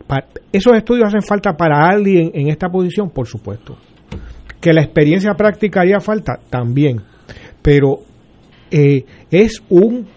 esos 0.52 0.76
estudios 0.76 1.07
hacen 1.07 1.22
falta 1.22 1.56
para 1.56 1.88
alguien 1.88 2.31
en 2.34 2.49
esta 2.49 2.69
posición, 2.69 3.11
por 3.11 3.27
supuesto. 3.27 3.77
Que 4.60 4.73
la 4.73 4.81
experiencia 4.81 5.36
práctica 5.36 5.81
haría 5.81 5.99
falta, 5.99 6.40
también 6.49 7.02
pero 7.61 7.99
eh, 8.72 9.06
es 9.30 9.61
un 9.69 10.07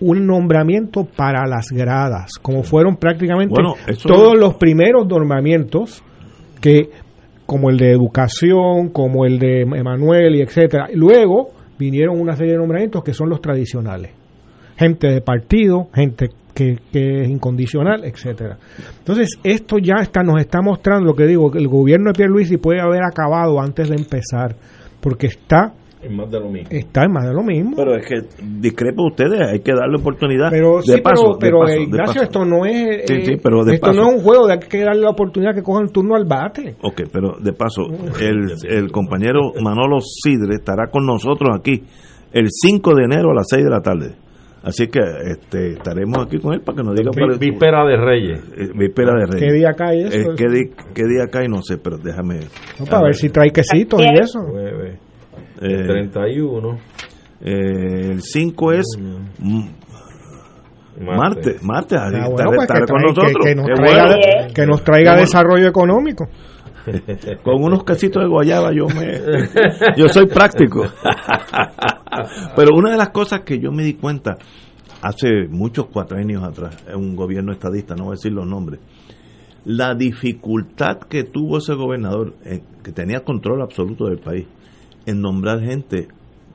un 0.00 0.26
nombramiento 0.26 1.04
para 1.04 1.46
las 1.46 1.68
gradas, 1.70 2.32
como 2.42 2.64
fueron 2.64 2.96
prácticamente 2.96 3.54
todos 4.02 4.36
los 4.36 4.54
primeros 4.54 5.06
nombramientos 5.06 6.02
que 6.60 6.90
como 7.46 7.70
el 7.70 7.76
de 7.76 7.92
educación, 7.92 8.88
como 8.88 9.24
el 9.26 9.38
de 9.38 9.60
Emanuel 9.60 10.34
y 10.34 10.40
etcétera. 10.42 10.88
Luego 10.92 11.50
vinieron 11.78 12.20
una 12.20 12.36
serie 12.36 12.52
de 12.52 12.58
nombramientos 12.58 13.02
que 13.02 13.14
son 13.14 13.28
los 13.28 13.40
tradicionales. 13.40 14.12
Gente 14.76 15.08
de 15.08 15.20
partido, 15.20 15.88
gente 15.94 16.30
que, 16.54 16.78
que 16.92 17.22
es 17.22 17.28
incondicional, 17.28 18.04
etcétera. 18.04 18.58
Entonces, 18.98 19.38
esto 19.42 19.78
ya 19.78 19.96
está 20.02 20.22
nos 20.22 20.40
está 20.40 20.60
mostrando 20.60 21.06
lo 21.06 21.14
que 21.14 21.26
digo, 21.26 21.52
el 21.54 21.68
gobierno 21.68 22.10
de 22.10 22.14
Pierluisi 22.14 22.56
puede 22.56 22.80
haber 22.80 23.02
acabado 23.04 23.60
antes 23.60 23.88
de 23.88 23.96
empezar, 23.96 24.56
porque 25.00 25.26
está 25.26 25.72
es 26.02 26.10
más 26.10 26.30
de 26.30 26.40
lo 26.40 26.48
mismo. 26.48 26.68
Está 26.70 27.04
en 27.04 27.12
más 27.12 27.24
de 27.24 27.32
lo 27.32 27.42
mismo. 27.42 27.72
Pero 27.76 27.96
es 27.96 28.06
que 28.06 28.16
discrepo 28.60 29.06
ustedes, 29.06 29.40
hay 29.40 29.60
que 29.60 29.72
darle 29.72 29.98
oportunidad. 29.98 30.50
Pero 30.50 30.80
de 30.82 31.00
paso, 31.00 31.36
pero, 31.38 31.68
Ignacio, 31.68 32.22
esto 32.22 32.44
no 32.44 32.66
es 32.66 33.08
eh, 33.10 33.40
pero 33.42 33.66
esto 33.66 33.92
no 33.92 34.08
es 34.08 34.14
un 34.16 34.22
juego 34.22 34.46
de 34.46 34.54
hay 34.54 34.58
que 34.58 34.82
darle 34.82 35.02
la 35.02 35.10
oportunidad 35.10 35.54
que 35.54 35.62
cojan 35.62 35.84
el 35.84 35.92
turno 35.92 36.16
al 36.16 36.24
bate. 36.24 36.76
Ok, 36.82 37.02
pero 37.12 37.38
de 37.40 37.52
paso, 37.52 37.82
el, 38.20 38.52
el 38.68 38.90
compañero 38.90 39.52
Manolo 39.62 40.00
Sidre 40.00 40.56
estará 40.56 40.88
con 40.90 41.06
nosotros 41.06 41.50
aquí 41.56 41.82
el 42.32 42.48
5 42.50 42.94
de 42.94 43.04
enero 43.04 43.30
a 43.30 43.34
las 43.34 43.46
6 43.48 43.64
de 43.64 43.70
la 43.70 43.80
tarde. 43.80 44.14
Así 44.64 44.86
que 44.86 45.00
este, 45.00 45.72
estaremos 45.72 46.24
aquí 46.24 46.38
con 46.38 46.54
él 46.54 46.60
para 46.60 46.76
que 46.76 46.82
nos 46.84 46.94
diga. 46.94 47.10
víspera 47.38 47.84
de 47.84 47.96
Reyes. 47.96 48.40
Eh, 48.56 48.70
víspera 48.74 49.12
de 49.14 49.26
Reyes. 49.26 49.52
¿Qué 49.52 49.58
día 49.58 49.72
cae 49.76 50.02
eso? 50.02 50.32
Eh, 50.32 50.36
¿qué, 50.94 51.04
día 51.04 51.26
cae? 51.30 51.48
No 51.48 51.62
sé, 51.62 51.78
pero 51.78 51.98
déjame. 51.98 52.40
para 52.88 53.02
ver 53.02 53.14
si 53.14 53.28
trae 53.28 53.50
quesitos 53.50 54.00
y 54.00 54.18
eso. 54.20 54.38
El 55.60 55.86
31. 55.86 56.78
Eh, 57.40 58.10
el 58.12 58.22
5 58.22 58.72
es 58.72 58.86
martes. 61.00 61.62
Martes, 61.62 61.98
ah, 62.00 62.08
pues 62.10 62.68
que, 62.68 62.84
con 62.86 63.02
nosotros. 63.02 63.44
Que, 63.44 63.54
nos 63.54 63.66
traiga, 63.66 64.16
que, 64.54 64.66
nos 64.66 64.84
traiga, 64.84 65.16
desarrollo 65.16 65.66
económico. 65.68 66.28
con 67.44 67.62
unos 67.62 67.84
casitos 67.84 68.22
de 68.22 68.28
guayaba 68.28 68.72
yo 68.74 68.86
me 68.88 69.20
yo 69.96 70.08
soy 70.08 70.26
práctico 70.26 70.82
pero 72.56 72.74
una 72.74 72.90
de 72.90 72.96
las 72.96 73.10
cosas 73.10 73.42
que 73.42 73.60
yo 73.60 73.70
me 73.70 73.84
di 73.84 73.94
cuenta 73.94 74.36
hace 75.00 75.46
muchos 75.48 75.86
cuatro 75.92 76.18
años 76.18 76.42
atrás 76.42 76.84
en 76.88 76.96
un 76.96 77.14
gobierno 77.14 77.52
estadista 77.52 77.94
no 77.94 78.06
voy 78.06 78.14
a 78.14 78.16
decir 78.16 78.32
los 78.32 78.48
nombres 78.48 78.80
la 79.64 79.94
dificultad 79.94 80.98
que 81.08 81.22
tuvo 81.22 81.58
ese 81.58 81.74
gobernador 81.74 82.34
eh, 82.44 82.62
que 82.82 82.90
tenía 82.90 83.20
control 83.20 83.62
absoluto 83.62 84.06
del 84.06 84.18
país 84.18 84.48
en 85.06 85.20
nombrar 85.20 85.60
gente 85.60 86.08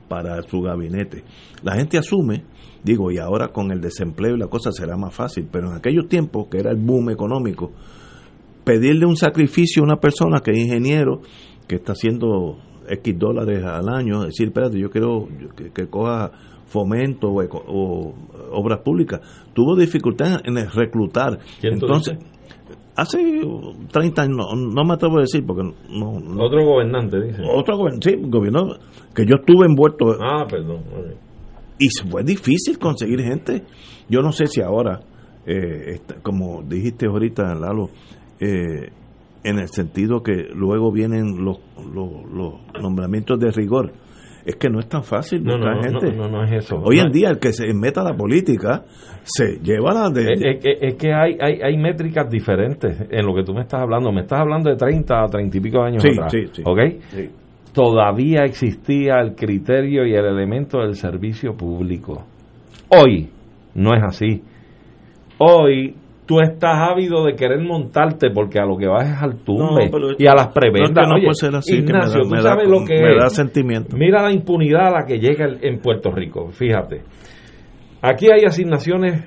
para 0.08 0.42
su 0.42 0.60
gabinete. 0.60 1.24
La 1.62 1.74
gente 1.74 1.98
asume, 1.98 2.44
digo, 2.82 3.10
y 3.10 3.18
ahora 3.18 3.48
con 3.48 3.70
el 3.70 3.80
desempleo 3.80 4.34
y 4.36 4.38
la 4.38 4.48
cosa 4.48 4.72
será 4.72 4.96
más 4.96 5.14
fácil, 5.14 5.48
pero 5.50 5.70
en 5.70 5.76
aquellos 5.76 6.08
tiempos, 6.08 6.48
que 6.50 6.58
era 6.58 6.70
el 6.70 6.78
boom 6.78 7.10
económico, 7.10 7.72
pedirle 8.64 9.06
un 9.06 9.16
sacrificio 9.16 9.82
a 9.82 9.84
una 9.84 9.96
persona 9.96 10.40
que 10.40 10.52
es 10.52 10.58
ingeniero, 10.58 11.20
que 11.66 11.76
está 11.76 11.92
haciendo 11.92 12.58
X 12.88 13.18
dólares 13.18 13.62
al 13.64 13.88
año, 13.88 14.24
decir, 14.24 14.48
espérate, 14.48 14.78
yo 14.80 14.90
quiero 14.90 15.28
que, 15.74 15.86
coja 15.88 16.32
fomento 16.66 17.28
o, 17.28 18.14
obras 18.52 18.80
públicas, 18.80 19.20
tuvo 19.54 19.76
dificultad 19.76 20.40
en 20.44 20.56
reclutar. 20.70 21.38
Entonces, 21.62 22.18
hace 22.98 23.40
30 23.92 24.22
años, 24.22 24.36
no, 24.56 24.84
me 24.84 24.94
atrevo 24.94 25.18
a 25.18 25.20
decir 25.20 25.46
porque 25.46 25.62
no... 25.90 26.44
otro 26.44 26.64
gobernante, 26.64 27.20
dice. 27.20 27.42
Otro 27.48 27.76
gobernante, 27.76 28.10
sí, 28.10 28.16
gobierno 28.20 28.74
que 29.14 29.24
yo 29.24 29.36
estuve 29.36 29.66
envuelto. 29.66 30.16
Ah, 30.20 30.44
perdón. 30.48 30.82
Y 31.78 31.88
fue 32.10 32.24
difícil 32.24 32.78
conseguir 32.78 33.20
gente. 33.20 33.62
Yo 34.08 34.20
no 34.20 34.32
sé 34.32 34.48
si 34.48 34.60
ahora, 34.60 35.00
eh, 35.46 36.00
como 36.22 36.62
dijiste 36.64 37.06
ahorita, 37.06 37.54
Lalo, 37.54 37.90
eh, 38.40 38.90
en 39.44 39.58
el 39.58 39.68
sentido 39.68 40.24
que 40.24 40.48
luego 40.52 40.90
vienen 40.90 41.44
los, 41.44 41.58
los, 41.94 42.10
los 42.32 42.54
nombramientos 42.82 43.38
de 43.38 43.52
rigor. 43.52 43.92
Es 44.48 44.56
que 44.56 44.68
no 44.70 44.80
es 44.80 44.88
tan 44.88 45.02
fácil 45.04 45.42
No, 45.44 45.56
buscar 45.58 45.76
no, 45.76 45.82
gente. 46.00 46.16
no, 46.16 46.28
no 46.28 46.44
es 46.44 46.52
eso. 46.64 46.76
Hoy 46.82 46.98
en 46.98 47.10
día 47.12 47.28
el 47.30 47.38
que 47.38 47.52
se 47.52 47.72
meta 47.74 48.00
a 48.00 48.04
la 48.04 48.16
política 48.16 48.82
se 49.22 49.58
lleva 49.62 49.92
la 49.92 50.08
de... 50.10 50.32
Es, 50.32 50.40
es 50.42 50.56
que- 50.64 50.78
es 50.88 50.94
que 50.94 51.12
hay, 51.12 51.36
hay, 51.40 51.60
hay 51.62 51.76
métricas 51.76 52.30
diferentes 52.30 52.98
en 53.10 53.26
lo 53.26 53.34
que 53.34 53.42
tú 53.44 53.52
me 53.54 53.60
estás 53.60 53.80
hablando. 53.82 54.10
Me 54.10 54.22
estás 54.22 54.40
hablando 54.40 54.70
de 54.70 54.76
30 54.76 55.22
a 55.22 55.26
30 55.26 55.56
y 55.56 55.60
pico 55.60 55.82
años 55.82 56.02
Sí, 56.02 56.10
atrás. 56.12 56.32
sí, 56.32 56.46
sí. 56.52 56.62
¿Ok? 56.64 56.78
Sí. 57.10 57.28
Todavía 57.74 58.44
existía 58.44 59.20
el 59.20 59.34
criterio 59.34 60.06
y 60.06 60.14
el 60.14 60.24
elemento 60.24 60.78
del 60.80 60.94
servicio 60.94 61.54
público. 61.54 62.24
Hoy 62.88 63.28
no 63.74 63.94
es 63.94 64.02
así. 64.02 64.42
Hoy 65.38 65.94
tú 66.28 66.40
estás 66.40 66.76
ávido 66.92 67.24
de 67.24 67.34
querer 67.34 67.60
montarte 67.62 68.28
porque 68.30 68.60
a 68.60 68.66
lo 68.66 68.76
que 68.76 68.86
vas 68.86 69.08
es 69.08 69.22
al 69.22 69.38
tumbe 69.38 69.86
No, 69.86 69.90
pero- 69.90 70.08
y 70.18 70.26
a 70.26 70.34
las 70.34 70.48
prebendas. 70.52 71.08
No, 71.08 71.14
Oye, 71.14 71.24
puede 71.24 71.34
ser 71.34 71.56
así, 71.56 71.72
que 71.76 71.82
me 71.82 71.86
da- 71.92 71.98
Ignacio, 72.04 72.20
tú 72.22 72.28
me 72.28 72.36
da- 72.36 72.42
sabes 72.42 72.68
lo 72.68 72.84
que 72.84 73.00
me 73.00 73.16
da 73.16 73.30
sentimiento. 73.30 73.96
Mira 73.96 74.22
la 74.22 74.30
impunidad 74.30 74.88
a 74.88 74.90
la 75.00 75.06
que 75.06 75.18
llega 75.18 75.46
el- 75.46 75.58
en 75.64 75.80
Puerto 75.80 76.10
Rico. 76.12 76.48
Fíjate. 76.50 77.02
Aquí 78.02 78.26
hay 78.30 78.44
asignaciones 78.44 79.24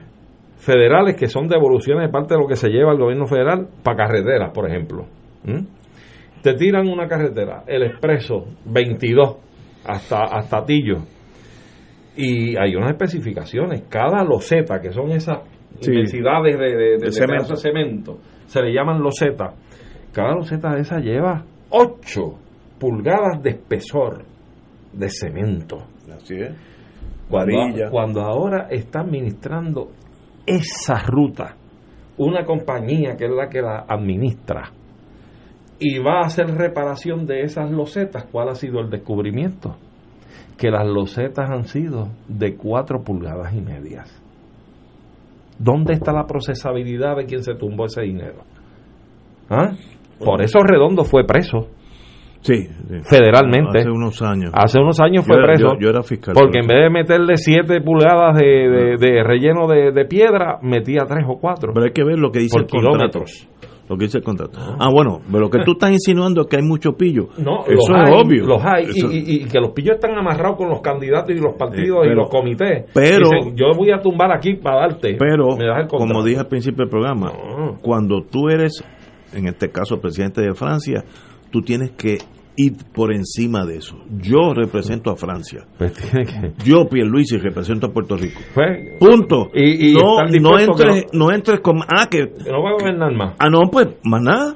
federales 0.58 1.16
que 1.16 1.28
son 1.28 1.48
devoluciones 1.48 2.06
de 2.06 2.10
parte 2.12 2.36
de 2.36 2.40
lo 2.40 2.48
que 2.48 2.56
se 2.56 2.70
lleva 2.70 2.92
el 2.92 3.00
gobierno 3.00 3.26
federal 3.26 3.68
para 3.84 3.98
carreteras, 3.98 4.52
por 4.54 4.70
ejemplo. 4.70 5.08
¿Mm? 5.44 5.66
Te 6.44 6.54
tiran 6.54 6.88
una 6.88 7.08
carretera, 7.08 7.64
el 7.68 7.84
expreso 7.84 8.46
22 8.66 9.38
hasta, 9.86 10.24
hasta 10.24 10.64
Tillo. 10.64 11.00
Y 12.16 12.56
hay 12.58 12.76
unas 12.76 12.92
especificaciones. 12.92 13.84
Cada 13.90 14.24
loseta, 14.24 14.80
que 14.80 14.92
son 14.92 15.12
esas 15.12 15.40
Sí. 15.82 15.92
inmensidades 15.92 16.58
de, 16.58 16.66
de- 16.66 16.76
de- 16.76 16.98
de 16.98 17.58
cemento. 17.58 18.18
se 18.48 18.62
le 18.62 18.74
llaman 18.74 19.02
losetas. 19.02 19.54
Cada 20.14 20.36
loseta 20.36 20.74
de 20.76 20.82
esas 20.82 21.02
lleva 21.04 21.44
8 21.70 22.22
pulgadas 22.80 23.42
de 23.42 23.52
espesor 23.52 24.24
de 24.94 25.10
cemento. 25.10 25.78
Así 26.14 26.36
es. 26.36 26.52
Cuando, 27.30 27.52
cuando 27.92 28.22
ahora 28.22 28.68
está 28.70 29.00
administrando 29.02 29.92
esa 30.46 30.96
ruta 31.06 31.56
una 32.18 32.44
compañía 32.46 33.16
que 33.16 33.26
es 33.26 33.32
la 33.32 33.48
que 33.48 33.62
la 33.62 33.86
administra 33.88 34.70
y 35.80 35.98
va 36.00 36.20
a 36.24 36.26
hacer 36.26 36.48
reparación 36.48 37.26
de 37.26 37.42
esas 37.44 37.72
losetas, 37.72 38.26
¿cuál 38.32 38.50
ha 38.50 38.56
sido 38.56 38.82
el 38.82 38.90
descubrimiento? 38.90 39.78
Que 40.58 40.70
las 40.70 40.86
losetas 40.86 41.50
han 41.50 41.64
sido 41.64 42.10
de 42.28 42.56
4 42.56 43.02
pulgadas 43.04 43.54
y 43.56 43.62
medias. 43.62 44.21
¿Dónde 45.64 45.94
está 45.94 46.12
la 46.12 46.26
procesabilidad 46.26 47.16
de 47.18 47.26
quien 47.26 47.44
se 47.44 47.54
tumbó 47.56 47.86
ese 47.86 48.02
dinero? 48.02 48.40
¿Ah? 49.50 49.72
Por 50.24 50.42
eso 50.42 50.60
Redondo 50.64 51.04
fue 51.04 51.26
preso 51.26 51.68
Sí, 52.42 52.64
sí. 52.66 52.96
federalmente. 53.04 53.80
Hace 53.80 53.90
unos 53.92 54.22
años. 54.22 54.52
Hace 54.54 54.80
unos 54.80 55.00
años 55.00 55.24
Yo 55.24 55.28
fue 55.28 55.36
era- 55.38 55.46
preso. 55.46 55.74
yo- 55.74 55.80
yo 55.80 55.90
era 55.90 56.02
fiscal, 56.04 56.34
Porque 56.34 56.60
en 56.60 56.68
vez 56.68 56.78
de 56.84 56.90
meterle 56.90 57.38
7 57.38 57.82
pulgadas 57.82 58.36
de, 58.36 58.46
de- 58.46 58.98
de 58.98 59.24
relleno 59.24 59.68
de, 59.68 59.92
de 59.92 60.06
piedra, 60.06 60.58
metía 60.64 61.02
3 61.08 61.26
o 61.28 61.38
4. 61.40 61.72
Pero 61.74 61.86
hay 61.86 61.92
que 61.92 62.04
ver 62.04 62.18
lo 62.18 62.32
que 62.32 62.40
dice 62.40 62.54
Por 62.54 62.62
el 62.62 62.68
contrato. 62.68 62.92
kilómetros. 62.98 63.48
Lo 63.92 63.98
que 63.98 64.06
dice 64.06 64.20
el 64.20 64.24
contrato. 64.24 64.58
Ah, 64.80 64.90
bueno, 64.90 65.20
pero 65.28 65.42
lo 65.42 65.50
que 65.50 65.60
tú 65.66 65.74
estás 65.74 65.92
insinuando 65.92 66.42
es 66.44 66.48
que 66.48 66.56
hay 66.56 66.64
mucho 66.64 66.94
pillo. 66.94 67.28
No, 67.38 67.66
Eso 67.66 67.74
los 67.74 67.90
es 67.90 67.96
hay, 68.14 68.14
obvio. 68.22 68.46
Los 68.46 68.64
hay. 68.64 68.84
Eso- 68.86 69.12
Y, 69.12 69.18
y- 69.18 69.36
y 69.44 69.46
que 69.50 69.60
los 69.60 69.72
pillos 69.72 69.96
están 69.96 70.18
amarrados 70.18 70.56
con 70.56 70.70
los 70.70 70.80
candidatos 70.80 71.32
y 71.32 71.40
los 71.40 71.56
partidos 71.56 72.06
y 72.06 72.08
pero- 72.10 72.22
los 72.22 72.30
comités. 72.30 72.86
pero- 72.94 73.30
Dicen, 73.30 73.58
yo 73.58 73.66
voy 73.78 73.92
a 73.92 74.00
tumbar 74.02 74.32
aquí 74.32 74.54
para 74.54 74.88
darte. 74.88 75.18
Pero, 75.20 75.58
como 75.90 76.24
dije 76.24 76.40
al 76.40 76.48
principio 76.48 76.86
del 76.86 76.90
programa, 76.90 77.34
No. 77.34 77.76
cuando 77.82 78.22
tú 78.24 78.48
eres, 78.48 78.82
en 79.34 79.48
este 79.48 79.70
caso, 79.70 80.00
presidente 80.00 80.40
de 80.42 80.54
Francia, 80.54 81.04
tú 81.52 81.62
tienes 81.62 81.92
que 81.92 82.18
ir 82.56 82.74
por 82.94 83.14
encima 83.14 83.66
de 83.66 83.78
eso. 83.78 83.98
Yo 84.22 84.54
represento 84.54 85.10
a 85.12 85.16
Francia. 85.16 85.66
Pues 85.78 85.94
que- 85.94 86.54
Yo, 86.64 86.88
Pierluisi, 86.90 87.38
represento 87.38 87.88
a 87.88 87.90
Puerto 87.94 88.16
Rico. 88.18 88.40
pues, 88.54 88.98
Punto. 89.00 89.50
Y- 89.54 89.92
y 89.92 89.94
no, 89.94 90.18
no, 90.40 90.60
entres, 90.60 91.06
que 91.12 91.18
no 91.18 91.32
entres 91.32 91.60
con... 91.62 91.80
Ah, 91.88 92.08
que... 92.10 92.28
que 92.32 92.52
no 92.52 92.62
va 92.64 92.72
a 92.72 92.74
gobernar 92.80 93.14
más. 93.14 93.36
Ah, 93.40 93.50
no, 93.50 93.62
pues, 93.72 93.88
más 94.04 94.22
nada. 94.22 94.56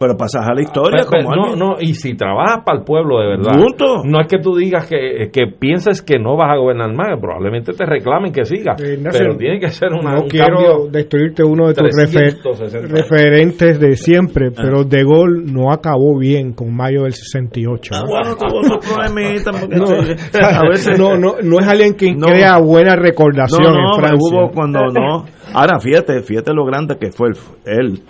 Pero 0.00 0.16
pasas 0.16 0.48
a 0.48 0.54
la 0.54 0.62
historia 0.62 1.04
como 1.04 1.30
no, 1.36 1.42
alguien. 1.42 1.58
no, 1.58 1.74
y 1.78 1.92
si 1.92 2.14
trabajas 2.14 2.62
para 2.64 2.78
el 2.78 2.84
pueblo 2.84 3.20
de 3.20 3.26
verdad, 3.36 3.52
Punto. 3.52 4.02
no 4.04 4.18
es 4.22 4.26
que 4.28 4.38
tú 4.38 4.56
digas 4.56 4.88
que, 4.88 5.28
que 5.30 5.46
pienses 5.58 6.00
que 6.00 6.18
no 6.18 6.38
vas 6.38 6.52
a 6.52 6.56
gobernar 6.56 6.90
más, 6.94 7.20
probablemente 7.20 7.74
te 7.74 7.84
reclamen 7.84 8.32
que 8.32 8.46
sigas, 8.46 8.82
Eh, 8.82 8.94
Ignacio, 8.94 9.20
pero 9.20 9.36
tiene 9.36 9.60
que 9.60 9.68
ser 9.68 9.90
una, 9.92 10.14
no 10.14 10.22
un 10.22 10.28
quiero 10.30 10.46
cambio. 10.56 10.88
destruirte 10.90 11.44
uno 11.44 11.68
de 11.68 11.74
tus 11.74 11.82
refer- 11.94 12.40
360. 12.42 12.88
referentes 12.96 13.78
de 13.78 13.96
siempre, 13.96 14.48
Ah. 14.48 14.60
pero 14.62 14.84
De 14.84 15.04
Gaulle 15.04 15.42
no 15.52 15.70
acabó 15.70 16.18
bien 16.18 16.54
con 16.54 16.74
mayo 16.74 17.02
del 17.02 17.12
68. 17.12 17.92
Ah, 17.94 18.04
bueno, 18.08 18.36
porque 18.38 19.76
No, 19.76 19.86
sí, 19.86 19.94
a 20.42 20.62
veces- 20.68 20.98
no, 20.98 21.16
no, 21.18 21.34
no 21.42 21.58
es 21.60 21.68
alguien 21.68 21.94
que 21.94 22.14
No. 22.14 22.26
crea 22.26 22.58
buena 22.58 22.96
recordación 22.96 23.62
No, 23.62 23.70
no, 23.74 23.94
en 23.96 24.00
Francia. 24.00 24.18
hubo 24.38 24.50
cuando 24.50 24.80
no. 24.86 25.24
Ahora, 25.52 25.78
fíjate, 25.78 26.22
fíjate 26.22 26.54
lo 26.54 26.64
grande 26.64 26.96
que 26.98 27.10
fue 27.10 27.28
él. 27.66 28.00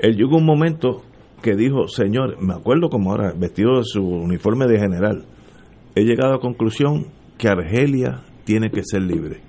Él, 0.00 0.16
llegó 0.16 0.36
un 0.36 0.46
momento 0.46 1.02
que 1.42 1.54
dijo, 1.54 1.88
señor, 1.88 2.36
me 2.42 2.54
acuerdo 2.54 2.88
como 2.88 3.10
ahora, 3.12 3.32
vestido 3.36 3.78
de 3.78 3.84
su 3.84 4.02
uniforme 4.02 4.66
de 4.66 4.78
general, 4.78 5.24
he 5.94 6.02
llegado 6.04 6.30
a 6.32 6.36
la 6.36 6.40
conclusión 6.40 7.06
que 7.36 7.48
Argelia 7.48 8.22
tiene 8.44 8.70
que 8.70 8.82
ser 8.84 9.02
libre. 9.02 9.40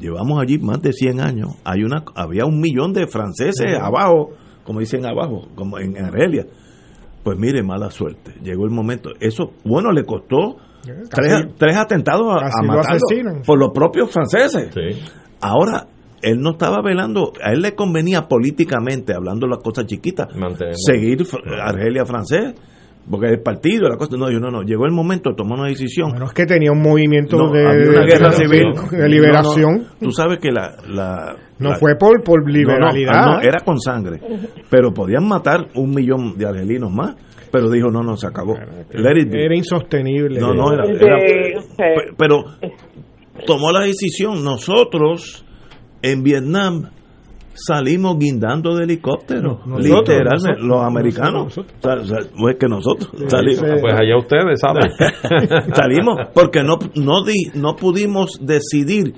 Llevamos 0.00 0.40
allí 0.40 0.58
más 0.58 0.80
de 0.82 0.92
100 0.92 1.20
años. 1.20 1.48
Hay 1.64 1.84
una, 1.84 2.04
había 2.14 2.44
un 2.44 2.60
millón 2.60 2.92
de 2.92 3.06
franceses 3.06 3.78
abajo, 3.78 4.30
como 4.64 4.80
dicen 4.80 5.06
abajo, 5.06 5.48
como 5.54 5.78
en 5.78 5.96
Argelia. 5.96 6.46
Pues 7.22 7.38
mire, 7.38 7.62
mala 7.62 7.90
suerte. 7.90 8.34
Llegó 8.42 8.64
el 8.64 8.72
momento. 8.72 9.10
Eso, 9.20 9.52
bueno, 9.64 9.92
le 9.92 10.04
costó 10.04 10.56
tres, 10.82 11.08
Casi- 11.08 11.54
tres 11.56 11.76
atentados 11.76 12.26
a, 12.32 12.46
a 12.46 12.62
lo 12.62 12.68
matarlo 12.68 12.96
asesinan. 13.06 13.42
por 13.46 13.58
los 13.58 13.70
propios 13.72 14.10
franceses. 14.10 14.70
Sí. 14.74 15.00
Ahora, 15.40 15.86
él 16.22 16.40
no 16.40 16.52
estaba 16.52 16.80
velando, 16.82 17.32
a 17.42 17.52
él 17.52 17.60
le 17.62 17.74
convenía 17.74 18.22
políticamente, 18.28 19.14
hablando 19.14 19.46
las 19.46 19.58
cosas 19.62 19.86
chiquitas, 19.86 20.28
seguir 20.86 21.22
Argelia 21.60 22.04
francés, 22.04 22.54
porque 23.10 23.26
el 23.28 23.40
partido, 23.42 23.88
la 23.88 23.96
cosa, 23.96 24.16
no, 24.16 24.30
yo 24.30 24.38
no, 24.38 24.50
no, 24.52 24.62
llegó 24.62 24.86
el 24.86 24.92
momento 24.92 25.30
de 25.30 25.36
tomar 25.36 25.58
una 25.58 25.68
decisión. 25.68 26.10
Bueno, 26.10 26.26
es 26.26 26.32
que 26.32 26.46
tenía 26.46 26.70
un 26.70 26.80
movimiento 26.80 27.36
No, 27.36 27.50
de, 27.52 27.66
había 27.66 27.90
una 27.90 28.00
de- 28.02 28.06
guerra 28.06 28.28
de- 28.30 28.36
civil. 28.36 28.64
de 28.92 29.08
liberación. 29.08 29.72
No, 29.78 29.82
no, 29.82 29.88
tú 30.00 30.12
sabes 30.12 30.38
que 30.38 30.52
la... 30.52 30.76
la 30.88 31.34
No 31.58 31.70
la- 31.70 31.76
fue 31.76 31.96
por, 31.98 32.22
por 32.22 32.42
no, 32.42 32.46
no, 32.46 32.52
liberalidad. 32.52 33.12
ah, 33.12 33.26
no, 33.26 33.40
era 33.40 33.58
con 33.64 33.80
sangre, 33.80 34.20
pero 34.70 34.92
podían 34.94 35.26
matar 35.26 35.66
un 35.74 35.90
millón 35.90 36.38
de 36.38 36.46
argelinos 36.46 36.92
más, 36.92 37.16
pero 37.50 37.68
dijo, 37.68 37.90
no, 37.90 38.02
no, 38.04 38.16
se 38.16 38.28
acabó. 38.28 38.54
Era 38.92 39.56
insostenible. 39.56 40.38
No, 40.38 40.54
no, 40.54 40.72
era, 40.72 40.84
era- 40.86 41.18
pero 42.16 42.44
tomó 43.46 43.72
la 43.72 43.80
decisión. 43.80 44.44
Nosotros 44.44 45.44
en 46.02 46.22
Vietnam 46.22 46.90
salimos 47.54 48.18
guindando 48.18 48.74
de 48.76 48.84
helicóptero, 48.84 49.60
No, 49.66 49.76
nosotros, 49.76 49.84
literalmente, 50.08 50.32
nosotros, 50.48 50.66
los 50.66 50.82
americanos. 50.84 51.44
nosotros. 51.44 51.74
O 51.78 51.82
sea, 51.82 51.94
o 51.94 52.04
sea, 52.06 52.30
pues 52.38 52.56
que 52.56 52.66
nosotros 52.68 53.10
salimos. 53.28 53.80
Pues 53.80 53.94
allá 53.94 54.16
ustedes 54.18 54.60
saben. 54.60 54.90
salimos 55.74 56.16
porque 56.34 56.62
no 56.62 56.78
no 56.96 57.22
di- 57.24 57.50
no 57.54 57.76
pudimos 57.76 58.38
decidir. 58.40 59.14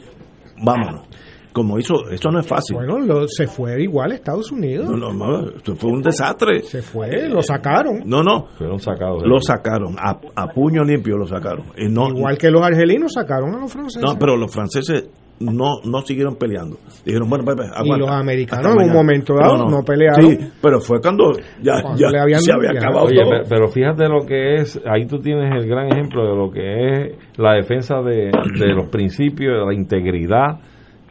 Vámonos. 0.62 1.06
Como 1.52 1.78
hizo, 1.78 1.94
eso 2.10 2.30
no 2.32 2.40
es 2.40 2.46
fácil. 2.48 2.74
Bueno, 2.74 2.98
lo- 2.98 3.28
se 3.28 3.46
fue 3.46 3.80
igual 3.80 4.10
a 4.10 4.14
Estados 4.16 4.50
Unidos. 4.50 4.90
No, 4.90 4.96
no, 4.96 5.12
no, 5.12 5.50
esto 5.50 5.76
fue 5.76 5.92
un 5.92 6.02
desastre. 6.02 6.62
Se 6.64 6.82
fue, 6.82 7.28
lo 7.28 7.40
sacaron. 7.42 8.02
No, 8.04 8.24
no, 8.24 8.46
Fueron 8.58 8.80
sacados. 8.80 9.22
de 9.22 9.28
lo 9.28 9.38
sacaron 9.40 9.94
a, 9.96 10.18
a 10.34 10.48
puño 10.48 10.82
limpio 10.82 11.16
lo 11.16 11.28
sacaron. 11.28 11.66
Y 11.78 11.88
no, 11.88 12.08
Igual 12.08 12.36
que 12.38 12.50
los 12.50 12.60
argelinos 12.60 13.12
sacaron 13.12 13.54
a 13.54 13.60
los 13.60 13.72
franceses. 13.72 14.02
No, 14.02 14.18
pero 14.18 14.36
los 14.36 14.52
franceses 14.52 15.04
no 15.40 15.80
no 15.84 16.00
siguieron 16.02 16.36
peleando. 16.36 16.76
Dijeron, 17.04 17.28
bueno, 17.28 17.44
pues, 17.44 17.56
pues, 17.56 17.68
y 17.68 17.72
aguanta. 17.74 17.96
los 17.98 18.10
americanos 18.10 18.76
en 18.76 18.82
un 18.88 18.92
momento 18.92 19.34
dado 19.34 19.68
no, 19.68 19.82
pelearon. 19.82 20.24
Sí, 20.30 20.38
pero 20.62 20.80
fue 20.80 21.00
cuando 21.00 21.32
ya, 21.62 21.82
Cuando 21.82 21.98
ya 22.00 22.08
le 22.10 22.18
habían- 22.20 22.40
se 22.40 22.52
había 22.52 22.72
ya. 22.72 22.78
acabado 22.78 23.06
Oye, 23.06 23.16
todo. 23.22 23.30
pe- 23.30 23.48
pero 23.48 23.68
fíjate 23.68 24.08
lo 24.08 24.24
que 24.26 24.54
es, 24.56 24.80
ahí 24.86 25.06
tú 25.06 25.18
tienes 25.18 25.50
el 25.54 25.68
gran 25.68 25.92
ejemplo 25.92 26.24
de 26.28 26.36
lo 26.36 26.50
que 26.50 26.92
es 27.10 27.38
la 27.38 27.54
defensa 27.54 28.00
de, 28.02 28.30
de 28.58 28.74
los 28.74 28.88
principios, 28.90 29.58
de 29.60 29.66
la 29.66 29.74
integridad 29.74 30.60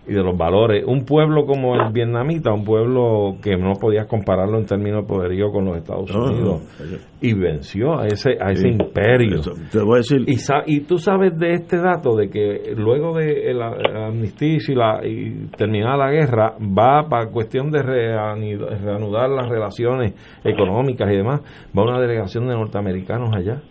y 0.05 0.13
de 0.13 0.21
los 0.21 0.37
valores. 0.37 0.83
Un 0.85 1.05
pueblo 1.05 1.45
como 1.45 1.75
el 1.75 1.93
vietnamita, 1.93 2.51
un 2.51 2.65
pueblo 2.65 3.35
que 3.41 3.55
no 3.55 3.73
podías 3.79 4.05
compararlo 4.07 4.57
en 4.57 4.65
términos 4.65 5.03
de 5.03 5.07
poderío 5.07 5.49
con 5.51 5.63
los 5.65 5.77
Estados 5.77 6.11
No, 6.13 6.19
no, 6.19 6.31
Unidos, 6.31 6.61
no. 6.79 6.97
y 7.21 7.33
venció 7.33 7.97
a 7.97 8.07
ese, 8.07 8.31
a 8.41 8.51
ese 8.51 8.63
Sí. 8.63 8.67
imperio. 8.69 9.39
Eso, 9.39 9.53
te 9.71 9.79
voy 9.79 9.93
a 9.93 9.97
decir, 9.97 10.23
Y, 10.27 10.35
sa- 10.35 10.63
y 10.65 10.81
tú 10.81 10.97
sabes 10.97 11.37
de 11.39 11.53
este 11.53 11.77
dato 11.77 12.15
de 12.17 12.29
que 12.29 12.73
luego 12.75 13.15
de 13.17 13.53
la, 13.53 13.69
la 13.77 14.07
amnistia 14.07 14.57
y, 14.67 14.75
la, 14.75 14.99
y 15.07 15.47
terminada 15.57 15.95
la 15.97 16.11
guerra 16.11 16.55
va 16.59 17.07
para 17.09 17.29
cuestión 17.31 17.71
de 17.71 17.81
reanudar 17.81 19.29
las 19.29 19.47
relaciones 19.47 20.13
económicas 20.43 21.09
y 21.11 21.15
demás, 21.15 21.41
va 21.77 21.83
una 21.83 21.99
delegación 21.99 22.47
de 22.47 22.55
norteamericanos 22.55 23.29
allá 23.35 23.61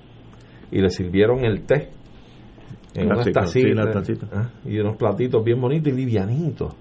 y 0.71 0.81
le 0.81 0.89
sirvieron 0.91 1.45
el 1.45 1.67
té 1.67 1.89
en 2.95 3.09
La 3.09 3.15
unas 3.15 3.31
tacita, 3.33 3.47
sí, 3.47 3.93
tacitas 3.93 4.53
y 4.65 4.79
unos 4.79 4.97
platitos 4.97 5.43
bien 5.45 5.61
bonitos 5.61 5.93
y 5.93 5.97
livianitos. 5.97 6.75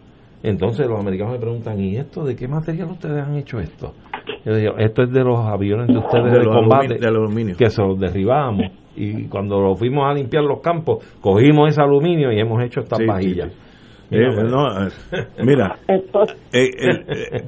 Entonces 0.44 0.88
los 0.88 1.00
americanos 1.00 1.34
me 1.34 1.40
preguntan, 1.40 1.80
¿y 1.80 1.98
esto 1.98 2.24
de 2.26 2.36
qué 2.36 2.48
material 2.48 2.90
ustedes 2.92 3.24
han 3.24 3.36
hecho 3.36 3.60
esto? 3.60 3.94
Yo 4.44 4.56
digo, 4.56 4.74
esto 4.78 5.04
es 5.04 5.12
de 5.12 5.24
los 5.24 5.40
aviones 5.40 5.88
de 5.88 5.98
ustedes 5.98 6.32
De 6.34 6.40
de, 6.40 6.46
combate 6.46 6.96
del 6.96 7.16
aluminio. 7.16 7.56
que 7.56 7.70
se 7.70 7.82
los 7.82 8.00
derribamos 8.00 8.72
Y 8.96 9.26
cuando 9.26 9.60
lo 9.60 9.76
fuimos 9.76 10.10
a 10.10 10.14
limpiar 10.14 10.44
los 10.44 10.62
campos, 10.62 11.04
cogimos 11.22 11.70
ese 11.70 11.82
aluminio 11.82 12.32
y 12.32 12.40
hemos 12.40 12.64
hecho 12.64 12.80
estas 12.82 13.00
vajillas. 13.06 13.52
mira, 15.44 15.78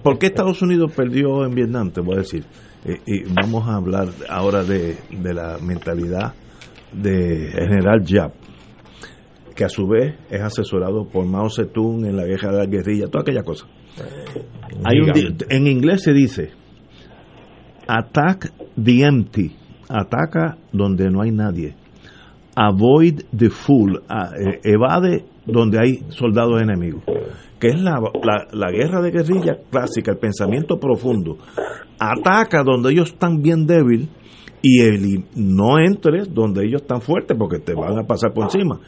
¿por 0.03 0.19
qué 0.19 0.27
Estados 0.27 0.61
Unidos 0.61 0.93
perdió 0.95 1.45
en 1.45 1.55
Vietnam? 1.55 1.91
Te 1.91 2.01
voy 2.01 2.15
a 2.15 2.19
decir. 2.19 2.43
y 3.05 3.23
vamos 3.33 3.67
a 3.67 3.75
hablar 3.75 4.07
ahora 4.29 4.63
de, 4.63 4.95
de 5.09 5.33
la 5.33 5.57
mentalidad 5.61 6.33
de 6.93 7.49
General 7.51 8.03
Yap, 8.03 8.31
que 9.55 9.63
a 9.63 9.69
su 9.69 9.87
vez 9.87 10.15
es 10.29 10.41
asesorado 10.41 11.07
por 11.07 11.25
Mao 11.25 11.49
Zedong 11.49 12.05
en 12.05 12.15
la 12.15 12.25
guerra 12.25 12.51
de 12.51 12.57
la 12.57 12.65
guerrilla, 12.65 13.07
toda 13.07 13.21
aquella 13.21 13.43
cosa. 13.43 13.67
Hay 14.83 14.97
en 15.49 15.67
inglés 15.67 16.03
se 16.03 16.13
dice 16.13 16.51
attack 17.87 18.51
the 18.75 19.03
empty, 19.03 19.55
ataca 19.89 20.57
donde 20.71 21.09
no 21.09 21.21
hay 21.21 21.31
nadie. 21.31 21.75
Avoid 22.55 23.23
the 23.35 23.49
fool, 23.49 24.03
e, 24.09 24.59
evade 24.63 25.25
donde 25.45 25.79
hay 25.79 26.03
soldados 26.09 26.61
enemigos. 26.61 27.03
Que 27.59 27.69
es 27.69 27.81
la, 27.81 27.99
la, 28.51 28.71
guerra 28.71 29.01
de 29.01 29.11
guerrilla 29.11 29.57
clásica, 29.71 30.11
el 30.11 30.17
pensamiento 30.17 30.77
profundo. 30.79 31.37
Ataca 31.97 32.63
donde 32.63 32.91
ellos 32.91 33.11
están 33.13 33.41
bien 33.41 33.65
débiles 33.65 34.09
y 34.61 34.79
no 35.35 35.79
entres 35.79 36.33
donde 36.33 36.65
ellos 36.65 36.81
están 36.81 37.01
fuertes 37.01 37.37
porque 37.37 37.59
te 37.59 37.73
van 37.73 37.97
a 37.97 38.03
pasar 38.03 38.33
por 38.33 38.43
encima. 38.43 38.79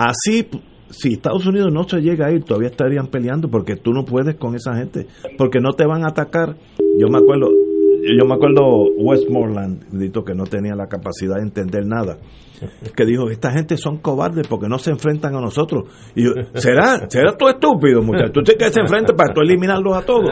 Así, 0.00 0.48
si 0.88 1.12
Estados 1.12 1.46
Unidos 1.46 1.70
no 1.70 1.86
se 1.86 2.00
llega 2.00 2.28
a 2.28 2.32
ir, 2.32 2.42
todavía 2.42 2.70
estarían 2.70 3.08
peleando 3.08 3.50
porque 3.50 3.76
tú 3.76 3.92
no 3.92 4.06
puedes 4.06 4.36
con 4.36 4.54
esa 4.54 4.74
gente, 4.74 5.06
porque 5.36 5.60
no 5.60 5.72
te 5.72 5.84
van 5.84 6.04
a 6.04 6.08
atacar. 6.08 6.56
Yo 6.98 7.08
me 7.08 7.18
acuerdo, 7.18 7.48
yo 7.50 8.24
me 8.24 8.34
acuerdo 8.34 8.62
Westmoreland, 8.96 10.24
que 10.24 10.34
no 10.34 10.44
tenía 10.44 10.74
la 10.74 10.86
capacidad 10.86 11.36
de 11.36 11.42
entender 11.42 11.84
nada, 11.86 12.16
que 12.96 13.04
dijo, 13.04 13.28
esta 13.28 13.52
gente 13.52 13.76
son 13.76 13.98
cobardes 13.98 14.48
porque 14.48 14.68
no 14.68 14.78
se 14.78 14.90
enfrentan 14.90 15.36
a 15.36 15.40
nosotros. 15.42 15.84
Y 16.14 16.24
yo, 16.24 16.30
¿será? 16.54 17.06
¿Será 17.10 17.36
tú 17.36 17.48
estúpido, 17.48 18.00
muchacho? 18.00 18.32
Tú 18.32 18.42
tienes 18.42 18.68
que 18.68 18.72
se 18.72 18.80
enfrente 18.80 19.12
para 19.12 19.34
tú 19.34 19.42
eliminarlos 19.42 19.94
a 19.94 20.00
todos. 20.00 20.30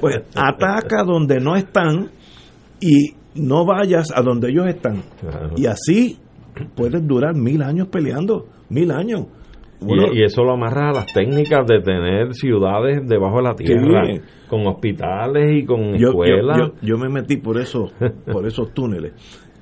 Pues 0.00 0.22
ataca 0.34 1.04
donde 1.04 1.38
no 1.38 1.54
están 1.54 2.10
y 2.80 3.14
no 3.36 3.64
vayas 3.64 4.08
a 4.12 4.22
donde 4.22 4.50
ellos 4.50 4.66
están. 4.66 5.04
Y 5.56 5.66
así 5.66 6.18
puedes 6.74 7.06
durar 7.06 7.34
mil 7.34 7.62
años 7.62 7.88
peleando, 7.88 8.46
mil 8.68 8.90
años. 8.90 9.26
y, 9.80 10.22
eso 10.22 10.42
lo 10.44 10.52
amarra 10.52 10.90
a 10.90 10.92
las 10.92 11.12
técnicas 11.12 11.66
de 11.66 11.80
tener 11.80 12.34
ciudades 12.34 13.06
debajo 13.06 13.36
de 13.38 13.42
la 13.42 13.54
tierra, 13.54 14.02
con 14.48 14.66
hospitales 14.66 15.62
y 15.62 15.64
con 15.64 15.94
escuelas. 15.94 16.72
Yo, 16.80 16.96
me 16.96 17.08
metí 17.08 17.36
por 17.36 17.58
eso, 17.58 17.90
por 18.30 18.46
esos 18.46 18.72
túneles 18.72 19.12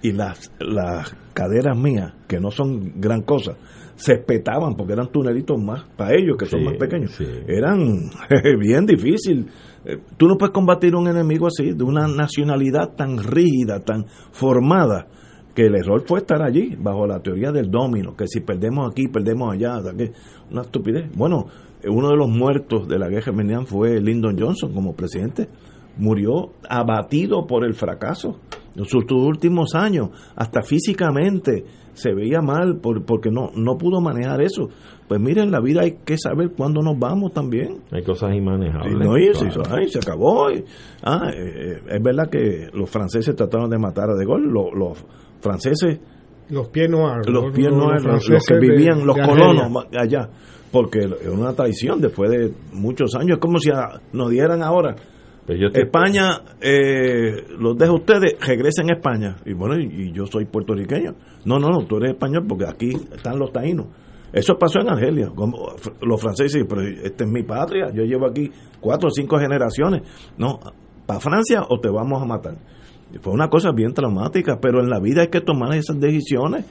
y 0.02 0.12
las, 0.12 0.52
las 0.58 1.16
caderas 1.32 1.76
mías, 1.78 2.12
que 2.28 2.40
no 2.40 2.50
son 2.50 3.00
gran 3.00 3.22
cosa, 3.22 3.56
se 3.94 4.16
petaban 4.16 4.74
porque 4.74 4.94
eran 4.94 5.12
tunelitos 5.12 5.62
más 5.62 5.84
para 5.96 6.14
ellos 6.16 6.36
que 6.36 6.46
son 6.46 6.64
más 6.64 6.74
pequeños. 6.74 7.18
Eran 7.46 8.10
bien 8.58 8.84
difícil 8.84 9.46
eh, 9.84 9.98
tú 10.16 10.28
no 10.28 10.36
puedes 10.38 10.52
combatir 10.52 10.94
un 10.94 11.08
enemigo 11.08 11.48
así, 11.48 11.72
de 11.72 11.82
una 11.82 12.06
nacionalidad 12.06 12.94
tan 12.96 13.18
rígida, 13.18 13.80
tan 13.80 14.06
formada, 14.30 15.08
que 15.54 15.66
el 15.66 15.74
error 15.74 16.02
fue 16.06 16.20
estar 16.20 16.42
allí, 16.42 16.76
bajo 16.78 17.06
la 17.06 17.20
teoría 17.20 17.52
del 17.52 17.70
domino, 17.70 18.16
que 18.16 18.26
si 18.26 18.40
perdemos 18.40 18.90
aquí, 18.90 19.08
perdemos 19.08 19.52
allá, 19.52 19.78
una 20.50 20.62
estupidez. 20.62 21.10
Bueno, 21.14 21.46
uno 21.84 22.08
de 22.08 22.16
los 22.16 22.28
muertos 22.28 22.88
de 22.88 22.98
la 22.98 23.08
guerra 23.08 23.32
Vietnam 23.32 23.66
fue 23.66 24.00
Lyndon 24.00 24.38
Johnson 24.38 24.72
como 24.72 24.94
presidente. 24.94 25.48
Murió 25.98 26.54
abatido 26.68 27.46
por 27.46 27.64
el 27.64 27.74
fracaso. 27.74 28.38
En 28.74 28.86
sus 28.86 29.04
últimos 29.10 29.74
años, 29.74 30.10
hasta 30.34 30.62
físicamente, 30.62 31.64
se 31.94 32.14
veía 32.14 32.40
mal 32.40 32.76
por, 32.76 33.04
porque 33.04 33.30
no, 33.30 33.50
no 33.54 33.76
pudo 33.76 34.00
manejar 34.00 34.40
eso. 34.42 34.68
Pues 35.08 35.20
miren, 35.20 35.50
la 35.50 35.60
vida 35.60 35.82
hay 35.82 35.98
que 36.04 36.16
saber 36.16 36.52
cuándo 36.56 36.80
nos 36.80 36.98
vamos 36.98 37.32
también. 37.32 37.82
Hay 37.90 38.02
cosas 38.02 38.34
inmanejables. 38.34 38.98
no, 38.98 39.18
y 39.18 39.88
se 39.88 39.98
acabó. 39.98 40.48
ah, 41.02 41.30
eh, 41.34 41.36
eh, 41.36 41.80
es 41.88 42.02
verdad 42.02 42.30
que 42.30 42.68
los 42.72 42.88
franceses 42.88 43.36
trataron 43.36 43.68
de 43.68 43.78
matar 43.78 44.10
a 44.10 44.14
De 44.14 44.24
Gaulle. 44.24 44.46
Los, 44.46 45.04
franceses... 45.40 46.00
Los 46.48 46.68
pies 46.68 46.88
noirs. 46.88 47.28
Los 47.28 47.52
pies 47.52 47.70
noirs, 47.70 48.04
los, 48.04 48.44
que 48.46 48.58
vivían, 48.58 49.06
los 49.06 49.16
colonos 49.16 49.86
allá. 49.98 50.28
Porque 50.70 51.00
es 51.00 51.28
una 51.28 51.52
traición 51.52 52.00
después 52.00 52.30
de 52.30 52.52
muchos 52.72 53.14
años. 53.14 53.32
Es 53.36 53.38
como 53.38 53.58
si 53.58 53.70
nos 54.12 54.30
dieran 54.30 54.62
ahora 54.62 54.96
pues 55.46 55.60
España, 55.74 56.40
eh, 56.60 57.44
los 57.58 57.76
dejo 57.76 57.94
ustedes, 57.94 58.36
regresen 58.40 58.90
a 58.90 58.94
España. 58.94 59.36
Y 59.44 59.54
bueno, 59.54 59.76
y, 59.76 60.12
yo 60.12 60.26
soy 60.26 60.44
puertorriqueño. 60.44 61.14
No, 61.44 61.58
no, 61.58 61.68
no, 61.68 61.84
tú 61.86 61.96
eres 61.96 62.12
español 62.12 62.44
porque 62.48 62.66
aquí 62.66 62.90
están 63.12 63.38
los 63.38 63.52
taínos. 63.52 63.86
Eso 64.32 64.54
pasó 64.54 64.80
en 64.80 64.88
Argelia. 64.88 65.30
Como 65.34 65.74
los 66.00 66.20
franceses, 66.20 66.64
pero 66.68 66.82
esta 66.82 67.24
es 67.24 67.30
mi 67.30 67.42
patria. 67.42 67.90
Yo 67.92 68.04
llevo 68.04 68.26
aquí 68.26 68.50
cuatro 68.80 69.08
o 69.08 69.10
cinco 69.10 69.38
generaciones. 69.38 70.02
No, 70.38 70.60
para 71.06 71.18
Francia 71.18 71.64
o 71.68 71.80
te 71.80 71.88
vamos 71.88 72.22
a 72.22 72.24
matar. 72.24 72.56
Fue 73.20 73.32
una 73.32 73.48
cosa 73.48 73.72
bien 73.72 73.92
traumática, 73.92 74.58
pero 74.60 74.80
en 74.80 74.88
la 74.88 75.00
vida 75.00 75.22
hay 75.22 75.28
que 75.28 75.40
tomar 75.40 75.74
esas 75.74 76.00
decisiones 76.00 76.64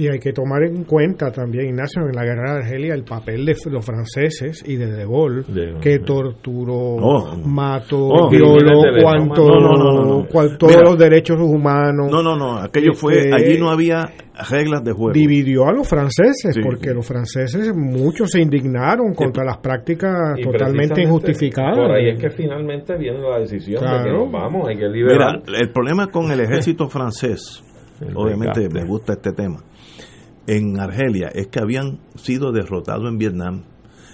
y 0.00 0.08
hay 0.08 0.18
que 0.18 0.32
tomar 0.32 0.62
en 0.62 0.84
cuenta 0.84 1.30
también, 1.30 1.66
Ignacio, 1.66 2.00
en 2.08 2.16
la 2.16 2.24
guerra 2.24 2.54
de 2.54 2.58
Argelia, 2.60 2.94
el 2.94 3.04
papel 3.04 3.44
de 3.44 3.54
los 3.70 3.84
franceses 3.84 4.64
y 4.66 4.76
de 4.76 4.86
De 4.86 5.04
Gaulle, 5.04 5.42
que 5.78 5.98
torturó, 5.98 6.96
oh. 6.96 7.36
mató, 7.44 8.06
oh. 8.08 8.30
violó 8.30 8.80
cuanto, 8.98 10.26
todos 10.58 10.82
los 10.82 10.98
derechos 10.98 11.38
humanos. 11.38 12.10
No, 12.10 12.22
no, 12.22 12.34
no, 12.34 12.56
aquello 12.56 12.94
fue, 12.94 13.28
eh, 13.28 13.30
allí 13.30 13.58
no 13.58 13.68
había 13.68 14.10
reglas 14.50 14.82
de 14.82 14.92
juego. 14.92 15.12
Dividió 15.12 15.66
a 15.66 15.72
los 15.74 15.86
franceses, 15.86 16.56
porque 16.62 16.94
los 16.94 17.06
franceses, 17.06 17.70
muchos 17.76 18.30
se 18.30 18.40
indignaron 18.40 19.12
contra 19.12 19.44
las 19.44 19.58
prácticas 19.58 20.40
totalmente 20.42 21.02
injustificadas. 21.02 21.76
Por 21.76 21.92
ahí 21.92 22.08
es 22.08 22.18
que 22.18 22.30
finalmente 22.30 22.96
viene 22.96 23.20
la 23.20 23.40
decisión 23.40 23.84
de 23.84 24.04
que 24.04 24.12
nos 24.16 24.32
vamos, 24.32 24.66
hay 24.66 24.78
que 24.78 24.88
liberar. 24.88 25.42
Mira, 25.46 25.60
el 25.60 25.70
problema 25.70 26.06
con 26.06 26.30
el 26.32 26.40
ejército 26.40 26.88
francés, 26.88 27.62
obviamente 28.14 28.66
me 28.70 28.86
gusta 28.86 29.12
este 29.12 29.32
tema 29.32 29.62
en 30.46 30.80
Argelia 30.80 31.28
es 31.34 31.48
que 31.48 31.60
habían 31.60 31.98
sido 32.16 32.52
derrotados 32.52 33.08
en 33.08 33.18
Vietnam. 33.18 33.62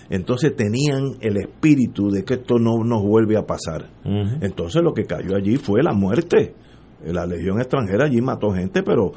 Entonces 0.08 0.54
tenían 0.54 1.16
el 1.20 1.36
espíritu 1.36 2.10
de 2.10 2.24
que 2.24 2.34
esto 2.34 2.58
no 2.58 2.84
nos 2.84 3.02
vuelve 3.02 3.36
a 3.36 3.42
pasar. 3.42 3.86
Entonces 4.04 4.82
lo 4.82 4.92
que 4.94 5.04
cayó 5.04 5.36
allí 5.36 5.56
fue 5.56 5.82
la 5.82 5.92
muerte. 5.92 6.54
La 7.04 7.26
legión 7.26 7.58
extranjera 7.58 8.04
allí 8.04 8.20
mató 8.20 8.50
gente, 8.50 8.82
pero 8.82 9.12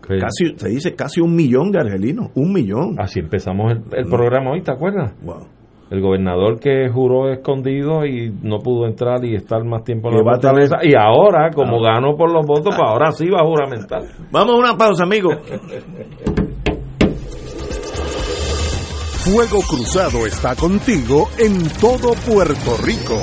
casi 0.00 0.56
se 0.56 0.68
dice 0.68 0.94
casi 0.94 1.20
un 1.20 1.34
millón 1.34 1.70
de 1.70 1.80
argelinos, 1.80 2.30
un 2.34 2.52
millón. 2.52 2.96
Así 2.98 3.20
empezamos 3.20 3.72
el, 3.92 4.06
programa 4.06 4.52
hoy, 4.52 4.62
¿te 4.62 4.72
acuerdas? 4.72 5.12
El 5.90 6.02
gobernador 6.02 6.60
que 6.60 6.88
juró 6.90 7.32
escondido 7.32 8.04
y 8.04 8.30
no 8.42 8.58
pudo 8.58 8.86
entrar 8.86 9.24
y 9.24 9.34
estar 9.34 9.64
más 9.64 9.84
tiempo 9.84 10.10
en 10.10 10.18
la 10.18 10.22
fortaleza. 10.22 10.76
Y 10.82 10.94
ahora, 10.94 11.50
como 11.50 11.78
ah. 11.78 11.94
ganó 11.94 12.14
por 12.14 12.30
los 12.30 12.44
votos, 12.44 12.74
pues 12.76 12.88
ahora 12.88 13.10
sí 13.12 13.28
va 13.28 13.40
a 13.40 13.46
juramentar. 13.46 14.02
Vamos 14.30 14.54
a 14.54 14.58
una 14.58 14.76
pausa, 14.76 15.04
amigos. 15.04 15.36
Fuego 19.24 19.60
Cruzado 19.68 20.26
está 20.26 20.54
contigo 20.56 21.28
en 21.38 21.68
todo 21.80 22.12
Puerto 22.26 22.76
Rico. 22.84 23.18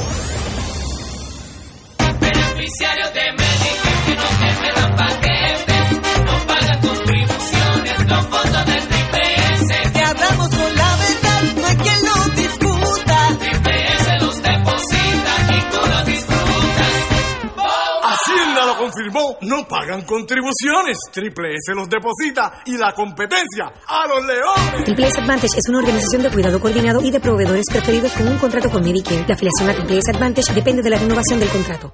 No 19.42 19.68
pagan 19.68 20.04
contribuciones. 20.04 20.98
Triple 21.12 21.56
S 21.56 21.74
los 21.76 21.90
deposita 21.90 22.62
y 22.66 22.78
la 22.78 22.94
competencia 22.94 23.72
a 23.88 24.08
los 24.08 24.26
leones. 24.26 24.84
Triple 24.86 25.08
S 25.08 25.20
Advantage 25.20 25.58
es 25.58 25.70
una 25.70 25.80
organización 25.80 26.24
de 26.24 26.32
cuidado 26.32 26.60
coordinado 26.60 27.02
y 27.02 27.12
de 27.12 27.20
proveedores 27.20 27.66
preferidos 27.70 28.12
con 28.14 28.28
un 28.28 28.38
contrato 28.38 28.70
con 28.70 28.84
Medicare. 28.84 29.26
La 29.28 29.36
afiliación 29.36 29.70
a 29.70 29.74
Triple 29.74 29.98
S 29.98 30.12
Advantage 30.12 30.54
depende 30.54 30.82
de 30.82 30.90
la 30.90 30.98
renovación 30.98 31.40
del 31.40 31.50
contrato. 31.50 31.94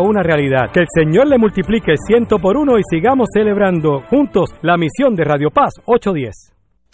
una 0.00 0.22
realidad. 0.22 0.70
Que 0.72 0.80
el 0.80 0.86
Señor 0.88 1.26
le 1.26 1.38
multiplique 1.38 1.94
ciento 1.96 2.38
por 2.38 2.56
uno 2.56 2.78
y 2.78 2.82
sigamos 2.88 3.28
celebrando 3.32 4.00
juntos 4.08 4.50
la 4.62 4.76
misión 4.76 5.14
de 5.14 5.24
Radio 5.24 5.50
Paz 5.50 5.74
810. 5.86 6.55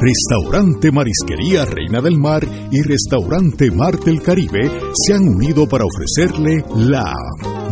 Restaurante 0.00 0.92
Marisquería 0.92 1.64
Reina 1.64 2.00
del 2.00 2.18
Mar 2.18 2.46
y 2.70 2.82
Restaurante 2.82 3.70
Mar 3.70 3.98
del 3.98 4.22
Caribe 4.22 4.70
se 4.94 5.14
han 5.14 5.28
unido 5.28 5.66
para 5.66 5.84
ofrecerle 5.84 6.64
la 6.76 7.14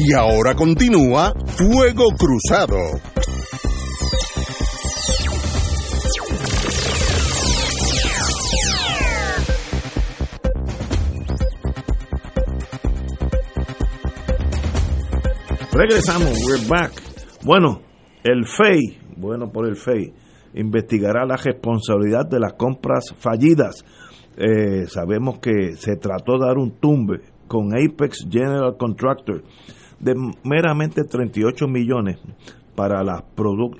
Y 0.00 0.14
ahora 0.14 0.54
continúa 0.54 1.34
Fuego 1.44 2.04
Cruzado. 2.16 2.76
Regresamos, 15.72 16.30
we're 16.46 16.64
back. 16.68 16.92
Bueno, 17.44 17.80
el 18.22 18.46
FEI, 18.46 18.98
bueno 19.16 19.50
por 19.50 19.66
el 19.66 19.74
FEI, 19.74 20.14
investigará 20.54 21.26
la 21.26 21.36
responsabilidad 21.36 22.24
de 22.24 22.38
las 22.38 22.52
compras 22.52 23.12
fallidas. 23.18 23.84
Eh, 24.36 24.86
sabemos 24.86 25.40
que 25.40 25.74
se 25.74 25.96
trató 25.96 26.38
de 26.38 26.46
dar 26.46 26.56
un 26.56 26.78
tumbe 26.78 27.20
con 27.48 27.74
Apex 27.74 28.28
General 28.30 28.76
Contractor 28.78 29.42
de 30.00 30.14
meramente 30.44 31.04
38 31.04 31.66
millones 31.68 32.18
para 32.74 33.02
las, 33.02 33.24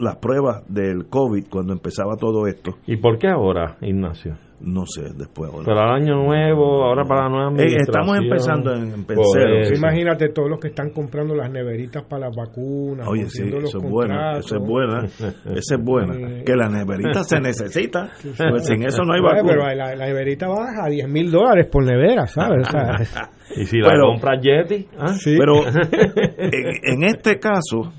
las 0.00 0.16
pruebas 0.16 0.64
del 0.68 1.06
COVID 1.06 1.46
cuando 1.48 1.72
empezaba 1.72 2.16
todo 2.16 2.46
esto. 2.46 2.78
¿Y 2.86 2.96
por 2.96 3.18
qué 3.18 3.28
ahora, 3.28 3.76
Ignacio? 3.80 4.36
No 4.60 4.84
sé, 4.86 5.02
después 5.16 5.52
ahora. 5.52 5.64
Para 5.66 5.84
el 5.96 6.02
año 6.02 6.16
nuevo, 6.24 6.82
ahora 6.84 7.04
para 7.04 7.28
la 7.28 7.28
nueva 7.28 7.62
Eh, 7.62 7.76
estamos 7.78 8.18
empezando 8.18 8.74
en, 8.74 8.92
en 8.92 9.06
cero. 9.06 9.58
eso. 9.60 9.74
Imagínate 9.74 10.30
todos 10.30 10.50
los 10.50 10.58
que 10.58 10.68
están 10.68 10.90
comprando 10.90 11.34
las 11.36 11.48
neveritas 11.50 12.02
para 12.04 12.26
las 12.26 12.36
vacunas. 12.36 13.06
Oye, 13.08 13.28
sí, 13.30 13.44
eso 13.48 13.78
es 13.78 13.84
bueno, 13.90 14.38
eso 14.38 14.56
es 14.56 14.62
buena, 14.66 15.04
esa 15.04 15.74
es 15.76 15.84
buena. 15.84 16.14
Eh, 16.18 16.42
Que 16.44 16.56
la 16.56 16.68
neverita 16.68 17.22
se 17.22 17.38
necesita, 17.40 18.10
pues 18.50 18.66
sin 18.66 18.82
eso 18.84 19.04
no 19.04 19.14
hay 19.14 19.20
vacuna. 19.20 19.42
Pero 19.46 19.62
la, 19.74 19.94
la 19.94 20.06
neverita 20.06 20.48
baja 20.48 20.86
a 20.86 20.88
10 20.88 21.08
mil 21.08 21.30
dólares 21.30 21.68
por 21.70 21.84
nevera, 21.84 22.26
¿sabes? 22.26 22.66
O 22.66 22.70
sea, 22.70 23.30
Y 23.56 23.64
si 23.64 23.78
la 23.78 23.88
Pero- 23.90 24.08
compra 24.12 24.40
Yeti, 24.40 24.86
¿ah? 24.98 25.14
Pero 25.24 25.54
en, 26.38 27.02
en 27.02 27.04
este 27.04 27.38
caso, 27.38 27.92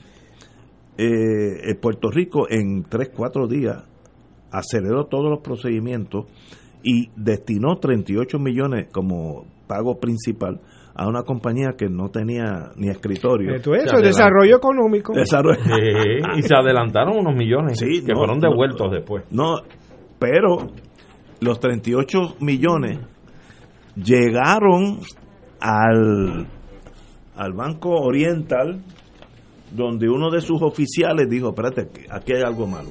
eh, 0.97 1.69
en 1.71 1.77
Puerto 1.81 2.09
Rico 2.11 2.47
en 2.49 2.83
3, 2.83 3.11
4 3.15 3.47
días 3.47 3.83
aceleró 4.51 5.05
todos 5.05 5.29
los 5.29 5.41
procedimientos 5.41 6.25
y 6.83 7.09
destinó 7.15 7.77
38 7.77 8.39
millones 8.39 8.87
como 8.91 9.45
pago 9.67 9.99
principal 9.99 10.59
a 10.95 11.07
una 11.07 11.23
compañía 11.23 11.75
que 11.77 11.87
no 11.87 12.09
tenía 12.09 12.71
ni 12.75 12.89
escritorio. 12.89 13.55
Es 13.55 13.65
eso, 13.65 14.01
desarrollo 14.01 14.57
económico. 14.57 15.13
Desarrollo. 15.13 15.61
Sí, 15.63 16.39
y 16.39 16.41
se 16.41 16.53
adelantaron 16.53 17.17
unos 17.19 17.35
millones 17.35 17.79
Sí, 17.79 18.03
que 18.05 18.11
no, 18.11 18.19
fueron 18.19 18.39
no, 18.39 18.49
devueltos 18.49 18.91
después. 18.91 19.23
No, 19.31 19.61
pero 20.19 20.67
los 21.39 21.59
38 21.59 22.35
millones 22.41 22.99
llegaron 23.95 24.99
al, 25.61 26.47
al 27.35 27.53
Banco 27.53 27.91
Oriental, 27.91 28.81
donde 29.75 30.09
uno 30.09 30.29
de 30.31 30.41
sus 30.41 30.61
oficiales 30.61 31.29
dijo, 31.29 31.49
espérate, 31.49 31.89
aquí 32.09 32.33
hay 32.33 32.41
algo 32.43 32.65
malo. 32.67 32.89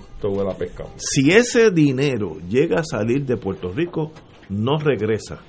Pescado. 0.56 0.90
Si 0.96 1.30
ese 1.30 1.70
dinero 1.70 2.36
llega 2.48 2.80
a 2.80 2.84
salir 2.84 3.24
de 3.26 3.36
Puerto 3.36 3.72
Rico, 3.72 4.12
no 4.48 4.78
regresa. 4.78 5.40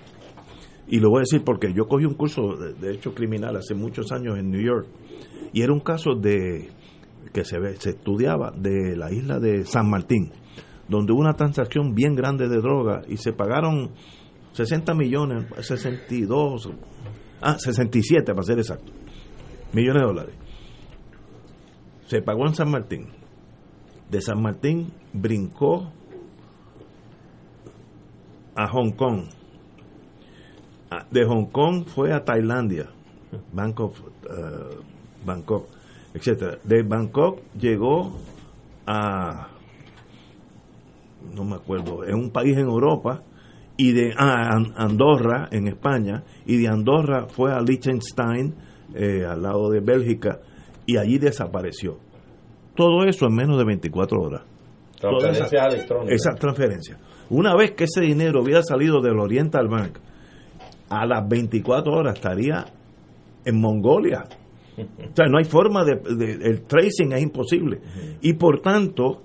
Y 0.87 0.99
lo 0.99 1.09
voy 1.09 1.19
a 1.19 1.21
decir 1.21 1.43
porque 1.45 1.71
yo 1.73 1.85
cogí 1.87 2.05
un 2.05 2.15
curso 2.15 2.55
de, 2.57 2.73
de 2.73 2.95
hecho 2.95 3.13
criminal 3.13 3.55
hace 3.55 3.75
muchos 3.75 4.11
años 4.11 4.37
en 4.39 4.49
New 4.49 4.61
York 4.61 4.87
y 5.53 5.61
era 5.61 5.71
un 5.71 5.81
caso 5.81 6.15
de 6.15 6.69
que 7.31 7.43
se, 7.45 7.59
ve- 7.59 7.75
se 7.77 7.91
estudiaba 7.91 8.51
de 8.57 8.95
la 8.97 9.11
isla 9.11 9.39
de 9.39 9.65
San 9.65 9.87
Martín, 9.87 10.31
donde 10.87 11.13
hubo 11.13 11.21
una 11.21 11.33
transacción 11.35 11.93
bien 11.93 12.15
grande 12.15 12.47
de 12.49 12.57
droga 12.57 13.01
y 13.07 13.17
se 13.17 13.33
pagaron 13.33 13.91
60 14.53 14.95
millones, 14.95 15.45
62, 15.61 16.69
ah, 17.41 17.55
67 17.59 18.33
para 18.33 18.41
ser 18.43 18.57
exacto, 18.57 18.91
millones 19.73 20.01
de 20.01 20.07
dólares. 20.07 20.35
Se 22.09 22.23
pagó 22.23 22.47
en 22.47 22.55
San 22.55 22.71
Martín. 22.71 23.05
De 24.09 24.19
San 24.19 24.41
Martín 24.41 24.91
brincó 25.13 25.91
a 28.55 28.67
Hong 28.67 28.93
Kong. 28.93 29.25
De 31.11 31.23
Hong 31.23 31.45
Kong 31.51 31.85
fue 31.85 32.11
a 32.11 32.25
Tailandia, 32.25 32.89
Bangkok, 33.53 33.93
eh, 34.23 34.75
Bangkok, 35.23 35.67
etcétera. 36.15 36.57
De 36.63 36.81
Bangkok 36.81 37.41
llegó 37.53 38.17
a 38.87 39.49
no 41.35 41.43
me 41.43 41.57
acuerdo, 41.57 42.03
en 42.05 42.15
un 42.15 42.31
país 42.31 42.57
en 42.57 42.65
Europa 42.65 43.21
y 43.77 43.91
de 43.91 44.13
An- 44.17 44.73
Andorra 44.77 45.47
en 45.51 45.67
España 45.67 46.23
y 46.47 46.57
de 46.57 46.69
Andorra 46.69 47.27
fue 47.27 47.51
a 47.53 47.59
Liechtenstein 47.61 48.55
eh, 48.95 49.25
al 49.29 49.43
lado 49.43 49.69
de 49.69 49.79
Bélgica 49.79 50.39
y 50.93 50.97
allí 50.97 51.17
desapareció. 51.17 51.97
Todo 52.75 53.03
eso 53.05 53.25
en 53.27 53.35
menos 53.35 53.57
de 53.57 53.65
24 53.65 54.21
horas. 54.21 54.41
Transferencia 54.99 55.65
electrónica. 55.65 56.13
Esa 56.15 56.31
transferencia. 56.35 56.97
Una 57.29 57.55
vez 57.55 57.71
que 57.71 57.85
ese 57.85 58.01
dinero 58.01 58.41
hubiera 58.41 58.61
salido 58.63 59.01
del 59.01 59.19
Oriental 59.19 59.67
Bank, 59.67 59.97
a 60.89 61.05
las 61.05 61.27
24 61.27 61.91
horas 61.93 62.15
estaría 62.15 62.65
en 63.45 63.59
Mongolia. 63.61 64.23
O 64.77 65.15
sea, 65.15 65.25
no 65.29 65.37
hay 65.37 65.45
forma 65.45 65.83
de, 65.83 65.95
de- 66.15 66.33
el 66.49 66.61
tracing 66.63 67.11
es 67.13 67.21
imposible. 67.21 67.81
Y 68.21 68.33
por 68.33 68.61
tanto, 68.61 69.21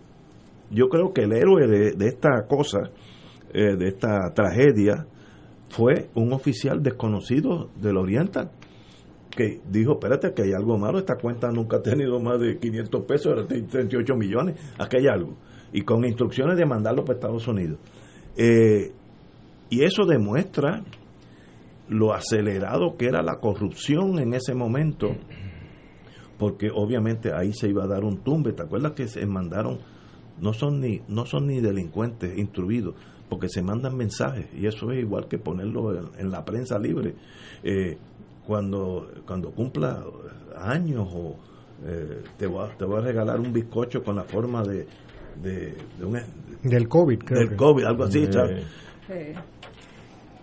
yo 0.71 0.89
creo 0.89 1.13
que 1.13 1.23
el 1.23 1.33
héroe 1.33 1.67
de, 1.69 1.93
de 1.93 2.07
esta 2.09 2.47
cosa, 2.49 2.91
eh, 3.53 3.77
de 3.77 3.89
esta 3.89 4.33
tragedia, 4.35 5.07
fue 5.71 6.09
un 6.15 6.33
oficial 6.33 6.83
desconocido 6.83 7.71
del 7.81 7.97
Oriental 7.97 8.51
que 9.35 9.61
dijo, 9.69 9.93
espérate, 9.93 10.33
que 10.33 10.43
hay 10.43 10.53
algo 10.53 10.79
malo, 10.79 10.99
esta 10.99 11.17
cuenta 11.17 11.51
nunca 11.51 11.79
ha 11.79 11.83
tenido 11.83 12.21
más 12.21 12.41
de 12.41 12.59
500 12.59 13.05
pesos, 13.05 13.27
ahora 13.27 13.47
tiene 13.47 13.67
38 13.67 14.15
millones, 14.17 14.57
aquí 14.79 14.99
hay 14.99 15.07
algo. 15.09 15.37
Y 15.73 15.83
con 15.83 16.05
instrucciones 16.05 16.57
de 16.57 16.67
mandarlo 16.67 17.05
para 17.05 17.19
Estados 17.19 17.49
Unidos. 17.49 17.79
Eh, 18.37 18.93
y 19.71 19.83
eso 19.83 20.05
demuestra 20.05 20.85
lo 21.89 22.15
acelerado 22.15 22.97
que 22.97 23.07
era 23.07 23.23
la 23.23 23.41
corrupción 23.41 24.19
en 24.19 24.35
ese 24.35 24.55
momento, 24.55 25.09
porque 26.39 26.71
obviamente 26.73 27.33
ahí 27.35 27.53
se 27.53 27.69
iba 27.69 27.85
a 27.85 27.89
dar 27.89 28.05
un 28.05 28.23
tumbe. 28.23 28.53
¿Te 28.53 28.63
acuerdas 28.63 28.93
que 28.93 29.09
se 29.09 29.27
mandaron? 29.27 29.79
No 30.41 30.53
son 30.53 30.81
ni, 30.81 31.01
no 31.09 31.27
son 31.27 31.47
ni 31.47 31.61
delincuentes 31.61 32.37
instruidos, 32.37 32.95
porque 33.29 33.49
se 33.49 33.63
mandan 33.63 33.97
mensajes, 33.97 34.47
y 34.55 34.67
eso 34.67 34.91
es 34.91 35.01
igual 35.01 35.29
que 35.29 35.39
ponerlo 35.39 36.13
en, 36.19 36.31
la 36.31 36.45
prensa 36.45 36.79
libre. 36.79 37.15
Eh, 37.63 37.99
cuando, 38.47 39.11
cuando 39.27 39.51
cumpla 39.51 40.03
años 40.57 41.09
o 41.13 41.37
eh, 41.87 42.23
te, 42.39 42.47
voy 42.47 42.67
a, 42.67 42.77
te 42.77 42.85
voy 42.85 42.99
a 42.99 43.01
regalar 43.05 43.41
un 43.41 43.53
bizcocho 43.53 44.03
con 44.03 44.17
la 44.17 44.25
forma 44.25 44.63
de, 44.63 44.87
de, 45.43 45.75
de 45.99 46.05
un, 46.05 46.19
Del 46.63 46.89
COVID, 46.89 47.19
creo. 47.19 47.41
del 47.41 47.49
que. 47.51 47.57
COVID, 47.57 47.85
algo 47.85 48.05
así. 48.05 48.27
Eh. 49.09 49.35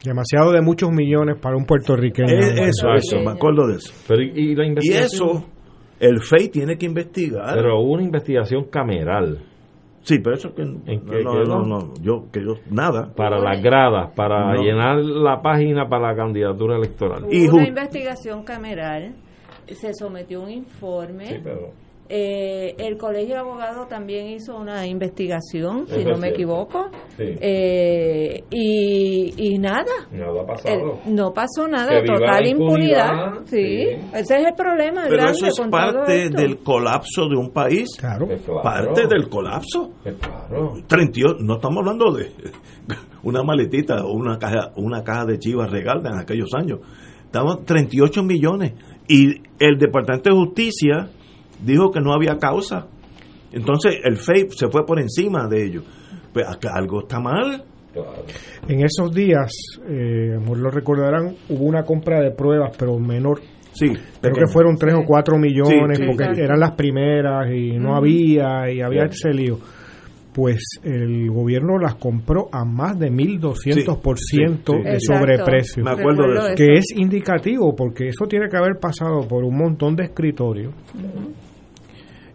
Demasiado 0.03 0.52
de 0.52 0.61
muchos 0.61 0.91
millones 0.91 1.38
para 1.40 1.56
un 1.56 1.65
puertorriqueño. 1.65 2.30
Eh, 2.30 2.69
eso, 2.69 2.88
eso, 2.95 3.18
me 3.19 3.32
acuerdo 3.32 3.68
de 3.68 3.76
eso. 3.76 3.94
Pero, 4.07 4.22
y, 4.23 4.52
y 4.52 4.56
la 4.56 4.65
Y 4.82 4.90
eso, 4.94 5.45
el 5.99 6.19
FEI 6.22 6.49
tiene 6.49 6.78
que 6.78 6.86
investigar. 6.86 7.56
Pero 7.56 7.80
una 7.82 8.03
investigación 8.03 8.65
cameral. 8.65 9.45
Sí, 10.03 10.19
pero 10.19 10.36
eso 10.36 10.53
que. 10.53 10.61
¿En 10.64 10.82
qué 10.86 11.23
no, 11.23 11.32
quedó? 11.34 11.45
no, 11.45 11.65
no, 11.65 11.94
yo, 12.02 12.26
que 12.32 12.44
yo, 12.44 12.56
nada. 12.69 13.14
Para 13.15 13.40
las 13.40 13.61
gradas, 13.61 14.11
para 14.15 14.53
No. 14.56 14.61
llenar 14.61 14.98
la 14.98 15.41
página 15.41 15.88
para 15.88 16.10
la 16.11 16.15
candidatura 16.15 16.76
electoral. 16.78 17.26
Y 17.32 17.48
Hubo 17.48 17.56
una 17.57 17.65
ju- 17.65 17.69
investigación 17.69 18.44
cameral, 18.44 19.15
se 19.68 19.94
sometió 19.94 20.41
un 20.41 20.49
informe. 20.52 21.26
Sí, 21.28 21.36
pero- 21.44 21.69
Eh, 22.14 22.76
el 22.78 22.98
Colegio 22.98 23.36
de 23.36 23.40
Abogados 23.40 23.88
también 23.88 24.28
hizo 24.28 24.58
una 24.58 24.86
investigación, 24.86 25.88
si 25.88 26.04
no 26.04 26.18
me 26.18 26.18
cierto. 26.18 26.26
equivoco. 26.26 26.90
Sí. 27.18 27.24
Eh, 27.40 28.44
y, 28.50 29.34
y 29.38 29.58
nada. 29.58 29.86
Nada 30.12 30.42
ha 30.42 30.44
Eh, 30.44 30.46
pasado. 30.48 31.00
no 31.06 31.34
pasó 31.34 31.68
nada, 31.70 32.04
total 32.04 32.48
impunidad. 32.48 33.14
impunidad, 33.14 33.46
Sí. 33.46 33.56
sí. 33.56 34.08
ese 34.14 34.36
es 34.42 34.46
el 34.48 34.54
problema 34.56 35.04
Pero 35.06 35.16
grande 35.16 35.32
eso 35.38 35.48
es 35.48 35.58
con 35.58 35.70
todo 35.72 35.82
parte 35.82 36.24
esto. 36.26 36.42
del 36.42 36.58
colapso 36.58 37.30
de 37.30 37.38
un 37.38 37.50
país. 37.52 37.88
Claro. 37.98 38.28
Parte 38.62 39.08
del 39.08 39.30
colapso. 39.30 39.92
Claro. 40.04 40.74
38, 40.88 41.38
no 41.40 41.56
estamos 41.56 41.78
hablando 41.80 42.12
de 42.12 42.30
una 43.24 43.42
maletita 43.44 44.04
o 44.04 44.12
una 44.12 44.38
caja, 44.38 44.72
una 44.76 45.02
caja 45.04 45.26
de 45.28 45.40
chivas 45.40 45.72
regal 45.72 46.06
en 46.06 46.20
aquellos 46.20 46.50
años. 46.56 46.80
Estamos 47.24 47.64
38 47.64 48.22
millones. 48.24 48.74
Y 49.08 49.42
el 49.60 49.78
Departamento 49.78 50.30
de 50.30 50.36
Justicia 50.36 51.10
dijo 51.64 51.92
que 51.92 52.00
no 52.02 52.14
había 52.14 52.38
causa. 52.38 52.88
Entonces 53.52 53.96
el 54.04 54.18
FEI 54.18 54.48
se 54.52 54.68
fue 54.70 54.86
por 54.86 55.00
encima 55.00 55.48
de 55.48 55.66
ello. 55.66 55.82
Pues 56.34 56.46
algo 56.72 57.02
está 57.02 57.20
mal. 57.20 57.64
En 58.70 58.80
esos 58.86 59.14
días, 59.14 59.52
eh, 59.90 60.36
amor, 60.38 60.58
lo 60.60 60.70
recordarán, 60.70 61.36
hubo 61.50 61.66
una 61.66 61.84
compra 61.84 62.22
de 62.22 62.32
pruebas, 62.32 62.72
pero 62.78 62.98
menor. 62.98 63.42
Sí, 63.74 63.88
Creo 64.22 64.34
que 64.36 64.48
fueron 64.52 64.78
3 64.78 64.96
o 64.96 65.04
4 65.06 65.38
millones, 65.38 65.98
Sí, 65.98 66.04
sí, 66.04 66.10
porque 66.10 66.42
eran 66.42 66.60
las 66.60 66.72
primeras 66.72 67.50
y 67.54 67.78
no 67.78 67.96
había, 67.96 68.72
y 68.72 68.82
había 68.82 69.04
ese 69.06 69.34
lío. 69.34 69.58
Pues 70.34 70.60
el 70.84 71.30
gobierno 71.30 71.78
las 71.78 71.96
compró 71.96 72.48
a 72.54 72.64
más 72.64 72.98
de 72.98 73.12
1.200% 73.12 74.16
Sí, 74.16 74.34
sí, 74.36 74.56
sí. 74.66 74.84
de 74.84 75.00
sobreprecio. 75.02 75.84
Me 75.84 75.92
acuerdo 75.92 76.24
de 76.32 76.38
eso. 76.38 76.56
que 76.56 76.74
es 76.76 76.86
indicativo 76.96 77.76
porque 77.76 78.08
eso 78.08 78.26
tiene 78.30 78.48
que 78.50 78.56
haber 78.56 78.78
pasado 78.80 79.28
por 79.28 79.44
un 79.44 79.58
montón 79.58 79.96
de 79.98 80.04
escritorios 80.06 80.74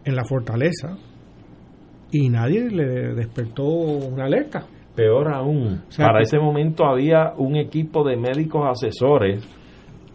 en 0.06 0.16
la 0.16 0.24
fortaleza 0.24 0.96
y 2.10 2.28
nadie 2.30 2.70
le 2.70 3.14
despertó 3.14 3.64
una 3.64 4.24
alerta. 4.24 4.64
Peor 4.94 5.28
aún, 5.34 5.82
sea, 5.88 6.06
para 6.06 6.18
que- 6.20 6.22
ese 6.24 6.38
momento 6.38 6.86
había 6.86 7.34
un 7.36 7.56
equipo 7.56 8.02
de 8.02 8.16
médicos 8.16 8.64
asesores 8.66 9.46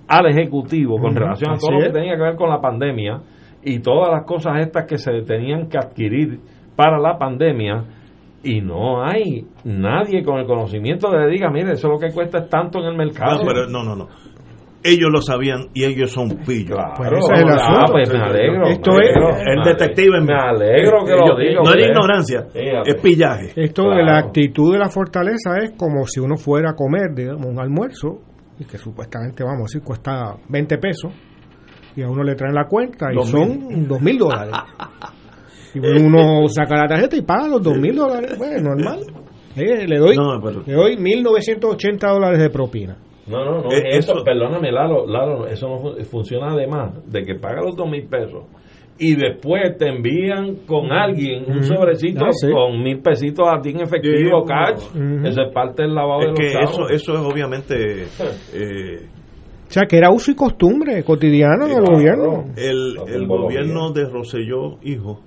al 0.07 0.25
Ejecutivo 0.25 0.97
con 0.99 1.15
relación 1.15 1.51
a 1.51 1.57
todo 1.57 1.71
lo 1.73 1.79
que 1.81 1.87
es. 1.87 1.93
tenía 1.93 2.15
que 2.15 2.21
ver 2.23 2.35
con 2.35 2.49
la 2.49 2.59
pandemia 2.59 3.21
y 3.63 3.79
todas 3.79 4.11
las 4.11 4.23
cosas 4.25 4.59
estas 4.59 4.85
que 4.87 4.97
se 4.97 5.11
tenían 5.21 5.67
que 5.69 5.77
adquirir 5.77 6.39
para 6.75 6.97
la 6.99 7.17
pandemia 7.19 7.83
y 8.43 8.59
no 8.59 9.03
hay 9.03 9.45
nadie 9.65 10.23
con 10.23 10.39
el 10.39 10.47
conocimiento 10.47 11.11
de 11.11 11.19
le 11.19 11.27
diga, 11.29 11.51
mire, 11.51 11.73
eso 11.73 11.87
lo 11.89 11.99
que 11.99 12.11
cuesta 12.11 12.39
es 12.39 12.49
tanto 12.49 12.79
en 12.79 12.85
el 12.85 12.97
mercado. 12.97 13.37
No, 13.43 13.47
pero 13.47 13.67
no, 13.67 13.83
no, 13.83 13.95
no. 13.95 14.07
Ellos 14.83 15.09
lo 15.11 15.21
sabían 15.21 15.67
y 15.75 15.83
ellos 15.83 16.11
son 16.11 16.29
pillos. 16.45 16.75
Claro, 16.75 16.93
Pues 16.97 17.11
ese 17.11 17.33
es 17.35 17.41
el 17.41 17.49
ah, 17.49 17.55
asunto. 17.55 17.91
pues 17.91 18.13
me 18.13 18.19
alegro. 18.19 18.67
Esto 18.67 18.91
me 18.93 19.05
es- 19.09 19.15
el 19.47 19.57
me 19.59 19.65
detective 19.65 20.17
en 20.17 20.25
Me 20.25 20.33
alegro 20.33 21.05
que 21.05 21.11
lo 21.11 21.37
diga. 21.37 21.53
no 21.55 21.61
es 21.63 21.69
usted. 21.75 21.87
ignorancia, 21.87 22.47
es 22.85 22.95
pillaje. 23.01 23.51
Esto 23.55 23.89
de 23.89 24.03
la 24.03 24.17
actitud 24.17 24.73
de 24.73 24.79
la 24.79 24.89
fortaleza 24.89 25.57
es 25.61 25.71
como 25.77 26.05
si 26.07 26.19
uno 26.19 26.35
fuera 26.35 26.71
a 26.71 26.73
comer, 26.75 27.13
digamos, 27.15 27.45
un 27.45 27.59
almuerzo, 27.59 28.21
y 28.59 28.65
que 28.65 28.77
supuestamente, 28.77 29.43
vamos 29.43 29.59
a 29.61 29.63
decir, 29.63 29.81
cuesta 29.83 30.35
20 30.49 30.77
pesos, 30.79 31.11
y 31.95 32.01
a 32.01 32.09
uno 32.09 32.23
le 32.23 32.33
traen 32.35 32.55
la 32.55 32.65
cuenta 32.65 33.11
y 33.11 33.15
Dos 33.15 33.29
son 33.29 33.87
dos 33.87 34.01
mil 34.01 34.17
dólares. 34.17 34.53
Y 35.73 35.79
uno 35.79 36.47
saca 36.49 36.75
la 36.75 36.87
tarjeta 36.87 37.15
y 37.15 37.21
paga 37.21 37.47
los 37.47 37.63
dos 37.63 37.77
mil 37.77 37.95
dólares. 37.95 38.37
Bueno, 38.37 38.75
normal. 38.75 38.99
Eh, 39.55 39.85
le 39.85 39.97
doy 39.97 40.15
No, 40.15 40.39
pero- 40.41 40.63
le 40.65 40.73
doy 40.73 40.95
1.980 40.95 42.07
dólares 42.09 42.39
de 42.39 42.49
propina. 42.49 42.95
No, 43.31 43.45
no, 43.45 43.61
no, 43.63 43.71
Eh, 43.71 43.97
eso, 43.97 44.13
eso- 44.13 44.23
perdóname, 44.23 44.71
Lalo, 44.71 45.05
Lalo, 45.07 45.47
eso 45.47 45.67
no 45.69 45.79
fu- 45.79 45.95
funciona 46.05 46.51
además 46.51 46.91
de 47.11 47.23
que 47.23 47.35
paga 47.35 47.61
los 47.61 47.75
dos 47.75 47.89
mil 47.89 48.05
pesos 48.07 48.43
y 48.99 49.15
después 49.15 49.77
te 49.77 49.87
envían 49.89 50.57
con 50.67 50.91
alguien 50.91 51.45
un 51.49 51.63
sobrecito 51.63 52.25
Ah, 52.25 52.31
sí. 52.33 52.51
con 52.51 52.83
mil 52.83 52.99
pesitos 52.99 53.47
a 53.49 53.59
ti 53.59 53.69
en 53.71 53.81
efectivo, 53.81 54.41
Sí, 54.41 54.47
cash. 54.47 54.83
Ujú. 54.95 55.27
Eso 55.27 55.41
es 55.41 55.53
parte 55.53 55.81
del 55.83 55.95
lavado 55.95 56.19
de 56.19 56.25
Es 56.25 56.29
los 56.29 56.39
que 56.39 56.59
eso, 56.59 56.89
eso 56.89 57.13
es 57.13 57.19
obviamente 57.33 58.03
eh, 58.53 59.07
O 59.67 59.71
sea, 59.73 59.83
que 59.87 59.97
era 59.97 60.11
uso 60.11 60.29
y 60.31 60.35
costumbre 60.35 61.01
cotidiano 61.03 61.65
del 61.67 61.81
gobierno. 61.83 62.43
el, 62.57 63.25
gobierno 63.25 63.91
de 63.91 64.05
Rosselló, 64.09 64.77
hijo, 64.83 65.21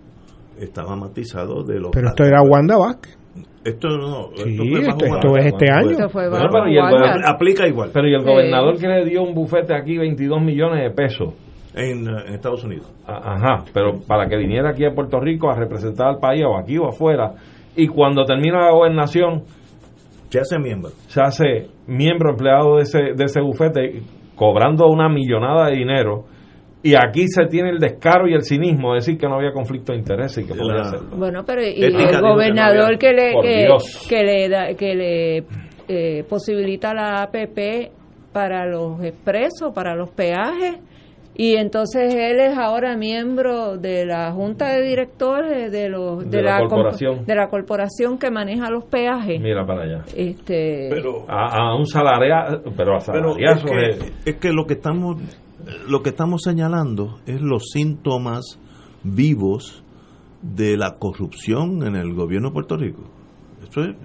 estaba 0.60 0.94
matizado 0.96 1.64
de 1.64 1.80
los... 1.80 1.90
Pero 1.92 2.08
esto 2.10 2.24
era 2.24 2.42
Wanda 2.42 2.76
Vázquez. 2.76 3.18
Esto 3.64 3.88
no, 3.88 4.28
Sí, 4.36 4.54
esto 4.54 4.98
fue 4.98 5.08
esto, 5.08 5.36
es 5.38 5.46
este 5.46 5.70
año. 5.70 5.90
Esto 5.90 6.08
fue 6.10 6.28
Bueno, 6.28 6.44
bajo 6.44 6.52
pero 6.52 6.68
y 6.68 6.76
el 6.76 6.82
Wanda. 6.82 6.98
gobierno- 6.98 7.26
Aplica 7.28 7.66
igual 7.66 7.90
Pero 7.94 8.08
y 8.08 8.14
el 8.14 8.20
Sí. 8.20 8.26
gobernador 8.26 8.78
que 8.78 8.86
le 8.88 9.04
dio 9.06 9.22
un 9.22 9.34
bufete 9.34 9.74
aquí 9.74 9.96
22 9.98 10.40
millones 10.42 10.82
de 10.82 10.90
pesos. 10.90 11.34
en, 11.76 12.06
eh, 12.06 12.22
en 12.28 12.34
Estados 12.34 12.62
Unidos. 12.62 12.86
A- 13.04 13.34
Ajá, 13.34 13.64
pero 13.74 13.98
para 14.06 14.28
que 14.28 14.36
viniera 14.36 14.70
aquí 14.70 14.84
a 14.84 14.92
Puerto 14.94 15.18
Rico 15.18 15.50
a 15.50 15.56
representar 15.56 16.06
al 16.06 16.18
país 16.20 16.44
o 16.46 16.56
aquí 16.56 16.78
o 16.78 16.86
afuera. 16.86 17.32
Y 17.74 17.88
cuando 17.88 18.24
termina 18.24 18.60
la 18.60 18.70
gobernación, 18.70 19.42
Se 20.28 20.38
hace 20.38 20.56
miembro. 20.60 20.90
se 21.08 21.20
hace 21.20 21.66
miembro 21.88 22.30
empleado 22.30 22.76
de 22.76 22.82
ese, 22.82 22.98
de 23.16 23.24
ese 23.24 23.40
bufete 23.40 24.02
cobrando 24.36 24.86
una 24.86 25.08
millonada 25.08 25.66
de 25.70 25.76
dinero 25.76 26.24
y 26.84 26.94
aquí 26.94 27.26
se 27.26 27.46
tiene 27.46 27.70
el 27.70 27.78
descaro 27.78 28.28
y 28.28 28.34
el 28.34 28.42
cinismo 28.42 28.90
de 28.92 28.96
decir 29.00 29.18
que 29.18 29.26
no 29.26 29.34
había 29.36 29.52
conflicto 29.52 29.92
de 29.92 29.98
interés 29.98 30.36
y 30.38 30.44
que 30.46 30.54
podía 30.54 30.82
hacerlo. 30.82 31.16
Bueno, 31.16 31.42
pero 31.44 31.62
y 31.62 31.74
que 31.74 31.86
el 31.86 31.92
no 32.20 32.20
gobernador 32.34 32.84
había- 32.84 32.98
que 32.98 33.12
le 33.12 33.32
que, 34.08 34.22
le 34.22 34.48
da- 34.48 34.74
que 34.74 34.94
le 34.94 35.44
eh, 35.88 36.24
posibilita 36.28 36.94
la 36.94 37.22
APP 37.22 37.90
para 38.32 38.66
los 38.66 39.02
expresos, 39.02 39.72
para 39.74 39.94
los 39.94 40.10
peajes 40.10 40.76
y 41.36 41.56
entonces 41.56 42.14
él 42.14 42.38
es 42.38 42.56
ahora 42.56 42.96
miembro 42.96 43.76
de 43.76 44.06
la 44.06 44.30
junta 44.32 44.68
de 44.76 44.82
directores 44.82 45.72
de 45.72 45.88
los 45.88 46.30
De 46.30 46.42
la 46.42 46.58
corporación. 46.60 47.24
de 47.26 47.34
la 47.34 47.48
corporación 47.48 48.18
que 48.18 48.30
maneja 48.30 48.70
los 48.70 48.84
peajes. 48.84 49.40
Mira 49.40 49.66
para 49.66 49.82
allá. 49.82 50.04
Este 50.16 50.88
Pero, 50.90 51.24
A, 51.28 51.70
a 51.70 51.74
un 51.76 51.86
salario, 51.86 52.62
pero 52.76 52.96
a 52.96 53.00
pero 53.00 53.32
salariazo 53.34 53.66
es, 53.68 53.98
de- 53.98 54.04
que, 54.24 54.30
es 54.30 54.36
que 54.36 54.52
lo 54.52 54.64
que 54.64 54.74
estamos 54.74 55.16
lo 55.88 56.02
que 56.02 56.10
estamos 56.10 56.42
señalando 56.42 57.18
es 57.26 57.40
los 57.40 57.70
síntomas 57.72 58.58
vivos 59.02 59.82
de 60.42 60.76
la 60.76 60.94
corrupción 60.94 61.86
en 61.86 61.96
el 61.96 62.14
gobierno 62.14 62.48
de 62.48 62.54
Puerto 62.54 62.76
Rico. 62.76 63.02
Eso 63.68 63.82
es, 63.82 63.96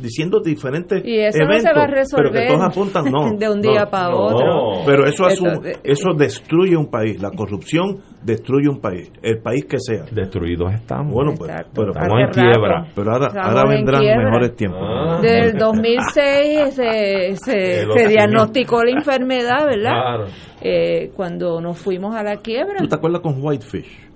diciendo 0.00 0.40
diferentes 0.40 1.02
y 1.04 1.18
eso 1.18 1.38
eventos, 1.38 1.64
no 1.64 1.70
se 1.70 1.74
va 1.76 1.82
a 1.82 1.86
pero 1.86 1.96
resolver 1.98 2.32
que 2.32 2.48
todos 2.48 2.62
apuntan 2.64 3.04
no. 3.10 3.30
de 3.38 3.48
un 3.48 3.60
día 3.60 3.84
no, 3.84 3.90
para 3.90 4.10
no. 4.10 4.16
otro. 4.18 4.82
Pero 4.86 5.06
eso, 5.06 5.28
eh, 5.28 5.76
eso 5.84 6.10
destruye 6.16 6.76
un 6.76 6.90
país. 6.90 7.20
La 7.20 7.30
corrupción 7.30 7.98
destruye 8.22 8.68
un 8.68 8.80
país, 8.80 9.10
el 9.22 9.38
país 9.40 9.64
que 9.66 9.78
sea. 9.78 10.04
destruidos 10.10 10.72
estamos. 10.74 11.12
Bueno, 11.12 11.32
pues, 11.36 11.50
Exacto. 11.50 11.72
pero, 11.74 11.90
Estamos 11.92 12.18
en 12.20 12.28
quiebra. 12.30 12.78
rato. 12.80 12.90
pero 12.94 13.12
ahora, 13.12 13.26
ahora 13.42 13.62
en 13.62 13.68
vendrán 13.68 14.02
mejores 14.02 14.56
tiempos. 14.56 14.80
Ah. 14.82 15.18
Del 15.22 15.56
2006 15.56 16.74
se, 16.74 17.36
se, 17.36 17.82
Eh, 17.82 17.86
se 17.96 18.08
diagnosticó 18.08 18.82
la 18.84 18.90
enfermedad, 18.92 19.66
¿verdad? 19.66 19.90
Claro, 19.92 20.24
Eh, 20.60 21.10
cuando 21.14 21.60
nos 21.60 21.78
fuimos 21.78 22.14
a 22.16 22.22
la 22.22 22.36
quiebra. 22.36 22.76
¿Tú 22.78 22.88
te 22.88 22.94
acuerdas 22.96 23.20
con 23.20 23.36
Whitefish? 23.42 24.06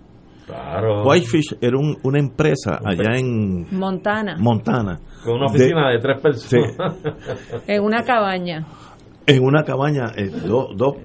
Claro. 0.51 1.03
Whitefish 1.05 1.57
era 1.61 1.77
un- 1.79 1.97
una 2.03 2.19
empresa 2.19 2.79
allá 2.85 3.17
en 3.19 3.67
Montana, 3.77 4.37
Montana, 4.39 4.99
Con 5.25 5.35
una 5.37 5.47
oficina 5.47 5.91
de, 5.91 5.99
tres 5.99 6.21
personas. 6.21 6.97
en 7.67 7.83
una 7.83 8.03
cabaña. 8.05 8.67
en 9.27 9.45
una 9.45 9.63
cabaña, 9.65 10.13
eh, 10.17 10.29
do- 10.29 10.71
dos 10.77 10.97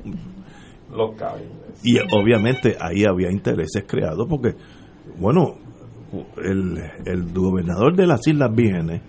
los 0.92 1.16
caben. 1.16 1.44
Y 1.84 1.98
obviamente 2.16 2.76
ahí 2.80 3.04
había 3.06 3.30
intereses 3.32 3.84
creados 3.88 4.26
porque, 4.30 4.56
bueno, 5.20 5.56
el, 6.44 6.78
el 7.06 7.34
gobernador 7.34 7.96
de 7.96 8.08
las 8.08 8.26
Islas 8.28 8.50
Vírgenes, 8.56 9.02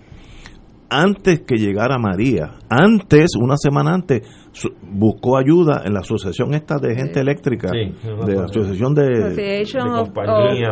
antes 0.89 1.41
que 1.41 1.55
llegara 1.55 1.97
María, 1.97 2.51
antes, 2.69 3.31
una 3.39 3.55
semana 3.57 3.93
antes, 3.93 4.21
su- 4.59 4.73
buscó 4.81 5.37
ayuda 5.37 5.83
en 5.85 5.93
la 5.93 5.99
asociación 5.99 6.53
esta 6.53 6.77
de 6.79 6.95
gente 6.95 7.19
eléctrica, 7.19 7.69
Sí, 7.69 7.93
de 8.25 8.35
la 8.35 8.45
asociación 8.45 8.93
de... 8.95 9.03
Association 9.23 9.83
de 9.83 9.99
of, 9.99 10.09
of 10.09 10.13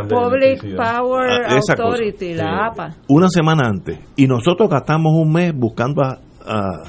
Public. 0.10 0.76
Power 0.76 1.30
Ah, 1.45 1.56
cosa. 1.56 1.74
Authority, 1.74 2.34
la 2.34 2.68
APA. 2.68 2.90
Una 3.10 3.28
semana 3.30 3.68
antes. 3.68 3.99
Y 4.16 4.28
nosotros 4.28 4.70
gastamos 4.70 5.14
un 5.16 5.32
mes 5.32 5.53
buscando 5.56 6.02
a... 6.03 6.20
a- 6.45 6.84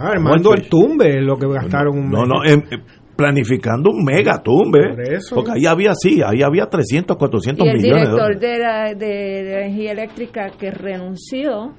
Ah, 0.00 0.08
Armando 0.10 0.52
el 0.54 0.68
tumbe 0.68 1.18
es 1.18 1.24
lo 1.24 1.36
que 1.38 1.46
gastaron 1.46 1.96
un 1.96 2.10
No, 2.10 2.22
mes. 2.22 2.28
no, 2.28 2.44
em- 2.44 2.62
em, 2.68 2.80
planificando 3.16 3.90
un 3.90 4.04
megatumbe. 4.04 4.88
Por 4.90 5.00
eso. 5.14 5.34
Porque 5.36 5.52
ahí 5.52 5.66
había, 5.66 5.92
sí, 5.94 6.20
ahí 6.24 6.42
había 6.42 6.66
300, 6.66 7.16
400 7.16 7.64
Y 7.64 7.68
el 7.70 7.76
millones 7.76 8.08
director 8.10 8.38
de 8.40 8.58
la, 8.58 8.84
de, 8.94 8.96
de 9.06 9.52
energía 9.62 9.92
eléctrica 9.92 10.50
que 10.58 10.70
renunció, 10.72 11.74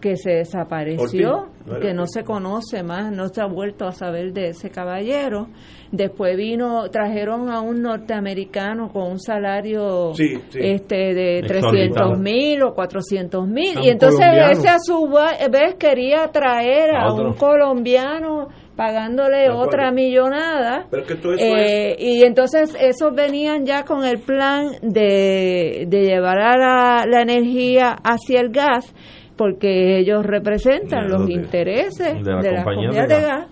que 0.00 0.16
se 0.16 0.30
desapareció, 0.32 1.32
Ortiz, 1.32 1.66
¿no 1.66 1.72
era 1.76 1.80
que 1.80 1.94
no 1.94 2.06
se 2.06 2.22
conoce 2.22 2.82
más, 2.82 3.10
no 3.12 3.28
se 3.28 3.40
ha 3.40 3.46
vuelto 3.46 3.86
a 3.86 3.92
saber 3.92 4.32
de 4.32 4.48
ese 4.48 4.70
caballero. 4.70 5.48
Después 5.90 6.36
vino, 6.36 6.88
trajeron 6.90 7.48
a 7.48 7.60
un 7.60 7.80
norteamericano 7.82 8.88
con 8.92 9.12
un 9.12 9.18
salario 9.20 10.12
Sí, 10.14 10.34
sí. 10.50 10.58
este 10.60 11.14
de 11.14 11.38
Exorbitante. 11.38 11.94
300 11.94 12.18
mil 12.18 12.62
o 12.62 12.74
400 12.74 13.48
mil. 13.48 13.78
A 13.78 13.84
Y 13.84 13.88
entonces 13.90 14.18
colombiano. 14.20 14.52
ese 14.52 14.68
a 14.68 14.78
su 14.80 15.08
vez 15.50 15.74
quería 15.78 16.26
traer 16.28 16.94
a, 16.94 17.12
un 17.12 17.34
colombiano 17.34 18.48
pagándole 18.76 19.48
otra 19.50 19.90
millonada. 19.92 20.86
Pero 20.90 21.02
es 21.02 21.08
que 21.08 21.14
todo 21.14 21.32
eso 21.34 21.44
Eh, 21.44 21.96
y 21.98 22.22
entonces 22.24 22.76
esos 22.78 23.14
venían 23.14 23.64
ya 23.64 23.84
con 23.84 24.04
el 24.04 24.18
plan 24.18 24.72
de, 24.82 25.86
de 25.88 26.00
llevar 26.02 26.38
a 26.38 26.56
la, 26.58 27.04
la 27.06 27.22
energía 27.22 27.96
hacia 28.04 28.40
el 28.40 28.50
gas, 28.50 28.92
porque 29.36 29.98
ellos 29.98 30.24
representan 30.24 31.08
los 31.08 31.26
de- 31.26 31.32
intereses 31.34 32.24
de 32.24 32.32
la 32.32 32.40
de 32.42 32.52
las 32.52 32.64
compañía 32.64 32.88
compañías 32.88 33.08
de 33.08 33.14
gas. 33.14 33.26
gas. 33.26 33.46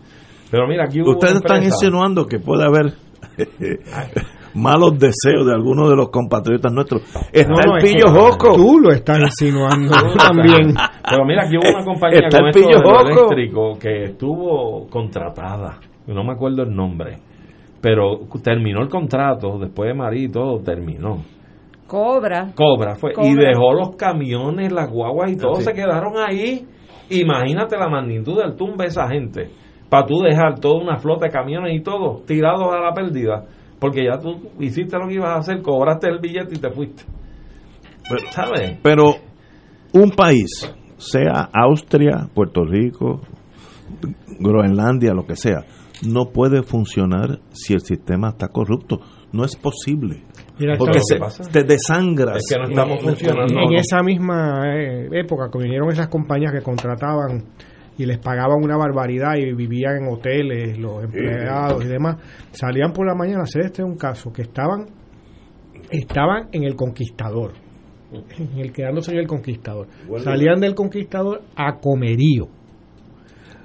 Pero 0.51 0.67
mira, 0.67 0.85
aquí 0.85 1.01
hubo 1.01 1.11
Ustedes 1.13 1.37
están 1.37 1.63
insinuando 1.65 2.27
que 2.27 2.39
puede 2.39 2.65
haber 2.65 2.93
malos 4.55 4.99
deseos 4.99 5.47
de 5.47 5.53
algunos 5.53 5.91
de 5.91 5.97
los 5.97 6.11
compatriotas 6.11 6.73
nuestros. 6.73 7.03
Está 7.33 7.53
No, 7.53 7.59
no, 7.67 7.77
el 7.77 7.85
es 7.85 7.93
pillo 7.93 8.07
Joco. 8.13 8.55
Tú 8.55 8.79
lo 8.81 8.93
estás 8.93 9.19
insinuando 9.19 9.95
también. 10.17 10.75
Pero 11.09 11.25
mira, 11.25 11.45
aquí 11.45 11.57
hubo 11.57 11.69
una 11.75 11.85
compañía 11.85 12.21
Está 12.21 12.39
con 12.39 12.47
el 12.49 12.53
pillo 12.55 13.01
eléctrico 13.01 13.79
que 13.79 14.05
estuvo 14.07 14.87
contratada. 14.89 15.79
No 16.07 16.23
me 16.23 16.33
acuerdo 16.33 16.63
el 16.63 16.75
nombre. 16.75 17.19
Pero 17.81 18.21
terminó 18.43 18.81
el 18.83 18.89
contrato, 18.89 19.59
después 19.59 19.89
de 19.89 19.95
María 19.95 20.25
y 20.25 20.29
todo, 20.31 20.61
terminó. 20.61 21.23
Cobra. 21.95 22.53
Cobra 22.57 22.97
fue. 22.97 23.13
Y 23.23 23.35
dejó 23.35 23.73
los 23.73 23.95
camiones, 23.97 24.73
las 24.73 24.91
guaguas 24.91 25.31
y 25.31 25.37
todo, 25.37 25.55
Sí. 25.55 25.63
se 25.63 25.73
quedaron 25.73 26.15
ahí. 26.17 26.67
Imagínate 27.11 27.77
la 27.79 27.89
magnitud 27.89 28.37
del 28.37 28.57
tumbe 28.57 28.83
de 28.85 28.89
esa 28.89 29.07
gente. 29.09 29.51
Para 29.89 30.05
tú 30.07 30.19
dejar 30.19 30.59
toda 30.59 30.83
una 30.83 30.97
flota 30.97 31.27
de 31.27 31.31
camiones 31.33 31.73
y 31.73 31.83
todo 31.83 32.23
tirados 32.27 32.75
a 32.75 32.81
la 32.81 32.93
pérdida. 32.93 33.45
Porque 33.79 34.05
ya 34.05 34.19
tú 34.21 34.41
hiciste 34.59 34.99
lo 34.99 35.07
que 35.07 35.15
ibas 35.15 35.29
a 35.31 35.37
hacer, 35.37 35.63
cobraste 35.63 36.09
el 36.09 36.19
billete 36.19 36.57
y 36.57 36.59
te 36.59 36.71
fuiste. 36.71 37.05
Pero, 38.09 38.31
¿Sabes? 38.33 38.79
pero 38.83 39.05
un 39.93 40.11
país, 40.11 40.75
sea 40.97 41.49
Austria, 41.53 42.29
Puerto 42.35 42.65
Rico, 42.65 43.21
Groenlandia, 44.41 45.13
lo 45.15 45.25
que 45.27 45.37
sea, 45.37 45.65
no 46.07 46.27
puede 46.33 46.63
funcionar 46.63 47.39
si 47.51 47.73
el 47.75 47.81
sistema 47.81 48.31
está 48.31 48.49
corrupto. 48.49 48.99
No 49.33 49.45
es 49.45 49.57
posible. 49.57 50.23
Mira, 50.59 50.75
Porque 50.79 51.01
se, 51.03 51.19
te 51.51 51.65
desangras. 51.65 52.37
Es 52.37 52.45
que 52.55 52.59
no 52.61 52.69
estamos 52.69 52.99
en- 53.01 53.05
funcionando. 53.05 53.55
En 53.61 53.75
esa 53.75 54.03
misma 54.03 54.63
eh, 54.77 55.09
época 55.13 55.49
que 55.53 55.59
vinieron 55.59 55.91
esas 55.91 56.09
compañías 56.09 56.53
que 56.53 56.63
contrataban 56.63 57.43
y 57.99 58.07
les 58.07 58.19
pagaban 58.19 58.63
una 58.63 58.77
barbaridad 58.77 59.35
y 59.37 59.53
vivían 59.53 60.03
en 60.05 60.13
hoteles, 60.13 60.79
los 60.79 61.03
empleados 61.05 61.85
y 61.85 61.89
demás, 61.89 62.17
salían 62.53 62.93
por 62.93 63.07
la 63.07 63.15
mañana 63.15 63.41
a 63.41 63.43
hacer 63.45 63.63
este 63.67 63.83
un 63.83 63.97
caso, 63.97 64.33
que 64.33 64.43
estaban 64.43 64.87
estaban 65.91 66.49
en 66.53 66.65
el 66.65 66.75
conquistador, 66.77 67.53
en 68.39 68.59
el 68.59 68.73
quedándose 68.73 69.13
en 69.13 69.19
el 69.19 69.27
conquistador. 69.27 69.87
Salían 70.23 70.61
del 70.61 70.75
conquistador 70.75 71.43
a 71.57 71.79
comerío. 71.79 72.47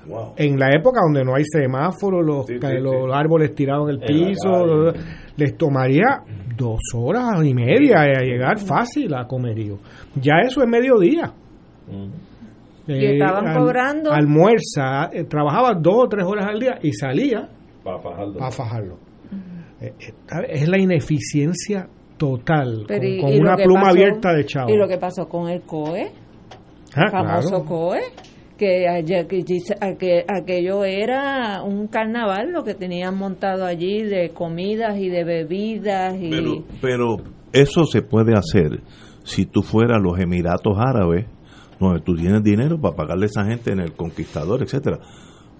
Wow. 0.07 0.33
En 0.37 0.57
la 0.57 0.69
época 0.75 1.01
donde 1.03 1.23
no 1.23 1.35
hay 1.35 1.43
semáforos, 1.45 2.25
los, 2.25 2.45
Sí, 2.47 2.53
sí, 2.55 2.59
que 2.59 2.79
los 2.79 2.93
sí. 3.05 3.11
árboles 3.13 3.53
tirados 3.53 3.89
en 3.89 3.95
el 3.95 4.09
En 4.09 4.21
la 4.21 4.27
piso. 4.27 4.93
Les 5.39 5.57
tomaría 5.57 6.21
dos 6.57 6.79
horas 6.93 7.43
y 7.43 7.53
media 7.53 8.01
a 8.01 8.21
llegar 8.21 8.59
fácil 8.59 9.13
a 9.15 9.25
comerío. 9.25 9.77
Ya 10.15 10.33
eso 10.45 10.61
es 10.61 10.67
mediodía. 10.67 11.31
Mm. 11.87 12.91
Y 12.91 13.05
estaban 13.05 13.55
cobrando. 13.57 14.11
Almuerza, 14.11 15.09
eh, 15.13 15.23
trabajaba 15.25 15.73
dos 15.79 16.05
o 16.05 16.07
tres 16.09 16.25
horas 16.25 16.47
al 16.47 16.59
día 16.59 16.79
y 16.81 16.91
salía 16.91 17.47
Para 17.83 17.99
Fajardo. 17.99 18.33
para 18.37 18.51
fajarlo. 18.51 18.97
Eh, 19.81 19.93
es 20.49 20.67
la 20.67 20.77
ineficiencia 20.79 21.87
total, 22.17 22.83
Pero 22.87 22.99
con, 23.01 23.07
y- 23.09 23.21
con 23.21 23.29
y 23.31 23.35
lo 23.37 23.41
una 23.43 23.55
pluma 23.55 23.81
pasó- 23.81 23.91
abierta 23.91 24.33
de 24.33 24.45
chavo. 24.45 24.69
Y 24.71 24.75
lo 24.77 24.87
que 24.87 24.97
pasó 24.97 25.27
con 25.29 25.49
el 25.49 25.61
COE, 25.61 26.11
Ah, 26.95 27.09
famoso 27.11 27.49
claro. 27.49 27.65
COE, 27.65 27.99
que, 28.59 28.87
ayer- 28.87 29.25
que 29.25 29.37
dice- 29.43 29.75
que 29.97 30.23
aquello 30.27 30.83
era 30.83 31.63
un 31.63 31.87
carnaval 31.87 32.51
lo 32.51 32.63
que 32.63 32.75
tenían 32.75 33.17
montado 33.17 33.65
allí 33.65 34.03
de 34.03 34.29
comidas 34.29 34.99
y 34.99 35.09
de 35.09 35.23
bebidas 35.23 36.15
y 36.21 36.29
Pero, 36.29 36.63
pero 36.81 37.17
eso 37.53 37.85
se 37.85 38.01
puede 38.03 38.33
hacer 38.37 38.81
si 39.23 39.45
tú 39.45 39.63
fueras 39.63 39.97
a 39.97 40.01
los 40.01 40.19
Emiratos 40.19 40.77
Árabes, 40.77 41.25
donde 41.79 42.01
tú 42.01 42.15
tienes 42.15 42.43
dinero 42.43 42.79
para 42.79 42.95
pagarle 42.95 43.25
a 43.25 43.27
esa 43.27 43.45
gente 43.45 43.71
en 43.71 43.79
el 43.79 43.93
conquistador, 43.93 44.61
etcétera. 44.61 44.99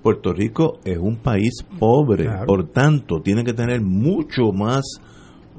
Puerto 0.03 0.33
Rico 0.33 0.79
es 0.83 0.97
un 0.97 1.17
país 1.17 1.63
pobre, 1.79 2.25
Claro. 2.25 2.45
por 2.45 2.67
tanto, 2.71 3.21
tiene 3.21 3.43
que 3.43 3.53
tener 3.53 3.81
mucho 3.81 4.51
más 4.53 4.81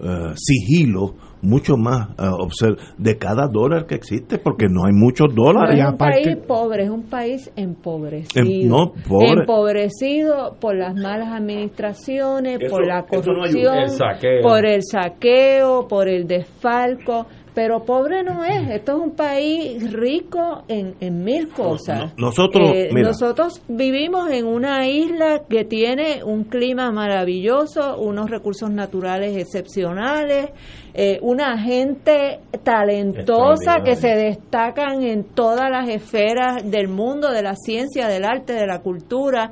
eh, 0.03 0.33
sigilo, 0.35 1.15
mucho 1.43 1.77
más 1.77 2.09
obser- 2.19 2.77
de 2.99 3.17
cada 3.19 3.47
dólar 3.49 3.87
que 3.87 3.95
existe, 3.95 4.39
porque 4.39 4.67
no 4.69 4.85
hay 4.85 4.93
muchos 4.93 5.29
no 5.35 5.45
dólares. 5.45 5.79
es 5.79 5.85
un 5.87 5.95
aparte- 5.95 6.23
país 6.25 6.37
pobre, 6.47 6.85
es 6.85 6.91
un 6.91 7.03
país 7.05 7.51
empobrecido. 7.57 8.45
Em- 8.45 8.69
no, 8.69 8.93
pobre. 9.09 9.41
Empobrecido 9.41 10.57
por 10.61 10.77
las 10.77 10.95
malas 10.95 11.29
administraciones, 11.33 12.59
Eso- 12.61 12.71
por 12.71 12.87
la 12.87 13.01
no 13.01 13.07
corrupción, 13.07 13.79
El 13.79 13.91
saqueo. 13.91 14.43
por 14.43 14.67
el 14.67 14.83
saqueo, 14.83 15.89
por 15.89 16.09
el 16.09 16.27
desfalco. 16.27 17.27
Pero 17.55 17.85
pobre 17.85 18.22
no 18.22 18.44
es, 18.44 18.70
esto 18.70 18.93
es 18.93 18.98
un 19.02 19.10
país 19.16 19.93
rico 19.93 20.62
en, 20.68 20.94
en 21.01 21.24
mil 21.24 21.48
cosas. 21.48 22.12
No- 22.16 22.27
nosotros, 22.28 22.70
Eh, 22.74 22.90
nosotros 22.93 23.60
vivimos 23.66 24.31
en 24.31 24.47
una 24.47 24.86
isla 24.86 25.43
que 25.48 25.64
tiene 25.64 26.22
un 26.22 26.44
clima 26.44 26.93
maravilloso, 26.93 27.98
unos 27.98 28.31
recursos 28.31 28.70
naturales 28.70 29.36
excepcionales, 29.36 30.51
eh, 30.94 31.18
una 31.22 31.59
gente 31.59 32.39
talentosa 32.62 33.82
que 33.85 33.97
se 33.97 34.09
destacan 34.14 35.02
en 35.02 35.24
todas 35.24 35.70
las 35.70 35.89
esferas 35.89 36.68
del 36.70 36.89
mundo, 36.89 37.31
de 37.32 37.43
la 37.43 37.55
ciencia, 37.56 38.06
del 38.09 38.24
arte, 38.24 38.52
de 38.52 38.66
la 38.66 38.81
cultura, 38.81 39.51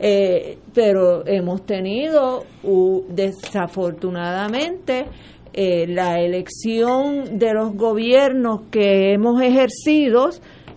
eh, 0.00 0.58
pero 0.74 1.26
hemos 1.26 1.66
tenido, 1.66 2.44
u- 2.62 3.02
desafortunadamente, 3.08 5.06
eh, 5.52 5.86
la 5.86 6.20
elección 6.20 7.38
de 7.38 7.54
los 7.54 7.74
gobiernos 7.74 8.62
que 8.70 9.12
hemos 9.12 9.42
ejercido 9.42 10.30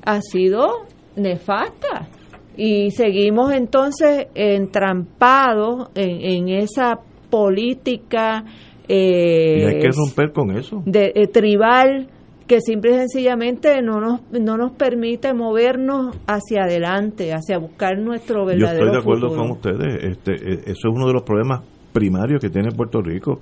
ha 0.05 0.21
sido 0.21 0.85
nefasta 1.15 2.09
y 2.55 2.91
seguimos 2.91 3.53
entonces 3.53 4.27
entrampados 4.35 5.89
en, 5.95 6.21
en 6.21 6.49
esa 6.49 6.99
política 7.29 8.43
eh, 8.87 9.59
y 9.59 9.75
hay 9.75 9.79
que 9.79 9.89
romper 9.89 10.31
con 10.33 10.57
eso. 10.57 10.83
de, 10.85 11.11
eh, 11.15 11.27
tribal 11.27 12.07
que 12.47 12.59
simple 12.59 12.91
y 12.91 12.95
sencillamente 12.95 13.81
no 13.81 14.01
nos 14.01 14.21
no 14.31 14.57
nos 14.57 14.73
permite 14.73 15.33
movernos 15.33 16.15
hacia 16.27 16.63
adelante, 16.63 17.31
hacia 17.31 17.57
buscar 17.57 17.97
nuestro 17.97 18.41
Yo 18.41 18.45
verdadero 18.45 18.85
estoy 18.85 18.91
de 18.91 18.99
acuerdo 18.99 19.29
futuro. 19.29 19.41
con 19.41 19.51
ustedes. 19.51 20.03
Este, 20.03 20.33
eh, 20.33 20.59
eso 20.65 20.89
es 20.89 20.93
uno 20.95 21.07
de 21.07 21.13
los 21.13 21.23
problemas 21.23 21.61
primarios 21.93 22.41
que 22.41 22.49
tiene 22.49 22.71
Puerto 22.71 23.01
Rico. 23.01 23.39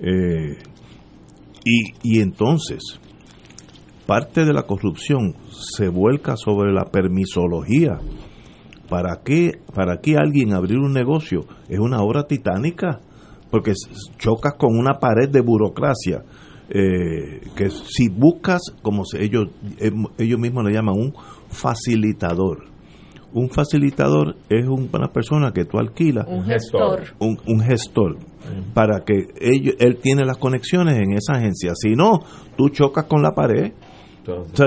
Eh, 0.00 0.56
y, 1.64 1.92
y 2.02 2.20
entonces, 2.20 2.80
parte 4.06 4.44
de 4.44 4.52
la 4.52 4.62
corrupción 4.62 5.34
se 5.76 5.88
vuelca 5.88 6.36
sobre 6.36 6.72
la 6.72 6.86
permisología. 6.86 7.98
¿Para 8.88 9.20
qué, 9.24 9.60
¿Para 9.72 10.00
qué 10.00 10.16
alguien 10.16 10.52
abrir 10.52 10.78
un 10.78 10.92
negocio? 10.92 11.42
Es 11.68 11.78
una 11.78 12.02
obra 12.02 12.24
titánica, 12.24 12.98
porque 13.50 13.72
chocas 14.18 14.54
con 14.58 14.76
una 14.76 14.94
pared 14.98 15.28
de 15.28 15.40
burocracia. 15.40 16.24
eh, 16.72 17.40
que 17.56 17.68
si 17.68 18.08
buscas, 18.08 18.60
como 18.80 19.02
ellos, 19.18 19.48
em- 19.78 20.06
ellos 20.18 20.38
mismos 20.38 20.64
le 20.64 20.72
llaman 20.72 20.94
un 20.94 21.12
facilitador, 21.48 22.66
Un 23.32 23.48
facilitador 23.50 24.36
es 24.48 24.66
una 24.66 25.12
persona 25.12 25.52
que 25.52 25.64
tú 25.64 25.78
alquilas. 25.78 26.26
Un 26.28 26.44
gestor. 26.44 27.02
Un, 27.18 27.38
un 27.46 27.60
gestor. 27.60 28.16
Para 28.74 29.04
que 29.04 29.26
ellos, 29.40 29.74
él 29.78 29.98
tiene 30.02 30.24
las 30.24 30.38
conexiones 30.38 30.98
en 30.98 31.12
esa 31.12 31.34
agencia. 31.34 31.72
Si 31.74 31.94
no, 31.94 32.20
tú 32.56 32.68
chocas 32.70 33.04
con 33.04 33.22
la 33.22 33.32
pared. 33.32 33.72
Sea, 34.52 34.66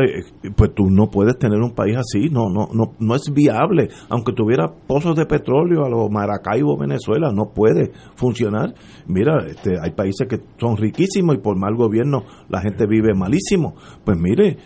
pues 0.58 0.72
tú 0.76 0.90
no 0.90 1.10
puedes 1.10 1.38
tener 1.38 1.60
un 1.60 1.74
país 1.74 1.96
así, 1.96 2.28
no, 2.30 2.50
no, 2.50 2.68
no, 2.74 2.94
no 3.00 3.16
es 3.16 3.32
viable, 3.32 3.88
aunque 4.10 4.34
tuviera 4.34 4.68
pozos 4.88 5.16
de 5.16 5.26
petróleo 5.26 5.86
a 5.86 5.90
los 5.90 6.10
Maracaibo, 6.10 6.76
Venezuela, 6.78 7.32
no 7.32 7.54
puede 7.54 7.92
funcionar. 8.16 8.74
Mira, 9.08 9.46
este, 9.48 9.76
hay 9.80 9.92
países 9.92 10.28
que 10.28 10.40
son 10.60 10.76
riquísimos 10.76 11.36
y 11.36 11.38
por 11.40 11.58
mal 11.58 11.76
gobierno 11.76 12.24
la 12.50 12.62
gente 12.62 12.88
vive 12.88 13.14
malísimo. 13.14 13.76
Pues 14.04 14.18
mire, 14.18 14.58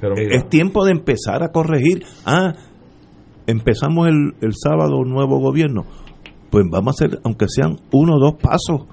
Pero 0.00 0.14
eh, 0.16 0.24
mira. 0.26 0.36
es 0.36 0.48
tiempo 0.48 0.84
de 0.84 0.92
empezar 0.92 1.42
a 1.42 1.48
corregir. 1.48 2.04
Ah, 2.24 2.52
empezamos 3.46 4.08
el, 4.08 4.34
el 4.40 4.52
sábado 4.54 4.98
un 4.98 5.10
nuevo 5.10 5.38
gobierno, 5.38 5.84
pues 6.50 6.64
vamos 6.70 7.00
a 7.00 7.04
hacer, 7.04 7.20
aunque 7.24 7.46
sean 7.48 7.76
uno 7.92 8.16
o 8.16 8.18
dos 8.18 8.34
pasos. 8.34 8.86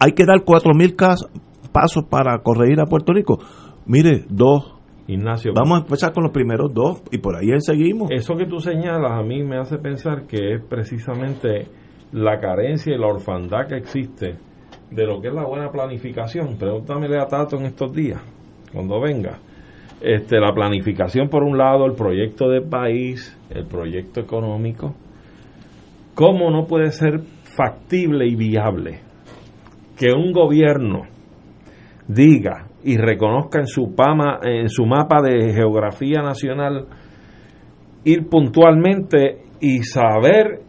Hay 0.00 0.12
que 0.12 0.24
dar 0.24 0.44
cuatro 0.44 0.72
mil 0.74 0.94
pasos 0.94 2.04
para 2.08 2.38
corregir 2.42 2.80
a 2.80 2.86
Puerto 2.86 3.12
Rico. 3.12 3.38
Mire, 3.86 4.24
dos. 4.28 4.74
Ignacio, 5.06 5.52
Vamos 5.54 5.78
a 5.78 5.82
empezar 5.84 6.12
con 6.12 6.24
los 6.24 6.32
primeros 6.32 6.74
dos 6.74 7.02
y 7.10 7.16
por 7.16 7.34
ahí 7.34 7.48
seguimos. 7.60 8.10
Eso 8.10 8.36
que 8.36 8.44
tú 8.44 8.60
señalas 8.60 9.12
a 9.12 9.22
mí 9.22 9.42
me 9.42 9.56
hace 9.56 9.78
pensar 9.78 10.26
que 10.26 10.56
es 10.56 10.62
precisamente 10.62 11.66
la 12.12 12.38
carencia 12.38 12.94
y 12.94 12.98
la 12.98 13.06
orfandad 13.06 13.66
que 13.66 13.76
existe 13.76 14.36
de 14.90 15.06
lo 15.06 15.20
que 15.22 15.28
es 15.28 15.34
la 15.34 15.46
buena 15.46 15.70
planificación. 15.70 16.58
Pregúntamele 16.58 17.18
a 17.18 17.26
Tato 17.26 17.56
en 17.56 17.64
estos 17.64 17.90
días, 17.92 18.20
cuando 18.70 19.00
venga. 19.00 19.38
Este, 20.00 20.38
la 20.38 20.52
planificación 20.52 21.28
por 21.28 21.42
un 21.42 21.58
lado, 21.58 21.84
el 21.84 21.94
proyecto 21.94 22.48
de 22.48 22.60
país, 22.60 23.36
el 23.50 23.66
proyecto 23.66 24.20
económico. 24.20 24.94
¿Cómo 26.14 26.50
no 26.50 26.66
puede 26.66 26.92
ser 26.92 27.20
factible 27.58 28.26
y 28.26 28.36
viable 28.36 29.00
que 29.96 30.12
un 30.12 30.32
gobierno 30.32 31.02
diga 32.06 32.68
y 32.84 32.96
reconozca 32.96 33.58
en 33.58 33.66
su, 33.66 33.94
pama, 33.94 34.38
en 34.42 34.68
su 34.68 34.86
mapa 34.86 35.20
de 35.20 35.52
geografía 35.52 36.22
nacional 36.22 36.86
ir 38.04 38.28
puntualmente 38.28 39.42
y 39.60 39.82
saber 39.82 40.60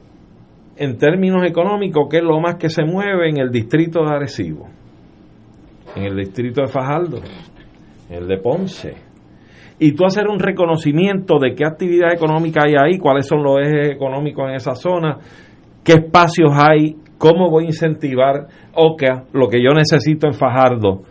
en 0.75 0.97
términos 0.97 1.45
económicos 1.45 2.07
qué 2.09 2.17
es 2.17 2.23
lo 2.23 2.39
más 2.39 2.55
que 2.55 2.69
se 2.69 2.83
mueve 2.83 3.29
en 3.29 3.37
el 3.37 3.51
distrito 3.51 4.03
de 4.03 4.15
Arecibo, 4.15 4.67
en 5.95 6.03
el 6.05 6.17
distrito 6.17 6.61
de 6.61 6.67
Fajardo, 6.67 7.17
en 8.09 8.15
el 8.15 8.27
de 8.27 8.37
Ponce. 8.37 9.08
Y 9.79 9.93
tú 9.93 10.05
hacer 10.05 10.27
un 10.27 10.39
reconocimiento 10.39 11.39
de 11.39 11.55
qué 11.55 11.65
actividad 11.65 12.13
económica 12.13 12.61
hay 12.65 12.75
ahí, 12.75 12.97
cuáles 12.97 13.25
son 13.25 13.43
los 13.43 13.59
ejes 13.59 13.91
económicos 13.95 14.49
en 14.49 14.55
esa 14.55 14.75
zona, 14.75 15.17
qué 15.83 15.93
espacios 15.93 16.51
hay, 16.53 16.97
cómo 17.17 17.49
voy 17.49 17.65
a 17.65 17.67
incentivar, 17.67 18.47
o 18.75 18.97
lo 19.33 19.47
que 19.47 19.63
yo 19.63 19.71
necesito 19.71 20.27
en 20.27 20.33
Fajardo 20.33 21.01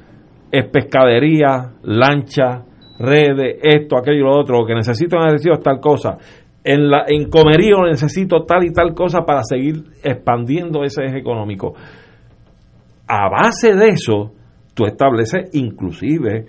es 0.51 0.66
pescadería, 0.66 1.73
lancha, 1.82 2.65
redes, 2.99 3.59
esto, 3.62 3.97
aquello 3.97 4.19
y 4.19 4.23
lo 4.23 4.39
otro, 4.39 4.61
lo 4.61 4.66
que 4.66 4.74
necesito 4.74 5.16
en 5.16 5.23
Arecibo 5.23 5.55
es 5.55 5.62
tal 5.62 5.81
cosa. 5.81 6.19
En, 6.65 6.90
la, 6.90 7.05
en 7.07 7.31
Comerío 7.31 7.85
necesito 7.85 8.45
tal 8.45 8.65
y 8.65 8.73
tal 8.73 8.93
cosa 8.95 9.20
para 9.20 9.43
seguir 9.43 9.85
expandiendo 10.03 10.82
ese 10.82 11.05
eje 11.05 11.19
económico. 11.19 11.74
A 13.07 13.31
base 13.31 13.74
de 13.74 13.89
eso, 13.89 14.32
tú 14.74 14.85
estableces 14.85 15.51
inclusive 15.55 16.47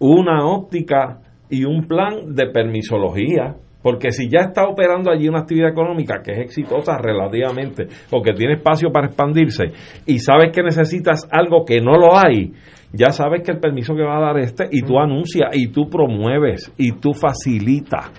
una 0.00 0.44
óptica 0.46 1.20
y 1.54 1.64
un 1.64 1.86
plan 1.86 2.34
de 2.34 2.46
permisología, 2.50 3.54
porque 3.82 4.10
si 4.12 4.28
ya 4.28 4.46
está 4.46 4.66
operando 4.66 5.10
allí 5.10 5.28
una 5.28 5.40
actividad 5.40 5.70
económica 5.70 6.22
que 6.24 6.32
es 6.32 6.38
exitosa 6.38 6.98
relativamente, 6.98 7.86
o 8.10 8.22
que 8.22 8.32
tiene 8.32 8.54
espacio 8.54 8.90
para 8.90 9.06
expandirse, 9.06 9.64
y 10.06 10.18
sabes 10.18 10.50
que 10.52 10.62
necesitas 10.62 11.28
algo 11.30 11.64
que 11.64 11.80
no 11.80 11.96
lo 11.96 12.16
hay, 12.16 12.52
ya 12.92 13.10
sabes 13.10 13.42
que 13.42 13.52
el 13.52 13.60
permiso 13.60 13.94
que 13.94 14.02
va 14.02 14.18
a 14.18 14.32
dar 14.32 14.38
este, 14.38 14.68
y 14.70 14.82
tú 14.82 14.98
anuncias, 14.98 15.50
y 15.52 15.68
tú 15.68 15.88
promueves, 15.88 16.72
y 16.76 16.92
tú 16.92 17.12
facilitas 17.12 18.10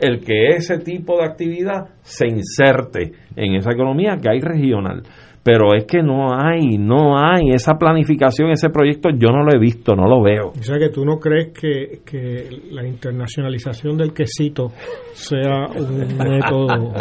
el 0.00 0.20
que 0.20 0.56
ese 0.56 0.78
tipo 0.78 1.18
de 1.18 1.24
actividad 1.24 1.90
se 2.00 2.26
inserte 2.26 3.12
en 3.36 3.54
esa 3.54 3.72
economía 3.72 4.16
que 4.20 4.30
hay 4.30 4.40
regional. 4.40 5.02
Pero 5.42 5.74
es 5.74 5.86
que 5.86 6.02
no 6.02 6.34
hay, 6.38 6.76
no 6.76 7.16
hay 7.18 7.52
esa 7.54 7.74
planificación, 7.78 8.50
ese 8.50 8.68
proyecto, 8.68 9.08
yo 9.08 9.28
no 9.30 9.42
lo 9.42 9.54
he 9.54 9.58
visto, 9.58 9.96
no 9.96 10.06
lo 10.06 10.22
veo. 10.22 10.48
O 10.48 10.62
sea 10.62 10.78
que 10.78 10.90
tú 10.90 11.02
no 11.04 11.18
crees 11.18 11.48
que, 11.58 12.00
que 12.04 12.46
la 12.70 12.86
internacionalización 12.86 13.96
del 13.96 14.12
quesito 14.12 14.70
sea 15.14 15.66
un 15.74 16.18
método 16.18 16.92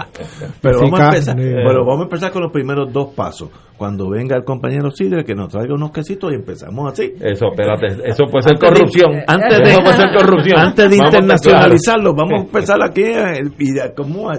Pero 0.61 0.79
vamos, 0.79 0.99
a 1.01 1.05
empezar, 1.09 1.35
de- 1.35 1.55
pero 1.65 1.85
vamos 1.85 1.99
a 1.99 2.03
empezar 2.03 2.31
con 2.31 2.43
los 2.43 2.51
primeros 2.53 2.93
dos 2.93 3.13
pasos. 3.13 3.49
Cuando 3.77 4.09
venga 4.09 4.37
el 4.37 4.43
compañero 4.45 4.89
Sidre 4.91 5.23
que 5.25 5.35
nos 5.35 5.49
traiga 5.49 5.73
unos 5.73 5.91
quesitos 5.91 6.31
y 6.31 6.35
empezamos 6.35 6.93
así. 6.93 7.13
Eso, 7.19 7.47
espérate, 7.51 7.87
eso 8.09 8.23
puede 8.31 8.43
ser 8.43 8.53
Antes 8.53 8.59
de- 8.61 8.67
corrupción. 8.67 9.11
Antes 9.27 9.57
de, 9.57 9.63
Eso 9.71 9.81
puede 9.81 9.95
ser 9.97 10.11
corrupción. 10.17 10.59
Antes 10.59 10.89
de 10.89 10.97
Vamos 10.97 11.01
a 11.01 11.07
estar 11.07 11.23
internacionalizarlo, 11.23 12.13
vamos 12.13 12.33
a 12.33 12.45
empezar 12.45 12.77
aquí 12.83 13.01
eh, 13.03 13.41
y 13.59 13.71
de, 13.73 13.93
como, 13.95 14.31
eh, 14.33 14.37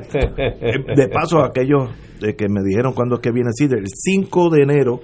de 0.97 1.09
paso 1.09 1.45
aquellos 1.45 1.91
de 2.21 2.37
que 2.37 2.49
me 2.49 2.63
dijeron 2.63 2.93
cuándo 2.93 3.17
es 3.17 3.21
que 3.21 3.33
viene 3.33 3.51
Sidre, 3.53 3.79
el 3.79 3.89
5 3.89 4.51
de 4.51 4.63
enero, 4.63 5.01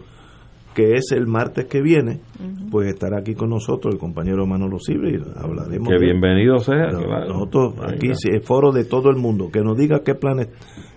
que 0.74 0.92
es 0.92 1.10
el 1.12 1.26
martes 1.26 1.64
que 1.64 1.80
viene, 1.80 2.20
pues 2.70 2.88
estará 2.88 3.18
aquí 3.20 3.34
con 3.34 3.48
nosotros 3.48 3.94
el 3.94 3.98
compañero 3.98 4.46
Manolo 4.46 4.78
Sidre 4.78 5.12
y 5.12 5.40
hablaremos. 5.42 5.88
Que 5.88 5.98
bienvenido 5.98 6.58
sea. 6.58 6.90
no, 6.92 7.02
claro. 7.02 7.28
Nosotros 7.28 7.74
aquí 7.82 8.08
sí, 8.14 8.28
es 8.30 8.44
foro 8.44 8.72
de 8.72 8.84
todo 8.84 9.08
el 9.08 9.16
mundo, 9.16 9.50
que 9.50 9.60
nos 9.60 9.78
diga 9.78 10.02
qué 10.04 10.14
planes 10.14 10.48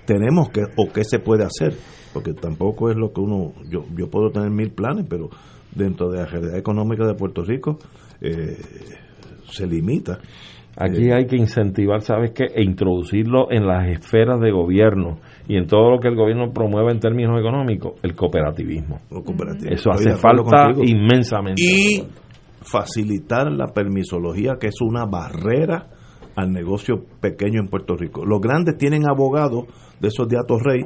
tenemos 0.05 0.49
que, 0.49 0.63
o 0.75 0.91
qué 0.91 1.05
se 1.05 1.19
puede 1.19 1.45
hacer, 1.45 1.75
porque 2.13 2.33
tampoco 2.33 2.89
es 2.89 2.97
lo 2.97 3.13
que 3.13 3.21
uno, 3.21 3.53
yo, 3.69 3.85
yo 3.95 4.09
puedo 4.09 4.31
tener 4.31 4.49
mil 4.49 4.71
planes, 4.71 5.05
pero 5.09 5.29
dentro 5.73 6.09
de 6.09 6.17
la 6.17 6.25
realidad 6.25 6.57
económica 6.57 7.07
de 7.07 7.13
Puerto 7.13 7.43
Rico 7.43 7.79
eh, 8.19 8.57
se 9.49 9.65
limita. 9.65 10.19
Aquí 10.75 11.11
hay 11.11 11.25
que 11.25 11.35
incentivar, 11.37 12.01
¿sabes 12.01 12.31
qué? 12.31 12.45
E 12.53 12.63
introducirlo 12.63 13.51
en 13.51 13.65
las 13.65 13.87
esferas 13.87 14.39
de 14.39 14.51
gobierno 14.51 15.19
y 15.49 15.57
en 15.57 15.67
todo 15.67 15.89
lo 15.91 15.99
que 15.99 16.07
el 16.07 16.15
gobierno 16.15 16.53
promueve 16.53 16.91
en 16.93 16.99
términos 17.01 17.37
económicos, 17.37 17.93
el 18.03 18.15
cooperativismo. 18.15 18.99
Eso 19.73 19.89
hace 19.91 20.11
falta 20.15 20.43
contigo. 20.73 20.83
inmensamente. 20.97 21.61
Y 21.61 22.03
facilitar 22.61 23.51
la 23.51 23.67
permisología, 23.73 24.57
que 24.59 24.67
es 24.67 24.79
una 24.81 25.05
barrera 25.05 25.87
al 26.35 26.51
negocio 26.51 27.03
pequeño 27.19 27.59
en 27.59 27.67
Puerto 27.67 27.95
Rico. 27.97 28.23
Los 28.25 28.39
grandes 28.39 28.77
tienen 28.77 29.07
abogados 29.09 29.65
de 29.99 30.07
esos 30.07 30.27
de 30.29 30.37
Atos 30.37 30.61
Rey, 30.63 30.81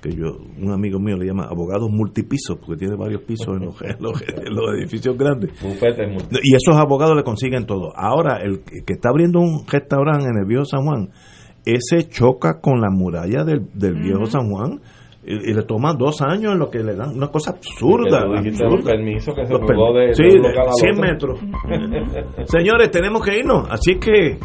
que 0.00 0.10
yo, 0.12 0.38
un 0.58 0.72
amigo 0.72 0.98
mío 0.98 1.16
le 1.18 1.26
llama 1.26 1.44
abogados 1.44 1.90
multipisos, 1.90 2.56
porque 2.58 2.76
tiene 2.78 2.96
varios 2.96 3.22
pisos 3.22 3.48
en 3.48 3.66
los, 3.66 3.82
en 3.82 3.96
los- 4.00 4.22
en 4.22 4.54
los 4.54 4.74
edificios 4.78 5.16
grandes. 5.18 5.50
Y 6.42 6.54
esos 6.56 6.74
abogados 6.80 7.14
le 7.16 7.22
consiguen 7.22 7.66
todo. 7.66 7.92
Ahora, 7.94 8.38
el 8.42 8.60
que 8.60 8.80
que 8.86 8.94
está 8.94 9.10
abriendo 9.10 9.40
un 9.40 9.66
restaurante 9.70 10.24
en 10.24 10.38
el 10.38 10.46
viejo 10.46 10.64
San 10.64 10.84
Juan, 10.84 11.10
ese 11.64 12.08
choca 12.08 12.60
con 12.60 12.80
la 12.80 12.90
muralla 12.90 13.44
del, 13.44 13.66
del 13.74 13.94
viejo 13.94 14.26
San 14.26 14.48
Juan 14.50 14.80
y, 15.24 15.50
y 15.50 15.54
le 15.54 15.62
toma 15.64 15.92
dos 15.92 16.22
años 16.22 16.52
en 16.52 16.58
lo 16.58 16.70
que 16.70 16.78
le 16.82 16.94
dan 16.96 17.16
una 17.16 17.28
cosa 17.28 17.50
absurda. 17.52 18.20
Absurda. 18.22 18.68
los 18.70 18.84
permisos 18.84 19.34
que 19.34 19.46
se 19.46 19.52
de- 19.52 20.14
sí, 20.14 20.22
de 20.22 20.28
un 20.36 20.42
de 20.42 20.48
local 20.48 20.68
a 20.68 20.72
100 20.72 20.92
otro. 20.92 21.02
metros. 21.02 21.40
Señores, 22.50 22.90
tenemos 22.90 23.22
que 23.22 23.38
irnos. 23.38 23.68
Así 23.70 23.96
que 23.98 24.38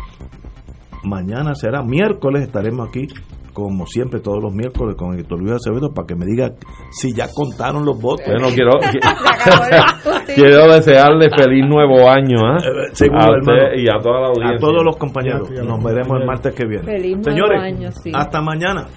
mañana 1.03 1.55
será 1.55 1.81
miércoles, 1.83 2.43
estaremos 2.43 2.89
aquí 2.89 3.07
como 3.55 3.87
siempre 3.87 4.19
todos 4.19 4.43
los 4.43 4.53
miércoles 4.53 4.95
con 4.97 5.17
Héctor 5.17 5.39
Luis 5.39 5.53
Acevedo 5.53 5.93
para 5.93 6.05
que 6.05 6.15
me 6.15 6.25
diga 6.25 6.51
si 6.91 7.13
ya 7.15 7.27
contaron 7.33 7.85
los 7.85 7.99
votos. 7.99 8.25
Bueno, 8.27 8.49
quiero, 8.53 8.73
quiero 10.35 10.73
desearle 10.73 11.29
feliz 11.35 11.65
nuevo 11.65 12.07
año 12.09 12.37
¿ah? 12.43 12.57
Eh, 12.57 12.89
seguro, 12.91 13.21
a 13.21 13.37
usted 13.39 13.53
hermano. 13.53 13.81
y 13.81 13.87
a 13.87 13.99
toda 13.99 14.19
la 14.19 14.27
audiencia. 14.27 14.57
A 14.57 14.59
todos 14.59 14.83
los 14.83 14.97
compañeros. 14.97 15.49
Nos 15.49 15.83
veremos 15.83 16.19
el 16.19 16.27
martes 16.27 16.53
que 16.53 16.65
viene. 16.67 16.83
Feliz 16.83 17.17
nuevo 17.17 17.59
año, 17.59 17.91
sí. 17.93 18.11
hasta 18.13 18.41
mañana. 18.41 18.87